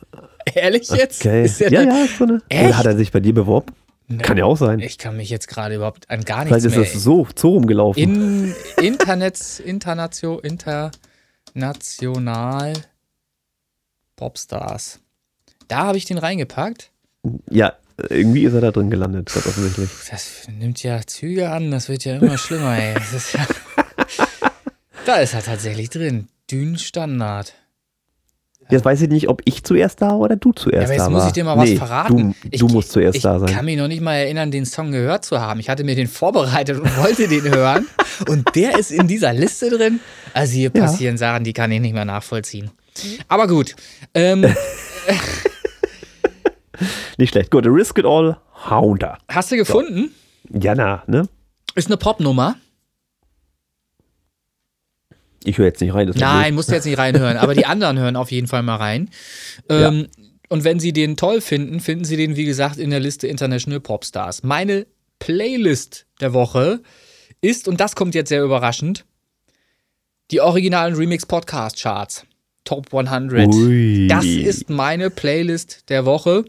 Ehrlich 0.54 0.90
jetzt? 0.90 1.24
Okay. 1.24 1.50
ja, 1.58 1.82
ja, 1.82 2.04
ist 2.04 2.18
so 2.18 2.24
eine. 2.24 2.42
Echt? 2.48 2.64
Oder 2.64 2.78
hat 2.78 2.86
er 2.86 2.96
sich 2.96 3.10
bei 3.10 3.20
dir 3.20 3.32
beworben? 3.32 3.72
Ne, 4.08 4.18
kann 4.18 4.38
ja 4.38 4.44
auch 4.44 4.56
sein. 4.56 4.78
Ich 4.78 4.98
kann 4.98 5.16
mich 5.16 5.30
jetzt 5.30 5.48
gerade 5.48 5.74
überhaupt 5.74 6.08
an 6.10 6.22
gar 6.22 6.44
nichts 6.44 6.62
Vielleicht 6.62 6.76
ist 6.76 6.94
es 6.94 7.02
so, 7.02 7.26
so 7.34 7.48
rumgelaufen. 7.50 8.00
In, 8.00 8.54
Internet, 8.80 9.60
Internatio, 9.64 10.38
International 10.38 12.72
Popstars. 14.14 15.00
Da 15.68 15.78
habe 15.78 15.98
ich 15.98 16.04
den 16.04 16.18
reingepackt. 16.18 16.92
Ja, 17.50 17.74
irgendwie 18.08 18.44
ist 18.44 18.52
er 18.52 18.60
da 18.60 18.70
drin 18.70 18.90
gelandet, 18.90 19.30
das 19.34 19.46
offensichtlich. 19.46 19.90
Das 20.10 20.46
nimmt 20.48 20.82
ja 20.82 21.00
Züge 21.06 21.50
an, 21.50 21.70
das 21.70 21.88
wird 21.88 22.04
ja 22.04 22.16
immer 22.16 22.38
schlimmer, 22.38 22.78
ey. 22.78 22.96
Ist 22.96 23.32
ja 23.32 23.46
da 25.06 25.16
ist 25.16 25.34
er 25.34 25.42
tatsächlich 25.42 25.90
drin. 25.90 26.28
Dünenstandard. 26.50 27.54
Jetzt 28.68 28.84
weiß 28.84 29.02
ich 29.02 29.08
nicht, 29.08 29.28
ob 29.28 29.42
ich 29.44 29.62
zuerst 29.62 30.02
da 30.02 30.08
war 30.08 30.18
oder 30.18 30.36
du 30.36 30.52
zuerst 30.52 30.74
ja, 30.74 30.84
aber 30.84 30.92
jetzt 30.92 31.06
da 31.06 31.10
muss 31.10 31.20
war. 31.20 31.26
ich 31.28 31.32
dir 31.32 31.44
mal 31.44 31.56
was 31.56 31.68
nee, 31.68 31.76
verraten. 31.76 32.34
Du, 32.42 32.48
ich, 32.50 32.60
du 32.60 32.66
musst 32.68 32.90
zuerst 32.90 33.24
da 33.24 33.38
sein. 33.38 33.48
Ich 33.48 33.54
kann 33.54 33.64
mich 33.64 33.76
noch 33.76 33.86
nicht 33.86 34.00
mal 34.00 34.14
erinnern, 34.14 34.50
den 34.50 34.66
Song 34.66 34.90
gehört 34.90 35.24
zu 35.24 35.40
haben. 35.40 35.60
Ich 35.60 35.68
hatte 35.68 35.84
mir 35.84 35.94
den 35.94 36.08
vorbereitet 36.08 36.80
und 36.80 36.96
wollte 36.96 37.28
den 37.28 37.42
hören. 37.42 37.86
Und 38.28 38.54
der 38.56 38.78
ist 38.78 38.90
in 38.90 39.06
dieser 39.06 39.32
Liste 39.32 39.70
drin. 39.70 40.00
Also 40.34 40.54
hier 40.54 40.70
passieren 40.70 41.14
ja. 41.14 41.18
Sachen, 41.18 41.44
die 41.44 41.52
kann 41.52 41.70
ich 41.70 41.80
nicht 41.80 41.94
mehr 41.94 42.04
nachvollziehen. 42.04 42.70
Aber 43.28 43.46
gut. 43.46 43.76
Ähm, 44.14 44.40
nicht 47.18 47.30
schlecht. 47.30 47.50
Gut, 47.50 47.66
Risk 47.66 47.98
It 47.98 48.04
All, 48.04 48.36
Hounder. 48.68 49.18
Hast 49.28 49.52
du 49.52 49.56
gefunden? 49.56 50.10
So. 50.50 50.58
Ja, 50.58 50.74
na, 50.74 51.02
ne? 51.06 51.28
Ist 51.74 51.88
eine 51.88 51.96
Popnummer. 51.98 52.56
Ich 55.46 55.58
höre 55.58 55.66
jetzt 55.66 55.80
nicht 55.80 55.94
rein. 55.94 56.10
Nein, 56.14 56.54
musst 56.54 56.70
du 56.70 56.74
jetzt 56.74 56.84
nicht 56.84 56.98
reinhören, 56.98 57.36
aber 57.36 57.54
die 57.54 57.66
anderen 57.66 57.98
hören 57.98 58.16
auf 58.16 58.30
jeden 58.30 58.46
Fall 58.46 58.62
mal 58.62 58.76
rein. 58.76 59.10
Ähm, 59.68 60.06
ja. 60.18 60.24
Und 60.48 60.64
wenn 60.64 60.78
sie 60.78 60.92
den 60.92 61.16
toll 61.16 61.40
finden, 61.40 61.80
finden 61.80 62.04
sie 62.04 62.16
den, 62.16 62.36
wie 62.36 62.44
gesagt, 62.44 62.76
in 62.76 62.90
der 62.90 63.00
Liste 63.00 63.26
International 63.26 63.80
Popstars. 63.80 64.42
Meine 64.44 64.86
Playlist 65.18 66.06
der 66.20 66.34
Woche 66.34 66.82
ist, 67.40 67.66
und 67.66 67.80
das 67.80 67.96
kommt 67.96 68.14
jetzt 68.14 68.28
sehr 68.28 68.44
überraschend, 68.44 69.04
die 70.30 70.40
originalen 70.40 70.94
Remix 70.94 71.26
Podcast 71.26 71.80
Charts. 71.80 72.26
Top 72.64 72.92
100. 72.92 73.48
Ui. 73.54 74.08
Das 74.08 74.24
ist 74.24 74.68
meine 74.70 75.10
Playlist 75.10 75.88
der 75.88 76.04
Woche. 76.04 76.44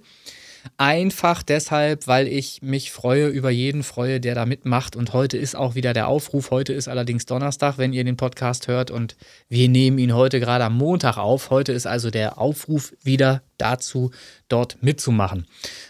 Einfach 0.77 1.43
deshalb, 1.43 2.07
weil 2.07 2.27
ich 2.27 2.61
mich 2.61 2.91
freue 2.91 3.27
über 3.27 3.49
jeden 3.49 3.83
freue, 3.83 4.19
der 4.19 4.35
da 4.35 4.45
mitmacht. 4.45 4.95
Und 4.95 5.13
heute 5.13 5.37
ist 5.37 5.55
auch 5.55 5.75
wieder 5.75 5.93
der 5.93 6.07
Aufruf. 6.07 6.51
Heute 6.51 6.73
ist 6.73 6.87
allerdings 6.87 7.25
Donnerstag, 7.25 7.77
wenn 7.77 7.93
ihr 7.93 8.03
den 8.03 8.17
Podcast 8.17 8.67
hört. 8.67 8.91
Und 8.91 9.15
wir 9.49 9.69
nehmen 9.69 9.97
ihn 9.97 10.13
heute 10.13 10.39
gerade 10.39 10.65
am 10.65 10.77
Montag 10.77 11.17
auf. 11.17 11.49
Heute 11.49 11.71
ist 11.71 11.87
also 11.87 12.09
der 12.09 12.37
Aufruf 12.37 12.93
wieder 13.03 13.41
dazu, 13.57 14.11
dort 14.49 14.81
mitzumachen. 14.81 15.47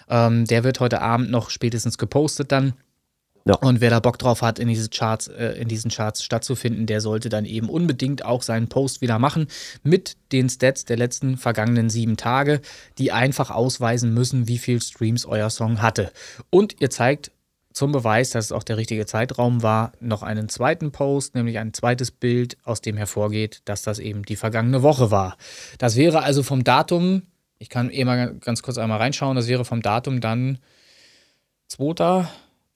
Ähm, 0.09 0.45
der 0.45 0.63
wird 0.63 0.79
heute 0.79 1.01
Abend 1.01 1.31
noch 1.31 1.49
spätestens 1.49 1.97
gepostet 1.97 2.51
dann. 2.51 2.73
Ja. 3.47 3.55
Und 3.55 3.81
wer 3.81 3.89
da 3.89 3.99
Bock 3.99 4.19
drauf 4.19 4.41
hat, 4.41 4.59
in, 4.59 4.67
diese 4.67 4.89
Charts, 4.89 5.27
äh, 5.27 5.53
in 5.53 5.67
diesen 5.67 5.89
Charts 5.89 6.23
stattzufinden, 6.23 6.85
der 6.85 7.01
sollte 7.01 7.29
dann 7.29 7.45
eben 7.45 7.69
unbedingt 7.69 8.25
auch 8.25 8.41
seinen 8.41 8.67
Post 8.67 9.01
wieder 9.01 9.19
machen 9.19 9.47
mit 9.83 10.17
den 10.31 10.49
Stats 10.49 10.85
der 10.85 10.97
letzten 10.97 11.37
vergangenen 11.37 11.89
sieben 11.89 12.17
Tage, 12.17 12.61
die 12.97 13.11
einfach 13.11 13.49
ausweisen 13.49 14.13
müssen, 14.13 14.47
wie 14.47 14.57
viel 14.57 14.81
Streams 14.81 15.25
euer 15.25 15.49
Song 15.49 15.81
hatte. 15.81 16.11
Und 16.49 16.81
ihr 16.81 16.89
zeigt 16.89 17.31
zum 17.77 17.91
Beweis, 17.91 18.31
dass 18.31 18.45
es 18.45 18.51
auch 18.51 18.63
der 18.63 18.77
richtige 18.77 19.05
Zeitraum 19.05 19.61
war, 19.61 19.93
noch 19.99 20.23
einen 20.23 20.49
zweiten 20.49 20.91
Post, 20.91 21.35
nämlich 21.35 21.59
ein 21.59 21.73
zweites 21.73 22.11
Bild, 22.11 22.57
aus 22.63 22.81
dem 22.81 22.97
hervorgeht, 22.97 23.61
dass 23.65 23.83
das 23.83 23.99
eben 23.99 24.23
die 24.23 24.35
vergangene 24.35 24.81
Woche 24.81 25.11
war. 25.11 25.37
Das 25.77 25.95
wäre 25.95 26.23
also 26.23 26.41
vom 26.43 26.63
Datum, 26.63 27.21
ich 27.59 27.69
kann 27.69 27.91
eh 27.91 28.03
mal 28.03 28.33
ganz 28.39 28.63
kurz 28.63 28.77
einmal 28.77 28.97
reinschauen, 28.97 29.35
das 29.35 29.47
wäre 29.47 29.63
vom 29.63 29.81
Datum 29.81 30.21
dann 30.21 30.57
2 31.67 32.27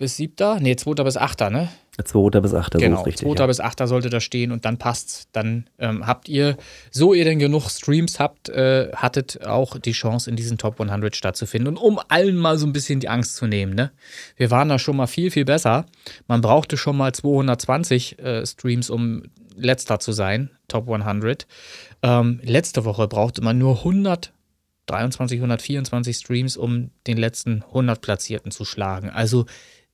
bis 0.01 0.17
7. 0.17 0.61
Nee, 0.61 0.75
2. 0.75 1.03
bis 1.03 1.15
8. 1.15 1.51
ne? 1.51 1.69
2. 2.03 2.29
bis 2.41 2.53
8. 2.53 2.73
Genau, 2.73 2.97
so 2.97 3.03
richtig, 3.03 3.27
2. 3.27 3.35
Ja. 3.39 3.47
bis 3.47 3.59
8. 3.59 3.87
sollte 3.87 4.09
da 4.09 4.19
stehen 4.19 4.51
und 4.51 4.65
dann 4.65 4.77
passt's. 4.77 5.27
Dann 5.31 5.69
ähm, 5.79 6.05
habt 6.05 6.27
ihr, 6.27 6.57
so 6.89 7.13
ihr 7.13 7.23
denn 7.23 7.39
genug 7.39 7.69
Streams 7.69 8.19
habt, 8.19 8.49
äh, 8.49 8.91
hattet 8.93 9.45
auch 9.45 9.77
die 9.77 9.93
Chance, 9.93 10.29
in 10.29 10.35
diesen 10.35 10.57
Top 10.57 10.81
100 10.81 11.15
stattzufinden. 11.15 11.77
Und 11.77 11.77
um 11.77 11.99
allen 12.09 12.35
mal 12.35 12.57
so 12.57 12.65
ein 12.65 12.73
bisschen 12.73 12.99
die 12.99 13.09
Angst 13.09 13.35
zu 13.35 13.47
nehmen, 13.47 13.73
ne? 13.73 13.91
Wir 14.35 14.51
waren 14.51 14.67
da 14.67 14.79
schon 14.79 14.97
mal 14.97 15.07
viel, 15.07 15.31
viel 15.31 15.45
besser. 15.45 15.85
Man 16.27 16.41
brauchte 16.41 16.75
schon 16.75 16.97
mal 16.97 17.13
220 17.13 18.19
äh, 18.19 18.45
Streams, 18.45 18.89
um 18.89 19.23
letzter 19.55 19.99
zu 19.99 20.11
sein, 20.11 20.49
Top 20.67 20.89
100. 20.89 21.45
Ähm, 22.01 22.41
letzte 22.43 22.85
Woche 22.85 23.07
brauchte 23.07 23.41
man 23.41 23.57
nur 23.57 23.77
100 23.77 24.33
23, 24.87 25.39
124 25.39 26.17
Streams, 26.17 26.57
um 26.57 26.91
den 27.07 27.17
letzten 27.17 27.63
100 27.63 28.01
Platzierten 28.01 28.51
zu 28.51 28.65
schlagen. 28.65 29.09
Also 29.09 29.45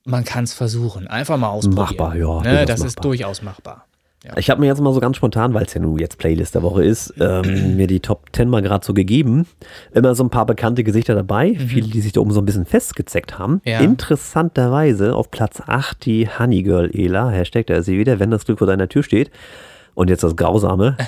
man 0.07 0.23
kann 0.23 0.45
es 0.45 0.53
versuchen. 0.53 1.07
Einfach 1.07 1.37
mal 1.37 1.49
ausprobieren. 1.49 1.85
Machbar, 1.85 2.15
ja. 2.15 2.41
Ne, 2.41 2.65
das 2.65 2.79
machbar. 2.79 2.87
ist 2.87 3.03
durchaus 3.03 3.41
machbar. 3.41 3.85
Ja. 4.23 4.35
Ich 4.35 4.49
habe 4.49 4.59
mir 4.59 4.67
jetzt 4.67 4.81
mal 4.81 4.93
so 4.93 4.99
ganz 4.99 5.15
spontan, 5.15 5.53
weil 5.53 5.65
es 5.65 5.73
ja 5.73 5.79
nun 5.79 5.99
jetzt 5.99 6.17
Playlist 6.17 6.55
der 6.55 6.63
Woche 6.63 6.83
ist, 6.83 7.13
ähm, 7.19 7.75
mir 7.77 7.87
die 7.87 7.99
Top 7.99 8.29
10 8.33 8.49
mal 8.49 8.61
gerade 8.61 8.85
so 8.85 8.93
gegeben. 8.93 9.45
Immer 9.93 10.15
so 10.15 10.23
ein 10.23 10.29
paar 10.29 10.45
bekannte 10.45 10.83
Gesichter 10.83 11.13
dabei, 11.13 11.49
mhm. 11.51 11.67
viele, 11.67 11.87
die 11.87 12.01
sich 12.01 12.13
da 12.13 12.21
oben 12.21 12.31
so 12.31 12.41
ein 12.41 12.45
bisschen 12.45 12.65
festgezeckt 12.65 13.37
haben. 13.37 13.61
Ja. 13.63 13.79
Interessanterweise 13.79 15.15
auf 15.15 15.29
Platz 15.29 15.61
8 15.65 16.05
die 16.05 16.27
Honeygirl 16.27 16.89
Ela, 16.93 17.29
Hashtag, 17.29 17.67
da 17.67 17.75
ist 17.75 17.85
sie 17.85 17.99
wieder, 17.99 18.19
wenn 18.19 18.31
das 18.31 18.45
Glück 18.45 18.57
vor 18.57 18.67
deiner 18.67 18.89
Tür 18.89 19.03
steht. 19.03 19.29
Und 19.93 20.09
jetzt 20.09 20.23
das 20.23 20.35
Grausame. 20.35 20.97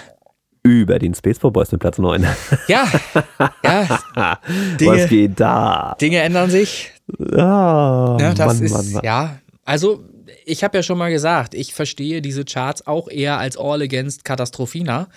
über 0.61 0.99
den 0.99 1.13
Space 1.15 1.39
Boys 1.39 1.71
mit 1.71 1.79
Platz 1.79 1.97
9. 1.99 2.27
Ja, 2.67 2.85
ja. 3.63 4.39
Dinge, 4.77 4.91
Was 4.91 5.09
geht 5.09 5.39
da? 5.39 5.95
Dinge 6.01 6.19
ändern 6.19 6.49
sich. 6.49 6.91
Ah, 7.37 8.17
ja, 8.19 8.33
das 8.33 8.47
Mann, 8.47 8.63
ist, 8.63 8.71
Mann, 8.73 8.91
Mann. 8.93 9.03
ja, 9.03 9.39
also 9.65 10.03
ich 10.49 10.63
habe 10.63 10.77
ja 10.77 10.83
schon 10.83 10.97
mal 10.97 11.11
gesagt, 11.11 11.53
ich 11.53 11.73
verstehe 11.73 12.21
diese 12.21 12.43
Charts 12.43 12.87
auch 12.87 13.07
eher 13.09 13.37
als 13.37 13.55
All 13.57 13.81
Against 13.81 14.25
Katastrophina. 14.25 15.07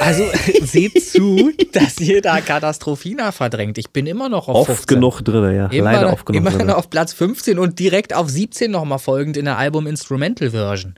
Also 0.00 0.24
seht 0.62 1.02
zu, 1.04 1.52
dass 1.72 1.98
ihr 1.98 2.22
da 2.22 2.40
Katastrophina 2.40 3.32
verdrängt. 3.32 3.78
Ich 3.78 3.90
bin 3.90 4.06
immer 4.06 4.28
noch 4.28 4.48
auf 4.48 4.56
Oft 4.56 4.66
15. 4.66 4.94
genug 4.96 5.20
drin, 5.22 5.56
ja. 5.56 5.66
Immer, 5.66 5.92
Leider 5.92 6.12
oft 6.12 6.24
genug 6.26 6.52
immer 6.52 6.64
noch 6.64 6.76
auf 6.76 6.88
Platz 6.88 7.12
15 7.12 7.58
und 7.58 7.78
direkt 7.78 8.14
auf 8.14 8.28
17 8.30 8.70
nochmal 8.70 8.98
folgend 8.98 9.36
in 9.36 9.44
der 9.44 9.58
Album 9.58 9.86
Instrumental 9.86 10.50
Version. 10.50 10.94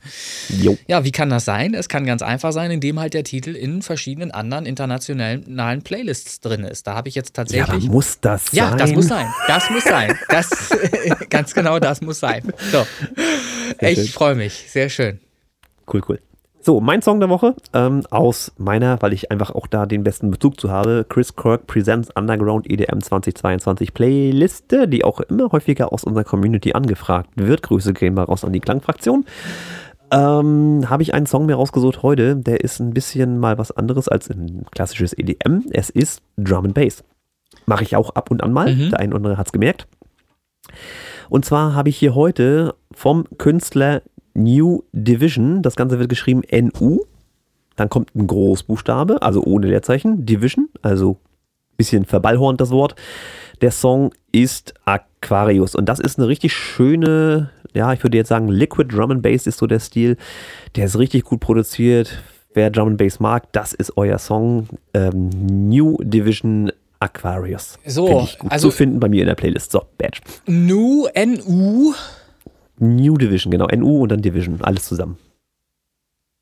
Jo. 0.49 0.77
Ja, 0.87 1.05
wie 1.05 1.13
kann 1.13 1.31
das 1.31 1.45
sein? 1.47 1.75
Es 1.75 1.89
kann 1.89 2.05
ganz 2.05 2.21
einfach 2.23 2.53
sein, 2.53 2.71
indem 2.71 3.01
halt 3.01 3.15
der 3.15 3.25
Titel 3.25 3.57
in 3.57 3.81
verschiedenen 3.81 4.31
anderen 4.31 4.67
internationalen 4.67 5.83
Playlists 5.83 6.41
drin 6.41 6.65
ist. 6.65 6.87
Da 6.87 6.95
habe 6.95 7.09
ich 7.09 7.15
jetzt 7.15 7.31
Ja, 7.31 7.45
tatsächlich. 7.45 7.85
aber 7.85 7.93
muss 7.93 8.19
das 8.21 8.47
sein? 8.47 8.57
Ja, 8.57 8.75
das 8.77 8.93
muss 8.93 9.09
sein. 9.09 9.27
Das 9.47 9.71
muss 9.71 9.85
sein. 9.85 10.19
Das, 10.29 10.49
ganz 11.31 11.55
genau, 11.55 11.79
das 11.79 12.03
muss 12.03 12.21
sein. 12.21 12.43
So. 12.71 12.87
Sehr. 13.81 13.91
Ich 13.91 14.13
freue 14.13 14.35
mich. 14.35 14.71
Sehr 14.71 14.89
schön. 14.89 15.21
Cool, 15.93 16.03
cool. 16.09 16.21
So, 16.61 16.81
mein 16.81 17.03
Song 17.03 17.21
der 17.21 17.29
Woche 17.29 17.55
ähm, 17.73 18.03
aus 18.11 18.53
meiner, 18.59 19.01
weil 19.01 19.13
ich 19.13 19.31
einfach 19.31 19.53
auch 19.53 19.67
da 19.69 19.87
den 19.87 20.03
besten 20.03 20.31
Bezug 20.31 20.61
zu 20.61 20.71
habe, 20.71 21.07
Chris 21.09 21.35
Kirk 21.37 21.67
Presents 21.67 22.11
Underground 22.15 22.69
EDM 22.69 23.01
2022 23.01 23.95
Playliste, 23.95 24.89
die 24.89 25.05
auch 25.05 25.21
immer 25.21 25.53
häufiger 25.53 25.93
aus 25.93 26.05
unserer 26.05 26.25
Community 26.25 26.73
angefragt 26.73 27.31
wird. 27.37 27.63
Grüße 27.63 27.95
gehen 27.95 28.15
mal 28.15 28.25
raus 28.25 28.45
an 28.45 28.53
die 28.53 28.61
Klangfraktion. 28.61 29.25
Ähm, 30.11 30.91
habe 30.91 31.03
ich 31.03 31.15
einen 31.15 31.27
Song 31.27 31.47
mir 31.47 31.55
rausgesucht 31.55 32.03
heute, 32.03 32.35
der 32.37 32.61
ist 32.61 32.81
ein 32.81 32.93
bisschen 32.93 33.39
mal 33.39 33.57
was 33.57 33.71
anderes 33.71 34.09
als 34.09 34.29
ein 34.29 34.67
klassisches 34.73 35.17
EDM. 35.17 35.65
Es 35.71 35.91
ist 35.91 36.23
Drum 36.37 36.67
and 36.67 36.75
Bass. 36.75 37.05
Mache 37.67 37.85
ich 37.85 37.95
auch 37.95 38.11
ab 38.11 38.31
und 38.31 38.43
an 38.43 38.53
mal. 38.53 38.75
Mhm. 38.75 38.91
Der 38.91 39.01
ein 39.01 39.11
oder 39.11 39.17
andere 39.17 39.37
hat 39.39 39.47
es 39.47 39.53
gemerkt. 39.53 39.87
Und 41.31 41.45
zwar 41.45 41.75
habe 41.75 41.89
ich 41.89 41.97
hier 41.97 42.15
heute 42.15 42.75
vom 42.93 43.25
Künstler 43.39 44.03
New 44.35 44.83
Division, 44.93 45.63
das 45.63 45.77
Ganze 45.77 45.99
wird 45.99 46.09
geschrieben 46.09 46.43
NU, 46.51 47.01
dann 47.77 47.89
kommt 47.89 48.15
ein 48.15 48.27
Großbuchstabe, 48.27 49.23
also 49.23 49.43
ohne 49.43 49.69
Leerzeichen, 49.69 50.27
Division, 50.27 50.69
also 50.83 51.19
bisschen 51.77 52.05
verballhornt 52.05 52.61
das 52.61 52.71
Wort. 52.71 52.97
Der 53.61 53.71
Song 53.71 54.13
ist 54.33 54.75
Aquarius 54.85 55.75
und 55.75 55.89
das 55.89 56.01
ist 56.01 56.19
eine 56.19 56.29
richtig 56.29 56.53
schöne, 56.53 57.51
ja, 57.73 57.93
ich 57.93 58.03
würde 58.03 58.17
jetzt 58.17 58.29
sagen, 58.29 58.49
Liquid 58.49 58.95
Drum 58.95 59.13
and 59.13 59.23
Bass 59.23 59.47
ist 59.47 59.59
so 59.59 59.67
der 59.67 59.81
Stil. 59.81 60.17
Der 60.77 60.87
ist 60.87 60.99
richtig 60.99 61.25
gut 61.25 61.41
produziert. 61.41 62.23
Wer 62.53 62.71
Drum 62.71 62.89
and 62.89 62.99
Bass 62.99 63.21
mag, 63.21 63.53
das 63.53 63.73
ist 63.73 63.97
euer 63.97 64.19
Song. 64.19 64.69
Ähm, 64.93 65.31
New 65.69 65.97
Division 66.03 66.73
Aquarius. 67.01 67.79
So, 67.87 68.23
ich 68.23 68.39
gut 68.39 68.51
also- 68.51 68.71
zu 68.71 68.77
finden 68.77 69.01
bei 69.01 69.09
mir 69.09 69.21
in 69.23 69.27
der 69.29 69.35
Playlist. 69.35 69.71
So, 69.73 69.85
Badge. 69.99 70.21
Nu, 70.47 71.07
N-U. 71.15 71.95
New 72.79 73.17
Division, 73.17 73.51
genau. 73.51 73.67
NU 73.75 74.03
und 74.03 74.11
dann 74.11 74.23
Division. 74.23 74.61
Alles 74.63 74.85
zusammen. 74.85 75.19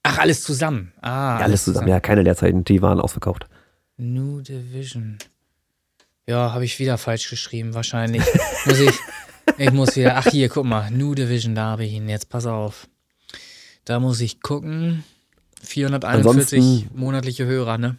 Ach, 0.03 0.19
alles 0.19 0.43
zusammen. 0.43 0.93
Ah, 1.01 1.39
Ja, 1.41 1.45
alles 1.45 1.65
zusammen. 1.65 1.89
Ja, 1.89 2.01
keine 2.01 2.23
Leerzeichen. 2.23 2.63
Die 2.65 2.81
waren 2.83 3.01
ausverkauft. 3.01 3.47
New 3.97 4.41
Division. 4.41 5.19
Ja, 6.27 6.53
habe 6.53 6.65
ich 6.65 6.79
wieder 6.79 6.99
falsch 6.99 7.29
geschrieben, 7.31 7.75
wahrscheinlich. 7.75 8.23
muss 8.67 8.79
ich, 8.81 8.95
ich 9.59 9.73
muss 9.73 9.97
wieder, 9.97 10.17
ach 10.17 10.27
hier, 10.29 10.49
guck 10.49 10.65
mal, 10.65 10.91
New 10.91 11.15
Division, 11.15 11.55
da 11.55 11.67
habe 11.67 11.85
ich 11.85 11.93
ihn, 11.93 12.09
jetzt 12.09 12.29
pass 12.29 12.47
auf. 12.47 12.89
Da 13.85 14.01
muss 14.01 14.21
ich 14.21 14.41
gucken. 14.41 15.05
441 15.63 16.59
Ansonsten- 16.61 16.91
monatliche 16.99 17.47
Hörer, 17.47 17.79
ne? 17.79 17.97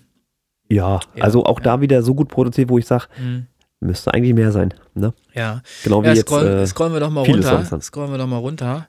Ja, 0.70 1.00
Ja, 1.16 1.24
also 1.24 1.46
auch 1.46 1.60
ja. 1.60 1.64
da 1.64 1.82
wieder 1.82 2.04
so 2.04 2.14
gut 2.16 2.28
produziert, 2.30 2.70
wo 2.70 2.78
ich 2.78 2.86
sage, 2.86 3.06
Hm, 3.16 3.48
müsste 3.80 4.14
eigentlich 4.14 4.34
mehr 4.34 4.52
sein. 4.52 4.74
Ne? 4.94 5.14
ja. 5.34 5.62
Genau 5.84 6.02
wie 6.04 6.08
ja 6.08 6.14
jetzt. 6.14 6.28
scroll, 6.28 6.46
Äh, 6.48 6.68
scrollen 6.68 6.94
wir 6.94 7.00
doch 7.00 7.10
mal 7.12 7.24
runter. 7.26 7.82
Scrollen 7.82 8.12
wir 8.12 8.18
doch 8.18 8.28
mal 8.28 8.38
runter 8.38 8.88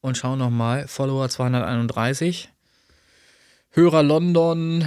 und 0.00 0.16
schauen 0.16 0.38
noch 0.38 0.50
mal. 0.50 0.86
Follower 0.86 1.28
231. 1.28 2.50
Hörer 3.70 4.02
London, 4.02 4.84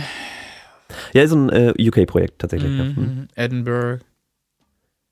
ja, 1.13 1.21
ist 1.23 1.31
ein 1.31 1.49
äh, 1.49 1.73
UK-Projekt 1.79 2.39
tatsächlich. 2.39 2.71
ja. 2.75 2.83
Hm. 2.85 2.95
mhm, 2.95 3.27
Edinburgh, 3.35 3.99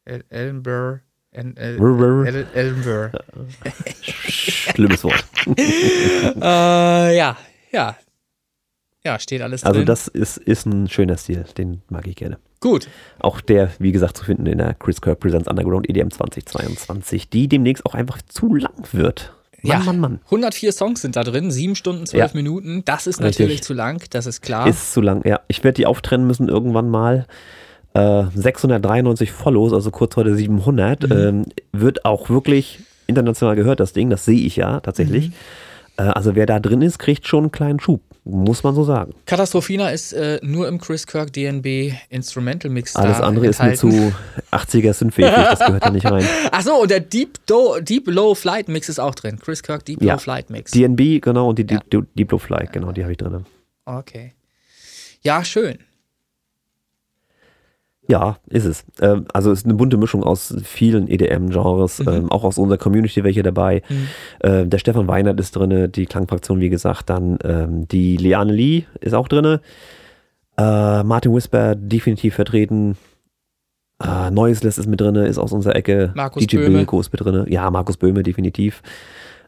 El 0.05 0.23
Edinburgh, 0.30 1.01
Edinburgh. 1.32 3.11
Schlimmes 4.01 5.03
Wort. 5.03 5.23
äh, 6.41 7.17
ja, 7.17 7.38
ja. 7.71 7.95
Ja, 9.07 9.19
steht 9.19 9.41
alles 9.41 9.63
Also 9.63 9.79
drin. 9.79 9.85
das 9.85 10.09
ist, 10.09 10.35
ist 10.37 10.65
ein 10.65 10.89
schöner 10.89 11.15
Stil, 11.17 11.45
den 11.57 11.81
mag 11.89 12.05
ich 12.07 12.17
gerne. 12.17 12.37
Gut. 12.59 12.89
Auch 13.19 13.39
der, 13.39 13.69
wie 13.79 13.93
gesagt, 13.93 14.17
zu 14.17 14.25
finden 14.25 14.45
in 14.47 14.57
der 14.57 14.73
Chris 14.73 14.99
Kirk 14.99 15.21
Presents 15.21 15.47
Underground 15.47 15.89
EDM 15.89 16.09
2022, 16.09 17.29
die 17.29 17.47
demnächst 17.47 17.85
auch 17.85 17.93
einfach 17.93 18.21
zu 18.21 18.53
lang 18.53 18.73
wird. 18.91 19.33
Mann, 19.61 19.79
Ja. 19.79 19.85
Mann, 19.85 19.99
Mann. 19.99 20.19
104 20.25 20.73
Songs 20.73 21.01
sind 21.01 21.15
da 21.15 21.23
drin, 21.23 21.51
7 21.51 21.75
Stunden, 21.75 22.05
12 22.05 22.31
Ja. 22.33 22.35
Minuten. 22.35 22.83
Das 22.83 23.07
ist 23.07 23.21
Richtig. 23.21 23.39
natürlich 23.45 23.63
zu 23.63 23.73
lang, 23.73 24.03
das 24.09 24.25
ist 24.25 24.41
klar. 24.41 24.67
Ist 24.67 24.91
zu 24.91 24.99
lang, 24.99 25.25
ja. 25.25 25.39
Ich 25.47 25.63
werde 25.63 25.75
die 25.75 25.85
auftrennen 25.85 26.27
müssen 26.27 26.49
irgendwann 26.49 26.89
mal. 26.89 27.27
Äh, 27.93 28.25
693 28.35 29.31
Follows, 29.31 29.71
also 29.71 29.89
kurz 29.89 30.15
vor 30.15 30.25
der 30.25 30.35
700. 30.35 31.03
Mhm. 31.09 31.11
Ähm, 31.17 31.45
wird 31.71 32.03
auch 32.05 32.29
wirklich 32.29 32.79
international 33.07 33.55
gehört, 33.55 33.79
das 33.79 33.93
Ding. 33.93 34.09
Das 34.09 34.25
sehe 34.25 34.39
ich 34.45 34.57
ja 34.57 34.81
tatsächlich. 34.81 35.29
Mhm. 35.29 35.33
Äh, 35.97 36.01
also 36.03 36.35
wer 36.35 36.45
da 36.45 36.59
drin 36.59 36.81
ist, 36.81 36.99
kriegt 36.99 37.25
schon 37.27 37.45
einen 37.45 37.51
kleinen 37.51 37.79
Schub. 37.79 38.01
Muss 38.30 38.61
man 38.63 38.75
so 38.75 38.84
sagen. 38.84 39.13
Katastrophina 39.25 39.89
ist 39.89 40.11
äh, 40.11 40.39
nur 40.43 40.67
im 40.67 40.80
Chris 40.82 41.07
Kirk 41.07 41.32
DNB 41.32 41.93
Instrumental 42.09 42.69
Mix 42.69 42.95
Alles 42.95 43.21
andere 43.21 43.47
ist 43.47 43.61
mir 43.61 43.71
enthalten. 43.71 44.11
zu 44.11 44.13
80er 44.51 44.93
Synthwave, 44.93 45.32
das 45.32 45.59
gehört 45.59 45.86
da 45.86 45.89
nicht 45.91 46.05
rein. 46.05 46.25
Ach 46.51 46.61
so, 46.61 46.75
und 46.82 46.91
der 46.91 46.99
Deep, 46.99 47.38
Do 47.45 47.80
Deep 47.80 48.07
Low 48.07 48.36
Flight 48.36 48.67
Mix 48.67 48.89
ist 48.89 48.99
auch 48.99 49.15
drin. 49.15 49.39
Chris 49.39 49.63
Kirk 49.63 49.86
Deep 49.86 50.01
Ja. 50.01 50.13
Low 50.15 50.19
Flight 50.19 50.49
Mix. 50.49 50.71
DNB, 50.71 51.21
genau, 51.21 51.49
und 51.49 51.57
die 51.59 51.65
Ja. 51.73 51.80
Deep, 51.91 52.05
Deep 52.15 52.28
Blue 52.28 52.39
Fly, 52.39 52.67
genau, 52.71 52.91
die 52.91 53.03
habe 53.03 53.11
ich 53.13 53.17
drin. 53.17 53.45
okay. 53.86 54.34
Ja, 55.21 55.43
schön. 55.43 55.80
Ja, 58.09 58.37
ist 58.47 58.65
es. 58.65 58.85
Ähm, 59.01 59.25
also 59.33 59.51
es 59.51 59.59
ist 59.59 59.65
eine 59.65 59.73
bunte 59.73 59.97
Mischung 59.97 60.23
aus 60.23 60.55
vielen 60.63 61.09
EDM-Genres, 61.09 61.99
Mhm. 61.99 62.07
ähm, 62.07 62.31
auch 62.31 62.43
aus 62.45 62.57
unserer 62.57 62.77
Community 62.77 63.23
welche 63.23 63.43
dabei. 63.43 63.81
Mhm. 63.89 64.07
Äh, 64.39 64.65
der 64.65 64.77
Stefan 64.77 65.07
Weinert 65.07 65.39
ist 65.39 65.55
drin, 65.55 65.91
die 65.91 66.05
Klangfraktion, 66.05 66.59
wie 66.61 66.69
gesagt, 66.69 67.09
dann 67.09 67.37
ähm, 67.43 67.87
die 67.87 68.15
Liane 68.17 68.53
Lee 68.53 68.83
ist 69.01 69.13
auch 69.13 69.27
drin. 69.27 69.59
Äh, 70.57 71.03
Martin 71.03 71.33
Whisper 71.35 71.75
definitiv 71.75 72.35
vertreten. 72.35 72.95
Äh, 74.03 74.31
Noiseless 74.31 74.77
ist 74.77 74.87
mit 74.87 75.01
drin, 75.01 75.15
ist 75.15 75.37
aus 75.37 75.51
unserer 75.51 75.75
Ecke. 75.75 76.11
Markus 76.15 76.45
DJ 76.45 76.57
Böhme. 76.57 76.77
Bilko 76.77 76.99
ist 76.99 77.11
mit 77.11 77.19
drin. 77.21 77.45
Ja, 77.49 77.69
Markus 77.71 77.97
Böhme 77.97 78.23
definitiv. 78.23 78.81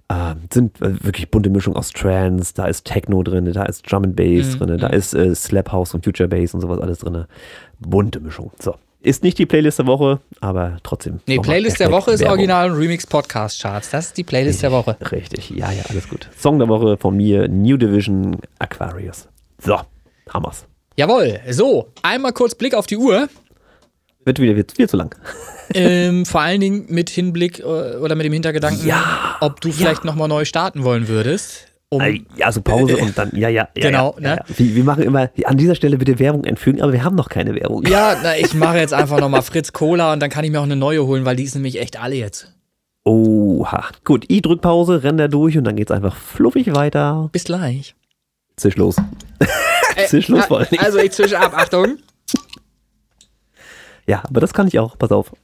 Äh, 0.09 0.35
sind 0.51 0.81
äh, 0.81 1.03
wirklich 1.03 1.29
bunte 1.29 1.49
Mischung 1.49 1.75
aus 1.75 1.91
Trance, 1.91 2.53
da 2.55 2.65
ist 2.65 2.85
Techno 2.85 3.21
drin, 3.21 3.51
da 3.53 3.63
ist 3.63 3.89
Drum 3.89 4.03
and 4.05 4.15
Bass 4.15 4.55
Mhm, 4.55 4.59
drin, 4.59 4.77
da 4.79 4.87
mhm. 4.89 4.93
ist 4.95 5.13
äh, 5.13 5.35
Slap 5.35 5.71
House 5.71 5.93
und 5.93 6.03
Future 6.03 6.27
Bass 6.27 6.53
und 6.53 6.61
sowas 6.61 6.79
alles 6.79 6.99
drin. 6.99 7.25
Bunte 7.79 8.19
Mischung. 8.19 8.51
So. 8.59 8.75
Ist 9.01 9.23
nicht 9.23 9.37
die 9.37 9.45
Playlist 9.45 9.79
der 9.79 9.85
Woche, 9.85 10.19
aber 10.41 10.77
trotzdem. 10.83 11.21
Nee, 11.25 11.39
Playlist 11.39 11.79
der 11.79 11.89
Woche 11.89 12.11
ist 12.11 12.19
Werbung. 12.19 12.39
Original 12.39 12.71
und 12.71 12.77
Remix 12.77 13.07
Podcast 13.07 13.61
Charts. 13.61 13.91
Das 13.91 14.07
ist 14.07 14.17
die 14.17 14.25
Playlist 14.25 14.61
der 14.61 14.73
Woche. 14.73 14.97
Richtig, 15.11 15.51
ja, 15.51 15.71
ja, 15.71 15.83
alles 15.87 16.09
gut. 16.09 16.27
Song 16.37 16.59
der 16.59 16.67
Woche 16.67 16.97
von 16.97 17.15
mir, 17.15 17.47
New 17.47 17.77
Division 17.77 18.35
Aquarius. 18.57 19.29
So, 19.63 19.79
Hammers. 20.33 20.65
Jawohl. 20.97 21.39
So, 21.49 21.87
einmal 22.01 22.33
kurz 22.33 22.55
Blick 22.55 22.73
auf 22.73 22.87
die 22.87 22.97
Uhr. 22.97 23.29
Wird 24.25 24.39
wieder 24.39 24.55
wird 24.55 24.73
viel 24.73 24.89
zu 24.89 24.97
lang. 24.97 25.15
Ähm, 25.73 26.25
vor 26.25 26.41
allen 26.41 26.59
Dingen 26.61 26.85
mit 26.89 27.09
Hinblick 27.09 27.59
äh, 27.59 27.63
oder 27.63 28.15
mit 28.15 28.25
dem 28.25 28.33
Hintergedanken, 28.33 28.85
Ja, 28.87 29.37
ob 29.39 29.61
du 29.61 29.71
vielleicht 29.71 30.03
nochmal 30.03 30.27
neu 30.27 30.43
starten 30.45 30.83
wollen 30.83 31.07
würdest. 31.07 31.67
Um, 31.89 32.01
Äh, 32.01 32.21
Ja, 32.35 32.47
also 32.47 32.61
Pause 32.61 32.97
und 32.97 33.17
dann, 33.17 33.31
ja, 33.33 33.49
ja. 33.49 33.67
ja 33.75 33.81
Genau, 33.81 34.15
ja, 34.19 34.23
ja, 34.29 34.35
ne? 34.35 34.41
ja. 34.47 34.57
Wir, 34.57 34.75
wir 34.75 34.83
machen 34.83 35.03
immer, 35.03 35.29
an 35.45 35.57
dieser 35.57 35.75
Stelle 35.75 35.97
bitte 35.97 36.19
Werbung 36.19 36.43
entfügen, 36.43 36.81
aber 36.81 36.91
wir 36.91 37.03
haben 37.03 37.15
noch 37.15 37.29
keine 37.29 37.55
Werbung. 37.55 37.85
ja, 37.87 38.15
na, 38.21 38.37
ich 38.37 38.53
mache 38.53 38.77
jetzt 38.77 38.93
einfach 38.93 39.19
nochmal 39.19 39.41
Fritz 39.41 39.71
Cola 39.73 40.13
und 40.13 40.19
dann 40.21 40.29
kann 40.29 40.43
ich 40.43 40.51
mir 40.51 40.59
auch 40.59 40.63
eine 40.63 40.75
neue 40.75 41.05
holen, 41.05 41.25
weil 41.25 41.35
die 41.35 41.43
ist 41.43 41.55
nämlich 41.55 41.79
echt 41.79 41.99
alle 41.99 42.15
jetzt. 42.15 42.53
Oha. 43.05 43.85
Gut, 44.03 44.25
ich 44.27 44.41
drück 44.41 44.61
Pause, 44.61 45.03
renn 45.03 45.17
da 45.17 45.27
durch 45.27 45.57
und 45.57 45.63
dann 45.63 45.75
geht's 45.75 45.91
einfach 45.91 46.15
fluffig 46.15 46.75
weiter. 46.75 47.29
Bis 47.31 47.45
gleich. 47.45 47.95
Zisch 48.57 48.75
los. 48.75 48.97
Äh, 49.95 50.05
Zisch 50.07 50.27
los 50.27 50.45
vor 50.45 50.59
allen 50.59 50.67
Dingen. 50.69 50.83
Also 50.83 50.97
ich 50.99 51.11
zische 51.11 51.39
ab, 51.39 51.53
Achtung. 51.55 51.97
Ja, 54.09 54.23
aber 54.27 54.41
das 54.41 54.53
kann 54.53 54.67
ich 54.67 54.79
auch. 54.79 54.97
Pass 54.97 55.11
auf. 55.11 55.31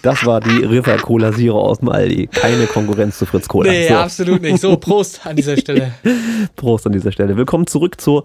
Das 0.00 0.24
war 0.24 0.40
die 0.40 0.64
River 0.64 0.96
Cola 0.96 1.30
Zero 1.32 1.60
aus 1.60 1.80
dem 1.80 1.90
Aldi. 1.90 2.28
Keine 2.28 2.66
Konkurrenz 2.66 3.18
zu 3.18 3.26
Fritz 3.26 3.48
Cola. 3.48 3.70
Nee, 3.70 3.88
so, 3.88 3.94
absolut 3.96 4.40
nicht. 4.40 4.60
So, 4.60 4.76
Prost 4.78 5.26
an 5.26 5.36
dieser 5.36 5.56
Stelle. 5.58 5.92
Prost 6.56 6.86
an 6.86 6.92
dieser 6.92 7.12
Stelle. 7.12 7.36
Willkommen 7.36 7.66
zurück 7.66 8.00
zur 8.00 8.24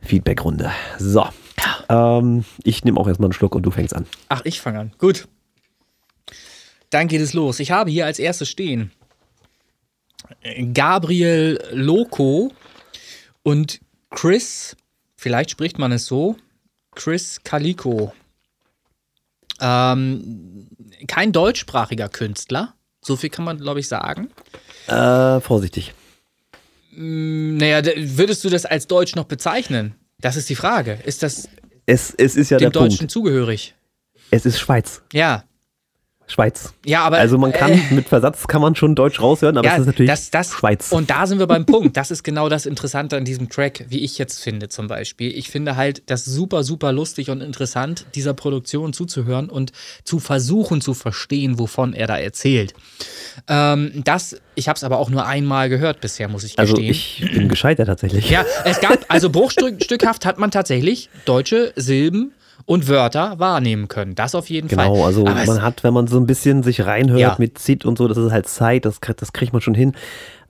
Feedback-Runde. 0.00 0.72
So. 0.98 1.26
Ähm, 1.88 2.44
ich 2.64 2.82
nehme 2.84 2.98
auch 2.98 3.06
erstmal 3.06 3.26
einen 3.26 3.34
Schluck 3.34 3.54
und 3.54 3.62
du 3.62 3.70
fängst 3.70 3.94
an. 3.94 4.06
Ach, 4.30 4.40
ich 4.44 4.60
fange 4.60 4.80
an. 4.80 4.92
Gut. 4.98 5.28
Dann 6.90 7.06
geht 7.06 7.20
es 7.20 7.34
los. 7.34 7.60
Ich 7.60 7.70
habe 7.70 7.90
hier 7.90 8.06
als 8.06 8.18
erstes 8.18 8.48
stehen 8.48 8.90
Gabriel 10.72 11.60
Loco 11.72 12.50
und 13.44 13.80
Chris, 14.10 14.76
vielleicht 15.24 15.50
spricht 15.50 15.78
man 15.78 15.90
es 15.90 16.04
so, 16.04 16.36
Chris 16.94 17.40
Calico. 17.44 18.12
Ähm, 19.58 20.68
kein 21.08 21.32
deutschsprachiger 21.32 22.10
Künstler, 22.10 22.74
so 23.00 23.16
viel 23.16 23.30
kann 23.30 23.46
man, 23.46 23.56
glaube 23.56 23.80
ich, 23.80 23.88
sagen. 23.88 24.28
Äh, 24.86 25.40
vorsichtig. 25.40 25.94
Mm, 26.90 27.56
naja, 27.56 27.82
würdest 27.96 28.44
du 28.44 28.50
das 28.50 28.66
als 28.66 28.86
Deutsch 28.86 29.16
noch 29.16 29.24
bezeichnen? 29.24 29.94
Das 30.20 30.36
ist 30.36 30.50
die 30.50 30.56
Frage. 30.56 30.98
Ist 31.06 31.22
das 31.22 31.48
es, 31.86 32.12
es 32.14 32.36
ist 32.36 32.50
ja 32.50 32.58
dem 32.58 32.70
Deutschen 32.70 32.98
Punkt. 32.98 33.10
zugehörig? 33.10 33.74
Es 34.30 34.44
ist 34.44 34.58
Schweiz. 34.58 35.00
Ja. 35.14 35.44
Schweiz. 36.26 36.72
Ja, 36.86 37.02
aber. 37.02 37.18
Also 37.18 37.36
man 37.36 37.52
kann 37.52 37.72
äh, 37.72 37.80
mit 37.90 38.08
Versatz 38.08 38.46
kann 38.46 38.62
man 38.62 38.74
schon 38.74 38.94
Deutsch 38.94 39.20
raushören, 39.20 39.58
aber 39.58 39.66
ja, 39.66 39.74
es 39.74 39.80
ist 39.80 39.86
natürlich 39.86 40.10
das, 40.10 40.30
das, 40.30 40.52
Schweiz. 40.52 40.90
Und 40.90 41.10
da 41.10 41.26
sind 41.26 41.38
wir 41.38 41.46
beim 41.46 41.66
Punkt. 41.66 41.96
Das 41.96 42.10
ist 42.10 42.22
genau 42.22 42.48
das 42.48 42.66
Interessante 42.66 43.16
an 43.16 43.24
diesem 43.24 43.50
Track, 43.50 43.84
wie 43.88 43.98
ich 43.98 44.16
jetzt 44.16 44.42
finde 44.42 44.68
zum 44.68 44.88
Beispiel. 44.88 45.36
Ich 45.36 45.50
finde 45.50 45.76
halt 45.76 46.02
das 46.06 46.24
super, 46.24 46.64
super 46.64 46.92
lustig 46.92 47.30
und 47.30 47.42
interessant, 47.42 48.06
dieser 48.14 48.32
Produktion 48.32 48.92
zuzuhören 48.92 49.50
und 49.50 49.72
zu 50.04 50.18
versuchen 50.18 50.80
zu 50.80 50.94
verstehen, 50.94 51.58
wovon 51.58 51.92
er 51.92 52.06
da 52.06 52.16
erzählt. 52.16 52.74
Ähm, 53.48 53.92
das, 54.04 54.36
ich 54.54 54.68
habe 54.68 54.76
es 54.76 54.84
aber 54.84 54.98
auch 54.98 55.10
nur 55.10 55.26
einmal 55.26 55.68
gehört 55.68 56.00
bisher, 56.00 56.28
muss 56.28 56.44
ich 56.44 56.58
also 56.58 56.74
gestehen. 56.74 56.90
ich 56.90 57.32
bin 57.34 57.48
gescheitert 57.48 57.86
tatsächlich. 57.86 58.30
Ja, 58.30 58.44
es 58.64 58.80
gab, 58.80 59.04
also 59.08 59.28
bruchstückhaft 59.28 60.24
hat 60.26 60.38
man 60.38 60.50
tatsächlich 60.50 61.10
deutsche 61.26 61.72
Silben 61.76 62.32
und 62.66 62.88
Wörter 62.88 63.38
wahrnehmen 63.38 63.88
können. 63.88 64.14
Das 64.14 64.34
auf 64.34 64.48
jeden 64.50 64.68
Fall. 64.68 64.86
Genau, 64.88 65.04
also 65.04 65.26
Aber 65.26 65.44
man 65.44 65.62
hat, 65.62 65.84
wenn 65.84 65.92
man 65.94 66.06
so 66.06 66.18
ein 66.18 66.26
bisschen 66.26 66.62
sich 66.62 66.84
reinhört 66.86 67.20
Ja. 67.20 67.36
mit 67.38 67.58
Zit 67.58 67.84
und 67.84 67.98
so, 67.98 68.08
das 68.08 68.16
ist 68.18 68.32
halt 68.32 68.48
Zeit, 68.48 68.84
das, 68.84 69.00
kriegt- 69.00 69.20
das 69.22 69.32
kriegt 69.32 69.52
man 69.52 69.60
schon 69.62 69.74
hin. 69.74 69.94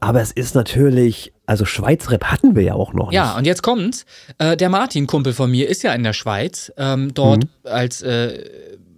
Aber 0.00 0.20
es 0.20 0.30
ist 0.32 0.54
natürlich, 0.54 1.32
also 1.46 1.64
Schweizrap 1.64 2.24
hatten 2.24 2.54
wir 2.54 2.62
ja 2.62 2.74
auch 2.74 2.92
noch 2.92 3.10
Ja, 3.12 3.28
nicht. 3.28 3.38
und 3.38 3.44
jetzt 3.46 3.62
kommt's. 3.62 4.04
Äh, 4.38 4.56
der 4.56 4.68
Martin, 4.68 5.06
Kumpel 5.06 5.32
von 5.32 5.50
mir, 5.50 5.68
ist 5.68 5.82
ja 5.82 5.92
in 5.94 6.02
der 6.04 6.12
Schweiz. 6.12 6.70
Ähm, 6.76 7.14
dort 7.14 7.44
Mhm. 7.44 7.48
als, 7.64 8.02
äh, 8.02 8.44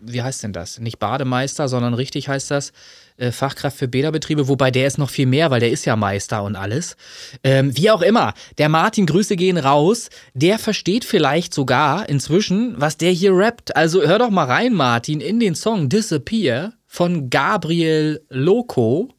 wie 0.03 0.23
heißt 0.23 0.43
denn 0.43 0.53
das? 0.53 0.79
Nicht 0.81 0.99
Bademeister, 0.99 1.69
sondern 1.69 1.95
richtig 1.95 2.29
heißt 2.29 2.51
das 2.51 2.73
äh, 3.17 3.33
Fachkraft 3.33 3.77
für 3.77 3.89
Bäderbetriebe, 3.89 4.49
wobei 4.49 4.71
der 4.71 4.87
ist 4.87 4.99
noch 4.99 5.11
viel 5.11 5.27
mehr, 5.27 5.51
weil 5.51 5.61
der 5.61 5.71
ist 5.71 5.85
ja 5.85 5.97
Meister 5.97 6.43
und 6.43 6.57
alles. 6.57 6.97
Ähm, 7.43 7.77
wie 7.77 7.91
auch 7.91 8.03
immer, 8.03 8.35
der 8.59 8.69
Martin, 8.69 9.07
Grüße 9.07 9.37
gehen 9.37 9.59
raus. 9.59 10.09
Der 10.35 10.59
versteht 10.59 11.05
vielleicht 11.05 11.55
sogar 11.55 12.09
inzwischen, 12.09 12.75
was 12.79 12.97
der 12.97 13.13
hier 13.13 13.33
rappt. 13.33 13.77
Also 13.77 14.03
hör 14.03 14.19
doch 14.19 14.31
mal 14.31 14.45
rein, 14.45 14.75
Martin, 14.75 15.21
in 15.21 15.41
den 15.41 15.55
Song 15.55 15.89
Disappear 15.89 16.73
von 16.87 17.31
Gabriel 17.31 18.23
Loco 18.29 19.11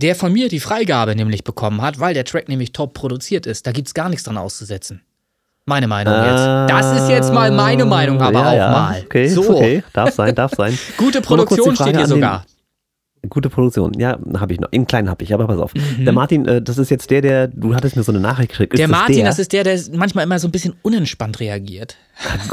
der 0.00 0.14
von 0.14 0.32
mir 0.32 0.48
die 0.48 0.60
Freigabe 0.60 1.14
nämlich 1.14 1.44
bekommen 1.44 1.82
hat, 1.82 2.00
weil 2.00 2.14
der 2.14 2.24
Track 2.24 2.48
nämlich 2.48 2.72
top 2.72 2.94
produziert 2.94 3.46
ist. 3.46 3.66
Da 3.66 3.72
gibt's 3.72 3.92
gar 3.92 4.08
nichts 4.08 4.24
dran 4.24 4.38
auszusetzen. 4.38 5.02
Meine 5.66 5.86
Meinung 5.86 6.14
jetzt. 6.14 6.70
Das 6.70 7.00
ist 7.00 7.08
jetzt 7.10 7.32
mal 7.32 7.50
meine 7.50 7.84
Meinung, 7.84 8.20
aber 8.20 8.40
ja, 8.40 8.48
auch 8.48 8.56
ja. 8.56 8.70
mal. 8.70 9.02
Okay, 9.04 9.28
so, 9.28 9.56
okay, 9.56 9.84
darf 9.92 10.14
sein, 10.14 10.34
darf 10.34 10.52
sein. 10.56 10.76
gute 10.96 11.20
Produktion 11.20 11.74
steht 11.74 11.88
hier 11.88 11.96
an 11.96 12.02
den- 12.04 12.08
sogar. 12.08 12.46
Gute 13.28 13.50
Produktion, 13.50 13.92
ja, 13.98 14.18
habe 14.38 14.54
ich 14.54 14.60
noch. 14.60 14.68
In 14.72 14.86
kleinen 14.86 15.10
habe 15.10 15.22
ich, 15.22 15.34
aber 15.34 15.46
pass 15.46 15.58
auf. 15.58 15.74
Mhm. 15.74 16.04
Der 16.04 16.12
Martin, 16.14 16.46
äh, 16.48 16.62
das 16.62 16.78
ist 16.78 16.90
jetzt 16.90 17.10
der, 17.10 17.20
der, 17.20 17.48
du 17.48 17.74
hattest 17.74 17.94
mir 17.96 18.02
so 18.02 18.12
eine 18.12 18.20
Nachricht 18.20 18.50
geschickt. 18.50 18.72
Ist 18.72 18.78
Der 18.78 18.88
das 18.88 18.96
Martin, 18.96 19.16
der? 19.16 19.24
das 19.26 19.38
ist 19.38 19.52
der, 19.52 19.62
der 19.62 19.78
manchmal 19.94 20.24
immer 20.24 20.38
so 20.38 20.48
ein 20.48 20.52
bisschen 20.52 20.74
unentspannt 20.82 21.38
reagiert. 21.38 21.96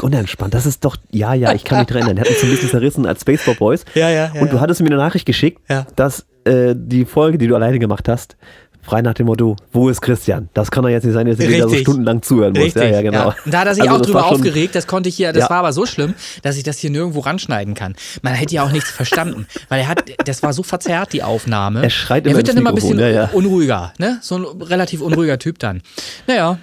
Unentspannt, 0.02 0.52
das 0.52 0.66
ist 0.66 0.84
doch, 0.84 0.96
ja, 1.10 1.32
ja, 1.34 1.54
ich 1.54 1.64
kann 1.64 1.78
mich 1.78 1.86
dran 1.88 2.02
erinnern. 2.02 2.16
Der 2.16 2.24
hat 2.26 2.30
uns 2.30 2.40
so 2.40 2.46
ein 2.46 2.50
bisschen 2.52 2.68
zerrissen 2.68 3.06
als 3.06 3.24
Baseball 3.24 3.54
Boys. 3.54 3.84
Ja, 3.94 4.10
ja, 4.10 4.30
ja, 4.34 4.40
Und 4.42 4.52
du 4.52 4.56
ja. 4.56 4.60
hattest 4.60 4.80
mir 4.82 4.88
eine 4.88 4.96
Nachricht 4.96 5.24
geschickt, 5.26 5.60
Ja. 5.70 5.86
dass 5.96 6.26
äh, 6.44 6.74
die 6.76 7.04
Folge, 7.06 7.38
die 7.38 7.46
du 7.46 7.54
alleine 7.54 7.78
gemacht 7.78 8.08
hast, 8.08 8.36
frei 8.88 9.02
nach 9.02 9.14
dem 9.14 9.26
Motto, 9.26 9.56
wo 9.72 9.88
ist 9.88 10.00
Christian? 10.00 10.48
Das 10.54 10.70
kann 10.70 10.82
doch 10.82 10.88
jetzt 10.88 11.04
nicht 11.04 11.12
sein, 11.14 11.26
dass 11.26 11.38
ich 11.38 11.48
wieder 11.48 11.68
so 11.68 11.74
stundenlang 11.76 12.22
zuhören 12.22 12.52
muss. 12.52 12.62
Richtig, 12.64 12.82
ja, 12.82 12.88
ja, 12.90 13.02
genau. 13.02 13.34
Und 13.44 13.52
da 13.52 13.60
hat 13.60 13.66
er 13.68 13.74
sich 13.74 13.82
Also 13.84 13.96
auch 13.96 14.00
drüber 14.00 14.26
aufgeregt, 14.26 14.74
das 14.74 14.86
konnte 14.86 15.08
ich 15.08 15.16
hier, 15.16 15.32
das 15.32 15.44
Ja. 15.44 15.50
war 15.50 15.58
aber 15.58 15.72
so 15.72 15.84
schlimm, 15.86 16.14
dass 16.42 16.56
ich 16.56 16.62
das 16.62 16.78
hier 16.78 16.90
nirgendwo 16.90 17.20
ranschneiden 17.20 17.74
kann. 17.74 17.94
Man 18.22 18.34
hätte 18.34 18.54
ja 18.54 18.64
auch 18.64 18.72
nichts 18.72 18.90
verstanden, 18.90 19.46
weil 19.68 19.80
er 19.80 19.88
hat, 19.88 20.04
das 20.24 20.42
war 20.42 20.52
so 20.52 20.62
verzerrt, 20.62 21.12
die 21.12 21.22
Aufnahme. 21.22 21.82
Er 21.82 21.90
schreit 21.90 22.24
er 22.24 22.30
immer 22.30 22.36
wird 22.38 22.48
ins 22.48 22.54
dann 22.54 22.62
immer 22.62 22.70
ein 22.70 22.74
bisschen 22.74 22.98
ja, 22.98 23.08
ja. 23.08 23.30
unruhiger, 23.32 23.92
ne? 23.98 24.18
So 24.22 24.36
ein 24.36 24.44
relativ 24.62 25.00
unruhiger 25.02 25.38
Typ 25.38 25.58
dann. 25.58 25.82
Naja, 26.26 26.58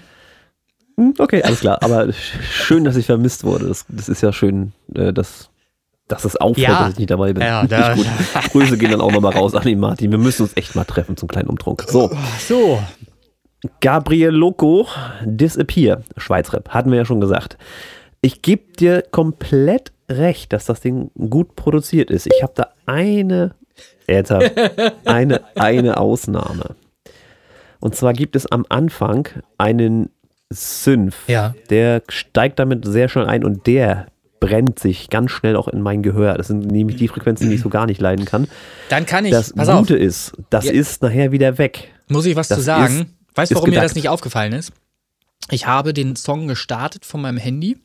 Hm, 0.98 1.14
Okay, 1.18 1.44
alles 1.44 1.60
klar. 1.60 1.78
Aber 1.82 2.04
sch- 2.06 2.14
schön, 2.52 2.86
dass 2.86 2.96
ich 2.96 3.06
vermisst 3.06 3.44
wurde. 3.44 3.68
Das, 3.68 3.86
das 3.90 4.08
ist 4.08 4.22
ja 4.22 4.32
schön, 4.32 4.72
äh, 4.96 5.12
dass, 5.12 5.50
dass 6.08 6.24
es 6.26 6.36
auffällt, 6.38 6.68
Ja. 6.68 6.80
dass 6.84 6.93
ich 6.93 6.99
nicht 6.99 7.10
dabei 7.12 7.34
bin. 7.34 7.41
Ja, 7.43 7.66
da- 7.66 7.93
gut. 7.95 8.06
Grüße 8.51 8.78
gehen 8.78 8.91
dann 8.91 9.01
auch 9.01 9.12
nochmal 9.12 9.34
raus 9.34 9.56
an 9.56 9.64
den 9.64 9.80
Martin. 9.80 10.12
Wir 10.12 10.18
müssen 10.20 10.43
uns 10.43 10.56
echt 10.56 10.76
mal 10.76 10.84
treffen 10.84 11.18
zum 11.18 11.28
kleinen 11.28 11.49
Umtrunk. 11.49 11.84
So, 11.88 12.12
so. 12.47 12.80
Gabriel 13.82 14.30
Loco, 14.30 14.88
Disappear, 15.24 16.01
Schweizrap, 16.18 16.70
hatten 16.70 16.91
wir 16.91 16.99
ja 16.99 17.06
schon 17.06 17.20
gesagt. 17.22 17.58
Ich 18.22 18.41
gebe 18.43 18.74
dir 18.74 19.01
komplett 19.12 19.91
recht, 20.10 20.53
dass 20.53 20.66
das 20.66 20.82
Ding 20.82 21.10
gut 21.30 21.56
produziert 21.56 22.12
ist. 22.12 22.28
Ich 22.28 22.43
habe 22.43 22.53
da 22.56 22.68
eine, 22.86 23.56
hab- 24.08 24.93
eine, 25.06 25.41
eine 25.56 25.97
Ausnahme. 25.97 26.76
Und 27.80 27.95
zwar 27.95 28.14
gibt 28.14 28.36
es 28.36 28.45
am 28.51 28.66
Anfang 28.70 29.28
einen 29.58 30.10
Synth, 30.51 31.16
Ja. 31.28 31.56
der 31.72 32.03
steigt 32.10 32.60
damit 32.60 32.86
sehr 32.86 33.10
schnell 33.10 33.26
ein 33.26 33.43
und 33.43 33.66
der 33.66 34.06
brennt 34.40 34.80
sich 34.80 35.10
ganz 35.10 35.32
schnell 35.32 35.56
auch 35.56 35.68
in 35.68 35.82
mein 35.82 36.04
Gehör. 36.04 36.36
Das 36.36 36.48
sind 36.48 36.66
nämlich 36.68 36.98
die 36.98 37.08
Frequenzen, 37.08 37.50
die 37.50 37.56
ich 37.56 37.62
so 37.62 37.70
gar 37.70 37.86
nicht 37.86 38.02
leiden 38.02 38.26
kann. 38.26 38.48
Dann 38.90 39.06
kann 39.06 39.26
ich, 39.26 39.32
Das 39.32 39.54
pass 39.54 39.70
auf, 39.70 39.80
Gute 39.80 39.96
ist, 39.98 40.34
das 40.50 40.66
Ja. 40.66 40.72
ist 40.74 41.02
nachher 41.02 41.32
wieder 41.32 41.58
weg. 41.58 41.92
muss 42.10 42.26
ich 42.26 42.36
was 42.36 42.48
das 42.50 42.60
zu 42.60 42.64
sagen? 42.64 43.02
ist- 43.02 43.08
weißt 43.36 43.52
du, 43.52 43.56
warum 43.56 43.70
mir 43.70 43.82
das 43.82 43.96
nicht 43.96 44.10
aufgefallen 44.10 44.54
ist? 44.54 44.72
Ich 45.52 45.66
habe 45.68 45.94
den 45.94 46.16
Song 46.16 46.48
gestartet 46.48 47.06
von 47.06 47.22
meinem 47.22 47.38
Handy 47.38 47.78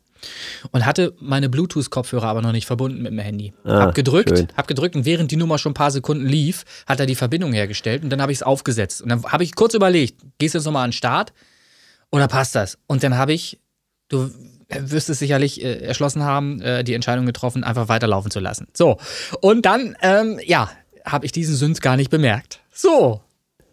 und 0.73 0.85
hatte 0.85 1.15
meine 1.21 1.49
Bluetooth-Kopfhörer 1.49 2.25
aber 2.27 2.43
noch 2.43 2.53
nicht 2.53 2.67
verbunden 2.67 3.01
mit 3.03 3.13
dem 3.13 3.19
Handy. 3.19 3.53
Ah, 3.65 3.81
hab 3.87 3.95
gedrückt, 3.95 4.37
schön. 4.37 4.49
hab 4.57 4.67
gedrückt 4.69 4.95
und 4.97 5.07
während 5.07 5.31
die 5.31 5.37
Nummer 5.37 5.57
schon 5.59 5.71
ein 5.71 5.75
paar 5.75 5.91
Sekunden 5.91 6.27
lief, 6.27 6.65
hat 6.87 7.01
er 7.01 7.07
die 7.07 7.15
Verbindung 7.15 7.53
hergestellt 7.55 8.03
und 8.03 8.11
dann 8.11 8.21
habe 8.21 8.33
ich 8.33 8.39
es 8.39 8.43
aufgesetzt. 8.43 9.01
Und 9.03 9.09
dann 9.09 9.23
habe 9.25 9.45
ich 9.45 9.55
kurz 9.55 9.73
überlegt, 9.75 10.21
gehst 10.39 10.55
du 10.55 10.59
jetzt 10.59 10.67
nochmal 10.67 10.85
an 10.85 10.91
den 10.91 10.95
Start 10.95 11.33
oder 12.13 12.29
passt 12.29 12.55
das? 12.55 12.77
Und 12.87 13.03
dann 13.03 13.17
habe 13.17 13.33
ich, 13.33 13.59
du 14.09 14.31
wirst 14.79 15.11
es 15.11 15.19
sicherlich 15.19 15.63
äh, 15.65 15.79
erschlossen 15.85 16.23
haben, 16.25 16.61
äh, 16.63 16.85
die 16.85 16.95
Entscheidung 16.95 17.27
getroffen, 17.27 17.65
einfach 17.65 17.89
weiterlaufen 17.89 18.31
zu 18.31 18.41
lassen. 18.41 18.69
So, 18.75 18.99
und 19.41 19.67
dann, 19.67 19.97
ähm, 20.03 20.39
ja, 20.45 20.71
habe 21.05 21.25
ich 21.27 21.33
diesen 21.33 21.55
Synth 21.57 21.81
gar 21.81 21.97
nicht 21.97 22.11
bemerkt. 22.11 22.61
So, 22.73 23.21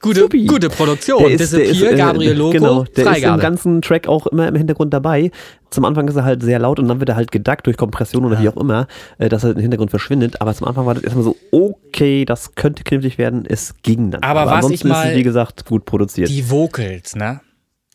gute, 0.01 0.21
Supi. 0.21 0.45
gute 0.45 0.69
Produktion. 0.69 1.23
Der 1.23 1.31
ist, 1.31 1.53
der 1.53 1.63
ist, 1.63 1.71
Disappear, 1.73 1.93
äh, 1.93 1.97
Gabriel 1.97 2.33
Loco, 2.33 2.51
genau, 2.51 2.83
der 2.83 2.89
ist 2.91 2.97
im 2.97 3.03
Freigabe. 3.05 3.41
ganzen 3.41 3.81
Track 3.81 4.07
auch 4.07 4.27
immer 4.27 4.47
im 4.47 4.55
Hintergrund 4.55 4.93
dabei. 4.93 5.31
Zum 5.69 5.83
Anfang 5.85 6.07
ist 6.07 6.15
er 6.15 6.23
halt 6.23 6.41
sehr 6.41 6.59
laut 6.59 6.79
und 6.79 6.87
dann 6.87 6.99
wird 6.99 7.09
er 7.09 7.15
halt 7.17 7.31
gedackt 7.31 7.67
durch 7.67 7.75
Kompression 7.77 8.23
oder 8.25 8.41
wie 8.41 8.47
auch 8.47 8.55
immer, 8.57 8.87
äh, 9.17 9.27
dass 9.29 9.43
er 9.43 9.51
im 9.51 9.59
Hintergrund 9.59 9.89
verschwindet. 9.89 10.39
Aber 10.41 10.53
zum 10.55 10.67
Anfang 10.67 10.85
war 10.85 10.93
das 10.93 11.03
erstmal 11.03 11.25
so, 11.25 11.35
okay, 11.51 12.23
das 12.25 12.55
könnte 12.55 12.83
knifflig 12.83 13.17
werden. 13.17 13.45
Es 13.47 13.75
ging 13.83 14.11
dann. 14.11 14.23
Aber 14.23 14.45
was 14.45 14.49
ich 14.49 14.55
ansonsten 14.55 14.87
ist 14.87 14.93
mal- 14.93 15.09
es, 15.11 15.17
wie 15.17 15.23
gesagt, 15.23 15.65
gut 15.65 15.85
produziert. 15.85 16.29
Die 16.29 16.49
Vocals, 16.49 17.15
ne? 17.15 17.41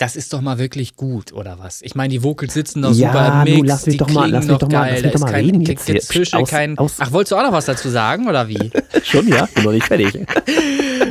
Das 0.03 0.16
ist 0.16 0.32
doch 0.32 0.40
mal 0.40 0.59
wirklich 0.59 0.96
gut, 0.96 1.32
oder 1.32 1.61
was? 1.61 1.80
Ich 1.80 1.94
meine, 1.94 2.09
die 2.11 2.24
Vocals 2.24 2.55
sitzen 2.55 2.82
doch 2.82 2.92
Ja, 2.92 3.12
super 3.12 3.44
im 3.46 3.55
Mix, 3.55 3.68
lass 3.68 3.86
mich 3.86 3.92
die 3.94 3.98
doch 3.98 4.11
mal- 4.11 4.28
lass 4.28 4.46
mich 4.48 4.59
doch 4.59 4.68
mal- 4.68 4.80
geil, 4.80 4.92
lass 4.94 5.03
mich 5.05 5.12
doch 5.12 5.20
mal 5.20 5.30
kein 5.30 5.44
reden 5.44 5.61
jetzt 5.61 5.86
hier. 5.86 5.94
Gezische, 5.94 6.38
Aus- 6.38 6.50
kein... 6.50 6.76
aus- 6.76 6.96
Ach, 6.98 7.12
wolltest 7.12 7.30
du 7.30 7.36
auch 7.36 7.42
noch 7.44 7.53
was 7.53 7.66
dazu 7.66 7.88
sagen, 7.88 8.26
oder 8.28 8.48
wie? 8.48 8.72
Schon, 9.05 9.28
ja, 9.28 9.46
bin 9.55 9.62
noch 9.62 9.70
nicht 9.70 9.86
fertig. 9.86 10.12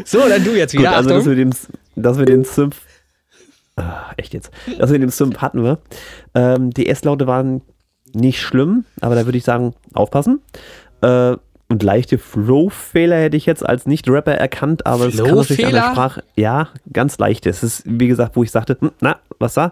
So, 0.05 0.27
dann 0.27 0.43
du 0.43 0.57
jetzt 0.57 0.71
Gut, 0.73 0.81
wieder, 0.81 0.95
also 0.95 1.09
dass 1.09 1.25
wir 1.25 1.35
den, 1.35 1.55
dass 1.95 2.17
wir 2.17 2.25
den 2.25 2.43
Synth, 2.43 2.75
ah, 3.77 4.11
echt 4.17 4.33
jetzt, 4.33 4.51
dass 4.77 4.91
wir 4.91 4.99
den 4.99 5.09
Synth 5.09 5.41
hatten 5.41 5.63
wir. 5.63 5.79
Ähm, 6.35 6.71
die 6.71 6.87
S-Laute 6.87 7.27
waren 7.27 7.61
nicht 8.13 8.41
schlimm, 8.41 8.83
aber 8.99 9.15
da 9.15 9.23
würde 9.25 9.37
ich 9.37 9.45
sagen, 9.45 9.73
aufpassen. 9.93 10.41
Äh, 11.01 11.37
und 11.72 11.82
leichte 11.84 12.17
Flow-Fehler 12.17 13.15
hätte 13.15 13.38
ich 13.38 13.45
jetzt 13.45 13.65
als 13.65 13.86
Nicht-Rapper 13.86 14.34
erkannt, 14.34 14.86
aber 14.86 15.07
es 15.07 15.17
kann 15.17 15.36
natürlich 15.36 15.65
an 15.65 15.72
der? 15.72 15.91
Sprache, 15.91 16.24
ja, 16.36 16.67
ganz 16.91 17.17
leichte. 17.17 17.49
Es 17.49 17.63
ist, 17.63 17.84
wie 17.86 18.07
gesagt, 18.07 18.36
wo 18.36 18.43
ich 18.43 18.51
sagte, 18.51 18.78
hm, 18.80 18.91
na, 18.99 19.17
was 19.39 19.53
da? 19.55 19.72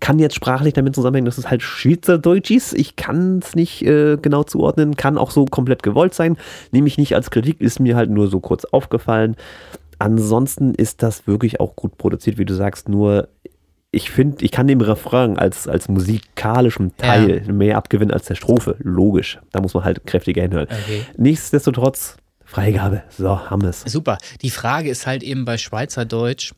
Kann 0.00 0.18
jetzt 0.18 0.34
sprachlich 0.34 0.72
damit 0.72 0.94
zusammenhängen, 0.94 1.26
dass 1.26 1.38
es 1.38 1.50
halt 1.50 1.62
Schweizerdeutsch 1.62 2.50
ist. 2.50 2.72
Ich 2.72 2.96
kann 2.96 3.38
es 3.38 3.54
nicht 3.54 3.82
äh, 3.82 4.16
genau 4.16 4.42
zuordnen, 4.42 4.96
kann 4.96 5.18
auch 5.18 5.30
so 5.30 5.44
komplett 5.44 5.82
gewollt 5.82 6.14
sein. 6.14 6.36
Nehme 6.72 6.88
ich 6.88 6.98
nicht 6.98 7.14
als 7.14 7.30
Kritik, 7.30 7.60
ist 7.60 7.78
mir 7.78 7.94
halt 7.94 8.10
nur 8.10 8.28
so 8.28 8.40
kurz 8.40 8.64
aufgefallen. 8.64 9.36
Ansonsten 9.98 10.74
ist 10.74 11.02
das 11.02 11.26
wirklich 11.26 11.60
auch 11.60 11.76
gut 11.76 11.98
produziert, 11.98 12.38
wie 12.38 12.44
du 12.44 12.54
sagst, 12.54 12.88
nur 12.88 13.28
ich 13.94 14.10
finde, 14.10 14.44
ich 14.44 14.50
kann 14.50 14.66
dem 14.66 14.80
Refrain 14.80 15.38
als, 15.38 15.68
als 15.68 15.88
musikalischem 15.88 16.96
Teil 16.96 17.42
mehr 17.46 17.76
abgewinnen 17.76 18.12
als 18.12 18.26
der 18.26 18.34
Strophe. 18.34 18.76
Logisch. 18.80 19.38
Da 19.52 19.60
muss 19.60 19.74
man 19.74 19.84
halt 19.84 20.06
kräftiger 20.06 20.42
hinhören. 20.42 20.68
Okay. 20.70 21.02
Nichtsdestotrotz, 21.16 22.16
Freigabe. 22.44 23.02
So, 23.16 23.50
haben 23.50 23.62
wir 23.62 23.70
es. 23.70 23.82
Super. 23.82 24.18
Die 24.42 24.50
Frage 24.50 24.90
ist 24.90 25.06
halt 25.06 25.22
eben 25.22 25.44
bei 25.44 25.58
Schweizerdeutsch, 25.58 26.52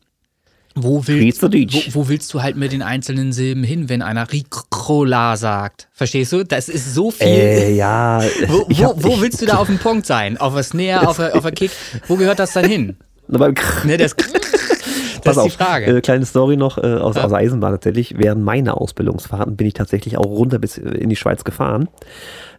wo 0.79 1.07
willst, 1.07 1.41
wo, 1.41 1.47
wo 1.47 2.07
willst 2.07 2.31
du 2.33 2.43
halt 2.43 2.55
mit 2.55 2.71
den 2.71 2.83
einzelnen 2.83 3.33
Silben 3.33 3.63
hin, 3.63 3.89
wenn 3.89 4.03
einer 4.03 4.31
Ricola 4.31 5.35
sagt? 5.35 5.87
Verstehst 5.91 6.33
du? 6.33 6.43
Das 6.45 6.69
ist 6.69 6.93
so 6.93 7.09
viel. 7.09 7.27
Äh, 7.27 7.75
ja. 7.75 8.21
Wo, 8.47 8.67
wo, 8.69 9.03
wo 9.03 9.21
willst 9.21 9.41
du 9.41 9.47
da 9.47 9.57
auf 9.57 9.67
dem 9.67 9.79
Punkt 9.79 10.05
sein? 10.05 10.37
Auf 10.37 10.53
der 10.53 10.61
Snare, 10.61 11.07
auf 11.07 11.17
der, 11.17 11.35
auf 11.35 11.41
der 11.41 11.51
Kick? 11.51 11.71
Wo 12.07 12.15
gehört 12.15 12.37
das 12.37 12.53
dann 12.53 12.65
hin? 12.65 12.97
Ne, 13.29 13.97
das, 13.97 14.15
das 14.15 14.76
Pass 15.27 15.37
auf, 15.37 15.53
Frage. 15.53 15.85
Äh, 15.97 16.01
kleine 16.01 16.25
Story 16.25 16.57
noch 16.57 16.77
äh, 16.77 16.81
aus, 16.95 17.17
aus 17.17 17.29
der 17.29 17.37
Eisenbahn 17.39 17.71
tatsächlich. 17.73 18.15
Während 18.17 18.43
meiner 18.43 18.79
Ausbildungsfahrten 18.79 19.55
bin 19.55 19.67
ich 19.67 19.73
tatsächlich 19.73 20.17
auch 20.17 20.25
runter 20.25 20.59
bis 20.59 20.77
äh, 20.77 20.89
in 20.89 21.09
die 21.09 21.15
Schweiz 21.15 21.43
gefahren. 21.43 21.89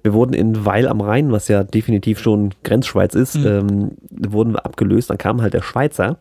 Wir 0.02 0.12
wurden 0.12 0.32
in 0.32 0.64
Weil 0.64 0.86
am 0.88 1.00
Rhein, 1.00 1.32
was 1.32 1.48
ja 1.48 1.64
definitiv 1.64 2.20
schon 2.20 2.54
Grenzschweiz 2.64 3.14
ist, 3.14 3.36
Mhm. 3.36 3.46
ähm, 3.46 3.90
wurden 4.10 4.52
wir 4.54 4.64
abgelöst. 4.64 5.10
Dann 5.10 5.18
kam 5.18 5.42
halt 5.42 5.54
der 5.54 5.62
Schweizer 5.62 6.18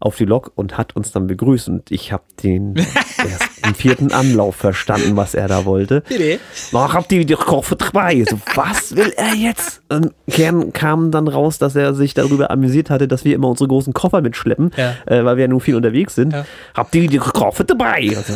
auf 0.00 0.16
die 0.16 0.24
Lok 0.24 0.50
und 0.54 0.76
hat 0.78 0.96
uns 0.96 1.12
dann 1.12 1.26
begrüßt. 1.26 1.68
Und 1.68 1.90
ich 1.90 2.10
habe 2.12 2.24
den 2.42 2.74
erst 3.18 3.64
im 3.66 3.74
vierten 3.74 4.12
Anlauf 4.12 4.56
verstanden, 4.56 5.16
was 5.16 5.34
er 5.34 5.46
da 5.46 5.64
wollte. 5.66 6.00
Bitte? 6.08 6.40
Ach, 6.72 6.94
habt 6.94 7.12
ihr 7.12 7.24
die 7.24 7.34
Koffer 7.34 7.76
dabei? 7.76 8.24
So, 8.28 8.38
was 8.54 8.96
will 8.96 9.12
er 9.16 9.34
jetzt? 9.34 9.82
Und 9.88 10.12
Kern 10.30 10.72
kam 10.72 11.10
dann 11.10 11.28
raus, 11.28 11.58
dass 11.58 11.76
er 11.76 11.94
sich 11.94 12.14
darüber 12.14 12.50
amüsiert 12.50 12.90
hatte, 12.90 13.06
dass 13.06 13.24
wir 13.24 13.34
immer 13.34 13.48
unsere 13.48 13.68
großen 13.68 13.92
Koffer 13.92 14.22
mitschleppen, 14.22 14.72
Ja. 14.76 14.94
äh, 15.06 15.24
weil 15.24 15.36
wir 15.36 15.42
ja 15.42 15.48
nun 15.48 15.60
viel 15.60 15.76
unterwegs 15.76 16.14
sind. 16.14 16.32
Ja. 16.32 16.44
Habt 16.74 16.94
ihr 16.94 17.06
die 17.06 17.18
Koffer 17.18 17.64
dabei? 17.64 18.08
Und 18.16 18.26
so, 18.26 18.34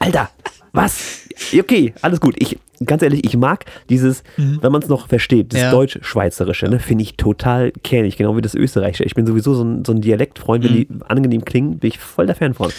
Alter, 0.00 0.30
was? 0.72 1.23
Okay, 1.58 1.92
alles 2.02 2.20
gut. 2.20 2.34
Ich, 2.38 2.58
ganz 2.84 3.02
ehrlich, 3.02 3.24
ich 3.24 3.36
mag 3.36 3.64
dieses, 3.88 4.22
wenn 4.36 4.72
man 4.72 4.82
es 4.82 4.88
noch 4.88 5.08
versteht, 5.08 5.52
das 5.52 5.60
Mhm. 5.60 5.64
Ja. 5.64 5.70
Deutsch-Schweizerische, 5.72 6.66
ne, 6.68 6.78
finde 6.78 7.02
ich 7.02 7.16
total 7.16 7.72
kernig, 7.82 8.16
genau 8.16 8.36
wie 8.36 8.40
das 8.42 8.54
Österreichische. 8.54 9.04
Ich 9.04 9.14
bin 9.14 9.26
sowieso 9.26 9.54
so 9.54 9.64
ein, 9.64 9.84
so 9.84 9.92
ein 9.92 10.00
Dialektfreund, 10.00 10.64
wenn 10.64 10.72
Mhm. 10.72 10.76
die 10.76 10.88
angenehm 11.08 11.44
klingen, 11.44 11.78
bin 11.78 11.88
ich 11.88 11.98
voll 11.98 12.26
der 12.26 12.36
Fan 12.36 12.54
von. 12.54 12.70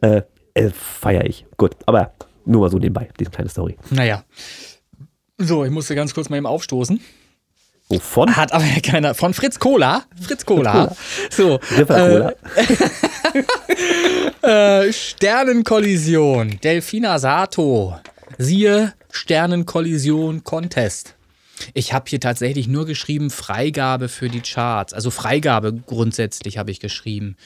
Äh, 0.00 0.22
äh, 0.54 0.70
Feier 0.70 1.24
ich. 1.26 1.46
Gut, 1.56 1.72
aber 1.86 2.12
nur 2.44 2.60
mal 2.62 2.70
so 2.70 2.78
nebenbei, 2.78 3.08
diese 3.18 3.30
kleine 3.30 3.48
Story. 3.50 3.76
Naja. 3.90 4.24
So, 5.38 5.64
ich 5.64 5.70
musste 5.70 5.94
ganz 5.94 6.14
kurz 6.14 6.28
mal 6.30 6.36
eben 6.36 6.46
aufstoßen. 6.46 7.00
Wovon? 7.88 8.36
Hat 8.36 8.52
aber 8.52 8.64
keiner. 8.82 9.14
Von 9.14 9.32
Fritz 9.32 9.58
Cola. 9.58 10.04
Fritz 10.20 10.44
Cola. 10.44 10.94
So. 11.30 11.58
River 11.76 11.94
Cola. 11.94 12.32
Äh, 14.40 14.92
Sternenkollision. 14.92 16.60
Delfina 16.62 17.18
Sato. 17.18 17.98
Siehe 18.38 18.94
Sternenkollision 19.10 20.44
Contest. 20.44 21.16
Ich 21.74 21.92
habe 21.92 22.04
hier 22.08 22.20
tatsächlich 22.20 22.68
nur 22.68 22.86
geschrieben 22.86 23.30
Freigabe 23.30 24.08
für 24.08 24.28
die 24.28 24.40
Charts. 24.40 24.94
Also 24.94 25.10
Freigabe 25.10 25.74
grundsätzlich 25.74 26.56
habe 26.56 26.70
ich 26.70 26.80
geschrieben. 26.80 27.36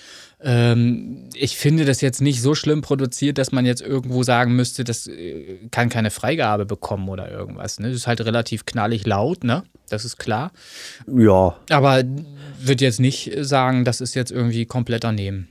Ähm, 0.40 1.28
ich 1.34 1.56
finde 1.56 1.84
das 1.84 2.00
jetzt 2.00 2.20
nicht 2.20 2.42
so 2.42 2.54
schlimm 2.54 2.82
produziert, 2.82 3.38
dass 3.38 3.52
man 3.52 3.64
jetzt 3.64 3.80
irgendwo 3.80 4.22
sagen 4.22 4.54
müsste, 4.54 4.84
das 4.84 5.06
äh, 5.06 5.58
kann 5.70 5.88
keine 5.88 6.10
Freigabe 6.10 6.66
bekommen 6.66 7.08
oder 7.08 7.30
irgendwas. 7.30 7.78
Ne? 7.78 7.88
Das 7.88 7.96
ist 7.96 8.06
halt 8.06 8.20
relativ 8.20 8.66
knallig 8.66 9.06
laut, 9.06 9.44
ne? 9.44 9.62
Das 9.92 10.06
ist 10.06 10.16
klar. 10.16 10.52
Ja, 11.06 11.54
Aber 11.70 12.02
würde 12.60 12.84
jetzt 12.84 12.98
nicht 12.98 13.30
sagen, 13.40 13.84
das 13.84 14.00
ist 14.00 14.14
jetzt 14.14 14.32
irgendwie 14.32 14.64
komplett 14.64 15.04
daneben. 15.04 15.48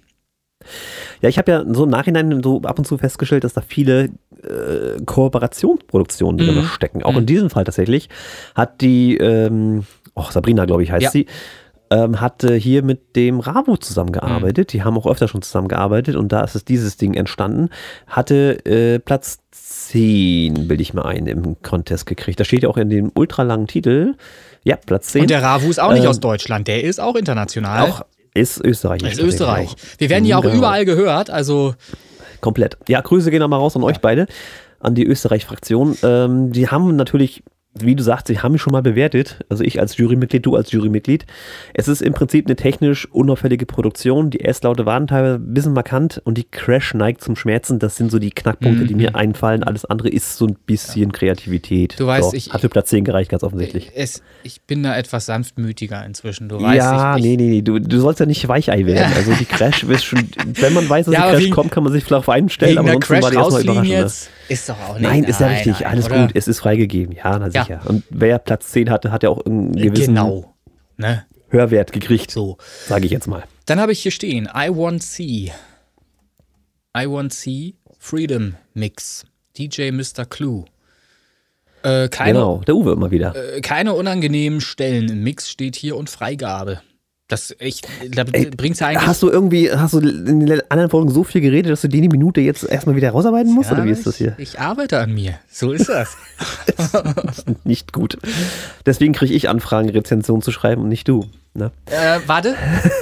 Ja, 1.22 1.30
ich 1.30 1.38
habe 1.38 1.52
ja 1.52 1.64
so 1.72 1.84
im 1.84 1.90
Nachhinein 1.92 2.42
so 2.44 2.62
ab 2.64 2.80
und 2.80 2.86
zu 2.86 2.98
festgestellt, 2.98 3.44
dass 3.44 3.54
da 3.54 3.62
viele 3.62 4.10
äh, 4.44 5.00
Kooperationsproduktionen 5.06 6.40
drin 6.40 6.56
Mhm. 6.56 6.64
stecken. 6.64 7.04
Auch 7.04 7.12
Mhm. 7.14 7.20
in 7.20 7.26
diesem 7.28 7.50
Fall 7.52 7.64
tatsächlich 7.66 8.10
hat 8.56 8.82
die, 8.82 9.18
ähm, 9.18 9.86
oh, 10.16 10.26
Sabrina, 10.32 10.66
glaube 10.66 10.82
ich, 10.82 10.92
heißt 10.92 11.04
Ja. 11.04 11.12
sie, 11.12 11.28
ähm, 11.92 12.20
hatte 12.22 12.56
hier 12.56 12.82
mit 12.84 13.16
dem 13.16 13.40
Rabu 13.40 13.76
zusammengearbeitet. 13.78 14.74
Die 14.74 14.84
haben 14.84 14.98
auch 14.98 15.06
öfter 15.06 15.28
schon 15.28 15.42
zusammengearbeitet 15.44 16.16
und 16.16 16.32
da 16.32 16.42
ist 16.44 16.56
es 16.56 16.66
dieses 16.66 16.98
Ding 16.98 17.14
entstanden. 17.14 17.70
Hatte 18.08 18.66
äh, 18.66 18.98
Platz 19.00 19.40
10, 19.52 20.68
bilde 20.68 20.82
ich 20.82 20.94
mal 20.94 21.04
ein, 21.06 21.28
im 21.28 21.62
Contest 21.62 22.06
gekriegt. 22.06 22.40
Da 22.40 22.44
steht 22.46 22.64
ja 22.64 22.70
auch 22.70 22.78
in 22.78 22.90
dem 22.90 23.12
ultralangen 23.14 23.68
Titel, 23.68 24.16
ja, 24.64 24.78
Platz 24.78 25.10
10. 25.10 25.22
Und 25.24 25.30
der 25.30 25.44
Ravu 25.44 25.70
ist 25.70 25.80
auch 25.80 25.92
nicht 25.94 26.04
Ähm, 26.04 26.10
aus 26.10 26.20
Deutschland, 26.20 26.68
der 26.68 26.84
ist 26.84 27.00
auch 27.00 27.16
international. 27.16 27.90
auch 27.90 28.06
ist 28.34 28.64
Österreich. 28.64 29.04
Ist 29.04 29.20
Österreich. 29.20 29.76
Wir 29.98 30.10
werden 30.10 30.24
ja 30.26 30.38
auch 30.38 30.44
Genau. 30.44 30.56
überall 30.56 30.86
gehört, 30.86 31.30
also 31.30 31.76
Komplett. 32.40 32.78
Ja, 32.88 33.02
Grüße 33.02 33.30
gehen 33.30 33.40
nochmal 33.42 33.60
raus 33.60 33.76
an 33.76 33.84
euch 33.84 34.00
beide, 34.00 34.26
an 34.80 34.96
die 34.96 35.06
Österreich-Fraktion. 35.06 35.98
Ähm, 36.02 36.52
die 36.52 36.70
haben 36.70 36.96
natürlich, 36.96 37.44
wie 37.80 37.96
du 37.96 38.04
sagst, 38.04 38.28
sie 38.28 38.38
haben 38.40 38.52
mich 38.52 38.62
schon 38.62 38.74
mal 38.74 38.82
bewertet. 38.82 39.40
Also 39.48 39.64
ich 39.64 39.80
als 39.80 39.96
Jurymitglied, 39.96 40.46
du 40.46 40.56
als 40.58 40.72
Jurymitglied. 40.74 41.26
Es 41.74 41.88
ist 41.88 42.02
im 42.02 42.14
Prinzip 42.14 42.46
eine 42.46 42.58
technisch 42.58 43.06
unauffällige 43.12 43.66
Produktion. 43.66 44.30
Die 44.30 44.42
S-Laute 44.42 44.86
waren 44.86 45.08
teilweise 45.08 45.36
ein 45.36 45.54
bisschen 45.54 45.72
markant 45.74 46.22
und 46.26 46.38
die 46.38 46.44
Crash 46.44 46.94
neigt 46.94 47.24
zum 47.24 47.38
Schmerzen. 47.38 47.80
Das 47.80 47.96
sind 47.96 48.12
so 48.12 48.20
die 48.20 48.32
Knackpunkte, 48.32 48.86
die 48.86 48.94
mir 48.94 49.16
einfallen. 49.16 49.64
Alles 49.64 49.86
andere 49.86 50.10
ist 50.10 50.36
so 50.38 50.48
ein 50.48 50.58
bisschen 50.66 51.14
Kreativität. 51.14 51.94
Mhm. 51.94 51.98
Du 51.98 52.08
weißt, 52.08 52.32
so, 52.32 52.36
ich- 52.36 52.52
Hat 52.52 52.60
für 52.60 52.68
Platz 52.70 52.90
10 52.90 53.06
gereicht, 53.06 53.32
ganz 53.32 53.42
offensichtlich. 53.44 53.90
es, 53.96 54.22
ich 54.44 54.62
bin 54.64 54.84
da 54.84 54.98
etwas 54.98 55.26
sanftmütiger 55.28 56.06
inzwischen. 56.06 56.50
Du 56.50 56.62
weißt, 56.62 56.76
ja, 56.78 57.16
ich, 57.16 57.24
ich, 57.24 57.30
nee, 57.30 57.38
nee, 57.38 57.50
nee, 57.50 57.62
du, 57.62 57.80
du 57.80 58.00
sollst 58.02 58.20
ja 58.20 58.26
nicht 58.26 58.46
Weichei 58.50 58.86
werden. 58.86 59.14
Also 59.16 59.32
die 59.34 59.46
Crash 59.46 59.84
ist 59.84 60.04
schon, 60.04 60.28
wenn 60.56 60.74
man 60.74 60.90
weiß, 60.90 61.06
dass 61.06 61.16
Ja, 61.16 61.28
die 61.28 61.32
Crash 61.32 61.44
wegen- 61.46 61.54
kommt, 61.56 61.72
kann 61.72 61.84
man 61.86 61.94
sich 61.94 62.04
vielleicht 62.04 62.20
auf 62.20 62.30
einen 62.30 62.50
stellen, 62.50 62.78
aber 62.78 62.90
ansonsten 62.90 63.14
Crash 63.14 63.24
war 63.24 63.32
die 63.32 63.38
erstmal 63.38 63.62
überraschend. 63.64 63.90
ne? 63.90 64.12
ist 64.50 64.68
doch 64.68 64.76
auch 64.90 64.94
nicht. 64.96 65.04
Nein, 65.04 65.24
ist 65.24 65.40
ja 65.40 65.48
richtig, 65.48 65.80
nein, 65.80 65.90
alles 65.92 66.06
oder? 66.08 66.22
gut, 66.28 66.32
es 66.36 66.48
ist 66.50 66.60
freigegeben, 66.60 67.16
ja, 67.16 67.40
na 67.40 67.48
Ja. 67.48 67.61
Sicher. 67.64 67.82
Und 67.86 68.04
wer 68.10 68.40
Platz 68.40 68.72
10 68.72 68.90
hatte, 68.90 69.12
hat 69.12 69.24
ja 69.24 69.30
auch 69.30 69.46
einen 69.46 69.72
gewissen 69.74 70.16
Genau. 70.16 70.54
Ne? 70.98 71.26
Hörwert 71.50 71.92
gekriegt, 71.92 72.32
So. 72.32 72.58
sage 72.88 73.06
ich 73.06 73.12
jetzt 73.12 73.28
mal. 73.28 73.44
Dann 73.66 73.80
habe 73.80 73.92
ich 73.92 74.02
hier 74.02 74.12
stehen, 74.12 74.50
I 74.56 74.70
Want 74.70 75.04
C. 75.04 75.52
I 76.98 77.06
Want 77.08 77.34
C 77.34 77.76
Freedom 78.00 78.56
Mix. 78.74 79.26
DJ 79.58 79.92
Mr. 79.92 80.26
Clue. 80.26 80.66
Äh, 81.84 82.10
keine, 82.10 82.34
genau, 82.34 82.62
der 82.62 82.76
Uwe 82.76 82.92
immer 82.94 83.12
wieder. 83.12 83.36
äh, 83.36 83.62
keine 83.62 83.94
unangenehmen 83.94 84.62
Stellen 84.62 85.10
im 85.10 85.24
Mix 85.24 85.50
steht 85.50 85.76
hier 85.76 85.98
und 85.98 86.10
Freigabe. 86.10 86.82
Das 87.32 87.56
ich, 87.60 87.82
da 88.10 88.26
Ey, 88.34 88.50
bringt's 88.50 88.82
ja 88.82 88.88
eigentlich. 88.88 89.08
Hast 89.08 89.24
du 89.24 89.30
irgendwie, 89.30 89.72
hast 89.72 89.94
du 89.94 90.00
in 90.00 90.46
den 90.46 90.62
anderen 90.70 90.90
Folgen 90.90 91.10
so 91.10 91.24
viel 91.24 91.40
geredet, 91.40 91.72
dass 91.72 91.80
du 91.80 91.88
die 91.88 92.02
Minute 92.10 92.42
jetzt 92.42 92.64
erstmal 92.66 92.98
wieder 92.98 93.12
rausarbeiten 93.12 93.54
musst, 93.54 93.70
Ja, 93.70 93.78
oder 93.78 93.86
wie 93.86 93.92
ist 93.92 94.06
das 94.06 94.18
hier? 94.18 94.36
Ich, 94.38 94.54
ich 94.56 94.60
arbeite 94.60 95.00
an 95.00 95.14
mir. 95.14 95.36
So 95.50 95.72
ist 95.72 95.88
das. 95.88 96.18
Nicht 97.64 97.94
gut. 97.94 98.18
Deswegen 98.86 99.14
kriege 99.14 99.34
ich 99.34 99.48
Anfragen, 99.48 99.90
Rezensionen 99.90 100.42
zu 100.42 100.52
schreiben 100.52 100.82
und 100.82 100.90
nicht 100.90 101.08
du. 101.08 101.26
Ne? 101.54 101.72
äh, 101.86 102.20
warte, 102.28 102.56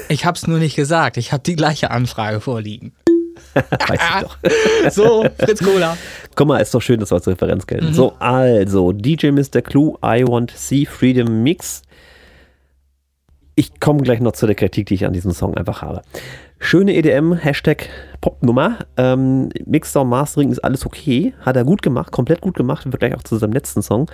ich 0.09 0.25
hab's 0.25 0.45
nur 0.47 0.59
nicht 0.59 0.75
gesagt. 0.75 1.17
Ich 1.17 1.31
habe 1.31 1.43
die 1.43 1.55
gleiche 1.55 1.89
Anfrage 1.89 2.39
vorliegen. 2.39 2.93
Weiß 3.53 3.99
ich 3.99 4.21
doch. 4.21 4.37
So, 4.91 5.25
Fritz 5.39 5.63
Cola. 5.63 5.97
Guck 6.35 6.47
mal, 6.47 6.59
ist 6.59 6.73
doch 6.73 6.81
schön, 6.81 6.99
dass 6.99 7.11
wir 7.11 7.15
als 7.15 7.27
Referenz 7.27 7.65
gelten. 7.65 7.87
Mhm. 7.87 7.93
So, 7.93 8.13
also, 8.19 8.91
DJ 8.91 9.31
Mr. 9.31 9.61
Clue, 9.61 9.97
I 10.03 10.23
Want 10.27 10.51
See 10.55 10.85
Freedom 10.85 11.43
Mix. 11.43 11.81
Ich 13.59 13.81
komme 13.81 14.03
gleich 14.03 14.21
noch 14.21 14.31
zu 14.31 14.45
der 14.45 14.55
Kritik, 14.55 14.85
die 14.85 14.93
ich 14.93 15.05
an 15.05 15.11
diesem 15.11 15.31
Song 15.31 15.57
einfach 15.57 15.81
habe. 15.81 16.01
Schöne 16.59 16.95
EDM, 16.95 17.33
Hashtag 17.33 17.89
Popnummer. 18.21 18.77
Ähm, 18.95 19.49
Mixer 19.65 20.03
und 20.03 20.07
Mastering 20.07 20.49
ist 20.49 20.59
alles 20.59 20.85
okay. 20.85 21.33
Hat 21.41 21.57
er 21.57 21.65
gut 21.65 21.81
gemacht, 21.81 22.13
komplett 22.13 22.39
gut 22.39 22.55
gemacht. 22.55 22.85
Wird 22.85 23.01
gleich 23.01 23.13
auch 23.15 23.23
zu 23.23 23.35
seinem 23.35 23.51
letzten 23.51 23.81
Song. 23.81 24.09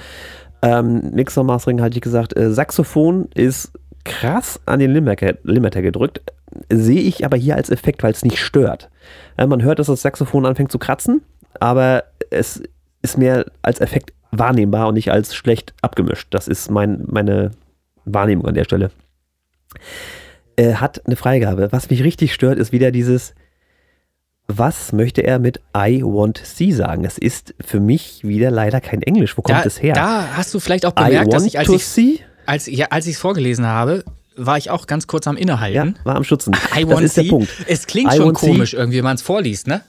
Ähm, 0.63 1.11
Mixer 1.13 1.41
und 1.41 1.47
Mastering 1.47 1.79
hatte 1.79 1.93
ich 1.93 2.01
gesagt. 2.01 2.35
Äh, 2.35 2.53
Saxophon 2.53 3.27
ist 3.35 3.71
krass 4.03 4.59
an 4.65 4.79
den 4.79 4.91
Limiter, 4.91 5.35
Limiter 5.43 5.83
gedrückt. 5.83 6.23
Sehe 6.71 7.01
ich 7.01 7.23
aber 7.23 7.37
hier 7.37 7.55
als 7.55 7.69
Effekt, 7.69 8.01
weil 8.01 8.13
es 8.13 8.25
nicht 8.25 8.39
stört. 8.39 8.89
Äh, 9.37 9.45
man 9.45 9.61
hört, 9.61 9.77
dass 9.77 9.85
das 9.85 10.01
Saxophon 10.01 10.47
anfängt 10.47 10.71
zu 10.71 10.79
kratzen, 10.79 11.21
aber 11.59 12.05
es 12.31 12.63
ist 13.03 13.19
mehr 13.19 13.45
als 13.61 13.79
Effekt 13.79 14.11
wahrnehmbar 14.31 14.87
und 14.87 14.95
nicht 14.95 15.11
als 15.11 15.35
schlecht 15.35 15.75
abgemischt. 15.83 16.29
Das 16.31 16.47
ist 16.47 16.71
mein, 16.71 17.03
meine 17.05 17.51
Wahrnehmung 18.05 18.47
an 18.47 18.55
der 18.55 18.63
Stelle. 18.63 18.89
Er 20.55 20.79
hat 20.81 21.05
eine 21.05 21.15
Freigabe. 21.15 21.69
Was 21.71 21.89
mich 21.89 22.03
richtig 22.03 22.33
stört, 22.33 22.57
ist 22.59 22.71
wieder 22.71 22.91
dieses, 22.91 23.33
was 24.47 24.91
möchte 24.93 25.21
er 25.21 25.39
mit 25.39 25.59
I 25.75 26.01
want 26.03 26.37
see 26.43 26.71
sagen? 26.71 27.03
Es 27.03 27.17
ist 27.17 27.53
für 27.59 27.79
mich 27.79 28.21
wieder 28.23 28.51
leider 28.51 28.79
kein 28.79 29.01
Englisch. 29.01 29.37
Wo 29.37 29.41
kommt 29.41 29.59
Da, 29.59 29.63
es 29.63 29.81
her? 29.81 29.93
da 29.95 30.27
hast 30.37 30.53
du 30.53 30.59
vielleicht 30.59 30.85
auch 30.85 30.93
I 30.99 31.05
bemerkt, 31.05 31.33
dass 31.33 31.45
ich, 31.45 31.57
als 31.59 31.69
ich 31.69 31.85
see? 31.85 32.19
als, 32.45 32.67
ja, 32.67 32.87
es 33.07 33.17
vorgelesen 33.17 33.65
habe, 33.65 34.03
war 34.37 34.57
ich 34.57 34.69
auch 34.69 34.85
ganz 34.87 35.07
kurz 35.07 35.27
am 35.27 35.35
Ja, 35.35 35.41
Innehalten. 35.41 35.95
war 36.03 36.15
am 36.15 36.23
Schützen. 36.23 36.53
I 36.77 36.85
das 36.85 37.01
ist 37.01 37.17
der 37.17 37.23
see. 37.23 37.29
Punkt. 37.29 37.49
Es 37.67 37.87
klingt 37.87 38.13
I 38.13 38.17
schon 38.17 38.27
want 38.27 38.37
see. 38.39 38.47
komisch 38.47 38.73
irgendwie, 38.73 38.97
wenn 38.97 39.03
man 39.05 39.15
es 39.15 39.21
vorliest, 39.21 39.67
ne? 39.67 39.81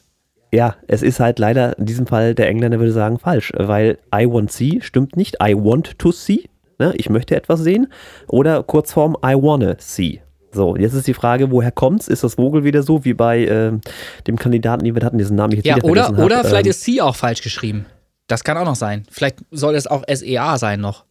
Ja, 0.53 0.77
es 0.87 1.03
ist 1.03 1.21
halt 1.21 1.39
leider 1.39 1.77
in 1.79 1.87
diesem 1.87 2.07
Fall, 2.07 2.35
der 2.35 2.49
Engländer 2.49 2.79
würde 2.79 2.93
sagen, 2.93 3.19
falsch, 3.19 3.53
weil 3.57 3.99
I 4.15 4.27
want 4.27 4.53
see 4.53 4.81
stimmt 4.81 5.17
nicht. 5.17 5.37
I 5.43 5.55
want 5.55 5.99
to 5.99 6.13
see. 6.13 6.49
Ne? 6.79 6.93
Ich 6.97 7.09
möchte 7.11 7.37
etwas 7.37 7.61
sehen. 7.61 7.89
Oder 8.29 8.63
Kurzform 8.63 9.17
I 9.25 9.35
wanna 9.35 9.77
see. 9.79 10.21
So, 10.53 10.77
jetzt 10.77 10.95
ist 10.95 11.07
die 11.07 11.15
Frage, 11.15 11.51
woher 11.51 11.71
kommt's? 11.71 12.09
Ist 12.09 12.25
das 12.25 12.35
Vogel 12.35 12.65
wieder 12.65 12.83
so 12.83 13.05
wie 13.05 13.15
bei 13.15 13.47
ähm, 13.47 13.81
dem 14.27 14.37
Kandidaten, 14.37 14.85
den 14.85 14.95
wir 14.95 15.05
hatten, 15.05 15.19
diesen 15.19 15.37
Namen 15.37 15.53
ich 15.53 15.59
jetzt 15.59 15.67
Ja, 15.67 15.77
wieder 15.77 15.87
oder, 15.87 16.25
oder 16.25 16.39
hab, 16.39 16.47
vielleicht 16.47 16.67
ähm, 16.67 16.71
ist 16.71 16.83
C 16.83 17.01
auch 17.01 17.15
falsch 17.15 17.43
geschrieben. 17.43 17.87
Das 18.27 18.43
kann 18.43 18.57
auch 18.57 18.65
noch 18.65 18.75
sein. 18.75 19.05
Vielleicht 19.11 19.39
soll 19.51 19.75
es 19.75 19.87
auch 19.87 20.03
SEA 20.11 20.59
sein 20.59 20.81
noch. 20.81 21.05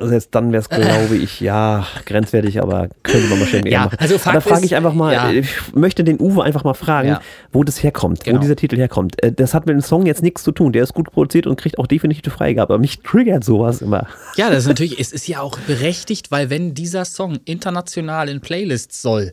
Selbst 0.00 0.34
dann 0.34 0.52
wäre 0.52 0.62
es, 0.62 0.68
glaube 0.68 1.16
ich, 1.16 1.40
ja, 1.40 1.86
grenzwertig, 2.06 2.62
aber 2.62 2.88
könnte 3.02 3.28
man 3.28 3.40
wahrscheinlich 3.40 3.72
ja, 3.72 3.84
machen. 3.84 3.96
Also 3.98 4.18
Fakt 4.18 4.36
da 4.36 4.40
frage 4.40 4.64
ich 4.64 4.74
einfach 4.74 4.92
mal, 4.92 5.12
ja. 5.12 5.30
ich 5.30 5.48
möchte 5.74 6.04
den 6.04 6.20
Uwe 6.20 6.42
einfach 6.42 6.64
mal 6.64 6.74
fragen, 6.74 7.08
ja. 7.08 7.20
wo 7.52 7.64
das 7.64 7.82
herkommt, 7.82 8.24
genau. 8.24 8.38
wo 8.38 8.42
dieser 8.42 8.56
Titel 8.56 8.76
herkommt. 8.76 9.22
Äh, 9.22 9.32
das 9.32 9.54
hat 9.54 9.66
mit 9.66 9.74
dem 9.74 9.80
Song 9.80 10.06
jetzt 10.06 10.22
nichts 10.22 10.42
zu 10.42 10.52
tun. 10.52 10.72
Der 10.72 10.82
ist 10.82 10.94
gut 10.94 11.10
produziert 11.10 11.46
und 11.46 11.56
kriegt 11.56 11.78
auch 11.78 11.86
definitiv 11.86 12.24
eine 12.24 12.34
Freigabe. 12.34 12.74
Aber 12.74 12.80
mich 12.80 13.00
triggert 13.00 13.44
sowas 13.44 13.82
immer. 13.82 14.06
Ja, 14.36 14.50
das 14.50 14.60
ist 14.60 14.68
natürlich, 14.68 14.98
es 15.00 15.12
ist 15.12 15.26
ja 15.26 15.40
auch 15.40 15.58
berechtigt, 15.60 16.30
weil 16.30 16.50
wenn 16.50 16.74
dieser 16.74 17.04
Song 17.04 17.38
international 17.44 18.28
in 18.28 18.40
Playlists 18.40 19.00
soll, 19.02 19.32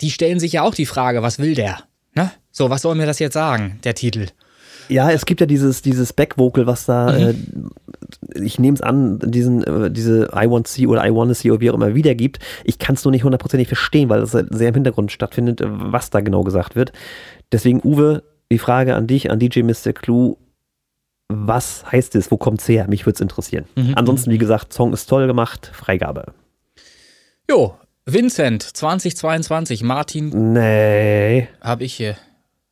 die 0.00 0.10
stellen 0.10 0.38
sich 0.38 0.52
ja 0.52 0.62
auch 0.62 0.74
die 0.74 0.86
Frage, 0.86 1.22
was 1.22 1.38
will 1.38 1.54
der? 1.54 1.78
Ne? 2.14 2.30
So, 2.50 2.70
was 2.70 2.82
soll 2.82 2.94
mir 2.94 3.06
das 3.06 3.18
jetzt 3.18 3.34
sagen, 3.34 3.78
der 3.84 3.94
Titel? 3.94 4.26
Ja, 4.88 5.10
es 5.10 5.26
gibt 5.26 5.40
ja 5.40 5.46
dieses, 5.46 5.82
dieses 5.82 6.12
Backvocal, 6.12 6.66
was 6.66 6.86
da, 6.86 7.12
mhm. 7.12 7.70
äh, 8.34 8.42
ich 8.42 8.58
nehme 8.58 8.74
es 8.74 8.82
an, 8.82 9.18
diesen, 9.18 9.64
äh, 9.64 9.90
diese 9.90 10.30
I 10.34 10.48
want 10.48 10.68
see 10.68 10.86
oder 10.86 11.06
I 11.06 11.14
wanna 11.14 11.34
see 11.34 11.50
oder 11.50 11.60
wie 11.60 11.70
auch 11.70 11.74
immer 11.74 11.94
wiedergibt. 11.94 12.38
Ich 12.64 12.78
kann 12.78 12.94
es 12.94 13.04
nur 13.04 13.12
nicht 13.12 13.24
hundertprozentig 13.24 13.68
verstehen, 13.68 14.08
weil 14.08 14.22
es 14.22 14.32
sehr 14.32 14.68
im 14.68 14.74
Hintergrund 14.74 15.12
stattfindet, 15.12 15.60
was 15.64 16.10
da 16.10 16.20
genau 16.20 16.42
gesagt 16.42 16.76
wird. 16.76 16.92
Deswegen, 17.52 17.80
Uwe, 17.84 18.22
die 18.50 18.58
Frage 18.58 18.94
an 18.94 19.06
dich, 19.06 19.30
an 19.30 19.38
DJ 19.38 19.62
Mr. 19.62 19.92
Clue. 19.92 20.36
Was 21.28 21.90
heißt 21.90 22.14
es? 22.16 22.30
Wo 22.30 22.36
kommt 22.36 22.60
es 22.60 22.68
her? 22.68 22.86
Mich 22.88 23.06
würde 23.06 23.14
es 23.14 23.20
interessieren. 23.22 23.64
Mhm. 23.74 23.94
Ansonsten, 23.94 24.30
wie 24.30 24.38
gesagt, 24.38 24.74
Song 24.74 24.92
ist 24.92 25.06
toll 25.06 25.26
gemacht. 25.26 25.70
Freigabe. 25.72 26.34
Jo, 27.50 27.74
Vincent 28.04 28.62
2022, 28.62 29.82
Martin. 29.82 30.52
Nee. 30.52 31.48
Hab 31.60 31.80
ich 31.80 31.94
hier. 31.94 32.16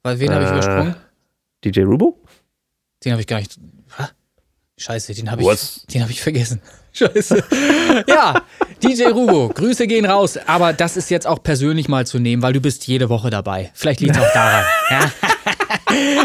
Weil 0.03 0.19
wen 0.19 0.31
äh. 0.31 0.35
habe 0.35 0.45
ich 0.45 0.51
übersprungen? 0.51 0.97
DJ 1.65 1.83
Rubo? 1.83 2.19
Den 3.05 3.13
habe 3.13 3.21
ich 3.21 3.27
gar 3.27 3.39
nicht. 3.39 3.59
Scheiße, 4.81 5.13
den 5.13 5.31
habe 5.31 5.43
ich, 5.43 5.49
hab 6.01 6.11
ich 6.11 6.23
vergessen. 6.23 6.63
Scheiße. 6.93 7.45
ja, 8.09 8.43
DJ 8.83 9.09
Rubo, 9.09 9.51
Grüße 9.51 9.87
gehen 9.87 10.07
raus. 10.07 10.39
Aber 10.47 10.73
das 10.73 10.97
ist 10.97 11.11
jetzt 11.11 11.27
auch 11.27 11.43
persönlich 11.43 11.89
mal 11.89 12.07
zu 12.07 12.19
nehmen, 12.19 12.43
weil 12.43 12.55
du 12.55 12.61
bist 12.61 12.87
jede 12.87 13.11
Woche 13.11 13.29
dabei. 13.29 13.71
Vielleicht 13.75 14.01
liegt 14.01 14.17
es 14.17 14.23
auch 14.23 14.33
daran. 14.33 14.65
ja. 14.91 15.13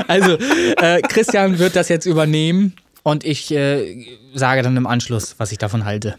Also, 0.07 0.37
äh, 0.37 1.01
Christian 1.01 1.57
wird 1.57 1.75
das 1.75 1.89
jetzt 1.89 2.05
übernehmen 2.05 2.75
und 3.03 3.23
ich 3.23 3.51
äh, 3.51 4.05
sage 4.33 4.61
dann 4.61 4.77
im 4.77 4.85
Anschluss, 4.85 5.35
was 5.39 5.51
ich 5.51 5.57
davon 5.57 5.85
halte. 5.85 6.15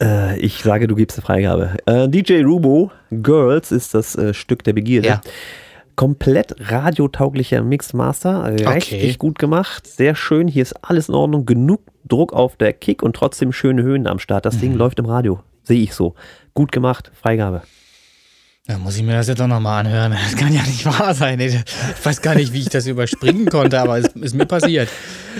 Äh, 0.00 0.38
ich 0.38 0.62
sage, 0.62 0.86
du 0.86 0.94
gibst 0.94 1.18
eine 1.18 1.24
Freigabe. 1.24 1.76
Äh, 1.86 2.08
DJ 2.08 2.42
Rubo, 2.42 2.92
Girls 3.10 3.72
ist 3.72 3.94
das 3.94 4.14
äh, 4.14 4.34
Stück 4.34 4.62
der 4.62 4.74
Begierde. 4.74 5.08
Ja 5.08 5.20
komplett 5.96 6.54
radiotauglicher 6.70 7.62
Mixmaster, 7.62 8.52
richtig 8.52 8.94
okay. 8.94 9.16
gut 9.18 9.38
gemacht, 9.38 9.86
sehr 9.86 10.14
schön, 10.14 10.48
hier 10.48 10.62
ist 10.62 10.74
alles 10.82 11.08
in 11.08 11.14
Ordnung, 11.14 11.46
genug 11.46 11.80
Druck 12.06 12.32
auf 12.32 12.56
der 12.56 12.72
Kick 12.72 13.02
und 13.02 13.16
trotzdem 13.16 13.52
schöne 13.52 13.82
Höhen 13.82 14.06
am 14.06 14.18
Start. 14.18 14.44
Das 14.44 14.56
mhm. 14.56 14.60
Ding 14.60 14.74
läuft 14.74 14.98
im 14.98 15.06
Radio, 15.06 15.40
sehe 15.62 15.82
ich 15.82 15.94
so. 15.94 16.14
Gut 16.54 16.72
gemacht, 16.72 17.10
Freigabe. 17.14 17.62
Da 18.66 18.78
muss 18.78 18.96
ich 18.96 19.02
mir 19.02 19.12
das 19.12 19.28
jetzt 19.28 19.42
auch 19.42 19.46
nochmal 19.46 19.84
anhören. 19.84 20.12
Das 20.12 20.36
kann 20.36 20.50
ja 20.50 20.62
nicht 20.62 20.86
wahr 20.86 21.12
sein. 21.12 21.38
Ich 21.38 21.54
weiß 22.02 22.22
gar 22.22 22.34
nicht, 22.34 22.54
wie 22.54 22.60
ich 22.60 22.70
das 22.70 22.86
überspringen 22.86 23.46
konnte, 23.46 23.78
aber 23.78 23.98
es 23.98 24.06
ist 24.06 24.34
mir 24.34 24.46
passiert. 24.46 24.88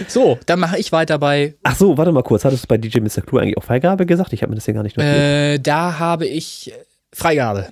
So, 0.09 0.39
dann 0.44 0.60
mache 0.60 0.78
ich 0.78 0.93
weiter 0.93 1.18
bei. 1.18 1.55
Ach 1.62 1.74
so, 1.74 1.97
warte 1.97 2.12
mal 2.12 2.22
kurz. 2.22 2.44
Hattest 2.44 2.64
du 2.64 2.68
bei 2.68 2.76
DJ 2.76 3.01
Mr. 3.01 3.22
Clue 3.22 3.40
eigentlich 3.40 3.56
auch 3.56 3.64
Freigabe 3.64 4.05
gesagt? 4.05 4.35
Ich 4.35 4.43
habe 4.43 4.51
mir 4.51 4.56
das 4.56 4.66
hier 4.66 4.74
gar 4.74 4.82
nicht 4.82 4.98
notiert. 4.98 5.16
Äh, 5.16 5.59
da 5.59 5.98
habe 5.98 6.26
ich 6.26 6.74
Freigabe. 7.14 7.68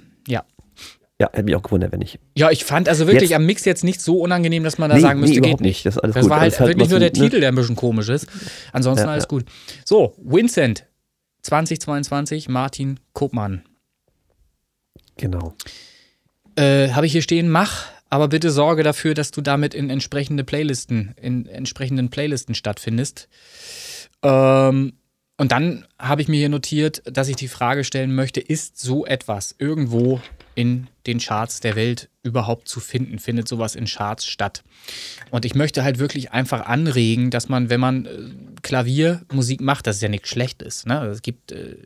Ja. 1.22 1.30
Hätte 1.32 1.44
mich 1.44 1.54
auch 1.54 1.62
gewundert, 1.62 1.92
wenn 1.92 2.00
ich. 2.00 2.18
Ja, 2.36 2.50
ich 2.50 2.64
fand 2.64 2.88
also 2.88 3.06
wirklich 3.06 3.30
jetzt, 3.30 3.36
am 3.36 3.46
Mix 3.46 3.64
jetzt 3.64 3.84
nicht 3.84 4.00
so 4.00 4.18
unangenehm, 4.18 4.64
dass 4.64 4.76
man 4.76 4.90
da 4.90 4.96
nee, 4.96 5.02
sagen 5.02 5.20
müsste, 5.20 5.40
nee, 5.40 5.50
geht 5.50 5.60
nicht. 5.60 5.86
Das, 5.86 5.94
das 5.94 6.28
war 6.28 6.40
halt, 6.40 6.58
halt 6.58 6.70
wirklich 6.70 6.90
nur 6.90 6.98
der 6.98 7.10
ne? 7.10 7.12
Titel, 7.12 7.38
der 7.38 7.50
ein 7.50 7.54
bisschen 7.54 7.76
komisch 7.76 8.08
ist. 8.08 8.26
Ansonsten 8.72 9.06
ja, 9.06 9.12
alles 9.12 9.24
ja. 9.24 9.28
gut. 9.28 9.44
So, 9.84 10.16
Vincent 10.18 10.84
2022, 11.42 12.48
Martin 12.48 12.98
Kopmann. 13.12 13.62
Genau. 15.16 15.54
Äh, 16.56 16.88
Habe 16.90 17.06
ich 17.06 17.12
hier 17.12 17.22
stehen, 17.22 17.48
mach, 17.48 17.86
aber 18.10 18.26
bitte 18.26 18.50
sorge 18.50 18.82
dafür, 18.82 19.14
dass 19.14 19.30
du 19.30 19.42
damit 19.42 19.74
in 19.74 19.90
entsprechende 19.90 20.42
Playlisten, 20.42 21.14
in 21.22 21.46
entsprechenden 21.46 22.10
Playlisten 22.10 22.56
stattfindest. 22.56 23.28
Ähm, 24.24 24.94
und 25.36 25.52
dann 25.52 25.86
habe 26.00 26.20
ich 26.20 26.26
mir 26.26 26.38
hier 26.38 26.48
notiert, 26.48 27.02
dass 27.04 27.28
ich 27.28 27.36
die 27.36 27.48
Frage 27.48 27.84
stellen 27.84 28.12
möchte, 28.12 28.40
ist 28.40 28.80
so 28.80 29.06
etwas 29.06 29.54
irgendwo 29.58 30.20
in 30.56 30.88
den 31.06 31.18
Charts 31.18 31.60
der 31.60 31.76
Welt 31.76 32.08
überhaupt 32.22 32.68
zu 32.68 32.80
finden? 32.80 33.18
Findet 33.18 33.48
sowas 33.48 33.74
in 33.74 33.86
Charts 33.86 34.26
statt? 34.26 34.62
Und 35.30 35.44
ich 35.44 35.54
möchte 35.54 35.82
halt 35.82 35.98
wirklich 35.98 36.32
einfach 36.32 36.66
anregen, 36.66 37.30
dass 37.30 37.48
man, 37.48 37.70
wenn 37.70 37.80
man 37.80 38.06
äh, 38.06 38.10
Klaviermusik 38.62 39.60
macht, 39.60 39.86
das 39.86 39.96
ist 39.96 40.02
ja 40.02 40.08
nichts 40.08 40.28
Schlechtes. 40.28 40.86
Ne? 40.86 41.04
Es 41.06 41.22
gibt 41.22 41.52
äh, 41.52 41.76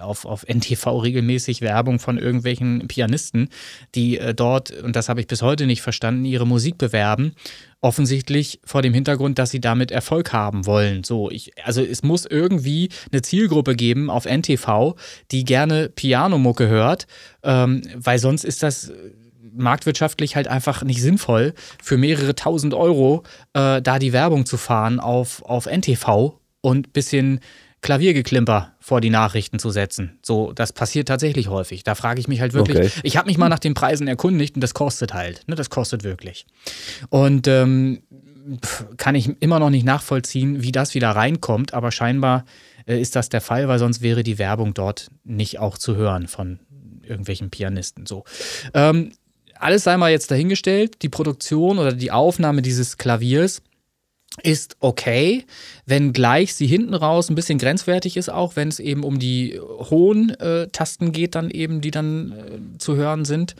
auf, 0.00 0.24
auf 0.24 0.44
NTV 0.46 0.86
regelmäßig 1.02 1.60
Werbung 1.62 1.98
von 1.98 2.18
irgendwelchen 2.18 2.86
Pianisten, 2.88 3.48
die 3.94 4.18
äh, 4.18 4.34
dort, 4.34 4.70
und 4.70 4.96
das 4.96 5.08
habe 5.08 5.20
ich 5.20 5.26
bis 5.26 5.42
heute 5.42 5.66
nicht 5.66 5.82
verstanden, 5.82 6.24
ihre 6.24 6.46
Musik 6.46 6.78
bewerben. 6.78 7.32
Offensichtlich 7.80 8.60
vor 8.64 8.82
dem 8.82 8.94
Hintergrund, 8.94 9.38
dass 9.38 9.50
sie 9.50 9.60
damit 9.60 9.90
Erfolg 9.90 10.32
haben 10.32 10.66
wollen. 10.66 11.04
So, 11.04 11.30
ich, 11.30 11.52
also 11.64 11.82
es 11.82 12.02
muss 12.02 12.26
irgendwie 12.26 12.88
eine 13.12 13.22
Zielgruppe 13.22 13.76
geben 13.76 14.10
auf 14.10 14.24
NTV, 14.24 14.96
die 15.30 15.44
gerne 15.44 15.90
Pianomucke 15.90 16.68
hört, 16.68 17.06
ähm, 17.44 17.82
weil 17.94 18.18
sonst 18.18 18.44
ist 18.44 18.62
das 18.62 18.65
marktwirtschaftlich 19.52 20.36
halt 20.36 20.48
einfach 20.48 20.82
nicht 20.82 21.00
sinnvoll, 21.00 21.54
für 21.82 21.96
mehrere 21.96 22.34
tausend 22.34 22.74
Euro 22.74 23.22
äh, 23.54 23.80
da 23.80 23.98
die 23.98 24.12
Werbung 24.12 24.46
zu 24.46 24.56
fahren 24.56 25.00
auf, 25.00 25.42
auf 25.42 25.66
NTV 25.66 26.38
und 26.60 26.88
ein 26.88 26.92
bisschen 26.92 27.40
Klaviergeklimper 27.82 28.72
vor 28.80 29.00
die 29.00 29.10
Nachrichten 29.10 29.58
zu 29.58 29.70
setzen. 29.70 30.18
So, 30.22 30.52
das 30.52 30.72
passiert 30.72 31.08
tatsächlich 31.08 31.48
häufig. 31.48 31.84
Da 31.84 31.94
frage 31.94 32.20
ich 32.20 32.26
mich 32.26 32.40
halt 32.40 32.52
wirklich. 32.52 32.78
Okay. 32.78 33.00
Ich 33.02 33.16
habe 33.16 33.28
mich 33.28 33.38
mal 33.38 33.48
nach 33.48 33.58
den 33.58 33.74
Preisen 33.74 34.08
erkundigt 34.08 34.56
und 34.56 34.60
das 34.60 34.74
kostet 34.74 35.14
halt. 35.14 35.46
Ne, 35.46 35.54
das 35.54 35.70
kostet 35.70 36.02
wirklich. 36.02 36.46
Und 37.10 37.46
ähm, 37.46 38.02
kann 38.96 39.14
ich 39.14 39.30
immer 39.40 39.58
noch 39.58 39.70
nicht 39.70 39.84
nachvollziehen, 39.84 40.62
wie 40.62 40.72
das 40.72 40.94
wieder 40.94 41.10
reinkommt, 41.10 41.74
aber 41.74 41.92
scheinbar 41.92 42.44
äh, 42.86 43.00
ist 43.00 43.14
das 43.14 43.28
der 43.28 43.40
Fall, 43.40 43.68
weil 43.68 43.78
sonst 43.78 44.02
wäre 44.02 44.22
die 44.22 44.38
Werbung 44.38 44.74
dort 44.74 45.10
nicht 45.24 45.58
auch 45.58 45.78
zu 45.78 45.96
hören 45.96 46.28
von 46.28 46.60
irgendwelchen 47.06 47.50
Pianisten. 47.50 48.06
So. 48.06 48.24
Ähm, 48.74 49.12
alles 49.58 49.84
sei 49.84 49.96
mal 49.96 50.10
jetzt 50.10 50.30
dahingestellt, 50.30 51.02
die 51.02 51.08
Produktion 51.08 51.78
oder 51.78 51.92
die 51.92 52.10
Aufnahme 52.10 52.62
dieses 52.62 52.98
Klaviers 52.98 53.62
ist 54.42 54.76
okay, 54.80 55.46
wenngleich 55.86 56.54
sie 56.54 56.66
hinten 56.66 56.94
raus 56.94 57.30
ein 57.30 57.34
bisschen 57.34 57.58
grenzwertig 57.58 58.16
ist, 58.16 58.28
auch 58.28 58.56
wenn 58.56 58.68
es 58.68 58.80
eben 58.80 59.02
um 59.02 59.18
die 59.18 59.58
hohen 59.58 60.30
äh, 60.40 60.68
Tasten 60.68 61.12
geht, 61.12 61.34
dann 61.34 61.50
eben, 61.50 61.80
die 61.80 61.90
dann 61.90 62.32
äh, 62.32 62.78
zu 62.78 62.96
hören 62.96 63.24
sind, 63.24 63.54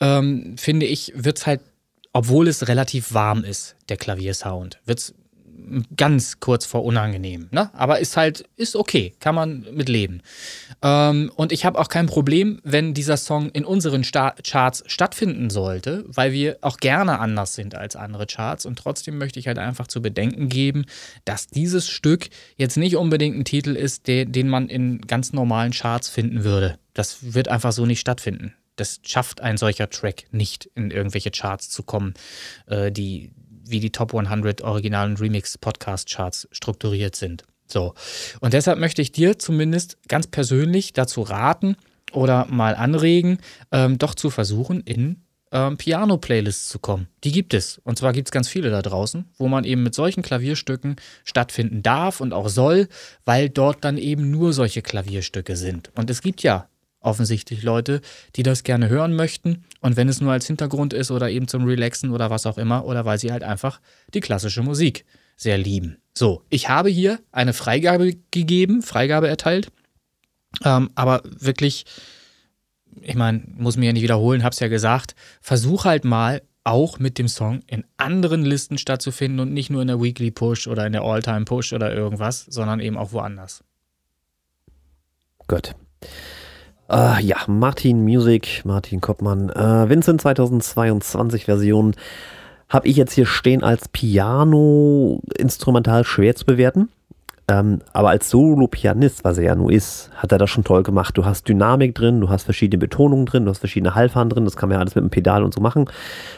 ähm, 0.00 0.56
finde 0.56 0.86
ich, 0.86 1.12
wird 1.14 1.38
es 1.38 1.46
halt, 1.46 1.60
obwohl 2.12 2.48
es 2.48 2.68
relativ 2.68 3.12
warm 3.12 3.44
ist, 3.44 3.76
der 3.88 3.96
Klaviersound, 3.96 4.80
wird 4.86 5.00
es 5.00 5.14
ganz 5.96 6.40
kurz 6.40 6.66
vor 6.66 6.84
unangenehm. 6.84 7.48
Ne? 7.50 7.70
Aber 7.74 7.98
ist 8.00 8.16
halt, 8.16 8.44
ist 8.56 8.76
okay, 8.76 9.14
kann 9.20 9.34
man 9.34 9.66
mit 9.72 9.88
leben. 9.88 10.22
Ähm, 10.82 11.30
und 11.36 11.52
ich 11.52 11.64
habe 11.64 11.78
auch 11.78 11.88
kein 11.88 12.06
Problem, 12.06 12.60
wenn 12.62 12.94
dieser 12.94 13.16
Song 13.16 13.50
in 13.50 13.64
unseren 13.64 14.04
Sta 14.04 14.34
Charts 14.42 14.84
stattfinden 14.86 15.50
sollte, 15.50 16.04
weil 16.08 16.32
wir 16.32 16.58
auch 16.60 16.78
gerne 16.78 17.18
anders 17.18 17.54
sind 17.54 17.74
als 17.74 17.96
andere 17.96 18.26
Charts. 18.26 18.66
Und 18.66 18.78
trotzdem 18.78 19.18
möchte 19.18 19.38
ich 19.38 19.46
halt 19.46 19.58
einfach 19.58 19.86
zu 19.86 20.02
bedenken 20.02 20.48
geben, 20.48 20.84
dass 21.24 21.46
dieses 21.46 21.88
Stück 21.88 22.28
jetzt 22.56 22.76
nicht 22.76 22.96
unbedingt 22.96 23.36
ein 23.36 23.44
Titel 23.44 23.76
ist, 23.76 24.06
den, 24.06 24.32
den 24.32 24.48
man 24.48 24.68
in 24.68 25.00
ganz 25.02 25.32
normalen 25.32 25.72
Charts 25.72 26.08
finden 26.08 26.44
würde. 26.44 26.78
Das 26.92 27.34
wird 27.34 27.48
einfach 27.48 27.72
so 27.72 27.86
nicht 27.86 28.00
stattfinden. 28.00 28.54
Das 28.76 29.00
schafft 29.04 29.40
ein 29.40 29.56
solcher 29.56 29.88
Track 29.88 30.24
nicht, 30.32 30.68
in 30.74 30.90
irgendwelche 30.90 31.30
Charts 31.30 31.70
zu 31.70 31.82
kommen, 31.84 32.14
äh, 32.66 32.90
die, 32.90 33.30
wie 33.66 33.80
die 33.80 33.90
Top 33.90 34.14
100 34.14 34.62
Original- 34.62 35.08
und 35.10 35.20
Remix-Podcast-Charts 35.20 36.48
strukturiert 36.52 37.16
sind. 37.16 37.44
So. 37.66 37.94
Und 38.40 38.52
deshalb 38.52 38.78
möchte 38.78 39.02
ich 39.02 39.12
dir 39.12 39.38
zumindest 39.38 39.96
ganz 40.08 40.26
persönlich 40.26 40.92
dazu 40.92 41.22
raten 41.22 41.76
oder 42.12 42.46
mal 42.46 42.74
anregen, 42.74 43.38
ähm, 43.72 43.98
doch 43.98 44.14
zu 44.14 44.30
versuchen, 44.30 44.80
in 44.80 45.22
ähm, 45.54 45.76
Piano-Playlists 45.76 46.68
zu 46.68 46.78
kommen. 46.78 47.08
Die 47.22 47.32
gibt 47.32 47.54
es. 47.54 47.78
Und 47.84 47.98
zwar 47.98 48.12
gibt 48.12 48.28
es 48.28 48.32
ganz 48.32 48.48
viele 48.48 48.70
da 48.70 48.82
draußen, 48.82 49.24
wo 49.38 49.48
man 49.48 49.64
eben 49.64 49.82
mit 49.82 49.94
solchen 49.94 50.22
Klavierstücken 50.22 50.96
stattfinden 51.24 51.82
darf 51.82 52.20
und 52.20 52.32
auch 52.32 52.48
soll, 52.48 52.88
weil 53.24 53.48
dort 53.48 53.84
dann 53.84 53.96
eben 53.96 54.30
nur 54.30 54.52
solche 54.52 54.82
Klavierstücke 54.82 55.56
sind. 55.56 55.90
Und 55.94 56.10
es 56.10 56.22
gibt 56.22 56.42
ja 56.42 56.68
offensichtlich 57.04 57.62
Leute, 57.62 58.00
die 58.36 58.42
das 58.42 58.64
gerne 58.64 58.88
hören 58.88 59.14
möchten. 59.14 59.64
Und 59.80 59.96
wenn 59.96 60.08
es 60.08 60.20
nur 60.20 60.32
als 60.32 60.46
Hintergrund 60.46 60.92
ist 60.92 61.10
oder 61.10 61.30
eben 61.30 61.48
zum 61.48 61.64
Relaxen 61.64 62.10
oder 62.10 62.30
was 62.30 62.46
auch 62.46 62.58
immer, 62.58 62.84
oder 62.84 63.04
weil 63.04 63.18
sie 63.18 63.32
halt 63.32 63.42
einfach 63.42 63.80
die 64.12 64.20
klassische 64.20 64.62
Musik 64.62 65.04
sehr 65.36 65.58
lieben. 65.58 65.98
So, 66.14 66.42
ich 66.50 66.68
habe 66.68 66.88
hier 66.88 67.20
eine 67.32 67.52
Freigabe 67.52 68.16
gegeben, 68.30 68.82
Freigabe 68.82 69.28
erteilt. 69.28 69.70
Ähm, 70.64 70.90
aber 70.94 71.22
wirklich, 71.24 71.84
ich 73.00 73.16
meine, 73.16 73.42
muss 73.46 73.76
mir 73.76 73.86
ja 73.86 73.92
nicht 73.92 74.02
wiederholen, 74.02 74.44
hab's 74.44 74.60
ja 74.60 74.68
gesagt, 74.68 75.14
versuch 75.40 75.84
halt 75.84 76.04
mal 76.04 76.42
auch 76.62 76.98
mit 76.98 77.18
dem 77.18 77.28
Song 77.28 77.62
in 77.66 77.84
anderen 77.98 78.44
Listen 78.44 78.78
stattzufinden 78.78 79.40
und 79.40 79.52
nicht 79.52 79.70
nur 79.70 79.82
in 79.82 79.88
der 79.88 80.00
Weekly 80.00 80.30
Push 80.30 80.66
oder 80.66 80.86
in 80.86 80.92
der 80.92 81.02
All-Time 81.02 81.44
Push 81.44 81.72
oder 81.72 81.94
irgendwas, 81.94 82.46
sondern 82.48 82.80
eben 82.80 82.96
auch 82.96 83.12
woanders. 83.12 83.62
Gut. 85.46 85.74
Uh, 86.90 87.16
ja, 87.20 87.38
Martin 87.46 88.04
Music, 88.04 88.62
Martin 88.64 89.00
Koppmann. 89.00 89.50
Uh, 89.50 89.88
Vincent 89.88 90.20
2022 90.20 91.46
Version 91.46 91.94
habe 92.68 92.88
ich 92.88 92.96
jetzt 92.96 93.12
hier 93.12 93.24
stehen 93.24 93.62
als 93.62 93.88
Piano 93.88 95.20
instrumental 95.38 96.04
schwer 96.04 96.36
zu 96.36 96.44
bewerten. 96.44 96.90
Ähm, 97.46 97.80
aber 97.92 98.10
als 98.10 98.28
Solo-Pianist, 98.30 99.24
was 99.24 99.38
er 99.38 99.44
ja 99.44 99.54
nur 99.54 99.70
ist, 99.70 100.10
hat 100.14 100.32
er 100.32 100.38
das 100.38 100.50
schon 100.50 100.64
toll 100.64 100.82
gemacht. 100.82 101.16
Du 101.16 101.24
hast 101.24 101.48
Dynamik 101.48 101.94
drin, 101.94 102.20
du 102.20 102.28
hast 102.30 102.44
verschiedene 102.44 102.78
Betonungen 102.78 103.26
drin, 103.26 103.44
du 103.44 103.50
hast 103.50 103.58
verschiedene 103.58 103.94
Halbfahren 103.94 104.30
drin, 104.30 104.44
das 104.44 104.56
kann 104.56 104.68
man 104.68 104.76
ja 104.76 104.80
alles 104.80 104.94
mit 104.94 105.04
dem 105.04 105.10
Pedal 105.10 105.44
und 105.44 105.52
so 105.52 105.60
machen. 105.60 105.86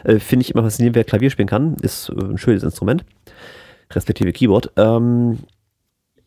Äh, 0.05 0.19
Finde 0.19 0.45
ich 0.45 0.53
immer 0.53 0.63
faszinierend, 0.63 0.97
wer 0.97 1.05
Klavier 1.05 1.31
spielen 1.31 1.49
kann. 1.49 1.75
Ist 1.81 2.09
äh, 2.09 2.25
ein 2.25 2.39
schönes 2.39 2.63
Instrument, 2.63 3.05
respektive 3.93 4.33
Keyboard. 4.33 4.73
Ähm, 4.77 5.39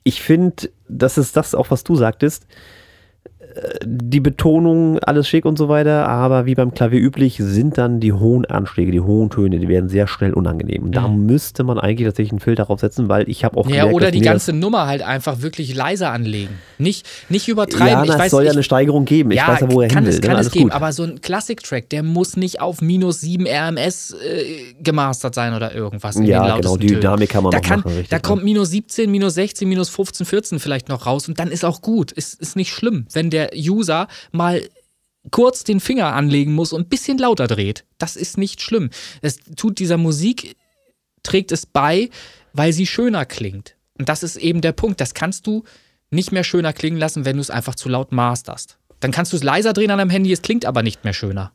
ich 0.04 0.22
finde, 0.22 0.70
das 0.88 1.18
ist 1.18 1.38
das 1.38 1.56
auch, 1.56 1.72
was 1.72 1.84
du 1.84 1.96
sagtest 1.96 2.46
die 3.86 4.20
Betonung, 4.20 5.00
alles 5.00 5.28
schick 5.28 5.46
und 5.46 5.58
so 5.58 5.70
weiter, 5.70 6.08
aber 6.08 6.46
wie 6.46 6.56
beim 6.56 6.74
Klavier 6.74 7.00
üblich 7.00 7.38
sind 7.38 7.78
dann 7.78 8.00
die 8.00 8.14
hohen 8.14 8.46
Anschläge, 8.46 8.92
die 8.92 9.00
hohen 9.00 9.30
Töne, 9.30 9.60
die 9.60 9.68
werden 9.68 9.90
sehr 9.90 10.08
schnell 10.08 10.34
unangenehm. 10.34 10.84
Und 10.84 10.96
da 10.96 11.08
mhm. 11.08 11.26
müsste 11.26 11.64
man 11.64 11.80
eigentlich 11.80 12.08
tatsächlich 12.08 12.32
einen 12.32 12.40
Filter 12.40 12.66
draufsetzen, 12.66 13.10
weil 13.10 13.30
ich 13.30 13.44
habe 13.44 13.58
auch 13.58 13.68
Ja, 13.68 13.86
gemerkt, 13.86 13.94
oder 13.96 14.12
die 14.12 14.22
ganze 14.22 14.54
Nummer 14.54 14.88
halt 14.88 15.02
einfach 15.02 15.42
wirklich 15.42 15.76
leiser 15.76 16.12
anlegen. 16.12 16.56
Nicht, 16.78 17.08
nicht 17.30 17.48
übertreiben. 17.48 17.88
Ja, 17.88 18.18
na, 18.18 18.26
es 18.26 18.32
soll 18.32 18.46
ja 18.46 18.52
eine 18.52 18.64
Steigerung 18.64 19.06
geben. 19.06 19.32
Ich 19.32 19.38
ja, 19.38 19.48
weiß 19.48 19.62
ja, 19.62 19.72
wo 19.72 19.82
er 19.82 19.88
kann 19.88 20.04
hin 20.04 20.14
will. 20.14 20.20
Es, 20.20 20.22
kann 20.22 20.38
es 20.38 20.52
geben, 20.52 20.66
gut. 20.66 20.74
aber 20.74 20.92
so 20.94 21.04
ein 21.04 21.22
Classic-Track, 21.22 21.90
der 21.90 22.04
muss 22.04 22.38
nicht 22.38 22.62
auf 22.62 22.82
minus 22.82 23.22
7 23.22 23.46
RMS 23.46 24.14
äh, 24.14 24.74
gemastert 24.82 25.36
sein 25.36 25.54
oder 25.54 25.74
irgendwas. 25.74 26.20
ja, 26.22 26.58
genau, 26.58 26.78
die 26.78 26.88
Dynamik 26.88 27.30
kann 27.30 27.44
man 27.44 27.52
da 27.52 27.60
kann, 27.60 27.80
machen. 27.80 27.92
Richtig, 27.92 28.10
da 28.10 28.20
kommt 28.20 28.44
minus 28.44 28.70
17, 28.70 29.10
minus 29.10 29.34
16, 29.36 29.68
minus 29.68 29.90
15, 29.90 30.26
14 30.26 30.60
vielleicht 30.60 30.90
noch 30.90 31.06
raus 31.06 31.28
und 31.28 31.40
dann 31.40 31.50
ist 31.50 31.66
auch 31.66 31.82
gut. 31.82 32.12
Ist, 32.12 32.40
ist 32.40 32.56
nicht 32.56 32.72
schlimm, 32.72 33.06
wenn 33.14 33.30
der 33.30 33.49
User 33.56 34.08
mal 34.32 34.62
kurz 35.32 35.64
den 35.64 35.80
Finger 35.80 36.14
anlegen 36.14 36.54
muss 36.54 36.74
und 36.74 36.82
ein 36.82 36.90
bisschen 36.90 37.18
lauter 37.18 37.48
dreht. 37.48 37.86
Das 37.98 38.16
ist 38.16 38.38
nicht 38.38 38.62
schlimm. 38.62 38.90
Es 39.22 39.40
tut 39.56 39.80
dieser 39.80 39.98
Musik, 39.98 40.56
trägt 41.24 41.52
es 41.52 41.66
bei, 41.66 42.10
weil 42.54 42.74
sie 42.74 42.88
schöner 42.88 43.26
klingt. 43.26 43.76
Und 43.98 44.10
das 44.10 44.24
ist 44.24 44.38
eben 44.38 44.62
der 44.62 44.72
Punkt. 44.72 45.02
Das 45.02 45.14
kannst 45.14 45.46
du 45.46 45.64
nicht 46.10 46.32
mehr 46.32 46.44
schöner 46.44 46.74
klingen 46.74 46.98
lassen, 46.98 47.26
wenn 47.26 47.36
du 47.36 47.42
es 47.42 47.50
einfach 47.50 47.76
zu 47.76 47.90
laut 47.90 48.12
masterst. 48.12 48.78
Dann 49.00 49.12
kannst 49.12 49.34
du 49.34 49.38
es 49.38 49.44
leiser 49.44 49.74
drehen 49.74 49.92
an 49.92 50.00
deinem 50.00 50.10
Handy, 50.10 50.32
es 50.32 50.42
klingt 50.42 50.66
aber 50.66 50.84
nicht 50.84 51.04
mehr 51.04 51.14
schöner. 51.14 51.54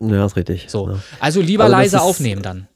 Ja, 0.00 0.24
ist 0.24 0.36
richtig. 0.36 0.66
So. 0.68 0.88
Ja. 0.88 0.98
Also 1.20 1.40
lieber 1.40 1.64
also 1.64 1.76
leiser 1.76 1.98
ist, 1.98 2.04
aufnehmen 2.04 2.42
dann. 2.42 2.68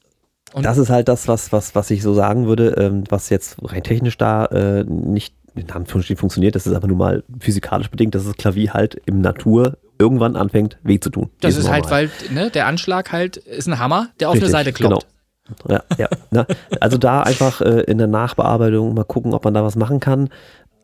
Und 0.53 0.63
das 0.63 0.77
ist 0.77 0.89
halt 0.89 1.07
das, 1.07 1.27
was, 1.27 1.51
was, 1.51 1.75
was 1.75 1.89
ich 1.89 2.01
so 2.01 2.13
sagen 2.13 2.45
würde, 2.45 2.75
ähm, 2.77 3.03
was 3.09 3.29
jetzt 3.29 3.57
rein 3.61 3.83
technisch 3.83 4.17
da 4.17 4.45
äh, 4.45 4.83
nicht 4.83 5.33
in 5.55 5.69
Anführungsstrichen 5.69 6.19
funktioniert. 6.19 6.55
Das 6.55 6.67
ist 6.67 6.73
aber 6.73 6.87
nun 6.87 6.97
mal 6.97 7.23
physikalisch 7.39 7.89
bedingt, 7.89 8.15
dass 8.15 8.25
das 8.25 8.35
Klavier 8.35 8.73
halt 8.73 9.01
im 9.05 9.21
Natur 9.21 9.77
irgendwann 9.97 10.35
anfängt, 10.35 10.77
weh 10.83 10.99
zu 10.99 11.09
tun. 11.09 11.29
Das 11.39 11.55
ist, 11.57 11.69
halt, 11.69 11.89
weil 11.89 12.09
ne, 12.31 12.49
der 12.49 12.67
Anschlag 12.67 13.11
halt 13.11 13.37
ist 13.37 13.67
ein 13.67 13.79
Hammer, 13.79 14.09
der 14.19 14.29
auf 14.29 14.35
Richtig, 14.35 14.49
eine 14.49 14.51
Seite 14.51 14.73
kloppt. 14.73 15.05
Genau. 15.05 15.15
Ja, 15.69 15.83
ja. 15.97 16.09
Na, 16.31 16.47
also 16.81 16.97
da 16.97 17.21
einfach 17.21 17.61
äh, 17.61 17.81
in 17.81 17.97
der 17.97 18.07
Nachbearbeitung 18.07 18.93
mal 18.93 19.03
gucken, 19.03 19.33
ob 19.33 19.43
man 19.45 19.53
da 19.53 19.63
was 19.63 19.75
machen 19.75 19.99
kann. 19.99 20.29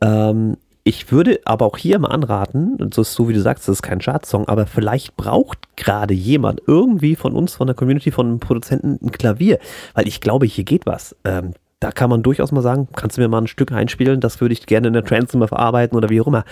Ähm, 0.01 0.57
ich 0.83 1.11
würde 1.11 1.39
aber 1.45 1.65
auch 1.65 1.77
hier 1.77 1.99
mal 1.99 2.09
anraten, 2.09 2.89
so, 2.91 3.03
so 3.03 3.29
wie 3.29 3.33
du 3.33 3.41
sagst, 3.41 3.67
das 3.67 3.77
ist 3.77 3.81
kein 3.81 3.99
Chartsong, 3.99 4.47
aber 4.47 4.65
vielleicht 4.65 5.15
braucht 5.15 5.75
gerade 5.75 6.13
jemand 6.13 6.61
irgendwie 6.65 7.15
von 7.15 7.35
uns, 7.35 7.55
von 7.55 7.67
der 7.67 7.75
Community, 7.75 8.11
von 8.11 8.27
einem 8.27 8.39
Produzenten 8.39 8.99
ein 9.03 9.11
Klavier, 9.11 9.59
weil 9.93 10.07
ich 10.07 10.21
glaube, 10.21 10.47
hier 10.47 10.63
geht 10.63 10.85
was. 10.87 11.15
Ähm, 11.23 11.53
da 11.81 11.91
kann 11.91 12.09
man 12.11 12.21
durchaus 12.23 12.51
mal 12.51 12.61
sagen, 12.61 12.87
kannst 12.95 13.17
du 13.17 13.21
mir 13.21 13.27
mal 13.27 13.39
ein 13.41 13.47
Stück 13.47 13.71
einspielen, 13.71 14.21
das 14.21 14.39
würde 14.39 14.53
ich 14.53 14.65
gerne 14.67 14.87
in 14.87 14.93
der 14.93 15.03
Trance 15.03 15.35
mal 15.35 15.47
verarbeiten 15.47 15.97
oder 15.97 16.09
wie 16.09 16.21
auch 16.21 16.27
immer. 16.27 16.45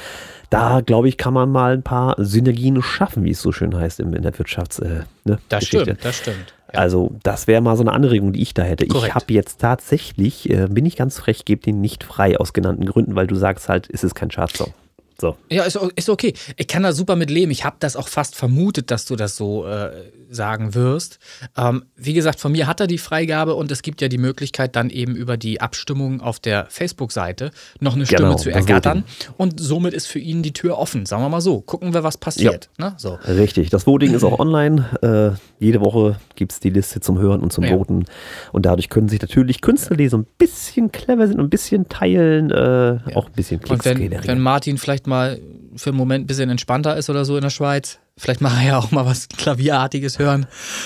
Da, 0.49 0.81
glaube 0.81 1.07
ich, 1.07 1.17
kann 1.17 1.33
man 1.33 1.49
mal 1.51 1.73
ein 1.73 1.83
paar 1.83 2.15
Synergien 2.17 2.81
schaffen, 2.81 3.23
wie 3.23 3.29
es 3.31 3.41
so 3.41 3.51
schön 3.51 3.73
heißt 3.77 3.99
in, 3.99 4.11
der 4.11 4.33
Wirtschafts- 4.33 4.81
äh, 4.81 5.03
ne, 5.25 5.37
Das 5.47 5.59
Geschichte. 5.61 5.83
stimmt, 5.85 6.03
das 6.05 6.17
stimmt. 6.17 6.53
Ja. 6.73 6.79
Also 6.79 7.15
das 7.23 7.45
wäre 7.47 7.61
mal 7.61 7.77
so 7.77 7.83
eine 7.83 7.93
Anregung, 7.93 8.33
die 8.33 8.41
ich 8.41 8.53
da 8.55 8.63
hätte. 8.63 8.87
Korrekt. 8.87 9.07
Ich 9.09 9.15
habe 9.15 9.33
jetzt 9.33 9.61
tatsächlich, 9.61 10.49
äh, 10.49 10.67
bin 10.67 10.85
ich 10.87 10.95
ganz 10.95 11.19
frech, 11.19 11.45
gebe 11.45 11.61
den 11.61 11.79
nicht 11.79 12.03
frei 12.03 12.37
aus 12.39 12.51
genannten 12.53 12.85
Gründen, 12.85 13.15
weil 13.15 13.27
du 13.27 13.35
sagst 13.35 13.69
halt, 13.69 13.87
es 13.91 14.03
ist 14.03 14.15
kein 14.15 14.29
Chartsong. 14.29 14.73
So. 15.21 15.35
Ja, 15.49 15.63
ist, 15.63 15.77
ist 15.95 16.09
okay. 16.09 16.33
Ich 16.57 16.67
kann 16.67 16.81
da 16.83 16.91
super 16.93 17.15
mit 17.15 17.29
leben. 17.29 17.51
Ich 17.51 17.65
habe 17.65 17.75
das 17.79 17.95
auch 17.95 18.07
fast 18.07 18.35
vermutet, 18.35 18.89
dass 18.89 19.05
du 19.05 19.15
das 19.15 19.35
so 19.35 19.67
äh, 19.67 19.91
sagen 20.29 20.75
wirst. 20.75 21.19
Ähm, 21.57 21.83
wie 21.95 22.13
gesagt, 22.13 22.39
von 22.39 22.51
mir 22.51 22.67
hat 22.67 22.79
er 22.79 22.87
die 22.87 22.97
Freigabe 22.97 23.55
und 23.55 23.71
es 23.71 23.81
gibt 23.81 24.01
ja 24.01 24.07
die 24.07 24.17
Möglichkeit, 24.17 24.75
dann 24.75 24.89
eben 24.89 25.15
über 25.15 25.37
die 25.37 25.59
Abstimmung 25.59 26.21
auf 26.21 26.39
der 26.39 26.67
Facebook-Seite 26.69 27.51
noch 27.79 27.95
eine 27.95 28.05
Stimme 28.05 28.29
genau, 28.29 28.35
zu 28.35 28.51
ergattern. 28.51 29.03
Und 29.37 29.59
somit 29.59 29.93
ist 29.93 30.07
für 30.07 30.19
ihn 30.19 30.43
die 30.43 30.53
Tür 30.53 30.77
offen, 30.77 31.05
sagen 31.05 31.23
wir 31.23 31.29
mal 31.29 31.41
so. 31.41 31.61
Gucken 31.61 31.93
wir, 31.93 32.03
was 32.03 32.17
passiert. 32.17 32.69
Ja. 32.77 32.89
Ne? 32.89 32.95
So. 32.97 33.17
Richtig. 33.27 33.69
Das 33.69 33.87
Voting 33.87 34.13
ist 34.13 34.23
auch 34.23 34.39
online. 34.39 34.85
Äh, 35.01 35.63
jede 35.63 35.81
Woche 35.81 36.17
gibt 36.35 36.51
es 36.51 36.59
die 36.59 36.69
Liste 36.69 36.99
zum 36.99 37.17
Hören 37.17 37.41
und 37.41 37.51
zum 37.51 37.63
ja. 37.63 37.71
Voten. 37.71 38.05
Und 38.51 38.65
dadurch 38.65 38.89
können 38.89 39.09
sich 39.09 39.21
natürlich 39.21 39.61
Künstler, 39.61 39.97
die 39.97 40.07
so 40.07 40.17
ein 40.17 40.27
bisschen 40.37 40.91
clever 40.91 41.27
sind 41.27 41.39
und 41.39 41.47
ein 41.47 41.49
bisschen 41.49 41.89
teilen, 41.89 42.51
äh, 42.51 42.55
ja. 42.55 43.01
auch 43.15 43.27
ein 43.27 43.33
bisschen 43.33 43.59
Klicks 43.59 43.85
und 43.85 43.99
wenn, 43.99 44.27
wenn 44.27 44.39
Martin 44.39 44.77
vielleicht 44.77 45.07
mal 45.07 45.39
für 45.75 45.89
einen 45.89 45.97
Moment 45.97 46.25
ein 46.25 46.27
bisschen 46.27 46.49
entspannter 46.49 46.97
ist 46.97 47.09
oder 47.09 47.25
so 47.25 47.35
in 47.35 47.41
der 47.41 47.49
Schweiz. 47.49 47.99
Vielleicht 48.19 48.41
mache 48.41 48.61
er 48.61 48.67
ja 48.67 48.77
auch 48.77 48.91
mal 48.91 49.05
was 49.05 49.29
Klavierartiges 49.29 50.19
hören, 50.19 50.45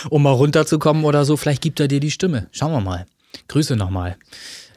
um 0.10 0.24
mal 0.24 0.32
runterzukommen 0.32 1.04
oder 1.04 1.26
so. 1.26 1.36
Vielleicht 1.36 1.62
gibt 1.62 1.80
er 1.80 1.88
dir 1.88 2.00
die 2.00 2.12
Stimme. 2.12 2.48
Schauen 2.52 2.72
wir 2.72 2.80
mal. 2.80 3.08
Grüße 3.48 3.76
nochmal. 3.76 4.18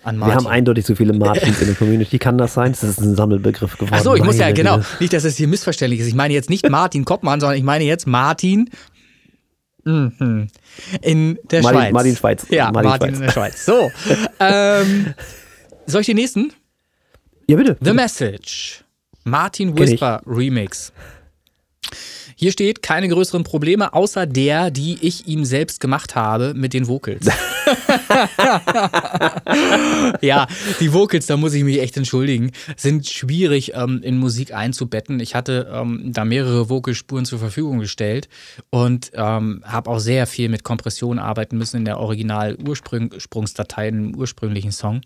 An 0.03 0.19
Wir 0.19 0.35
haben 0.35 0.47
eindeutig 0.47 0.87
so 0.87 0.95
viele 0.95 1.13
Martins 1.13 1.61
in 1.61 1.67
der 1.67 1.77
Community. 1.77 2.19
Kann 2.19 2.39
das 2.39 2.55
sein? 2.55 2.73
Das 2.73 2.83
ist 2.85 3.01
ein 3.01 3.15
Sammelbegriff 3.15 3.77
geworden. 3.77 3.93
Achso, 3.93 4.15
ich 4.15 4.23
muss 4.23 4.39
ja, 4.39 4.53
genau. 4.53 4.81
Nicht, 5.01 5.13
dass 5.13 5.25
es 5.25 5.37
hier 5.37 5.49
missverständlich 5.49 6.01
ist. 6.01 6.07
Ich 6.07 6.15
meine 6.15 6.33
jetzt 6.33 6.49
nicht 6.49 6.69
Martin 6.71 7.05
Koppmann, 7.05 7.41
sondern 7.41 7.59
ich 7.59 7.65
meine 7.65 7.85
jetzt 7.85 8.07
Martin 8.07 8.71
mhm. 9.85 10.49
in 11.03 11.39
der 11.51 11.63
Martin, 11.63 11.81
Schweiz. 11.81 11.93
Martin 11.93 12.17
Schweiz. 12.17 12.47
Ja, 12.49 12.71
Martin, 12.71 12.91
Martin 12.91 13.09
Schweiz. 13.09 13.19
in 13.19 13.23
der 13.23 13.33
Schweiz. 13.33 13.67
So. 13.67 13.91
ähm, 14.41 15.15
soll 15.87 16.01
ich 16.03 16.07
den 16.07 16.17
nächsten? 16.17 16.53
Ja, 17.49 17.57
bitte. 17.57 17.77
The 17.81 17.93
Message. 17.93 18.85
Martin 19.25 19.77
Whisper 19.77 20.23
Remix. 20.25 20.93
Hier 22.39 22.53
steht 22.53 22.83
keine 22.83 23.09
größeren 23.09 23.45
Probleme, 23.45 23.95
außer 23.95 24.27
der, 24.27 24.71
die 24.71 24.99
ich 25.01 25.27
ihm 25.27 25.47
selbst 25.47 25.81
gemacht 25.81 26.15
habe 26.15 26.53
mit 26.55 26.75
den 26.75 26.87
Vocals. 26.87 27.27
ja, 30.21 30.47
die 30.81 30.93
Vocals, 30.93 31.27
da 31.27 31.37
muss 31.37 31.55
ich 31.55 31.65
mich 31.65 31.81
echt 31.81 31.97
entschuldigen, 31.97 32.53
sind 32.77 33.09
schwierig 33.09 33.73
ähm, 33.75 34.01
in 34.03 34.19
Musik 34.19 34.55
einzubetten. 34.55 35.21
Ich 35.21 35.35
hatte 35.35 35.71
ähm, 35.73 36.13
da 36.13 36.25
mehrere 36.25 36.69
Vocalspuren 36.69 37.25
zur 37.25 37.39
Verfügung 37.39 37.79
gestellt 37.79 38.29
und 38.71 39.11
ähm, 39.15 39.63
habe 39.65 39.91
auch 39.91 39.99
sehr 39.99 40.27
viel 40.27 40.49
mit 40.49 40.65
Kompression 40.65 41.19
arbeiten 41.19 41.59
müssen 41.59 41.79
in 41.79 41.85
der 41.85 41.99
Original-Ursprungsdatei, 41.99 43.89
im 43.89 44.15
ursprünglichen 44.15 44.73
Song. 44.73 45.01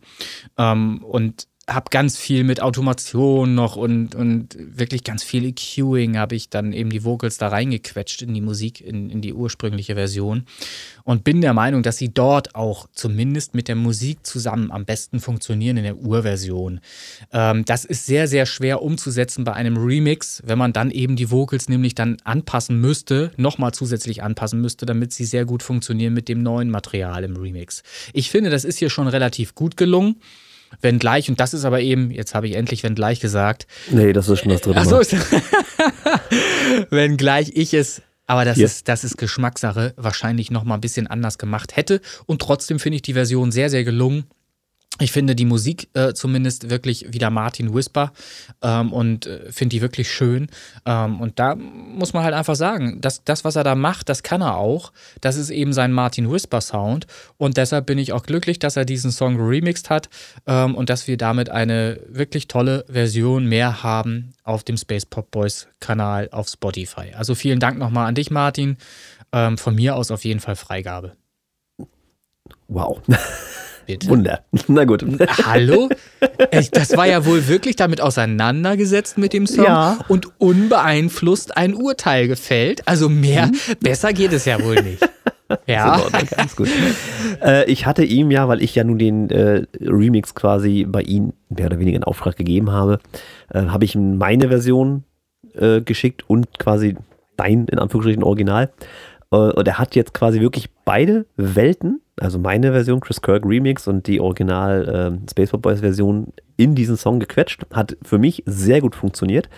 Ähm, 0.59 1.03
und 1.05 1.47
habe 1.71 1.91
ganz 1.91 2.19
viel 2.19 2.43
mit 2.43 2.61
Automation 2.61 3.55
noch 3.55 3.77
und, 3.77 4.15
und 4.15 4.57
wirklich 4.59 5.05
ganz 5.05 5.23
viel 5.23 5.45
EQing 5.45 6.19
habe 6.19 6.35
ich 6.35 6.51
dann 6.51 6.73
eben 6.73 6.91
die 6.91 7.05
Vocals 7.05 7.39
da 7.39 7.49
reingequetscht 7.49 8.23
in 8.23 8.35
die 8.35 8.41
Musik, 8.41 8.81
in, 8.81 9.09
in 9.09 9.21
die 9.21 9.33
ursprüngliche 9.33 9.95
Version. 9.95 10.45
Und 11.05 11.23
bin 11.25 11.41
der 11.41 11.55
Meinung, 11.55 11.83
dass 11.83 11.97
sie 11.97 12.13
dort 12.13 12.55
auch 12.55 12.89
zumindest 12.93 13.55
mit 13.55 13.69
der 13.69 13.77
Musik 13.77 14.27
zusammen 14.27 14.71
am 14.73 14.85
besten 14.85 15.21
funktionieren 15.21 15.77
in 15.77 15.85
der 15.85 15.97
Urversion. 15.97 16.81
Ähm, 17.33 17.65
das 17.65 17.85
ist 17.85 18.07
sehr, 18.07 18.27
sehr 18.27 18.47
schwer 18.47 18.83
umzusetzen 18.83 19.45
bei 19.45 19.53
einem 19.53 19.77
Remix, 19.77 20.43
wenn 20.45 20.59
man 20.59 20.73
dann 20.73 20.91
eben 20.91 21.15
die 21.17 21.31
Vocals 21.31 21.69
nämlich 21.69 21.95
dann 21.95 22.17
anpassen 22.25 22.81
müsste, 22.81 23.31
nochmal 23.37 23.73
zusätzlich 23.73 24.23
anpassen 24.23 24.61
müsste, 24.61 24.87
damit 24.87 25.13
sie 25.13 25.25
sehr 25.25 25.45
gut 25.45 25.63
funktionieren 25.63 26.15
mit 26.15 26.29
dem 26.29 26.43
neuen 26.43 26.71
Material 26.71 27.23
im 27.23 27.37
Remix. 27.37 27.83
Ich 28.13 28.31
finde, 28.31 28.51
das 28.51 28.65
ist 28.65 28.79
hier 28.79 28.91
schon 28.91 29.07
relativ 29.07 29.55
gut 29.55 29.77
gelungen. 29.77 30.17
Wenn 30.81 30.99
gleich, 30.99 31.29
und 31.29 31.41
das 31.41 31.55
ist 31.55 31.65
aber 31.65 31.81
eben, 31.81 32.11
jetzt 32.11 32.35
habe 32.35 32.49
ich 32.49 32.55
endlich 32.55 32.83
wenn 32.83 32.95
gleich 32.95 33.21
gesagt. 33.21 33.67
Nee, 33.91 34.13
das 34.13 34.29
ist 34.29 34.41
schon 34.41 34.51
das 34.51 34.61
dritte 34.61 34.85
Mal. 34.85 34.95
Achso, 34.95 35.17
wenn 36.91 37.17
gleich 37.17 37.51
ich 37.55 37.75
es, 37.75 38.03
aber 38.27 38.45
das, 38.45 38.59
yes. 38.59 38.73
ist, 38.77 38.89
das 38.89 39.03
ist 39.03 39.19
Geschmackssache, 39.19 39.93
wahrscheinlich 39.97 40.51
nochmal 40.51 40.79
ein 40.79 40.81
bisschen 40.81 41.09
anders 41.09 41.37
gemacht 41.37 41.77
hätte. 41.77 42.01
Und 42.27 42.41
trotzdem 42.41 42.79
finde 42.79 42.97
ich 42.97 43.03
die 43.03 43.15
Version 43.15 43.51
sehr, 43.51 43.71
sehr 43.71 43.83
gelungen. 43.83 44.25
Ich 45.01 45.13
finde 45.13 45.35
die 45.35 45.47
Musik 45.47 45.89
äh, 45.95 46.13
zumindest 46.13 46.69
wirklich 46.69 47.13
wieder 47.13 47.31
Martin 47.31 47.75
Whisper 47.75 48.13
ähm, 48.63 48.93
und 48.93 49.27
äh, 49.27 49.51
finde 49.51 49.77
die 49.77 49.81
wirklich 49.81 50.11
schön. 50.11 50.49
Ähm, 50.85 51.21
und 51.21 51.39
da 51.39 51.55
muss 51.57 52.13
man 52.13 52.23
halt 52.23 52.35
einfach 52.35 52.55
sagen, 52.55 53.01
dass 53.01 53.25
das, 53.25 53.45
was 53.45 53.57
er 53.57 53.65
da 53.65 53.75
macht, 53.75 54.09
das 54.11 54.23
kann 54.23 54.43
er 54.43 54.57
auch. 54.57 54.93
Das 55.21 55.37
ist 55.37 55.51
eben 55.51 55.73
sein 55.73 55.93
Martin 55.93 56.31
Whisper 56.31 56.61
Sound. 56.61 57.07
Und 57.39 57.57
deshalb 57.57 57.87
bin 57.87 57.99
ich 57.99 58.13
auch 58.13 58.23
glücklich, 58.23 58.59
dass 58.59 58.77
er 58.77 58.85
diesen 58.85 59.11
Song 59.11 59.41
remixed 59.41 59.89
hat 59.89 60.11
ähm, 60.47 60.75
und 60.75 60.91
dass 60.91 61.09
wir 61.09 61.17
damit 61.17 61.49
eine 61.49 62.01
wirklich 62.09 62.47
tolle 62.47 62.85
Version 62.89 63.47
mehr 63.47 63.83
haben 63.83 64.35
auf 64.45 64.65
dem 64.65 64.77
Space 64.77 65.07
Pop 65.07 65.31
Boys 65.31 65.67
Kanal 65.81 66.29
auf 66.31 66.49
Spotify. 66.49 67.15
Also 67.17 67.35
vielen 67.35 67.59
Dank 67.59 67.79
nochmal 67.79 68.07
an 68.07 68.15
dich, 68.15 68.31
Martin. 68.31 68.77
Ähm, 69.33 69.57
von 69.57 69.75
mir 69.75 69.97
aus 69.97 70.11
auf 70.11 70.25
jeden 70.25 70.41
Fall 70.41 70.57
Freigabe. 70.57 71.17
Wow. 72.69 73.01
bitte. 73.99 74.09
Wunder. 74.09 74.41
Na 74.69 74.85
gut. 74.85 75.05
Hallo? 75.45 75.89
Das 76.73 76.97
war 76.97 77.07
ja 77.07 77.25
wohl 77.27 77.49
wirklich 77.49 77.77
damit 77.77 78.01
auseinandergesetzt 78.01 79.19
mit 79.19 79.33
dem 79.33 79.47
Song 79.47 79.65
ja. 79.65 79.99
und 80.09 80.41
unbeeinflusst 80.41 81.57
ein 81.57 81.75
Urteil 81.75 82.29
gefällt. 82.29 82.87
Also 82.87 83.09
mehr, 83.09 83.47
hm. 83.47 83.55
besser 83.81 84.13
geht 84.13 84.33
es 84.33 84.45
ja 84.45 84.63
wohl 84.63 84.83
nicht. 84.83 85.09
Ja. 85.67 86.01
Ganz 86.37 86.55
gut. 86.55 86.69
äh, 87.43 87.69
ich 87.69 87.85
hatte 87.85 88.05
ihm 88.05 88.31
ja, 88.31 88.47
weil 88.47 88.63
ich 88.63 88.77
ja 88.77 88.85
nun 88.85 88.99
den 88.99 89.31
äh, 89.31 89.65
Remix 89.81 90.37
quasi 90.37 90.87
bei 90.89 91.03
ihm 91.03 91.33
mehr 91.49 91.67
oder 91.67 91.81
weniger 91.81 91.97
in 91.97 92.05
Auftrag 92.05 92.37
gegeben 92.37 92.71
habe, 92.71 93.01
äh, 93.53 93.63
habe 93.63 93.85
ich 93.85 93.97
ihm 93.97 94.17
meine 94.17 94.49
Version 94.49 95.03
geschickt 95.85 96.23
und 96.31 96.61
quasi 96.61 96.95
dein, 97.37 97.67
in 97.67 97.81
Anführungsstrichen, 97.81 98.23
Original. 98.23 98.71
Und 99.31 99.67
er 99.67 99.79
hat 99.81 99.97
jetzt 99.97 100.15
quasi 100.15 100.41
wirklich 100.41 100.71
beide 100.85 101.27
Welten, 101.37 102.01
also 102.21 102.39
meine 102.39 102.73
Version, 102.73 103.01
Chris 103.01 103.21
Kirk 103.21 103.45
Remix 103.45 103.89
und 103.89 104.07
die 104.07 104.21
Original 104.21 105.13
äh, 105.17 105.31
Spaceport 105.31 105.63
Boys 105.63 105.81
Version 105.81 106.33
in 106.57 106.75
diesen 106.75 106.97
Song 106.97 107.21
gequetscht. 107.21 107.67
Hat 107.73 107.97
für 108.03 108.19
mich 108.19 108.43
sehr 108.47 108.81
gut 108.81 108.95
funktioniert. 108.95 109.49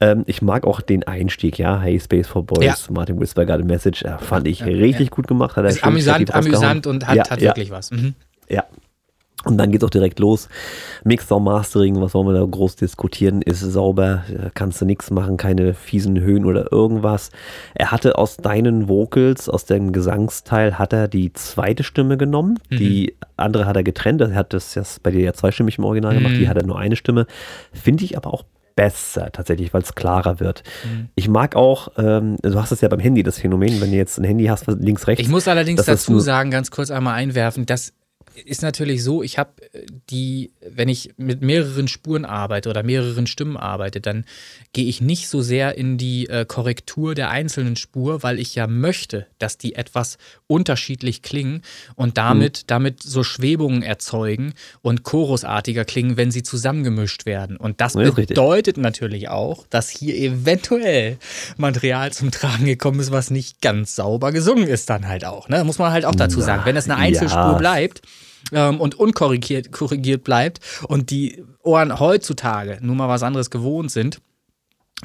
Ähm, 0.00 0.24
ich 0.26 0.42
mag 0.42 0.66
auch 0.66 0.80
den 0.80 1.04
Einstieg, 1.04 1.58
ja. 1.58 1.80
Hey, 1.80 1.98
Space 1.98 2.26
for 2.26 2.44
Boys, 2.44 2.64
ja. 2.64 2.74
Martin 2.92 3.18
Whisper 3.20 3.46
got 3.46 3.60
a 3.60 3.64
Message. 3.64 4.02
Äh, 4.02 4.18
fand 4.18 4.46
ich 4.46 4.60
ja, 4.60 4.66
richtig 4.66 5.08
ja. 5.08 5.14
gut 5.14 5.26
gemacht. 5.26 5.56
Hat 5.56 5.64
er 5.64 5.70
ist 5.70 5.84
amüsant, 5.84 6.34
amüsant 6.34 6.86
und 6.86 7.06
hat, 7.06 7.30
hat 7.30 7.40
wirklich 7.40 7.70
was. 7.70 7.90
Mhm. 7.90 8.14
Ja, 8.48 8.64
und 9.44 9.58
dann 9.58 9.70
geht 9.70 9.82
es 9.82 9.86
auch 9.86 9.90
direkt 9.90 10.18
los. 10.18 10.48
Mixer, 11.04 11.40
Mastering, 11.40 12.00
was 12.00 12.14
wollen 12.14 12.28
wir 12.28 12.34
da 12.34 12.44
groß 12.44 12.76
diskutieren, 12.76 13.42
ist 13.42 13.60
sauber, 13.60 14.24
kannst 14.54 14.80
du 14.80 14.84
nichts 14.84 15.10
machen, 15.10 15.36
keine 15.36 15.74
fiesen 15.74 16.20
Höhen 16.20 16.44
oder 16.44 16.72
irgendwas. 16.72 17.30
Er 17.74 17.90
hatte 17.90 18.18
aus 18.18 18.36
deinen 18.36 18.88
Vocals, 18.88 19.48
aus 19.48 19.64
dem 19.64 19.92
Gesangsteil, 19.92 20.78
hat 20.78 20.92
er 20.92 21.08
die 21.08 21.32
zweite 21.32 21.82
Stimme 21.82 22.16
genommen. 22.16 22.58
Mhm. 22.70 22.76
Die 22.76 23.16
andere 23.36 23.66
hat 23.66 23.76
er 23.76 23.82
getrennt. 23.82 24.20
Er 24.20 24.34
hat 24.34 24.52
das 24.52 24.74
jetzt 24.74 25.02
bei 25.02 25.10
dir 25.10 25.20
ja 25.20 25.32
zweistimmig 25.32 25.78
im 25.78 25.84
Original 25.84 26.14
gemacht, 26.14 26.34
mhm. 26.34 26.38
die 26.38 26.48
hat 26.48 26.56
er 26.56 26.64
nur 26.64 26.78
eine 26.78 26.96
Stimme. 26.96 27.26
Finde 27.72 28.04
ich 28.04 28.16
aber 28.16 28.32
auch 28.32 28.44
besser 28.76 29.30
tatsächlich, 29.32 29.72
weil 29.72 29.82
es 29.82 29.94
klarer 29.94 30.40
wird. 30.40 30.62
Mhm. 30.84 31.08
Ich 31.14 31.28
mag 31.28 31.54
auch, 31.56 31.88
ähm, 31.96 32.36
du 32.42 32.60
hast 32.60 32.72
es 32.72 32.80
ja 32.80 32.88
beim 32.88 33.00
Handy, 33.00 33.22
das 33.22 33.38
Phänomen, 33.38 33.80
wenn 33.80 33.90
du 33.90 33.96
jetzt 33.96 34.18
ein 34.18 34.24
Handy 34.24 34.46
hast, 34.46 34.66
links, 34.66 35.06
rechts. 35.06 35.22
Ich 35.22 35.28
muss 35.28 35.46
allerdings 35.46 35.84
dazu 35.84 36.18
sagen, 36.18 36.50
ganz 36.50 36.70
kurz 36.70 36.90
einmal 36.90 37.14
einwerfen, 37.14 37.66
dass 37.66 37.92
ist 38.44 38.62
natürlich 38.62 39.02
so, 39.02 39.22
ich 39.22 39.38
habe 39.38 39.50
äh, 39.72 39.86
die, 40.10 40.52
wenn 40.66 40.88
ich 40.88 41.14
mit 41.16 41.42
mehreren 41.42 41.88
Spuren 41.88 42.24
arbeite 42.24 42.68
oder 42.68 42.82
mehreren 42.82 43.26
Stimmen 43.26 43.56
arbeite, 43.56 44.00
dann 44.00 44.24
gehe 44.72 44.86
ich 44.86 45.00
nicht 45.00 45.28
so 45.28 45.42
sehr 45.42 45.76
in 45.76 45.98
die 45.98 46.28
äh, 46.28 46.44
Korrektur 46.44 47.14
der 47.14 47.30
einzelnen 47.30 47.76
Spur, 47.76 48.22
weil 48.22 48.38
ich 48.38 48.54
ja 48.54 48.66
möchte, 48.66 49.26
dass 49.38 49.58
die 49.58 49.74
etwas 49.74 50.18
unterschiedlich 50.46 51.22
klingen 51.22 51.62
und 51.94 52.18
damit, 52.18 52.62
mhm. 52.62 52.66
damit 52.66 53.02
so 53.02 53.22
Schwebungen 53.22 53.82
erzeugen 53.82 54.54
und 54.82 55.02
chorusartiger 55.02 55.84
klingen, 55.84 56.16
wenn 56.16 56.30
sie 56.30 56.42
zusammengemischt 56.42 57.26
werden. 57.26 57.56
Und 57.56 57.80
das 57.80 57.94
ja, 57.94 58.10
bedeutet 58.10 58.76
richtig. 58.76 58.82
natürlich 58.82 59.28
auch, 59.28 59.66
dass 59.68 59.90
hier 59.90 60.16
eventuell 60.16 61.18
Material 61.56 62.12
zum 62.12 62.30
Tragen 62.30 62.66
gekommen 62.66 63.00
ist, 63.00 63.12
was 63.12 63.30
nicht 63.30 63.60
ganz 63.60 63.94
sauber 63.96 64.32
gesungen 64.32 64.66
ist, 64.66 64.90
dann 64.90 65.08
halt 65.08 65.24
auch. 65.24 65.48
Ne? 65.48 65.62
Muss 65.64 65.78
man 65.78 65.92
halt 65.92 66.04
auch 66.04 66.14
dazu 66.14 66.40
sagen. 66.40 66.62
Wenn 66.64 66.76
es 66.76 66.88
eine 66.88 66.96
Einzelspur 66.96 67.52
ja. 67.52 67.58
bleibt, 67.58 68.02
ähm, 68.52 68.80
und 68.80 68.94
unkorrigiert 68.94 69.72
korrigiert 69.72 70.24
bleibt 70.24 70.60
und 70.88 71.10
die 71.10 71.42
Ohren 71.62 71.98
heutzutage 71.98 72.78
nur 72.80 72.96
mal 72.96 73.08
was 73.08 73.22
anderes 73.22 73.50
gewohnt 73.50 73.90
sind, 73.90 74.20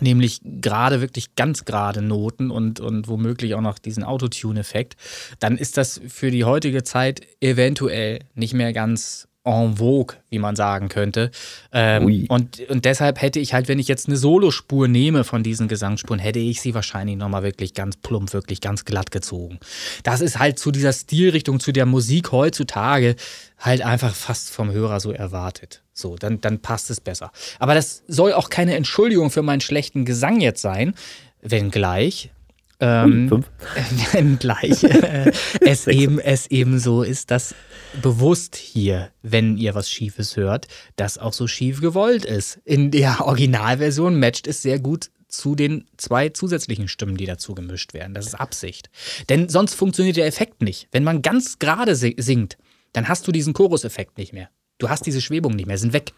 nämlich 0.01 0.41
gerade 0.43 1.01
wirklich 1.01 1.35
ganz 1.35 1.65
gerade 1.65 2.01
Noten 2.01 2.51
und, 2.51 2.79
und 2.79 3.07
womöglich 3.07 3.55
auch 3.55 3.61
noch 3.61 3.79
diesen 3.79 4.03
Autotune-Effekt, 4.03 4.95
dann 5.39 5.57
ist 5.57 5.77
das 5.77 6.01
für 6.07 6.31
die 6.31 6.43
heutige 6.43 6.83
Zeit 6.83 7.21
eventuell 7.41 8.19
nicht 8.35 8.53
mehr 8.53 8.73
ganz 8.73 9.28
en 9.49 9.77
vogue, 9.77 10.17
wie 10.29 10.39
man 10.39 10.55
sagen 10.55 10.89
könnte. 10.89 11.31
Ähm, 11.71 12.25
und, 12.29 12.59
und 12.69 12.85
deshalb 12.85 13.21
hätte 13.21 13.39
ich 13.39 13.53
halt, 13.53 13.67
wenn 13.67 13.79
ich 13.79 13.87
jetzt 13.87 14.07
eine 14.07 14.17
Solospur 14.17 14.87
nehme 14.87 15.23
von 15.23 15.43
diesen 15.43 15.67
Gesangsspuren, 15.67 16.19
hätte 16.19 16.39
ich 16.39 16.61
sie 16.61 16.73
wahrscheinlich 16.73 17.17
nochmal 17.17 17.43
wirklich 17.43 17.73
ganz 17.73 17.97
plump, 17.97 18.33
wirklich 18.33 18.61
ganz 18.61 18.85
glatt 18.85 19.11
gezogen. 19.11 19.59
Das 20.03 20.21
ist 20.21 20.39
halt 20.39 20.59
zu 20.59 20.71
dieser 20.71 20.93
Stilrichtung, 20.93 21.59
zu 21.59 21.71
der 21.71 21.85
Musik 21.85 22.31
heutzutage 22.31 23.15
halt 23.57 23.81
einfach 23.81 24.15
fast 24.15 24.51
vom 24.51 24.71
Hörer 24.71 24.99
so 24.99 25.11
erwartet. 25.11 25.83
So, 25.93 26.15
dann, 26.15 26.39
dann 26.39 26.59
passt 26.59 26.89
es 26.89 27.01
besser. 27.01 27.31
Aber 27.59 27.73
das 27.73 28.03
soll 28.07 28.33
auch 28.33 28.49
keine 28.49 28.75
Entschuldigung 28.75 29.31
für 29.31 29.41
meinen 29.41 29.61
schlechten 29.61 30.05
Gesang 30.05 30.39
jetzt 30.39 30.61
sein, 30.61 30.93
wenngleich 31.41 32.31
ähm, 32.79 33.43
gleich 34.39 34.83
äh, 34.83 35.31
es, 35.61 35.87
eben, 35.87 36.19
es 36.19 36.47
eben 36.47 36.79
so 36.79 37.03
ist, 37.03 37.31
dass 37.31 37.53
bewusst 38.01 38.55
hier, 38.55 39.11
wenn 39.21 39.57
ihr 39.57 39.75
was 39.75 39.89
Schiefes 39.89 40.37
hört, 40.37 40.67
das 40.95 41.17
auch 41.17 41.33
so 41.33 41.47
schief 41.47 41.81
gewollt 41.81 42.25
ist. 42.25 42.59
In 42.63 42.91
der 42.91 43.25
Originalversion 43.25 44.19
matcht 44.19 44.47
es 44.47 44.61
sehr 44.61 44.79
gut 44.79 45.09
zu 45.27 45.55
den 45.55 45.85
zwei 45.97 46.29
zusätzlichen 46.29 46.87
Stimmen, 46.87 47.17
die 47.17 47.25
dazu 47.25 47.53
gemischt 47.53 47.93
werden. 47.93 48.13
Das 48.13 48.25
ist 48.25 48.35
Absicht. 48.35 48.89
Denn 49.29 49.49
sonst 49.49 49.75
funktioniert 49.75 50.17
der 50.17 50.25
Effekt 50.25 50.61
nicht. 50.61 50.87
Wenn 50.91 51.03
man 51.03 51.21
ganz 51.21 51.59
gerade 51.59 51.95
singt, 51.95 52.57
dann 52.93 53.07
hast 53.07 53.27
du 53.27 53.31
diesen 53.31 53.53
Choruseffekt 53.53 54.17
nicht 54.17 54.33
mehr. 54.33 54.49
Du 54.79 54.89
hast 54.89 55.05
diese 55.05 55.21
Schwebung 55.21 55.55
nicht 55.55 55.67
mehr, 55.67 55.77
sind 55.77 55.93
weg. 55.93 56.13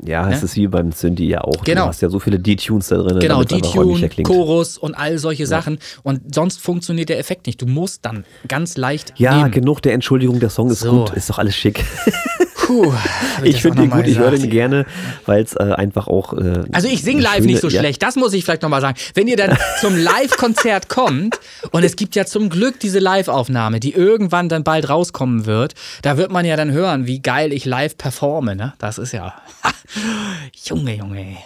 Ja, 0.00 0.26
ne? 0.26 0.34
es 0.34 0.42
ist 0.42 0.56
wie 0.56 0.66
beim 0.66 0.90
Synthi 0.92 1.26
ja 1.26 1.42
auch. 1.42 1.62
Genau. 1.64 1.82
Du 1.82 1.88
hast 1.88 2.00
ja 2.00 2.08
so 2.08 2.18
viele 2.18 2.38
D-Tunes 2.38 2.88
da 2.88 2.96
drin. 2.96 3.20
Genau, 3.20 3.44
D-Tune, 3.44 4.08
Chorus 4.22 4.78
und 4.78 4.94
all 4.94 5.18
solche 5.18 5.42
ja. 5.42 5.46
Sachen. 5.46 5.78
Und 6.02 6.34
sonst 6.34 6.60
funktioniert 6.60 7.08
der 7.08 7.18
Effekt 7.18 7.46
nicht. 7.46 7.60
Du 7.60 7.66
musst 7.66 8.04
dann 8.04 8.24
ganz 8.48 8.76
leicht. 8.76 9.12
Ja, 9.16 9.36
nehmen. 9.36 9.50
genug 9.50 9.82
der 9.82 9.92
Entschuldigung, 9.92 10.40
der 10.40 10.50
Song 10.50 10.70
ist 10.70 10.80
so. 10.80 11.04
gut, 11.04 11.10
ist 11.10 11.28
doch 11.30 11.38
alles 11.38 11.54
schick. 11.54 11.84
Puh, 12.62 12.92
ich, 13.42 13.60
finde 13.60 13.82
ihn 13.82 13.90
gut, 13.90 14.06
ich 14.06 14.18
höre 14.18 14.30
den 14.30 14.48
gerne, 14.48 14.86
weil 15.26 15.42
es 15.42 15.54
äh, 15.54 15.62
einfach 15.62 16.06
auch. 16.06 16.32
Äh, 16.32 16.64
also 16.72 16.88
ich 16.88 17.02
singe 17.02 17.22
live 17.22 17.36
schöne, 17.36 17.46
nicht 17.46 17.60
so 17.60 17.68
ja. 17.68 17.80
schlecht, 17.80 18.02
das 18.02 18.16
muss 18.16 18.32
ich 18.32 18.44
vielleicht 18.44 18.62
nochmal 18.62 18.80
sagen. 18.80 18.96
Wenn 19.14 19.26
ihr 19.26 19.36
dann 19.36 19.56
zum 19.80 19.96
Live-Konzert 19.96 20.88
kommt, 20.88 21.38
und 21.70 21.84
es 21.84 21.96
gibt 21.96 22.14
ja 22.14 22.24
zum 22.24 22.50
Glück 22.50 22.78
diese 22.80 22.98
Live-Aufnahme, 22.98 23.80
die 23.80 23.92
irgendwann 23.92 24.48
dann 24.48 24.64
bald 24.64 24.88
rauskommen 24.88 25.46
wird, 25.46 25.74
da 26.02 26.16
wird 26.16 26.30
man 26.30 26.44
ja 26.44 26.56
dann 26.56 26.70
hören, 26.70 27.06
wie 27.06 27.20
geil 27.20 27.52
ich 27.52 27.64
live 27.64 27.96
performe. 27.96 28.56
Ne? 28.56 28.74
Das 28.78 28.98
ist 28.98 29.12
ja. 29.12 29.34
Junge, 30.64 30.96
Junge 30.96 31.36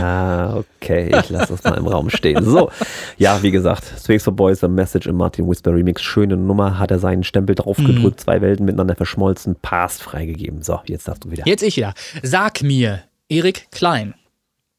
ah, 0.00 0.56
okay, 0.56 1.10
ich 1.18 1.30
lasse 1.30 1.52
das 1.52 1.64
mal 1.64 1.76
im 1.76 1.86
Raum 1.86 2.10
stehen. 2.10 2.44
So, 2.44 2.70
ja, 3.16 3.42
wie 3.42 3.50
gesagt, 3.50 3.84
Space 3.98 4.24
for 4.24 4.32
Boys, 4.32 4.62
A 4.62 4.68
Message 4.68 5.06
im 5.06 5.16
Martin 5.16 5.48
Whisper 5.48 5.74
Remix, 5.74 6.02
schöne 6.02 6.36
Nummer, 6.36 6.78
hat 6.78 6.90
er 6.90 6.98
seinen 6.98 7.24
Stempel 7.24 7.54
draufgedrückt, 7.54 8.18
mhm. 8.18 8.22
zwei 8.22 8.40
Welten 8.40 8.66
miteinander 8.66 8.94
verschmolzen, 8.94 9.56
Past 9.56 10.02
freigegeben. 10.02 10.62
So, 10.62 10.80
jetzt 10.86 11.08
darfst 11.08 11.24
du 11.24 11.30
wieder. 11.30 11.46
Jetzt 11.46 11.62
ich 11.62 11.76
wieder. 11.76 11.94
Sag 12.22 12.62
mir, 12.62 13.02
Erik 13.28 13.70
Klein. 13.70 14.14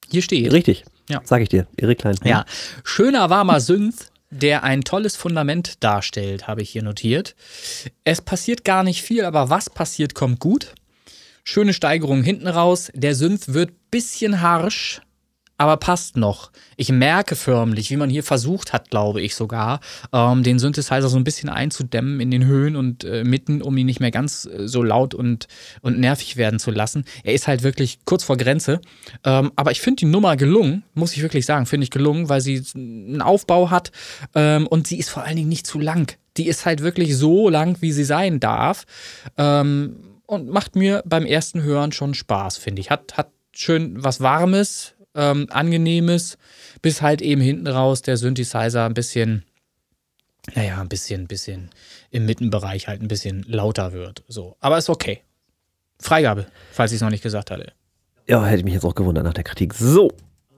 Hier 0.09 0.21
steht. 0.21 0.51
Richtig, 0.51 0.85
ja. 1.09 1.21
sag 1.23 1.41
ich 1.41 1.49
dir, 1.49 1.67
Erik 1.77 1.99
Klein. 1.99 2.15
Ja, 2.23 2.45
schöner 2.84 3.30
warmer 3.30 3.59
Synth, 3.59 4.11
der 4.30 4.63
ein 4.63 4.81
tolles 4.81 5.15
Fundament 5.15 5.84
darstellt, 5.84 6.47
habe 6.47 6.61
ich 6.61 6.69
hier 6.69 6.84
notiert. 6.84 7.35
Es 8.03 8.21
passiert 8.21 8.63
gar 8.63 8.84
nicht 8.84 9.01
viel, 9.01 9.25
aber 9.25 9.49
was 9.49 9.69
passiert, 9.69 10.15
kommt 10.15 10.39
gut. 10.39 10.73
Schöne 11.44 11.74
Steigerung 11.74 12.24
hinten 12.24 12.48
raus. 12.48 12.91
Der 12.95 13.15
Synth 13.15 13.53
wird 13.53 13.72
bisschen 13.91 14.41
harsch, 14.41 15.02
aber 15.57 15.78
passt 15.78 16.18
noch. 16.18 16.52
Ich 16.78 16.90
merke 16.90 17.36
förmlich, 17.36 17.90
wie 17.91 17.98
man 17.98 18.10
hier 18.10 18.24
versucht 18.24 18.74
hat, 18.74 18.90
glaube 18.90 19.22
ich 19.22 19.36
sogar, 19.36 19.82
ähm, 20.11 20.41
den 20.44 20.57
Synthesizer 20.57 21.10
so 21.10 21.18
ein 21.18 21.24
bisschen 21.24 21.49
einzudämmen 21.49 22.20
in 22.22 22.32
den 22.32 22.45
Höhen 22.45 22.76
und 22.76 23.03
äh, 23.03 23.24
Mitten, 23.24 23.61
um 23.61 23.78
ihn 23.78 23.86
nicht 23.86 23.99
mehr 23.99 24.11
ganz 24.11 24.45
äh, 24.45 24.68
so 24.68 24.84
laut 24.84 25.14
und, 25.14 25.48
und 25.82 25.99
nervig 25.99 26.38
werden 26.38 26.60
zu 26.60 26.72
lassen. 26.72 27.06
Er 27.24 27.34
ist 27.34 27.48
halt 27.48 27.61
wirklich 27.61 27.99
kurz 28.06 28.24
vor 28.24 28.38
Grenze. 28.38 28.82
Ähm, 29.24 29.52
aber 29.56 29.72
ich 29.72 29.82
finde 29.82 29.99
die 29.99 30.06
Nummer 30.06 30.38
gelungen, 30.38 30.84
muss 30.94 31.14
ich 31.14 31.22
wirklich 31.22 31.45
sagen, 31.45 31.65
finde 31.65 31.84
ich 31.84 31.91
gelungen, 31.91 32.30
weil 32.30 32.41
sie 32.41 32.64
einen 32.74 33.22
Aufbau 33.22 33.70
hat 33.70 33.91
ähm, 34.34 34.65
und 34.65 34.88
sie 34.88 34.98
ist 34.98 35.10
vor 35.10 35.24
allen 35.24 35.36
Dingen 35.36 35.49
nicht 35.49 35.68
zu 35.68 35.80
lang. 35.80 36.18
Die 36.38 36.48
ist 36.48 36.65
halt 36.65 36.82
wirklich 36.82 37.15
so 37.15 37.48
lang, 37.48 37.78
wie 37.82 37.91
sie 37.91 38.06
sein 38.06 38.40
darf. 38.40 38.86
Ähm, 39.38 39.98
und 40.34 40.49
macht 40.49 40.76
mir 40.76 41.03
beim 41.05 41.26
ersten 41.26 41.64
Hören 41.64 41.91
schon 41.91 42.14
Spaß, 42.14 42.57
finde 42.57 42.81
ich. 42.81 42.89
Hat, 42.89 43.18
hat 43.18 43.31
schön 43.53 44.03
was 44.03 44.22
Warmes, 44.22 44.93
ähm, 45.15 45.47
Angenehmes, 45.49 46.38
bis 46.81 47.01
halt 47.01 47.22
eben 47.22 47.41
hinten 47.41 47.68
raus 47.68 48.01
der 48.01 48.18
Synthesizer 48.18 48.85
ein 48.85 48.93
bisschen, 48.93 49.43
naja, 50.55 50.81
ein 50.81 50.89
bisschen, 50.89 51.27
bisschen 51.27 51.69
im 52.11 52.26
Mittenbereich 52.26 52.88
halt 52.88 53.01
ein 53.01 53.07
bisschen 53.07 53.43
lauter 53.47 53.93
wird. 53.93 54.23
So. 54.27 54.57
Aber 54.60 54.77
ist 54.77 54.89
okay. 54.89 55.22
Freigabe, 55.99 56.47
falls 56.72 56.91
ich 56.91 56.97
es 56.97 57.01
noch 57.01 57.10
nicht 57.10 57.23
gesagt 57.23 57.51
hatte. 57.51 57.72
Ja, 58.27 58.45
hätte 58.45 58.60
ich 58.60 58.65
mich 58.65 58.73
jetzt 58.73 58.85
auch 58.85 58.95
gewundert 58.95 59.23
nach 59.23 59.34
der 59.34 59.43
Kritik. 59.43 59.73
So. 59.73 60.11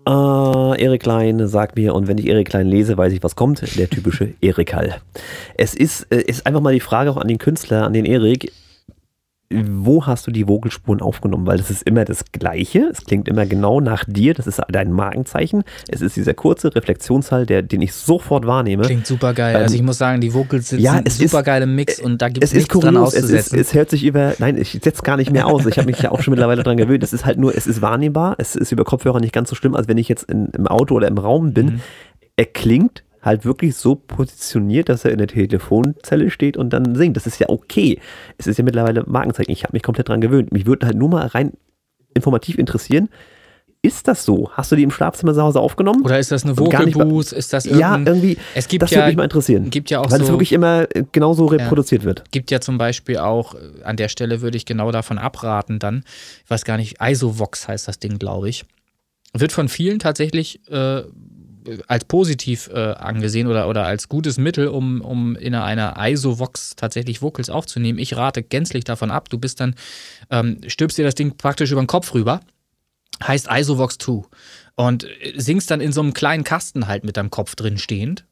Äh, 0.08 0.84
Erik 0.84 1.02
Klein 1.02 1.48
sagt 1.48 1.76
mir, 1.76 1.96
und 1.96 2.08
wenn 2.08 2.18
ich 2.18 2.28
Erik 2.28 2.50
Klein 2.50 2.68
lese, 2.68 2.98
weiß 2.98 3.12
ich, 3.12 3.24
was 3.24 3.36
kommt. 3.36 3.78
Der 3.78 3.90
typische 3.90 4.34
Erikal. 4.42 5.02
Es 5.56 5.74
ist, 5.74 6.04
äh, 6.12 6.22
ist 6.22 6.46
einfach 6.46 6.62
mal 6.62 6.74
die 6.74 6.80
Frage 6.80 7.12
auch 7.12 7.18
an 7.18 7.28
den 7.28 7.40
Künstler, 7.40 7.86
an 7.86 7.94
den 7.94 8.06
Erik 8.06 8.52
wo 9.70 10.06
hast 10.06 10.28
du 10.28 10.32
die 10.32 10.46
Vogelspuren 10.46 11.02
aufgenommen? 11.02 11.46
Weil 11.46 11.58
das 11.58 11.70
ist 11.70 11.84
immer 11.84 12.06
das 12.06 12.26
Gleiche. 12.32 12.90
Es 12.92 13.04
klingt 13.06 13.28
immer 13.28 13.46
genau 13.46 13.82
nach 13.82 14.06
dir. 14.06 14.34
Das 14.34 14.48
ist 14.48 14.62
dein 14.70 14.92
Markenzeichen. 14.92 15.64
Es 15.88 16.02
ist 16.02 16.16
dieser 16.16 16.34
kurze 16.34 16.76
Reflexionshall, 16.76 17.46
der, 17.46 17.62
den 17.62 17.82
ich 17.82 17.94
sofort 17.94 18.46
wahrnehme. 18.46 18.84
Klingt 18.84 19.08
super 19.08 19.34
geil. 19.34 19.56
Ähm, 19.56 19.62
also 19.64 19.76
ich 19.76 19.82
muss 19.82 19.98
sagen, 19.98 20.22
die 20.22 20.34
Vocals 20.34 20.70
sind 20.70 20.80
ja, 20.80 21.02
super 21.10 21.44
geil 21.44 21.64
im 21.64 21.76
Mix 21.76 22.00
und 22.00 22.22
da 22.22 22.30
gibt 22.30 22.44
es 22.44 22.54
nichts 22.54 22.70
kurios. 22.70 22.94
dran 22.94 22.98
auszusetzen. 22.98 23.36
Es, 23.36 23.48
ist, 23.48 23.54
es 23.54 23.74
hört 23.74 23.90
sich 23.90 24.04
über, 24.04 24.34
nein, 24.40 24.58
ich 24.58 24.80
setze 24.84 25.04
gar 25.04 25.18
nicht 25.18 25.32
mehr 25.32 25.48
aus. 25.48 25.66
Ich 25.66 25.78
habe 25.78 25.88
mich 25.88 26.00
ja 26.00 26.12
auch 26.12 26.22
schon 26.22 26.32
mittlerweile 26.32 26.64
daran 26.64 26.78
gewöhnt. 26.78 27.04
Es 27.04 27.14
ist 27.14 27.26
halt 27.26 27.38
nur, 27.38 27.56
es 27.56 27.68
ist 27.68 27.82
wahrnehmbar. 27.82 28.36
Es 28.38 28.56
ist 28.56 28.72
über 28.72 28.84
Kopfhörer 28.84 29.20
nicht 29.20 29.34
ganz 29.34 29.50
so 29.50 29.56
schlimm, 29.56 29.76
als 29.76 29.88
wenn 29.88 29.98
ich 29.98 30.10
jetzt 30.10 30.30
in, 30.30 30.48
im 30.48 30.68
Auto 30.68 30.96
oder 30.96 31.08
im 31.08 31.18
Raum 31.18 31.54
bin. 31.54 31.66
Mhm. 31.66 31.82
Er 32.38 32.46
klingt 32.46 33.04
halt 33.26 33.46
wirklich 33.46 33.76
so 33.76 33.96
positioniert, 33.96 34.90
dass 34.90 35.04
er 35.06 35.12
in 35.12 35.18
der 35.18 35.28
Telefonzelle 35.28 36.30
steht 36.30 36.58
und 36.58 36.72
dann 36.72 36.96
singt. 36.96 37.18
Das 37.18 37.28
ist 37.28 37.40
ja 37.40 37.50
okay. 37.50 38.00
Es 38.38 38.48
ist 38.48 38.58
ja 38.58 38.64
mittlerweile 38.64 39.04
Markenzeichen. 39.08 39.52
Ich 39.52 39.64
habe 39.64 39.74
mich 39.74 39.84
komplett 39.84 40.10
dran 40.10 40.22
gewöhnt. 40.22 40.52
Mich 40.52 40.66
würde 40.66 40.86
halt 40.86 40.98
nur 40.98 41.10
mal 41.10 41.26
rein 41.28 41.54
informativ 42.14 42.58
interessieren. 42.58 43.10
Ist 43.86 44.08
das 44.08 44.26
so? 44.26 44.50
Hast 44.54 44.72
du 44.72 44.76
die 44.76 44.82
im 44.82 44.90
Schlafzimmer 44.90 45.36
zu 45.36 45.44
Hause 45.44 45.60
aufgenommen? 45.60 46.04
Oder 46.04 46.18
ist 46.18 46.32
das 46.32 46.44
eine 46.44 46.58
Vocal 46.58 46.88
Booth? 46.88 47.32
Ist 47.32 47.54
das 47.54 47.66
Ja, 47.66 47.96
irgendwie. 48.04 48.36
Es 48.56 48.68
gibt 48.68 48.82
das 48.82 48.90
ja, 48.90 48.98
würde 48.98 49.08
mich 49.10 49.18
mal 49.18 49.26
interessieren. 49.26 49.70
Gibt 49.70 49.92
ja 49.92 50.00
auch 50.00 50.10
weil 50.10 50.18
so, 50.18 50.24
es 50.24 50.30
wirklich 50.32 50.54
immer 50.54 50.88
genauso 51.12 51.46
reproduziert 51.46 52.02
ja, 52.02 52.08
wird. 52.08 52.24
Gibt 52.32 52.50
ja 52.50 52.60
zum 52.60 52.80
Beispiel 52.80 53.18
auch, 53.18 53.54
äh, 53.54 53.84
an 53.84 53.96
der 53.96 54.10
Stelle 54.10 54.42
würde 54.42 54.58
ich 54.58 54.66
genau 54.66 54.92
davon 54.92 55.20
abraten 55.20 55.78
dann, 55.78 56.04
ich 56.44 56.50
weiß 56.50 56.66
gar 56.66 56.78
nicht, 56.78 56.98
Isovox 57.00 57.68
heißt 57.68 57.88
das 57.88 58.00
Ding, 58.00 58.18
glaube 58.18 58.50
ich. 58.50 58.66
Wird 59.34 59.52
von 59.52 59.70
vielen 59.70 60.00
tatsächlich 60.00 60.68
äh, 60.68 61.04
als 61.88 62.06
positiv 62.06 62.70
äh, 62.74 62.94
angesehen 62.94 63.48
oder, 63.48 63.68
oder 63.68 63.86
als 63.86 64.10
gutes 64.10 64.38
Mittel, 64.38 64.68
um, 64.68 65.02
um 65.02 65.36
in 65.36 65.56
einer 65.56 65.96
ISO-Vox 65.98 66.76
tatsächlich 66.76 67.22
Vocals 67.22 67.50
aufzunehmen. 67.50 68.00
Ich 68.00 68.16
rate 68.16 68.44
gänzlich 68.44 68.84
davon 68.84 69.12
ab. 69.12 69.30
Du 69.30 69.38
bist 69.38 69.60
dann, 69.60 69.76
ähm, 70.30 70.60
stülpst 70.68 70.98
dir 70.98 71.06
das 71.06 71.16
Ding 71.16 71.38
praktisch 71.38 71.72
über 71.72 71.82
den 71.82 71.88
Kopf 71.88 72.14
rüber. 72.14 72.42
Heißt 73.24 73.48
ISOVox 73.50 73.98
2. 73.98 74.24
Und 74.76 75.08
singst 75.36 75.72
dann 75.72 75.80
in 75.80 75.94
so 75.94 76.02
einem 76.02 76.14
kleinen 76.14 76.44
Kasten 76.44 76.88
halt 76.88 77.06
mit 77.06 77.16
deinem 77.18 77.30
Kopf 77.30 77.56
drin 77.56 77.78
stehend. 77.78 78.26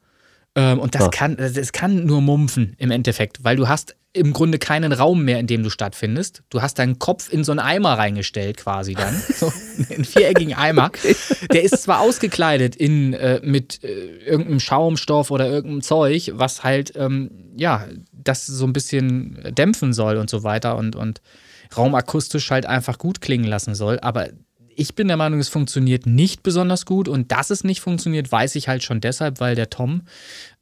Ähm, 0.55 0.79
und 0.79 0.95
das, 0.95 1.03
ja. 1.03 1.09
kann, 1.09 1.37
das 1.37 1.71
kann 1.71 2.05
nur 2.05 2.21
mumpfen 2.21 2.75
im 2.77 2.91
Endeffekt, 2.91 3.43
weil 3.43 3.55
du 3.55 3.67
hast 3.67 3.95
im 4.13 4.31
Grunde 4.31 4.59
keinen 4.59 4.91
Raum 4.91 5.25
mehr, 5.25 5.39
in 5.39 5.47
dem 5.47 5.63
du 5.63 5.71
stattfindest. 5.71 6.43
Du 6.49 6.61
hast 6.61 6.77
deinen 6.77 6.99
Kopf 6.99 7.33
in 7.33 7.43
so 7.43 7.51
einen 7.51 7.59
Eimer 7.59 7.97
reingestellt, 7.97 8.57
quasi 8.57 8.93
dann. 8.93 9.13
So 9.33 9.51
einen 9.89 10.05
viereckigen 10.05 10.53
Eimer. 10.53 10.85
Okay. 10.85 11.15
Der 11.51 11.63
ist 11.63 11.81
zwar 11.81 11.99
ausgekleidet 11.99 12.75
in, 12.75 13.13
äh, 13.13 13.41
mit 13.43 13.83
äh, 13.83 14.17
irgendeinem 14.19 14.59
Schaumstoff 14.59 15.31
oder 15.31 15.49
irgendeinem 15.49 15.81
Zeug, 15.81 16.31
was 16.35 16.63
halt, 16.63 16.93
ähm, 16.95 17.31
ja, 17.57 17.87
das 18.11 18.45
so 18.45 18.65
ein 18.65 18.73
bisschen 18.73 19.41
dämpfen 19.51 19.91
soll 19.91 20.17
und 20.17 20.29
so 20.29 20.43
weiter 20.43 20.77
und, 20.77 20.95
und 20.95 21.21
raumakustisch 21.75 22.51
halt 22.51 22.67
einfach 22.67 22.99
gut 22.99 23.19
klingen 23.19 23.45
lassen 23.45 23.73
soll. 23.73 23.99
Aber 23.99 24.29
ich 24.75 24.95
bin 24.95 25.07
der 25.07 25.17
Meinung, 25.17 25.39
es 25.39 25.49
funktioniert 25.49 26.05
nicht 26.05 26.43
besonders 26.43 26.85
gut 26.85 27.07
und 27.07 27.31
dass 27.31 27.49
es 27.49 27.63
nicht 27.63 27.81
funktioniert, 27.81 28.31
weiß 28.31 28.55
ich 28.55 28.67
halt 28.67 28.83
schon 28.83 29.01
deshalb, 29.01 29.39
weil 29.39 29.55
der 29.55 29.69
Tom, 29.69 30.03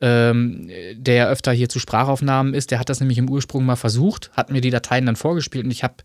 ähm, 0.02 0.70
der 0.96 1.16
ja 1.16 1.28
öfter 1.30 1.52
hier 1.52 1.70
zu 1.70 1.80
Sprachaufnahmen 1.80 2.54
ist, 2.54 2.72
der 2.72 2.80
hat 2.80 2.90
das 2.90 3.00
nämlich 3.00 3.18
im 3.18 3.30
Ursprung 3.30 3.66
mal 3.66 3.76
versucht, 3.76 4.32
hat 4.34 4.52
mir 4.52 4.62
die 4.62 4.70
Dateien 4.70 5.06
dann 5.06 5.16
vorgespielt 5.16 5.66
und 5.66 5.72
ich 5.72 5.84
habe 5.84 5.96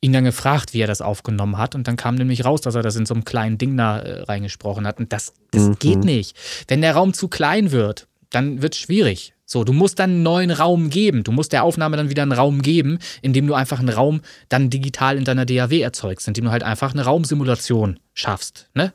ihn 0.00 0.12
dann 0.12 0.24
gefragt, 0.24 0.72
wie 0.72 0.80
er 0.80 0.86
das 0.86 1.02
aufgenommen 1.02 1.58
hat 1.58 1.74
und 1.74 1.86
dann 1.86 1.96
kam 1.96 2.14
nämlich 2.14 2.44
raus, 2.44 2.60
dass 2.60 2.74
er 2.74 2.82
das 2.82 2.96
in 2.96 3.06
so 3.06 3.14
einem 3.14 3.24
kleinen 3.24 3.58
Ding 3.58 3.76
da 3.76 3.98
äh, 3.98 4.22
reingesprochen 4.22 4.86
hat 4.86 4.98
und 4.98 5.12
das, 5.12 5.34
das 5.50 5.68
mhm. 5.68 5.78
geht 5.78 6.04
nicht. 6.04 6.36
Wenn 6.68 6.80
der 6.80 6.94
Raum 6.94 7.12
zu 7.12 7.28
klein 7.28 7.70
wird, 7.70 8.08
dann 8.30 8.62
wird 8.62 8.74
es 8.74 8.80
schwierig. 8.80 9.34
So, 9.52 9.64
du 9.64 9.72
musst 9.72 9.98
dann 9.98 10.10
einen 10.10 10.22
neuen 10.22 10.52
Raum 10.52 10.90
geben. 10.90 11.24
Du 11.24 11.32
musst 11.32 11.52
der 11.52 11.64
Aufnahme 11.64 11.96
dann 11.96 12.08
wieder 12.08 12.22
einen 12.22 12.30
Raum 12.30 12.62
geben, 12.62 13.00
indem 13.20 13.48
du 13.48 13.54
einfach 13.54 13.80
einen 13.80 13.88
Raum 13.88 14.20
dann 14.48 14.70
digital 14.70 15.18
in 15.18 15.24
deiner 15.24 15.44
DAW 15.44 15.80
erzeugst, 15.80 16.28
indem 16.28 16.44
du 16.44 16.50
halt 16.52 16.62
einfach 16.62 16.92
eine 16.92 17.04
Raumsimulation 17.04 17.98
schaffst. 18.14 18.68
Ne? 18.74 18.92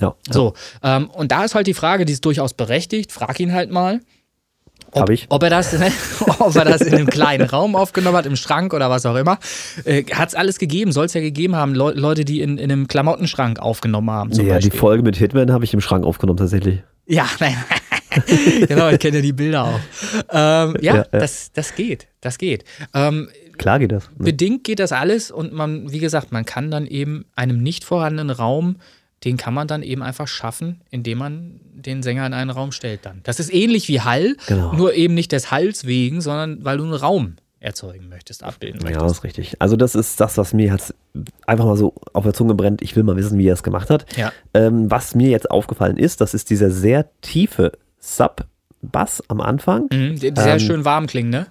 Ja. 0.00 0.14
So, 0.30 0.54
ähm, 0.82 1.10
und 1.10 1.30
da 1.30 1.44
ist 1.44 1.54
halt 1.54 1.66
die 1.66 1.74
Frage, 1.74 2.06
die 2.06 2.14
ist 2.14 2.24
durchaus 2.24 2.54
berechtigt. 2.54 3.12
Frag 3.12 3.38
ihn 3.38 3.52
halt 3.52 3.70
mal. 3.70 4.00
Ob. 4.92 5.10
Ob 5.28 5.42
er, 5.42 5.50
das, 5.50 5.72
ne, 5.78 5.92
ob 6.38 6.56
er 6.56 6.64
das 6.64 6.80
in 6.80 6.94
einem 6.94 7.08
kleinen 7.08 7.46
Raum 7.46 7.76
aufgenommen 7.76 8.16
hat, 8.16 8.24
im 8.24 8.36
Schrank 8.36 8.72
oder 8.72 8.88
was 8.88 9.04
auch 9.04 9.16
immer. 9.16 9.38
Äh, 9.84 10.04
hat 10.04 10.30
es 10.30 10.34
alles 10.34 10.58
gegeben, 10.58 10.90
soll 10.90 11.04
es 11.04 11.12
ja 11.12 11.20
gegeben 11.20 11.54
haben. 11.54 11.74
Le 11.74 11.92
Leute, 11.92 12.24
die 12.24 12.40
in, 12.40 12.56
in 12.56 12.72
einem 12.72 12.88
Klamottenschrank 12.88 13.58
aufgenommen 13.58 14.10
haben. 14.10 14.32
ja, 14.32 14.54
Beispiel. 14.54 14.70
die 14.70 14.76
Folge 14.78 15.02
mit 15.02 15.16
Hitman 15.16 15.52
habe 15.52 15.64
ich 15.64 15.74
im 15.74 15.82
Schrank 15.82 16.06
aufgenommen, 16.06 16.38
tatsächlich. 16.38 16.82
Ja, 17.08 17.28
nein. 17.40 17.56
genau, 18.68 18.90
ich 18.90 18.98
kenne 18.98 19.16
ja 19.16 19.22
die 19.22 19.32
Bilder 19.32 19.64
auch. 19.64 19.80
Ähm, 20.30 20.76
ja, 20.80 20.94
ja, 20.94 20.96
ja, 20.96 21.04
Das, 21.10 21.52
das 21.52 21.74
geht. 21.74 22.06
Das 22.20 22.38
geht. 22.38 22.64
Ähm, 22.94 23.28
Klar 23.56 23.78
geht 23.78 23.92
das. 23.92 24.08
Ne? 24.10 24.26
Bedingt 24.26 24.64
geht 24.64 24.78
das 24.78 24.92
alles 24.92 25.30
und 25.30 25.52
man, 25.52 25.90
wie 25.90 25.98
gesagt, 25.98 26.30
man 26.30 26.44
kann 26.44 26.70
dann 26.70 26.86
eben 26.86 27.24
einem 27.34 27.62
nicht 27.62 27.84
vorhandenen 27.84 28.30
Raum, 28.30 28.76
den 29.24 29.36
kann 29.36 29.52
man 29.54 29.66
dann 29.66 29.82
eben 29.82 30.02
einfach 30.02 30.28
schaffen, 30.28 30.80
indem 30.90 31.18
man 31.18 31.60
den 31.72 32.02
Sänger 32.02 32.26
in 32.26 32.34
einen 32.34 32.50
Raum 32.50 32.70
stellt 32.70 33.04
dann. 33.04 33.20
Das 33.24 33.40
ist 33.40 33.52
ähnlich 33.52 33.88
wie 33.88 34.00
Hall, 34.00 34.36
genau. 34.46 34.72
nur 34.74 34.94
eben 34.94 35.14
nicht 35.14 35.32
des 35.32 35.50
Halls 35.50 35.86
wegen, 35.86 36.20
sondern 36.20 36.64
weil 36.64 36.78
du 36.78 36.84
einen 36.84 36.94
Raum 36.94 37.36
erzeugen 37.60 38.08
möchtest, 38.08 38.44
abbilden 38.44 38.80
möchtest. 38.82 39.00
Ja, 39.00 39.06
das 39.06 39.18
ist 39.18 39.24
richtig. 39.24 39.56
Also 39.60 39.76
das 39.76 39.94
ist 39.94 40.20
das, 40.20 40.38
was 40.38 40.52
mir 40.52 40.66
jetzt 40.66 40.94
einfach 41.46 41.64
mal 41.64 41.76
so 41.76 41.94
auf 42.12 42.24
der 42.24 42.32
Zunge 42.34 42.54
brennt. 42.54 42.82
Ich 42.82 42.94
will 42.94 43.02
mal 43.02 43.16
wissen, 43.16 43.38
wie 43.38 43.48
er 43.48 43.54
es 43.54 43.62
gemacht 43.62 43.90
hat. 43.90 44.06
Ja. 44.16 44.32
Ähm, 44.54 44.90
was 44.90 45.14
mir 45.14 45.28
jetzt 45.28 45.50
aufgefallen 45.50 45.96
ist, 45.96 46.20
das 46.20 46.34
ist 46.34 46.50
dieser 46.50 46.70
sehr 46.70 47.06
tiefe 47.20 47.72
Sub-Bass 47.98 49.24
am 49.28 49.40
Anfang. 49.40 49.88
Mhm, 49.92 50.16
sehr 50.16 50.36
ähm, 50.36 50.60
schön 50.60 50.84
warm 50.84 51.06
klingen, 51.06 51.30
ne? 51.30 51.46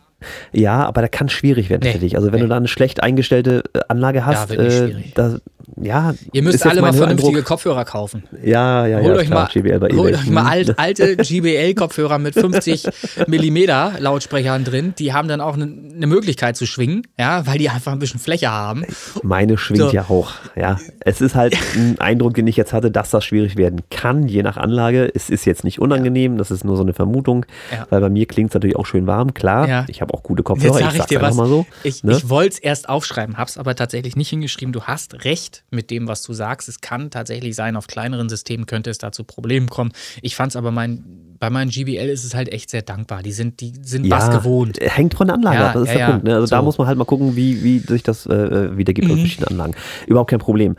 Ja, 0.51 0.85
aber 0.85 1.01
der 1.01 1.09
kann 1.09 1.29
schwierig 1.29 1.69
werden 1.69 1.81
nee, 1.83 1.91
tatsächlich. 1.91 2.15
Also 2.15 2.31
wenn 2.31 2.39
nee. 2.39 2.45
du 2.45 2.49
da 2.49 2.57
eine 2.57 2.67
schlecht 2.67 3.03
eingestellte 3.03 3.63
äh, 3.73 3.81
Anlage 3.87 4.25
hast, 4.25 4.51
ja, 4.51 4.61
äh, 4.61 4.95
da, 5.13 5.37
ja. 5.75 6.13
Ihr 6.31 6.41
müsst 6.41 6.65
alle 6.65 6.81
mal 6.81 6.93
vernünftige 6.93 7.29
Eindruck. 7.29 7.45
Kopfhörer 7.45 7.85
kaufen. 7.85 8.23
Ja, 8.43 8.87
ja, 8.87 8.97
holt 8.97 9.07
ja. 9.07 9.13
Euch 9.13 9.27
klar, 9.27 9.49
mal, 9.53 9.89
holt 9.95 10.15
euch 10.15 10.29
mal 10.29 10.41
mhm. 10.41 10.47
alt, 10.47 10.79
alte 10.79 11.17
GBL-Kopfhörer 11.17 12.17
mit 12.19 12.33
50 12.33 12.87
Millimeter 13.27 13.93
Lautsprechern 13.99 14.63
drin. 14.63 14.93
Die 14.97 15.13
haben 15.13 15.27
dann 15.27 15.41
auch 15.41 15.55
eine, 15.55 15.65
eine, 15.65 16.07
Möglichkeit 16.07 16.55
zu 16.55 16.65
schwingen, 16.65 17.05
ja, 17.19 17.45
weil 17.45 17.57
die 17.57 17.69
einfach 17.69 17.91
ein 17.91 17.99
bisschen 17.99 18.19
Fläche 18.19 18.49
haben. 18.49 18.85
Meine 19.23 19.57
schwingt 19.57 19.81
so. 19.81 19.91
ja 19.91 20.07
hoch. 20.07 20.31
Ja, 20.55 20.79
es 21.01 21.21
ist 21.21 21.35
halt 21.35 21.55
ein 21.75 21.97
Eindruck, 21.99 22.33
den 22.33 22.47
ich 22.47 22.57
jetzt 22.57 22.73
hatte, 22.73 22.89
dass 22.89 23.09
das 23.09 23.25
schwierig 23.25 23.57
werden 23.57 23.81
kann, 23.91 24.27
je 24.27 24.43
nach 24.43 24.57
Anlage. 24.57 25.11
Es 25.13 25.29
ist 25.29 25.45
jetzt 25.45 25.63
nicht 25.63 25.79
unangenehm, 25.79 26.37
das 26.37 26.49
ist 26.49 26.63
nur 26.63 26.77
so 26.77 26.83
eine 26.83 26.93
Vermutung, 26.93 27.45
ja. 27.71 27.85
weil 27.89 28.01
bei 28.01 28.09
mir 28.09 28.25
klingt 28.25 28.51
es 28.51 28.53
natürlich 28.53 28.77
auch 28.77 28.85
schön 28.85 29.05
warm. 29.05 29.33
Klar, 29.33 29.67
ja. 29.67 29.85
ich 29.89 30.01
habe 30.01 30.06
auch 30.13 30.23
gute 30.23 30.43
Kopfhörer. 30.43 30.79
Jetzt 30.79 30.83
sag 30.83 30.93
ich, 30.93 30.99
ich 30.99 31.05
dir 31.05 31.21
was. 31.21 31.35
Mal 31.35 31.47
so, 31.47 31.65
ich, 31.83 32.03
ne? 32.03 32.13
ich 32.13 32.29
wollte 32.29 32.53
es 32.55 32.59
erst 32.59 32.89
aufschreiben, 32.89 33.37
habe 33.37 33.49
es 33.49 33.57
aber 33.57 33.75
tatsächlich 33.75 34.15
nicht 34.15 34.29
hingeschrieben. 34.29 34.73
Du 34.73 34.83
hast 34.83 35.25
recht 35.25 35.63
mit 35.69 35.91
dem, 35.91 36.07
was 36.07 36.23
du 36.23 36.33
sagst. 36.33 36.69
Es 36.69 36.81
kann 36.81 37.09
tatsächlich 37.09 37.55
sein, 37.55 37.75
auf 37.75 37.87
kleineren 37.87 38.29
Systemen 38.29 38.65
könnte 38.65 38.89
es 38.89 38.97
da 38.97 39.11
zu 39.11 39.23
Problemen 39.23 39.69
kommen. 39.69 39.91
Ich 40.21 40.35
fand 40.35 40.51
es 40.51 40.55
aber 40.55 40.71
mein, 40.71 41.03
bei 41.39 41.49
meinen 41.49 41.69
GBL 41.69 42.09
ist 42.09 42.23
es 42.23 42.33
halt 42.33 42.51
echt 42.51 42.69
sehr 42.69 42.81
dankbar. 42.81 43.23
Die 43.23 43.31
sind, 43.31 43.61
die 43.61 43.73
sind 43.81 44.05
ja, 44.05 44.17
was 44.17 44.29
gewohnt. 44.29 44.79
Hängt 44.81 45.13
von 45.13 45.27
der 45.27 45.35
Anlage 45.35 45.57
ja, 45.57 45.67
ab, 45.67 45.73
das 45.73 45.83
ist 45.83 45.89
ja, 45.89 45.97
der 45.97 46.05
Punkt. 46.07 46.23
Ne? 46.23 46.33
Also 46.33 46.47
so. 46.47 46.55
da 46.55 46.61
muss 46.61 46.77
man 46.77 46.87
halt 46.87 46.97
mal 46.97 47.05
gucken, 47.05 47.35
wie, 47.35 47.63
wie 47.63 47.79
sich 47.79 48.03
das 48.03 48.25
äh 48.25 48.77
wiedergibt 48.77 49.07
mhm. 49.07 49.13
auf 49.13 49.19
verschiedenen 49.19 49.49
Anlagen. 49.49 49.75
Überhaupt 50.07 50.29
kein 50.29 50.39
Problem. 50.39 50.75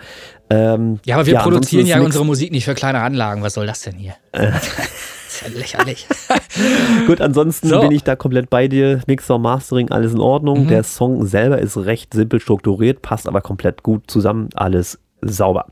Ähm, 0.50 0.98
ja, 1.04 1.16
aber 1.16 1.26
wir 1.26 1.38
produzieren 1.38 1.86
ja 1.86 2.00
unsere 2.00 2.24
Musik 2.24 2.52
nicht 2.52 2.64
für 2.64 2.74
kleine 2.74 3.00
Anlagen. 3.00 3.42
Was 3.42 3.54
soll 3.54 3.66
das 3.66 3.82
denn 3.82 3.96
hier? 3.96 4.14
Äh. 4.32 4.52
ist 5.42 5.54
ja 5.54 5.58
lächerlich. 5.58 6.06
Gut, 7.06 7.20
ansonsten 7.20 7.68
so. 7.68 7.80
bin 7.80 7.92
ich 7.92 8.02
da 8.02 8.16
komplett 8.16 8.50
bei 8.50 8.68
dir. 8.68 9.00
Mixer, 9.06 9.38
Mastering, 9.38 9.90
alles 9.90 10.12
in 10.12 10.20
Ordnung. 10.20 10.64
Mhm. 10.64 10.68
Der 10.68 10.82
Song 10.84 11.26
selber 11.26 11.58
ist 11.58 11.76
recht 11.76 12.14
simpel 12.14 12.40
strukturiert, 12.40 13.02
passt 13.02 13.28
aber 13.28 13.40
komplett 13.40 13.82
gut 13.82 14.10
zusammen. 14.10 14.48
Alles 14.54 14.98
sauber. 15.20 15.66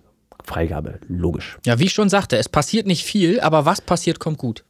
Freigabe, 0.45 1.01
logisch. 1.09 1.59
Ja, 1.67 1.79
wie 1.79 1.85
ich 1.85 1.93
schon 1.93 2.09
sagte, 2.09 2.37
es 2.37 2.49
passiert 2.49 2.87
nicht 2.87 3.05
viel, 3.05 3.41
aber 3.41 3.65
was 3.65 3.81
passiert, 3.81 4.21
kommt 4.21 4.39
gut. 4.39 4.65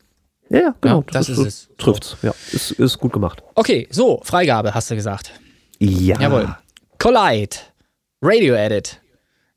Ja, 0.48 0.74
genau. 0.81 0.98
Ja, 0.98 1.05
das, 1.12 1.27
das, 1.27 1.39
ist, 1.39 1.47
es. 1.47 1.68
Trifft's. 1.77 2.16
Ja, 2.23 2.35
ist, 2.52 2.70
ist 2.73 2.98
gut 2.98 3.12
gemacht. 3.12 3.43
Okay, 3.55 3.86
so, 3.90 4.20
Freigabe, 4.23 4.74
hast 4.74 4.90
du 4.90 4.94
gesagt. 4.94 5.32
Ja. 5.78 6.18
Jawohl. 6.20 6.56
Collide. 6.98 7.56
Radio 8.23 8.55
Edit. 8.55 9.01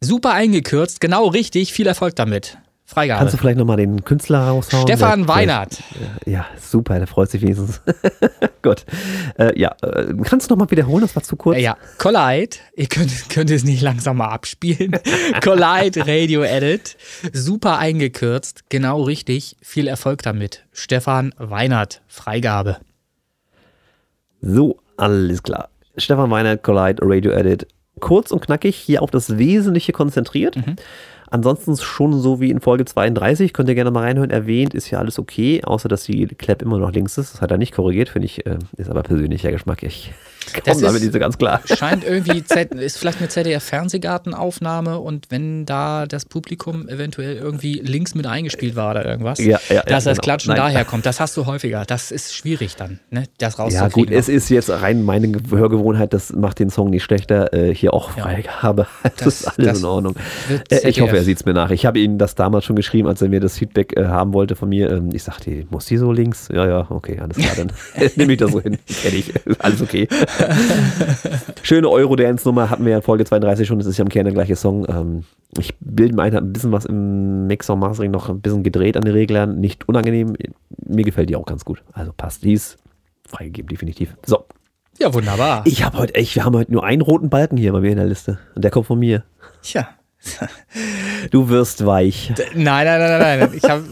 Super 0.01 0.33
eingekürzt, 0.33 0.99
genau 0.99 1.27
richtig. 1.27 1.71
Viel 1.73 1.87
Erfolg 1.87 2.15
damit. 2.15 2.57
Freigabe. 2.89 3.19
Kannst 3.19 3.35
du 3.35 3.37
vielleicht 3.37 3.59
nochmal 3.59 3.77
den 3.77 4.03
Künstler 4.03 4.47
raushauen? 4.47 4.87
Stefan 4.87 5.27
Weinert. 5.27 5.77
Ja, 6.25 6.47
super, 6.59 6.97
der 6.97 7.05
freut 7.05 7.29
sich 7.29 7.39
wenigstens. 7.43 7.81
Gut. 8.63 8.83
Äh, 9.37 9.59
ja, 9.59 9.75
äh, 9.83 10.15
kannst 10.23 10.49
du 10.49 10.55
nochmal 10.55 10.71
wiederholen? 10.71 11.01
Das 11.01 11.15
war 11.15 11.21
zu 11.21 11.35
kurz. 11.35 11.59
Ja, 11.59 11.77
Collide. 11.99 12.57
Ihr 12.75 12.87
könnt, 12.87 13.29
könnt 13.29 13.51
es 13.51 13.63
nicht 13.63 13.83
langsamer 13.83 14.31
abspielen. 14.31 14.93
Collide 15.43 16.07
Radio 16.07 16.41
Edit. 16.41 16.97
Super 17.31 17.77
eingekürzt. 17.77 18.63
Genau 18.69 19.03
richtig. 19.03 19.57
Viel 19.61 19.85
Erfolg 19.87 20.23
damit. 20.23 20.65
Stefan 20.71 21.35
Weinert. 21.37 22.01
Freigabe. 22.07 22.77
So, 24.41 24.79
alles 24.97 25.43
klar. 25.43 25.69
Stefan 25.95 26.31
Weinert, 26.31 26.63
Collide 26.63 27.03
Radio 27.05 27.33
Edit. 27.33 27.67
Kurz 27.99 28.31
und 28.31 28.41
knackig, 28.41 28.75
hier 28.75 29.03
auf 29.03 29.11
das 29.11 29.37
Wesentliche 29.37 29.91
konzentriert. 29.91 30.55
Mhm 30.55 30.77
Ansonsten 31.31 31.77
schon 31.77 32.19
so 32.19 32.39
wie 32.39 32.49
in 32.49 32.59
Folge 32.59 32.85
32, 32.85 33.53
könnt 33.53 33.69
ihr 33.69 33.75
gerne 33.75 33.91
mal 33.91 34.03
reinhören, 34.03 34.31
erwähnt, 34.31 34.73
ist 34.73 34.89
ja 34.89 34.99
alles 34.99 35.19
okay, 35.19 35.61
außer 35.63 35.87
dass 35.87 36.03
die 36.03 36.27
Clap 36.27 36.61
immer 36.61 36.79
noch 36.79 36.91
links 36.91 37.17
ist. 37.17 37.33
Das 37.33 37.41
hat 37.41 37.51
er 37.51 37.57
nicht 37.57 37.73
korrigiert, 37.73 38.09
finde 38.09 38.25
ich, 38.25 38.45
äh, 38.45 38.57
ist 38.77 38.89
aber 38.89 39.03
persönlicher 39.03 39.51
Geschmack. 39.51 39.83
Ich 39.83 40.11
komme 40.53 40.81
damit 40.81 41.01
nicht 41.01 41.13
so 41.13 41.19
ganz 41.19 41.37
klar. 41.37 41.61
Scheint 41.65 42.03
irgendwie, 42.03 42.43
ist 42.77 42.97
vielleicht 42.97 43.19
eine 43.19 43.29
ZDF-Fernsehgartenaufnahme 43.29 44.99
und 44.99 45.27
wenn 45.29 45.65
da 45.65 46.05
das 46.05 46.25
Publikum 46.25 46.87
eventuell 46.87 47.35
irgendwie 47.35 47.81
links 47.83 48.15
mit 48.15 48.27
eingespielt 48.27 48.75
war 48.75 48.91
oder 48.91 49.05
irgendwas, 49.05 49.39
ja, 49.39 49.59
ja, 49.69 49.81
dass 49.83 50.05
ja, 50.05 50.11
das 50.11 50.17
genau. 50.17 50.21
Klatschen 50.21 50.49
Nein. 50.49 50.57
daher 50.57 50.85
kommt, 50.85 51.05
das 51.05 51.19
hast 51.19 51.35
du 51.37 51.45
häufiger. 51.45 51.85
Das 51.85 52.11
ist 52.11 52.35
schwierig 52.35 52.75
dann, 52.75 52.99
ne? 53.09 53.23
das 53.37 53.59
rauszukriegen. 53.59 53.89
Ja 53.89 53.89
gut, 53.89 54.11
es 54.11 54.29
ist 54.29 54.49
jetzt 54.49 54.69
rein 54.69 55.03
meine 55.03 55.31
Hörgewohnheit, 55.49 56.13
das 56.13 56.33
macht 56.33 56.59
den 56.59 56.69
Song 56.69 56.89
nicht 56.89 57.03
schlechter. 57.03 57.53
Äh, 57.53 57.73
hier 57.73 57.93
auch 57.93 58.11
Freigabe. 58.11 58.87
Das, 59.19 59.25
das, 59.25 59.41
ist 59.41 59.59
alles 59.59 59.79
in 59.79 59.85
Ordnung. 59.85 60.15
Äh, 60.69 60.87
ich 60.87 61.01
hoffe, 61.01 61.17
er 61.17 61.23
sieht 61.23 61.37
es 61.37 61.45
mir 61.45 61.53
nach. 61.53 61.71
Ich 61.71 61.85
habe 61.85 61.99
ihm 61.99 62.17
das 62.17 62.35
damals 62.35 62.65
schon 62.65 62.75
geschrieben, 62.75 63.07
als 63.07 63.21
er 63.21 63.29
mir 63.29 63.39
das 63.39 63.57
Feedback 63.57 63.97
äh, 63.97 64.05
haben 64.05 64.33
wollte 64.33 64.55
von 64.55 64.69
mir. 64.69 64.91
Ähm, 64.91 65.09
ich 65.13 65.23
sagte, 65.23 65.65
muss 65.69 65.85
die 65.85 65.97
so 65.97 66.11
links? 66.11 66.47
Ja, 66.53 66.67
ja, 66.67 66.87
okay, 66.89 67.19
alles 67.19 67.37
klar, 67.37 67.55
dann 67.57 67.71
nehme 68.15 68.33
ich 68.33 68.39
das 68.39 68.51
so 68.51 68.61
hin. 68.61 68.77
Kenn 68.87 69.15
ich. 69.15 69.33
Alles 69.59 69.81
okay. 69.81 70.07
Schöne 71.63 71.89
Euro-Dance-Nummer 71.89 72.69
hatten 72.69 72.85
wir 72.85 72.91
ja 72.91 72.97
in 72.97 73.03
Folge 73.03 73.25
32 73.25 73.67
schon. 73.67 73.79
Das 73.79 73.87
ist 73.87 73.97
ja 73.97 74.03
im 74.03 74.09
Kern 74.09 74.25
der 74.25 74.33
gleiche 74.33 74.55
Song. 74.55 74.85
Ähm, 74.89 75.23
ich 75.57 75.73
bilde 75.79 76.15
mir 76.15 76.23
ein, 76.23 76.35
habe 76.35 76.45
ein 76.45 76.53
bisschen 76.53 76.71
was 76.71 76.85
im 76.85 77.47
Mix 77.47 77.69
und 77.69 77.79
Mastering 77.79 78.11
noch 78.11 78.29
ein 78.29 78.41
bisschen 78.41 78.63
gedreht 78.63 78.97
an 78.97 79.03
den 79.03 79.13
Reglern. 79.13 79.59
Nicht 79.59 79.87
unangenehm. 79.87 80.35
Mir 80.85 81.03
gefällt 81.03 81.29
die 81.29 81.35
auch 81.35 81.45
ganz 81.45 81.65
gut. 81.65 81.83
Also 81.93 82.11
passt 82.15 82.43
dies. 82.43 82.77
Freigegeben, 83.27 83.69
definitiv. 83.69 84.15
So, 84.25 84.45
ja, 84.99 85.13
wunderbar. 85.13 85.61
Ich 85.65 85.83
habe 85.83 85.97
heute 85.97 86.15
echt, 86.15 86.35
wir 86.35 86.43
haben 86.43 86.55
heute 86.57 86.73
nur 86.73 86.83
einen 86.83 87.01
roten 87.01 87.29
Balken 87.29 87.55
hier 87.55 87.71
bei 87.71 87.79
mir 87.79 87.91
in 87.91 87.97
der 87.97 88.07
Liste. 88.07 88.37
Und 88.55 88.63
der 88.63 88.71
kommt 88.71 88.87
von 88.87 88.99
mir. 88.99 89.23
Tja. 89.61 89.87
Du 91.31 91.49
wirst 91.49 91.85
weich. 91.85 92.33
Nein, 92.53 92.85
nein, 92.85 92.99
nein, 92.99 93.19
nein, 93.19 93.39
nein. 93.39 93.51
Ich 93.53 93.63
habe 93.63 93.83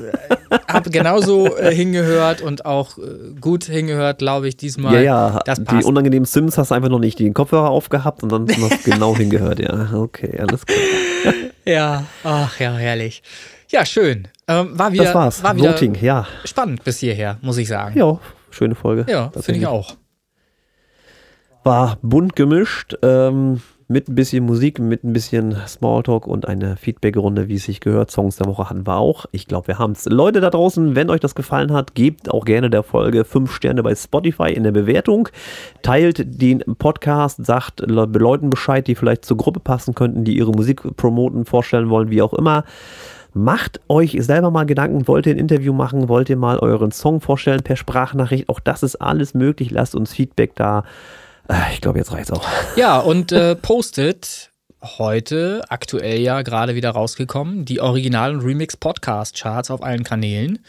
hab 0.67 0.91
genauso 0.91 1.55
äh, 1.57 1.73
hingehört 1.73 2.41
und 2.41 2.65
auch 2.65 2.97
äh, 2.97 3.33
gut 3.39 3.65
hingehört, 3.65 4.19
glaube 4.19 4.47
ich, 4.47 4.57
diesmal. 4.57 4.93
Ja, 4.95 5.01
ja. 5.01 5.39
Das 5.45 5.63
passt. 5.63 5.83
Die 5.83 5.85
unangenehmen 5.85 6.25
Sims 6.25 6.57
hast 6.57 6.71
du 6.71 6.75
einfach 6.75 6.89
noch 6.89 6.99
nicht 6.99 7.19
den 7.19 7.33
Kopfhörer 7.33 7.69
aufgehabt 7.69 8.23
und 8.23 8.31
dann 8.31 8.45
noch 8.45 8.71
genau 8.83 9.15
hingehört. 9.15 9.59
Ja, 9.59 9.93
okay, 9.93 10.39
alles 10.39 10.65
klar. 10.65 10.77
Ja, 11.65 12.03
ach 12.23 12.59
ja, 12.59 12.73
herrlich. 12.73 13.23
Ja, 13.69 13.85
schön. 13.85 14.27
Ähm, 14.47 14.79
war 14.79 14.93
wieder, 14.93 15.03
das 15.03 15.13
war's. 15.13 15.43
War 15.43 15.55
wieder 15.57 15.73
Voting, 15.73 15.95
ja. 16.01 16.25
Spannend 16.45 16.83
bis 16.83 16.99
hierher, 16.99 17.37
muss 17.41 17.57
ich 17.57 17.67
sagen. 17.67 17.97
Ja, 17.97 18.19
schöne 18.49 18.75
Folge. 18.75 19.05
Ja, 19.09 19.31
finde 19.41 19.59
ich 19.59 19.67
auch 19.67 19.95
war 21.67 21.97
bunt 22.01 22.35
gemischt, 22.35 22.95
ähm, 23.03 23.61
mit 23.89 24.09
ein 24.09 24.15
bisschen 24.15 24.45
Musik, 24.45 24.79
mit 24.79 25.05
ein 25.05 25.13
bisschen 25.13 25.55
Smalltalk 25.65 26.27
und 26.27 26.45
eine 26.47 26.75
Feedback-Runde, 26.75 27.47
wie 27.47 27.55
es 27.55 27.63
sich 27.63 27.79
gehört. 27.79 28.11
Songs 28.11 28.35
der 28.35 28.47
Woche 28.47 28.69
hatten 28.69 28.85
wir 28.85 28.97
auch. 28.97 29.25
Ich 29.31 29.47
glaube, 29.47 29.69
wir 29.69 29.79
haben 29.79 29.93
es. 29.93 30.05
Leute 30.05 30.41
da 30.41 30.49
draußen, 30.49 30.95
wenn 30.95 31.09
euch 31.09 31.21
das 31.21 31.35
gefallen 31.35 31.71
hat, 31.71 31.95
gebt 31.95 32.29
auch 32.29 32.43
gerne 32.43 32.69
der 32.69 32.83
Folge 32.83 33.23
5 33.23 33.53
Sterne 33.53 33.83
bei 33.83 33.95
Spotify 33.95 34.51
in 34.51 34.63
der 34.63 34.73
Bewertung. 34.73 35.29
Teilt 35.83 36.41
den 36.41 36.63
Podcast, 36.77 37.45
sagt 37.45 37.79
Leuten 37.79 38.49
Bescheid, 38.49 38.85
die 38.87 38.95
vielleicht 38.95 39.23
zur 39.23 39.37
Gruppe 39.37 39.61
passen 39.61 39.95
könnten, 39.95 40.25
die 40.25 40.37
ihre 40.37 40.51
Musik 40.51 40.81
promoten, 40.97 41.45
vorstellen 41.45 41.89
wollen, 41.89 42.09
wie 42.09 42.21
auch 42.21 42.33
immer. 42.33 42.65
Macht 43.33 43.79
euch 43.87 44.17
selber 44.19 44.51
mal 44.51 44.65
Gedanken, 44.65 45.07
wollt 45.07 45.27
ihr 45.27 45.35
ein 45.35 45.39
Interview 45.39 45.71
machen, 45.71 46.09
wollt 46.09 46.29
ihr 46.29 46.37
mal 46.37 46.59
euren 46.59 46.91
Song 46.91 47.21
vorstellen 47.21 47.61
per 47.61 47.75
Sprachnachricht, 47.75 48.49
auch 48.49 48.59
das 48.59 48.83
ist 48.83 48.95
alles 48.95 49.33
möglich, 49.33 49.71
lasst 49.71 49.95
uns 49.95 50.11
Feedback 50.11 50.55
da. 50.55 50.83
Äh, 51.49 51.73
ich 51.73 51.81
glaube, 51.81 51.97
jetzt 51.99 52.11
reicht's 52.11 52.31
auch. 52.31 52.45
Ja, 52.75 52.99
und 52.99 53.31
äh, 53.31 53.55
postet 53.55 54.51
heute, 54.81 55.63
aktuell 55.69 56.19
ja 56.19 56.41
gerade 56.43 56.75
wieder 56.75 56.91
rausgekommen, 56.91 57.65
die 57.65 57.81
Original- 57.81 58.35
und 58.35 58.41
Remix-Podcast-Charts 58.41 59.71
auf 59.71 59.81
allen 59.81 60.03
Kanälen. 60.03 60.59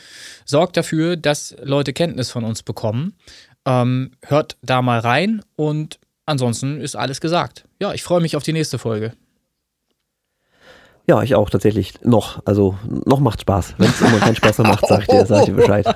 Sorgt 0.45 0.77
dafür, 0.77 1.17
dass 1.17 1.55
Leute 1.63 1.93
Kenntnis 1.93 2.31
von 2.31 2.45
uns 2.45 2.63
bekommen. 2.63 3.15
Ähm, 3.67 4.13
hört 4.25 4.57
da 4.63 4.81
mal 4.83 5.01
rein 5.01 5.43
und 5.57 5.99
ansonsten 6.25 6.81
ist 6.81 6.97
alles 6.97 7.21
gesagt. 7.21 7.65
Ja, 7.81 7.93
ich 7.93 8.03
freue 8.03 8.21
mich 8.21 8.37
auf 8.37 8.43
die 8.43 8.53
nächste 8.53 8.79
Folge. 8.79 9.13
Ja, 11.07 11.23
ich 11.23 11.35
auch 11.35 11.49
tatsächlich 11.49 11.95
noch. 12.03 12.43
Also 12.45 12.79
noch 12.85 13.21
macht 13.21 13.41
Spaß. 13.41 13.75
Wenn 13.79 13.89
es 13.89 14.01
immer 14.01 14.19
keinen 14.19 14.37
Spaß 14.37 14.59
mehr 14.59 14.69
macht, 14.69 14.87
sag 14.89 15.01
ich 15.01 15.07
dir, 15.07 15.25
sag 15.25 15.41
ich 15.41 15.47
dir 15.47 15.55
Bescheid. 15.55 15.87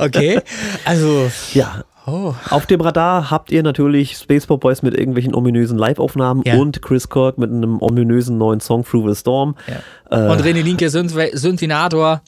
okay. 0.00 0.40
Also. 0.86 1.30
Ja, 1.52 1.84
Oh. 2.06 2.34
Auf 2.50 2.66
dem 2.66 2.80
Radar 2.80 3.32
habt 3.32 3.50
ihr 3.50 3.64
natürlich 3.64 4.16
Spaceport 4.16 4.60
Boys 4.60 4.82
mit 4.82 4.94
irgendwelchen 4.96 5.34
ominösen 5.34 5.76
Live-Aufnahmen 5.76 6.42
ja. 6.44 6.54
und 6.54 6.80
Chris 6.80 7.08
Kirk 7.08 7.36
mit 7.36 7.50
einem 7.50 7.82
ominösen 7.82 8.38
neuen 8.38 8.60
Song 8.60 8.84
Through 8.84 9.08
the 9.12 9.16
Storm. 9.18 9.56
Ja. 9.66 10.26
Äh, 10.26 10.30
und 10.30 10.40
René 10.40 10.62
Linke 10.62 10.88
Synthinator. 10.88 12.22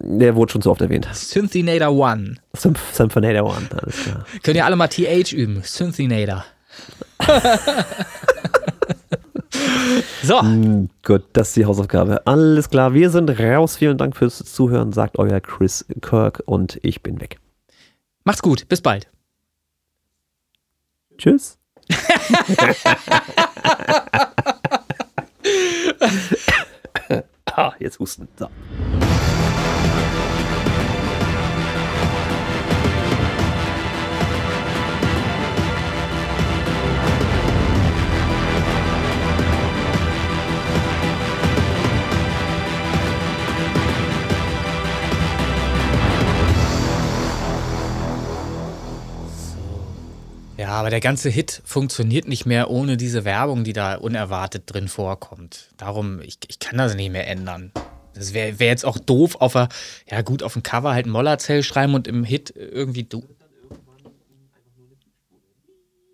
Der 0.00 0.34
wurde 0.34 0.52
schon 0.52 0.62
so 0.62 0.72
oft 0.72 0.80
erwähnt. 0.80 1.08
Synthinator 1.12 1.92
One. 1.92 2.34
Symph 2.54 2.80
Symphinator 2.92 3.44
One, 3.48 3.68
alles 3.80 4.02
klar. 4.02 4.24
Könnt 4.42 4.56
ihr 4.56 4.64
alle 4.64 4.74
mal 4.76 4.88
TH 4.88 5.32
üben. 5.32 5.62
Synthinator. 5.62 6.44
so. 10.24 10.42
Mm, 10.42 10.88
gut, 11.04 11.22
das 11.32 11.48
ist 11.48 11.56
die 11.56 11.66
Hausaufgabe. 11.66 12.26
Alles 12.26 12.68
klar, 12.68 12.94
wir 12.94 13.10
sind 13.10 13.30
raus. 13.38 13.76
Vielen 13.76 13.96
Dank 13.96 14.16
fürs 14.16 14.38
Zuhören, 14.38 14.92
sagt 14.92 15.20
euer 15.20 15.40
Chris 15.40 15.86
Kirk 16.02 16.42
und 16.46 16.80
ich 16.82 17.02
bin 17.02 17.20
weg. 17.20 17.38
Macht's 18.24 18.42
gut, 18.42 18.68
bis 18.68 18.80
bald. 18.82 19.09
Tschüss. 21.20 21.58
ah, 27.52 27.72
jetzt 27.78 27.98
husten. 27.98 28.26
So. 28.38 28.48
Ja, 50.70 50.76
aber 50.76 50.90
der 50.90 51.00
ganze 51.00 51.30
Hit 51.30 51.62
funktioniert 51.64 52.28
nicht 52.28 52.46
mehr 52.46 52.70
ohne 52.70 52.96
diese 52.96 53.24
Werbung, 53.24 53.64
die 53.64 53.72
da 53.72 53.96
unerwartet 53.96 54.72
drin 54.72 54.86
vorkommt. 54.86 55.70
Darum, 55.76 56.20
ich, 56.20 56.38
ich 56.46 56.60
kann 56.60 56.78
das 56.78 56.94
nicht 56.94 57.10
mehr 57.10 57.26
ändern. 57.26 57.72
Das 58.14 58.34
wäre 58.34 58.60
wär 58.60 58.68
jetzt 58.68 58.86
auch 58.86 58.96
doof, 58.96 59.34
auf 59.40 59.56
a, 59.56 59.68
ja 60.08 60.22
gut, 60.22 60.44
auf 60.44 60.52
dem 60.52 60.62
Cover 60.62 60.92
halt 60.92 61.06
Mollerzell 61.06 61.64
schreiben 61.64 61.94
und 61.94 62.06
im 62.06 62.22
Hit 62.22 62.54
irgendwie 62.54 63.02
du. 63.02 63.24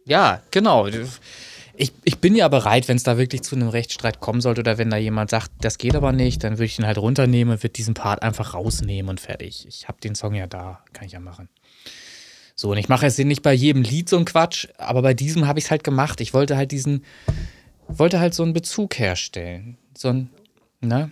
Ja, 0.07 0.41
genau. 0.51 0.87
Ich, 0.87 1.93
ich 2.05 2.19
bin 2.21 2.35
ja 2.35 2.49
bereit, 2.49 2.89
wenn 2.89 2.97
es 2.97 3.03
da 3.03 3.19
wirklich 3.19 3.43
zu 3.43 3.57
einem 3.57 3.69
Rechtsstreit 3.69 4.21
kommen 4.21 4.41
sollte 4.41 4.63
oder 4.63 4.79
wenn 4.79 4.89
da 4.89 4.97
jemand 4.97 5.29
sagt, 5.29 5.51
das 5.61 5.77
geht 5.77 5.95
aber 5.95 6.13
nicht, 6.13 6.43
dann 6.45 6.53
würde 6.53 6.65
ich 6.65 6.77
den 6.77 6.87
halt 6.87 6.97
runternehmen 6.97 7.53
und 7.53 7.63
würde 7.63 7.75
diesen 7.75 7.93
Part 7.93 8.23
einfach 8.23 8.55
rausnehmen 8.55 9.11
und 9.11 9.21
fertig. 9.21 9.67
Ich 9.69 9.87
habe 9.87 10.01
den 10.01 10.15
Song 10.15 10.33
ja 10.33 10.47
da, 10.47 10.83
kann 10.95 11.05
ich 11.05 11.13
ja 11.13 11.21
machen. 11.21 11.51
So, 12.59 12.71
und 12.71 12.79
ich 12.79 12.89
mache 12.89 13.05
es 13.05 13.19
nicht 13.19 13.43
bei 13.43 13.53
jedem 13.53 13.83
Lied 13.83 14.09
so 14.09 14.17
ein 14.17 14.25
Quatsch, 14.25 14.69
aber 14.79 15.03
bei 15.03 15.13
diesem 15.13 15.47
habe 15.47 15.59
ich 15.59 15.67
es 15.67 15.71
halt 15.71 15.85
gemacht. 15.85 16.23
Ich 16.23 16.33
wollte 16.33 16.57
halt 16.57 16.73
diesen, 16.73 17.05
wollte 17.87 18.19
halt 18.19 18.33
so 18.33 18.43
einen 18.43 18.55
Bezug 18.55 18.99
herstellen. 18.99 19.77
So 19.97 20.09
ein, 20.09 20.31
ne? 20.81 21.11